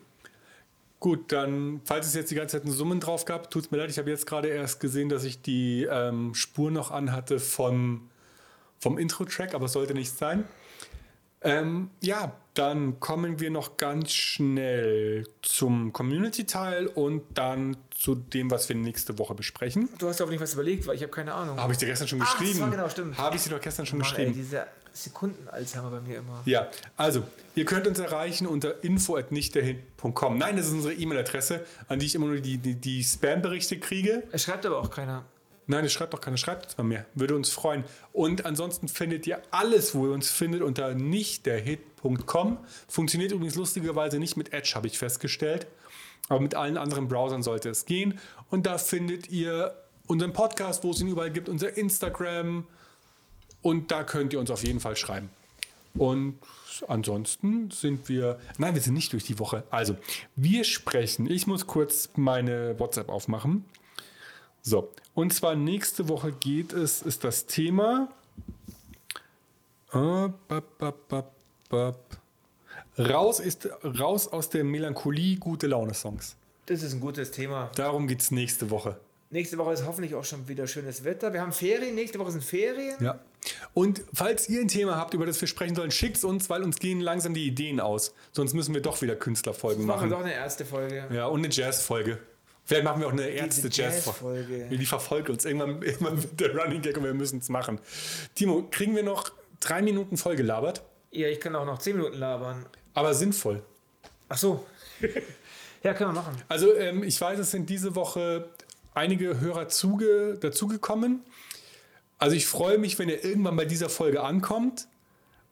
Gut, 1.02 1.34
dann, 1.34 1.82
falls 1.84 2.08
es 2.08 2.14
jetzt 2.14 2.32
die 2.32 2.36
ganze 2.36 2.56
Zeit 2.56 2.64
einen 2.64 2.74
Summen 2.74 3.02
drauf 3.02 3.26
gab, 3.26 3.52
tut 3.52 3.66
es 3.66 3.72
mir 3.72 3.80
leid, 3.80 3.90
ich 3.90 3.98
habe 3.98 4.10
jetzt 4.10 4.26
gerade 4.26 4.48
erst 4.48 4.80
gesehen, 4.80 5.10
dass 5.10 5.26
ich 5.26 5.42
die 5.42 5.86
ähm, 5.92 6.34
Spur 6.34 6.72
noch 6.72 6.92
anhatte 6.92 7.40
vom, 7.40 8.09
vom 8.80 8.98
Intro-Track, 8.98 9.54
aber 9.54 9.66
es 9.66 9.74
sollte 9.74 9.94
nicht 9.94 10.18
sein. 10.18 10.46
Ähm, 11.42 11.90
ja, 12.02 12.34
dann 12.54 13.00
kommen 13.00 13.40
wir 13.40 13.50
noch 13.50 13.78
ganz 13.78 14.12
schnell 14.12 15.26
zum 15.42 15.94
Community-Teil 15.94 16.88
und 16.88 17.24
dann 17.36 17.78
zu 17.92 18.16
dem, 18.16 18.52
was 18.52 18.68
wir 18.68 18.76
nächste 18.76 19.18
Woche 19.18 19.36
besprechen. 19.36 19.88
Du 19.98 20.10
hast 20.10 20.20
aber 20.20 20.32
nicht 20.32 20.42
was 20.42 20.54
überlegt, 20.54 20.86
weil 20.86 20.96
ich 20.96 21.02
habe 21.02 21.12
keine 21.12 21.34
Ahnung. 21.34 21.58
Habe 21.58 21.72
ich 21.72 21.80
dir 21.80 21.86
gestern 21.86 22.10
schon 22.10 22.22
Ach, 22.22 22.30
das 22.30 22.40
geschrieben? 22.40 22.60
war 22.60 22.70
genau, 22.70 22.90
stimmt. 22.90 23.18
Habe 23.18 23.38
ich 23.38 23.44
dir 23.44 23.52
doch 23.52 23.62
gestern 23.62 23.86
schon 23.86 24.00
Mann, 24.00 24.08
ey, 24.10 24.26
geschrieben. 24.26 24.34
diese 24.34 24.68
Sekunden-Alzheimer 24.92 25.92
bei 25.92 26.02
mir 26.02 26.18
immer. 26.18 26.42
Ja, 26.46 26.68
also, 26.98 27.24
ihr 27.56 27.64
könnt 27.64 27.88
uns 27.88 28.00
erreichen 28.00 28.46
unter 28.46 28.84
info.nichtderhin.com. 28.84 30.38
Nein, 30.38 30.58
das 30.58 30.68
ist 30.68 30.74
unsere 30.74 30.94
E-Mail-Adresse, 30.94 31.66
an 31.88 32.00
die 32.00 32.08
ich 32.08 32.16
immer 32.16 32.28
nur 32.28 32.42
die, 32.42 32.58
die, 32.58 32.76
die 32.76 33.02
Spam-Berichte 33.02 33.80
kriege. 33.80 34.24
Es 34.34 34.44
schreibt 34.44 34.66
aber 34.66 34.80
auch 34.80 34.90
keiner. 34.90 35.24
Nein, 35.70 35.84
das 35.84 35.94
schreibt 35.94 36.16
doch 36.16 36.26
uns 36.26 36.78
mal 36.80 36.84
mehr. 36.84 37.06
Würde 37.14 37.36
uns 37.36 37.52
freuen. 37.52 37.84
Und 38.12 38.44
ansonsten 38.44 38.88
findet 38.88 39.28
ihr 39.28 39.40
alles, 39.52 39.94
wo 39.94 40.08
ihr 40.08 40.14
uns 40.14 40.32
findet, 40.32 40.64
unter 40.64 40.96
nichtderhit.com. 40.96 42.58
Funktioniert 42.88 43.32
übrigens 43.32 43.54
lustigerweise 43.54 44.18
nicht 44.18 44.36
mit 44.36 44.52
Edge, 44.52 44.72
habe 44.74 44.88
ich 44.88 44.98
festgestellt. 44.98 45.68
Aber 46.28 46.40
mit 46.40 46.56
allen 46.56 46.76
anderen 46.76 47.08
Browsern 47.08 47.44
sollte 47.44 47.70
es 47.70 47.86
gehen. 47.86 48.20
Und 48.50 48.66
da 48.66 48.80
findet 48.80 49.30
ihr 49.30 49.76
unseren 50.08 50.34
Podcast, 50.34 50.84
wo 50.84 50.90
es 50.90 51.02
ihn 51.02 51.08
überall 51.08 51.30
gibt, 51.30 51.48
unser 51.48 51.78
Instagram. 51.78 52.66
Und 53.62 53.92
da 53.92 54.04
könnt 54.04 54.34
ihr 54.34 54.40
uns 54.40 54.50
auf 54.50 54.64
jeden 54.64 54.80
Fall 54.80 54.96
schreiben. 54.96 55.30
Und 55.94 56.40
ansonsten 56.88 57.70
sind 57.70 58.10
wir. 58.10 58.40
Nein, 58.58 58.74
wir 58.74 58.82
sind 58.82 58.96
nicht 58.96 59.14
durch 59.14 59.24
die 59.24 59.38
Woche. 59.38 59.64
Also, 59.70 59.98
wir 60.36 60.64
sprechen. 60.64 61.30
Ich 61.30 61.46
muss 61.46 61.68
kurz 61.68 62.10
meine 62.16 62.80
WhatsApp 62.80 63.10
aufmachen. 63.10 63.66
So, 64.62 64.92
und 65.14 65.34
zwar 65.34 65.56
nächste 65.56 66.08
Woche 66.10 66.32
geht 66.32 66.74
es, 66.74 67.02
ist 67.02 67.24
das 67.24 67.46
Thema. 67.46 68.10
Äh, 69.92 70.30
bap, 70.48 70.78
bap, 70.78 71.08
bap, 71.08 71.32
bap. 71.70 72.18
Raus, 72.98 73.40
ist, 73.40 73.70
raus 73.84 74.28
aus 74.28 74.50
der 74.50 74.64
Melancholie, 74.64 75.38
gute 75.38 75.68
Laune-Songs. 75.68 76.36
Das 76.66 76.84
ist 76.84 76.94
ein 76.94 77.00
gutes 77.00 77.32
Thema. 77.32 77.72
Darum 77.76 78.08
geht 78.08 78.22
es 78.22 78.32
nächste 78.32 78.70
Woche. 78.70 79.00
Nächste 79.32 79.58
Woche 79.58 79.74
ist 79.74 79.86
hoffentlich 79.86 80.16
auch 80.16 80.26
schon 80.26 80.48
wieder 80.48 80.68
schönes 80.68 81.04
Wetter. 81.04 81.32
Wir 81.34 81.42
haben 81.42 81.52
Ferien, 81.52 81.96
nächste 81.96 82.18
Woche 82.20 82.32
sind 82.32 82.44
Ferien. 82.44 82.96
Ja. 83.00 83.20
Und 83.74 84.02
falls 84.14 84.50
ihr 84.50 84.60
ein 84.60 84.68
Thema 84.68 84.96
habt, 84.98 85.14
über 85.14 85.26
das 85.26 85.40
wir 85.40 85.48
sprechen 85.48 85.76
sollen, 85.76 85.92
schickt 85.92 86.18
es 86.18 86.24
uns, 86.24 86.50
weil 86.50 86.64
uns 86.64 86.78
gehen 86.80 87.00
langsam 87.00 87.34
die 87.34 87.46
Ideen 87.46 87.80
aus. 87.80 88.14
Sonst 88.32 88.54
müssen 88.54 88.74
wir 88.74 88.82
doch 88.82 89.02
wieder 89.02 89.16
Künstlerfolgen 89.16 89.86
Machen 89.86 90.10
wir 90.10 90.18
machen. 90.18 90.20
doch 90.20 90.26
eine 90.26 90.34
erste 90.34 90.66
Folge. 90.66 91.08
Ja, 91.12 91.28
und 91.28 91.40
eine 91.40 91.54
Jazz-Folge. 91.54 92.20
Vielleicht 92.70 92.84
machen 92.84 93.02
wir 93.02 93.08
auch 93.08 93.14
eine 93.14 93.24
Jazz-Folge. 93.24 93.66
Ärzte-Jazz-Folge. 93.66 94.78
Die 94.78 94.86
verfolgt 94.86 95.32
uns. 95.32 95.44
Irgendwann, 95.44 95.82
irgendwann 95.82 96.22
wird 96.22 96.40
der 96.40 96.56
Running 96.56 96.84
Gag 96.84 96.98
und 96.98 97.04
wir 97.04 97.16
müssen 97.16 97.40
es 97.40 97.50
machen. 97.50 97.80
Timo, 98.36 98.68
kriegen 98.70 98.96
wir 98.96 99.02
noch 99.02 99.32
drei 99.60 99.82
Minuten 99.82 100.18
voll 100.18 100.36
gelabert? 100.36 100.84
Ja, 101.10 101.30
ich 101.30 101.40
kann 101.40 101.56
auch 101.56 101.66
noch 101.66 101.80
10 101.80 101.98
Minuten 101.98 102.20
labern. 102.20 102.68
Aber 102.94 103.16
sinnvoll. 103.16 103.64
Ach 104.28 104.38
so. 104.38 104.68
ja, 105.84 105.96
können 105.96 106.12
wir 106.12 106.22
machen. 106.22 106.36
Also 106.48 106.76
ähm, 106.76 107.02
ich 107.02 107.20
weiß, 107.20 107.40
es 107.40 107.50
sind 107.50 107.72
diese 107.72 107.96
Woche 107.96 108.48
einige 108.94 109.40
Hörer 109.40 109.68
zuge 109.70 110.38
dazugekommen. 110.40 111.24
Also 112.20 112.36
ich 112.36 112.46
freue 112.46 112.78
mich, 112.78 113.00
wenn 113.00 113.10
ihr 113.10 113.26
irgendwann 113.26 113.56
bei 113.56 113.66
dieser 113.66 113.90
Folge 113.90 114.22
ankommt. 114.22 114.88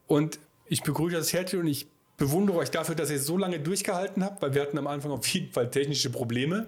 Und 0.05 0.37
ich 0.67 0.83
begrüße 0.83 1.15
das 1.15 1.33
herzlich 1.33 1.59
und 1.59 1.65
ich 1.65 1.87
bewundere 2.17 2.57
euch 2.57 2.69
dafür, 2.69 2.93
dass 2.93 3.09
ihr 3.09 3.19
so 3.19 3.39
lange 3.39 3.59
durchgehalten 3.59 4.23
habt, 4.23 4.43
weil 4.43 4.53
wir 4.53 4.61
hatten 4.61 4.77
am 4.77 4.85
Anfang 4.85 5.09
auf 5.09 5.25
jeden 5.25 5.51
Fall 5.51 5.71
technische 5.71 6.11
Probleme, 6.11 6.67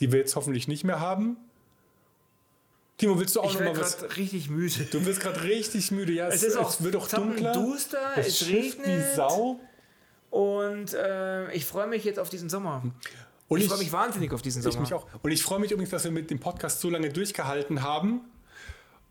die 0.00 0.10
wir 0.12 0.18
jetzt 0.18 0.34
hoffentlich 0.36 0.66
nicht 0.68 0.84
mehr 0.84 1.00
haben. 1.00 1.36
Timo, 2.98 3.18
willst 3.18 3.34
du 3.36 3.40
auch 3.40 3.50
Ich 3.52 3.58
noch 3.58 3.64
mal 3.72 3.80
was? 3.80 3.98
gerade 3.98 4.16
richtig 4.16 4.50
müde. 4.50 4.84
Du 4.90 5.04
wirst 5.06 5.20
gerade 5.20 5.42
richtig 5.42 5.90
müde. 5.90 6.12
Ja, 6.12 6.28
Es 6.28 6.42
ist 6.42 6.56
auch 6.56 6.68
es 6.70 6.82
wird 6.82 6.96
auch 6.96 7.08
dunkler. 7.08 7.52
duster, 7.52 7.98
Es 8.16 8.26
es 8.28 8.38
schifft 8.40 8.78
wie 8.78 8.90
regnet. 8.90 9.14
Sau. 9.16 9.58
Und 10.30 10.92
äh, 10.94 11.50
ich 11.52 11.64
freue 11.64 11.86
mich 11.86 12.04
jetzt 12.04 12.18
auf 12.18 12.28
diesen 12.28 12.48
Sommer. 12.50 12.82
Und 13.48 13.60
Ich 13.60 13.68
freue 13.68 13.78
mich 13.78 13.92
wahnsinnig 13.92 14.32
auf 14.32 14.42
diesen 14.42 14.60
Sommer. 14.62 14.74
Ich 14.74 14.80
mich 14.80 14.94
auch. 14.94 15.06
Und 15.22 15.30
ich 15.30 15.42
freue 15.42 15.58
mich 15.60 15.72
übrigens, 15.72 15.90
dass 15.90 16.04
wir 16.04 16.10
mit 16.10 16.30
dem 16.30 16.40
Podcast 16.40 16.80
so 16.80 16.90
lange 16.90 17.10
durchgehalten 17.10 17.82
haben. 17.82 18.20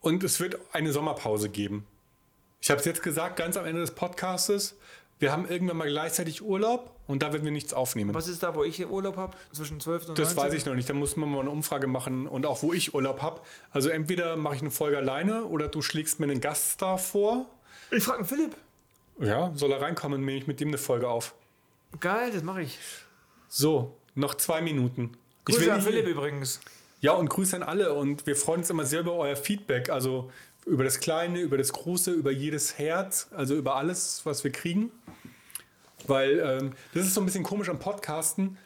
Und 0.01 0.23
es 0.23 0.39
wird 0.39 0.57
eine 0.71 0.91
Sommerpause 0.93 1.49
geben. 1.49 1.85
Ich 2.61 2.69
habe 2.69 2.79
es 2.79 2.85
jetzt 2.85 3.01
gesagt, 3.01 3.37
ganz 3.37 3.57
am 3.57 3.65
Ende 3.65 3.81
des 3.81 3.91
Podcastes. 3.91 4.75
Wir 5.19 5.33
haben 5.33 5.47
irgendwann 5.49 5.75
mal 5.75 5.87
gleichzeitig 5.89 6.41
Urlaub 6.41 6.95
und 7.05 7.21
da 7.23 7.33
werden 7.33 7.43
wir 7.43 7.51
nichts 7.51 7.73
aufnehmen. 7.73 8.13
Was 8.13 8.29
ist 8.29 8.41
da, 8.41 8.55
wo 8.55 8.63
ich 8.63 8.85
Urlaub 8.89 9.17
habe? 9.17 9.35
Zwischen 9.51 9.81
12 9.81 10.09
und 10.09 10.19
das 10.19 10.35
19? 10.35 10.37
weiß 10.37 10.53
ich 10.57 10.65
noch 10.65 10.75
nicht. 10.75 10.89
Da 10.89 10.93
muss 10.93 11.17
man 11.17 11.29
mal 11.29 11.41
eine 11.41 11.49
Umfrage 11.49 11.87
machen 11.87 12.25
und 12.25 12.45
auch 12.45 12.63
wo 12.63 12.71
ich 12.71 12.93
Urlaub 12.93 13.21
habe. 13.21 13.41
Also 13.71 13.89
entweder 13.89 14.37
mache 14.37 14.55
ich 14.55 14.61
eine 14.61 14.71
Folge 14.71 14.97
alleine 14.97 15.43
oder 15.43 15.67
du 15.67 15.81
schlägst 15.81 16.21
mir 16.21 16.27
einen 16.27 16.39
Gaststar 16.39 16.97
vor. 16.97 17.47
Ich 17.91 18.03
frage 18.03 18.23
Philipp. 18.23 18.55
Ja, 19.19 19.51
soll 19.55 19.73
er 19.73 19.81
reinkommen, 19.81 20.23
nehme 20.23 20.37
ich 20.37 20.47
mit 20.47 20.61
dem 20.61 20.69
eine 20.69 20.77
Folge 20.77 21.09
auf. 21.09 21.35
Geil, 21.99 22.31
das 22.31 22.43
mache 22.43 22.61
ich. 22.61 22.79
So, 23.49 23.97
noch 24.15 24.35
zwei 24.35 24.61
Minuten. 24.61 25.17
Ich 25.49 25.55
Grüße 25.55 25.61
will 25.65 25.71
an 25.71 25.81
Philipp 25.81 26.07
übrigens. 26.07 26.61
Ja, 27.01 27.13
und 27.13 27.29
Grüße 27.29 27.55
an 27.55 27.63
alle. 27.63 27.93
Und 27.93 28.25
wir 28.25 28.35
freuen 28.35 28.59
uns 28.59 28.69
immer 28.69 28.85
sehr 28.85 29.01
über 29.01 29.15
euer 29.15 29.35
Feedback. 29.35 29.89
Also 29.89 30.31
über 30.69 30.83
das 30.83 30.99
Kleine, 30.99 31.39
über 31.39 31.57
das 31.57 31.73
Große, 31.73 32.11
über 32.11 32.31
jedes 32.31 32.77
Herz, 32.77 33.27
also 33.31 33.55
über 33.55 33.75
alles, 33.75 34.21
was 34.23 34.43
wir 34.43 34.51
kriegen. 34.51 34.91
Weil 36.07 36.39
ähm, 36.39 36.71
das 36.93 37.05
ist 37.05 37.13
so 37.13 37.21
ein 37.21 37.25
bisschen 37.25 37.43
komisch 37.43 37.69
am 37.69 37.79
Podcasten. 37.79 38.57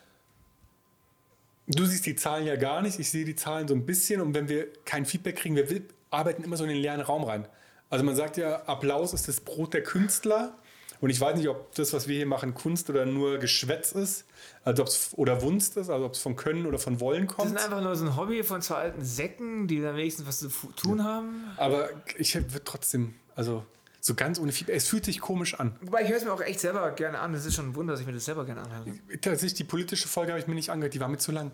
Du 1.68 1.86
siehst 1.86 2.06
die 2.06 2.16
Zahlen 2.16 2.45
ja 2.45 2.56
gar 2.58 2.82
nicht, 2.82 2.99
ich 2.99 3.10
sehe 3.10 3.26
die 3.26 3.36
Zahlen 3.36 3.68
so 3.68 3.74
ein 3.74 3.86
bisschen. 3.86 4.22
Und 4.22 4.34
wenn 4.34 4.49
wir 4.49 4.68
kein 4.86 5.06
Feedback 5.06 5.38
kriegen, 5.38 5.56
wir 5.56 5.82
arbeiten 6.12 6.43
immer 6.43 6.58
so 6.58 6.64
in 6.64 6.70
den 6.70 6.80
leeren 6.80 7.01
Raum 7.01 7.24
rein. 7.24 7.47
Also 7.89 8.04
man 8.04 8.16
sagt 8.16 8.38
ja, 8.38 8.64
Applaus 8.64 9.14
ist 9.14 9.28
das 9.28 9.39
Brot 9.39 9.74
der 9.74 9.84
Künstler. 9.84 10.58
Und 11.04 11.10
ich 11.10 11.20
weiß 11.20 11.36
nicht, 11.36 11.49
ob 11.49 11.76
das, 11.76 11.91
was 11.91 12.08
wir 12.08 12.16
hier 12.16 12.26
machen, 12.26 12.54
Kunst 12.54 12.89
oder 12.89 13.06
nur 13.06 13.38
Geschwätz 13.38 13.91
ist. 13.91 14.24
Also 14.64 14.84
ob's, 14.84 15.10
oder 15.18 15.41
Wunst 15.41 15.76
ist, 15.76 15.89
also 15.89 16.06
ob 16.06 16.14
es 16.14 16.20
von 16.22 16.38
Können 16.38 16.66
oder 16.66 16.80
von 16.80 17.01
Wollen 17.01 17.28
Das 17.28 17.36
kommt. 17.36 17.49
sind 17.49 17.58
einfach 17.58 17.82
nur 17.82 17.93
so 17.97 18.06
ein 18.06 18.16
Hobby 18.16 18.41
von 18.41 18.62
zwei 18.62 18.76
alten 18.76 19.04
Säcken, 19.04 19.68
die 19.68 19.82
da 19.82 19.97
wenigstens 19.97 20.26
was 20.26 20.39
zu 20.39 20.47
tun 20.78 21.04
haben. 21.04 21.43
Aber 21.58 21.89
ich 22.18 22.34
würde 22.36 22.64
trotzdem, 22.64 23.16
also 23.36 23.66
so 23.99 24.16
ganz 24.16 24.39
ohne 24.39 24.54
Feedback, 24.54 24.78
es 24.78 24.88
fühlt 24.88 25.04
sich 25.04 25.20
komisch 25.20 25.60
an. 25.60 25.76
Wobei 25.82 26.04
ich 26.04 26.08
höre 26.10 26.16
es 26.16 26.24
mir 26.24 26.32
auch 26.32 26.39
echt 26.39 26.62
selber 26.62 26.89
gerne 26.91 27.20
an. 27.20 27.34
Das 27.34 27.45
ist 27.45 27.56
schon 27.56 27.72
ein 27.72 27.76
Wunder, 27.76 27.91
dass 27.91 27.99
ich 27.99 28.08
mir 28.08 28.14
das 28.14 28.24
selber 28.24 28.45
gerne 28.45 28.62
anhöre. 28.62 28.86
Tatsächlich, 29.20 29.56
die 29.56 29.66
politische 29.66 30.08
Folge 30.08 30.32
habe 30.32 30.39
ich 30.39 30.47
mir 30.47 30.56
nicht 30.56 30.70
angehört, 30.70 30.93
die 30.93 31.01
war 31.01 31.10
mir 31.10 31.18
zu 31.18 31.34
lang. 31.34 31.51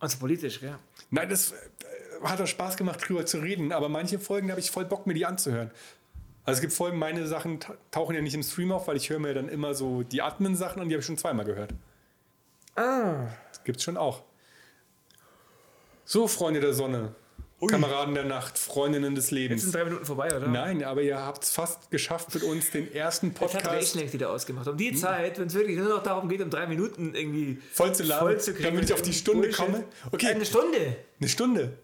Also 0.00 0.16
politisch, 0.16 0.60
gell? 0.60 0.74
Nein, 1.10 1.28
das 1.28 1.52
äh, 1.52 1.56
hat 2.22 2.40
doch 2.40 2.46
Spaß 2.46 2.78
gemacht, 2.78 3.06
drüber 3.06 3.26
zu 3.26 3.40
reden, 3.40 3.72
aber 3.72 3.90
manche 3.90 4.18
Folgen 4.18 4.50
habe 4.50 4.60
ich 4.60 4.70
voll 4.70 4.86
Bock, 4.86 5.06
mir 5.06 5.12
die 5.12 5.26
anzuhören. 5.26 5.70
Also 6.48 6.58
es 6.58 6.60
gibt 6.62 6.72
Folgen, 6.72 6.98
meine 6.98 7.26
Sachen 7.26 7.60
ta- 7.60 7.76
tauchen 7.90 8.14
ja 8.14 8.20
nicht 8.22 8.34
im 8.34 8.42
Stream 8.42 8.72
auf, 8.72 8.88
weil 8.88 8.96
ich 8.96 9.10
höre 9.10 9.18
mir 9.18 9.34
dann 9.34 9.48
immer 9.48 9.74
so 9.74 10.02
die 10.02 10.22
Admin-Sachen 10.22 10.80
und 10.82 10.88
die 10.88 10.94
habe 10.94 11.00
ich 11.00 11.06
schon 11.06 11.18
zweimal 11.18 11.44
gehört. 11.44 11.74
Ah. 12.74 13.26
Das 13.50 13.64
gibt's 13.64 13.82
schon 13.84 13.96
auch. 13.96 14.22
So, 16.04 16.26
Freunde 16.26 16.60
der 16.60 16.72
Sonne, 16.72 17.14
Kameraden 17.68 18.14
der 18.14 18.24
Nacht, 18.24 18.56
Freundinnen 18.56 19.14
des 19.14 19.24
Jetzt 19.26 19.30
sind 19.30 19.38
Lebens. 19.38 19.72
drei 19.72 19.84
Minuten 19.84 20.04
vorbei, 20.06 20.28
oder? 20.34 20.46
Nein, 20.48 20.82
aber 20.84 21.02
ihr 21.02 21.18
habt 21.18 21.42
es 21.44 21.50
fast 21.50 21.90
geschafft 21.90 22.32
mit 22.32 22.44
uns, 22.44 22.70
den 22.70 22.92
ersten 22.94 23.34
Das 23.34 23.42
hat 23.54 23.62
Podcast 23.64 23.96
Rechnect 23.96 24.12
wieder 24.14 24.30
ausgemacht. 24.30 24.68
Um 24.68 24.76
die 24.76 24.94
Zeit, 24.94 25.38
wenn 25.38 25.48
es 25.48 25.54
wirklich 25.54 25.76
nur 25.76 25.88
noch 25.88 26.02
darum 26.02 26.28
geht, 26.28 26.40
um 26.40 26.48
drei 26.50 26.66
Minuten 26.66 27.14
irgendwie 27.14 27.60
voll 27.72 27.94
zu 27.94 28.04
labern, 28.04 28.28
voll 28.28 28.40
zu 28.40 28.52
kriegen. 28.54 28.64
damit 28.64 28.84
ich 28.84 28.92
auf 28.94 29.02
die 29.02 29.12
Stunde 29.12 29.48
Bullshit. 29.48 29.56
komme. 29.66 29.84
Okay, 30.12 30.28
Eine 30.28 30.46
Stunde. 30.46 30.96
eine 31.20 31.28
Stunde. 31.28 31.78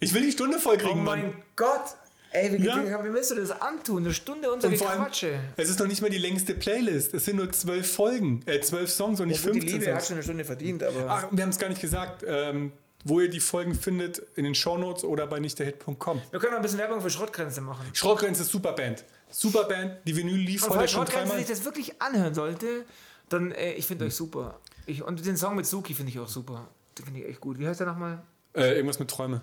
Ich 0.00 0.12
will 0.14 0.22
die 0.22 0.32
Stunde 0.32 0.58
voll 0.58 0.76
Oh 0.76 0.86
kriegen, 0.86 1.04
Mann. 1.04 1.20
mein 1.22 1.42
Gott. 1.56 1.96
Ey, 2.32 2.52
wie, 2.60 2.64
Ja. 2.64 3.04
wie, 3.04 3.12
willst 3.12 3.30
du 3.32 3.34
das 3.34 3.50
antun? 3.50 4.04
Eine 4.04 4.14
Stunde 4.14 4.52
unser 4.52 4.68
Und 4.68 4.80
allem, 4.82 4.98
Gequatsche. 4.98 5.40
es 5.56 5.68
ist 5.68 5.80
noch 5.80 5.86
nicht 5.88 6.00
mal 6.00 6.10
die 6.10 6.18
längste 6.18 6.54
Playlist. 6.54 7.12
Es 7.14 7.24
sind 7.24 7.36
nur 7.36 7.50
zwölf 7.52 7.92
Folgen, 7.92 8.42
äh, 8.46 8.60
zwölf 8.60 8.90
Songs 8.90 9.20
und 9.20 9.28
nicht 9.28 9.40
die 9.44 9.48
15 9.48 9.80
Liebe 9.80 9.86
hat 9.92 10.00
Songs. 10.02 10.06
schon 10.06 10.14
eine 10.16 10.22
Stunde 10.22 10.44
verdient, 10.44 10.82
aber. 10.84 11.06
Ach, 11.08 11.26
wir 11.30 11.42
haben 11.42 11.50
es 11.50 11.58
gar 11.58 11.68
nicht 11.68 11.80
gesagt. 11.80 12.24
Ähm, 12.26 12.72
wo 13.02 13.18
ihr 13.20 13.30
die 13.30 13.40
Folgen 13.40 13.74
findet, 13.74 14.22
in 14.36 14.44
den 14.44 14.54
Shownotes 14.54 15.04
oder 15.04 15.26
bei 15.26 15.40
nichtderhit.com. 15.40 16.20
Wir 16.30 16.38
können 16.38 16.52
noch 16.52 16.58
ein 16.58 16.62
bisschen 16.62 16.78
Werbung 16.78 17.00
für 17.00 17.08
Schrottgrenze 17.08 17.62
machen. 17.62 17.86
Schrottgrenze 17.94 18.42
ist 18.42 18.50
Superband. 18.50 19.04
Superband, 19.30 19.96
die 20.06 20.14
Vinyl 20.14 20.36
lief 20.36 20.64
Und 20.64 20.76
heute 20.76 20.86
schon 20.86 21.06
Schrottgrenze 21.06 21.38
sich 21.38 21.46
das 21.46 21.64
wirklich 21.64 22.02
anhören 22.02 22.34
sollte, 22.34 22.84
dann, 23.30 23.52
äh, 23.52 23.72
ich 23.72 23.86
finde 23.86 24.04
euch 24.04 24.14
super. 24.14 24.60
Ich, 24.84 25.02
und 25.02 25.24
den 25.24 25.38
Song 25.38 25.56
mit 25.56 25.64
Suki 25.66 25.94
finde 25.94 26.12
ich 26.12 26.18
auch 26.18 26.28
super. 26.28 26.68
Den 26.98 27.06
finde 27.06 27.20
ich 27.20 27.28
echt 27.28 27.40
gut. 27.40 27.58
Wie 27.58 27.66
heißt 27.66 27.80
der 27.80 27.86
nochmal? 27.86 28.22
Äh, 28.54 28.74
irgendwas 28.74 28.98
mit 28.98 29.08
Träume. 29.08 29.40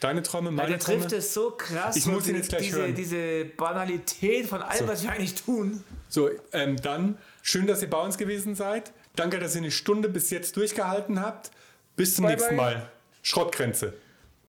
Deine 0.00 0.22
Träume, 0.22 0.50
meine 0.50 0.70
der 0.70 0.78
Träume. 0.78 1.00
trifft 1.00 1.12
es 1.14 1.32
so 1.32 1.52
krass. 1.52 1.96
Ich 1.96 2.06
muss 2.06 2.28
ihn 2.28 2.36
jetzt 2.36 2.50
gleich 2.50 2.62
diese, 2.64 2.78
hören. 2.78 2.94
diese 2.94 3.44
Banalität 3.46 4.46
von 4.46 4.60
allem, 4.62 4.78
So. 4.78 4.88
was 4.88 5.02
wir 5.02 5.10
eigentlich 5.10 5.34
tun. 5.34 5.82
So, 6.08 6.30
ähm, 6.52 6.76
dann 6.76 7.16
schön, 7.42 7.66
dass 7.66 7.80
ihr 7.82 7.88
bei 7.90 8.00
uns 8.00 8.18
gewesen 8.18 8.54
seid. 8.54 8.92
Danke, 9.16 9.38
dass 9.38 9.54
ihr 9.54 9.62
eine 9.62 9.70
Stunde 9.70 10.08
bis 10.08 10.30
jetzt 10.30 10.56
durchgehalten 10.56 11.20
habt. 11.20 11.50
Bis 11.96 12.14
zum 12.14 12.24
Bye, 12.24 12.34
nächsten 12.34 12.56
bye. 12.56 12.74
Mal. 12.74 12.90
Schrottgrenze. 13.22 13.94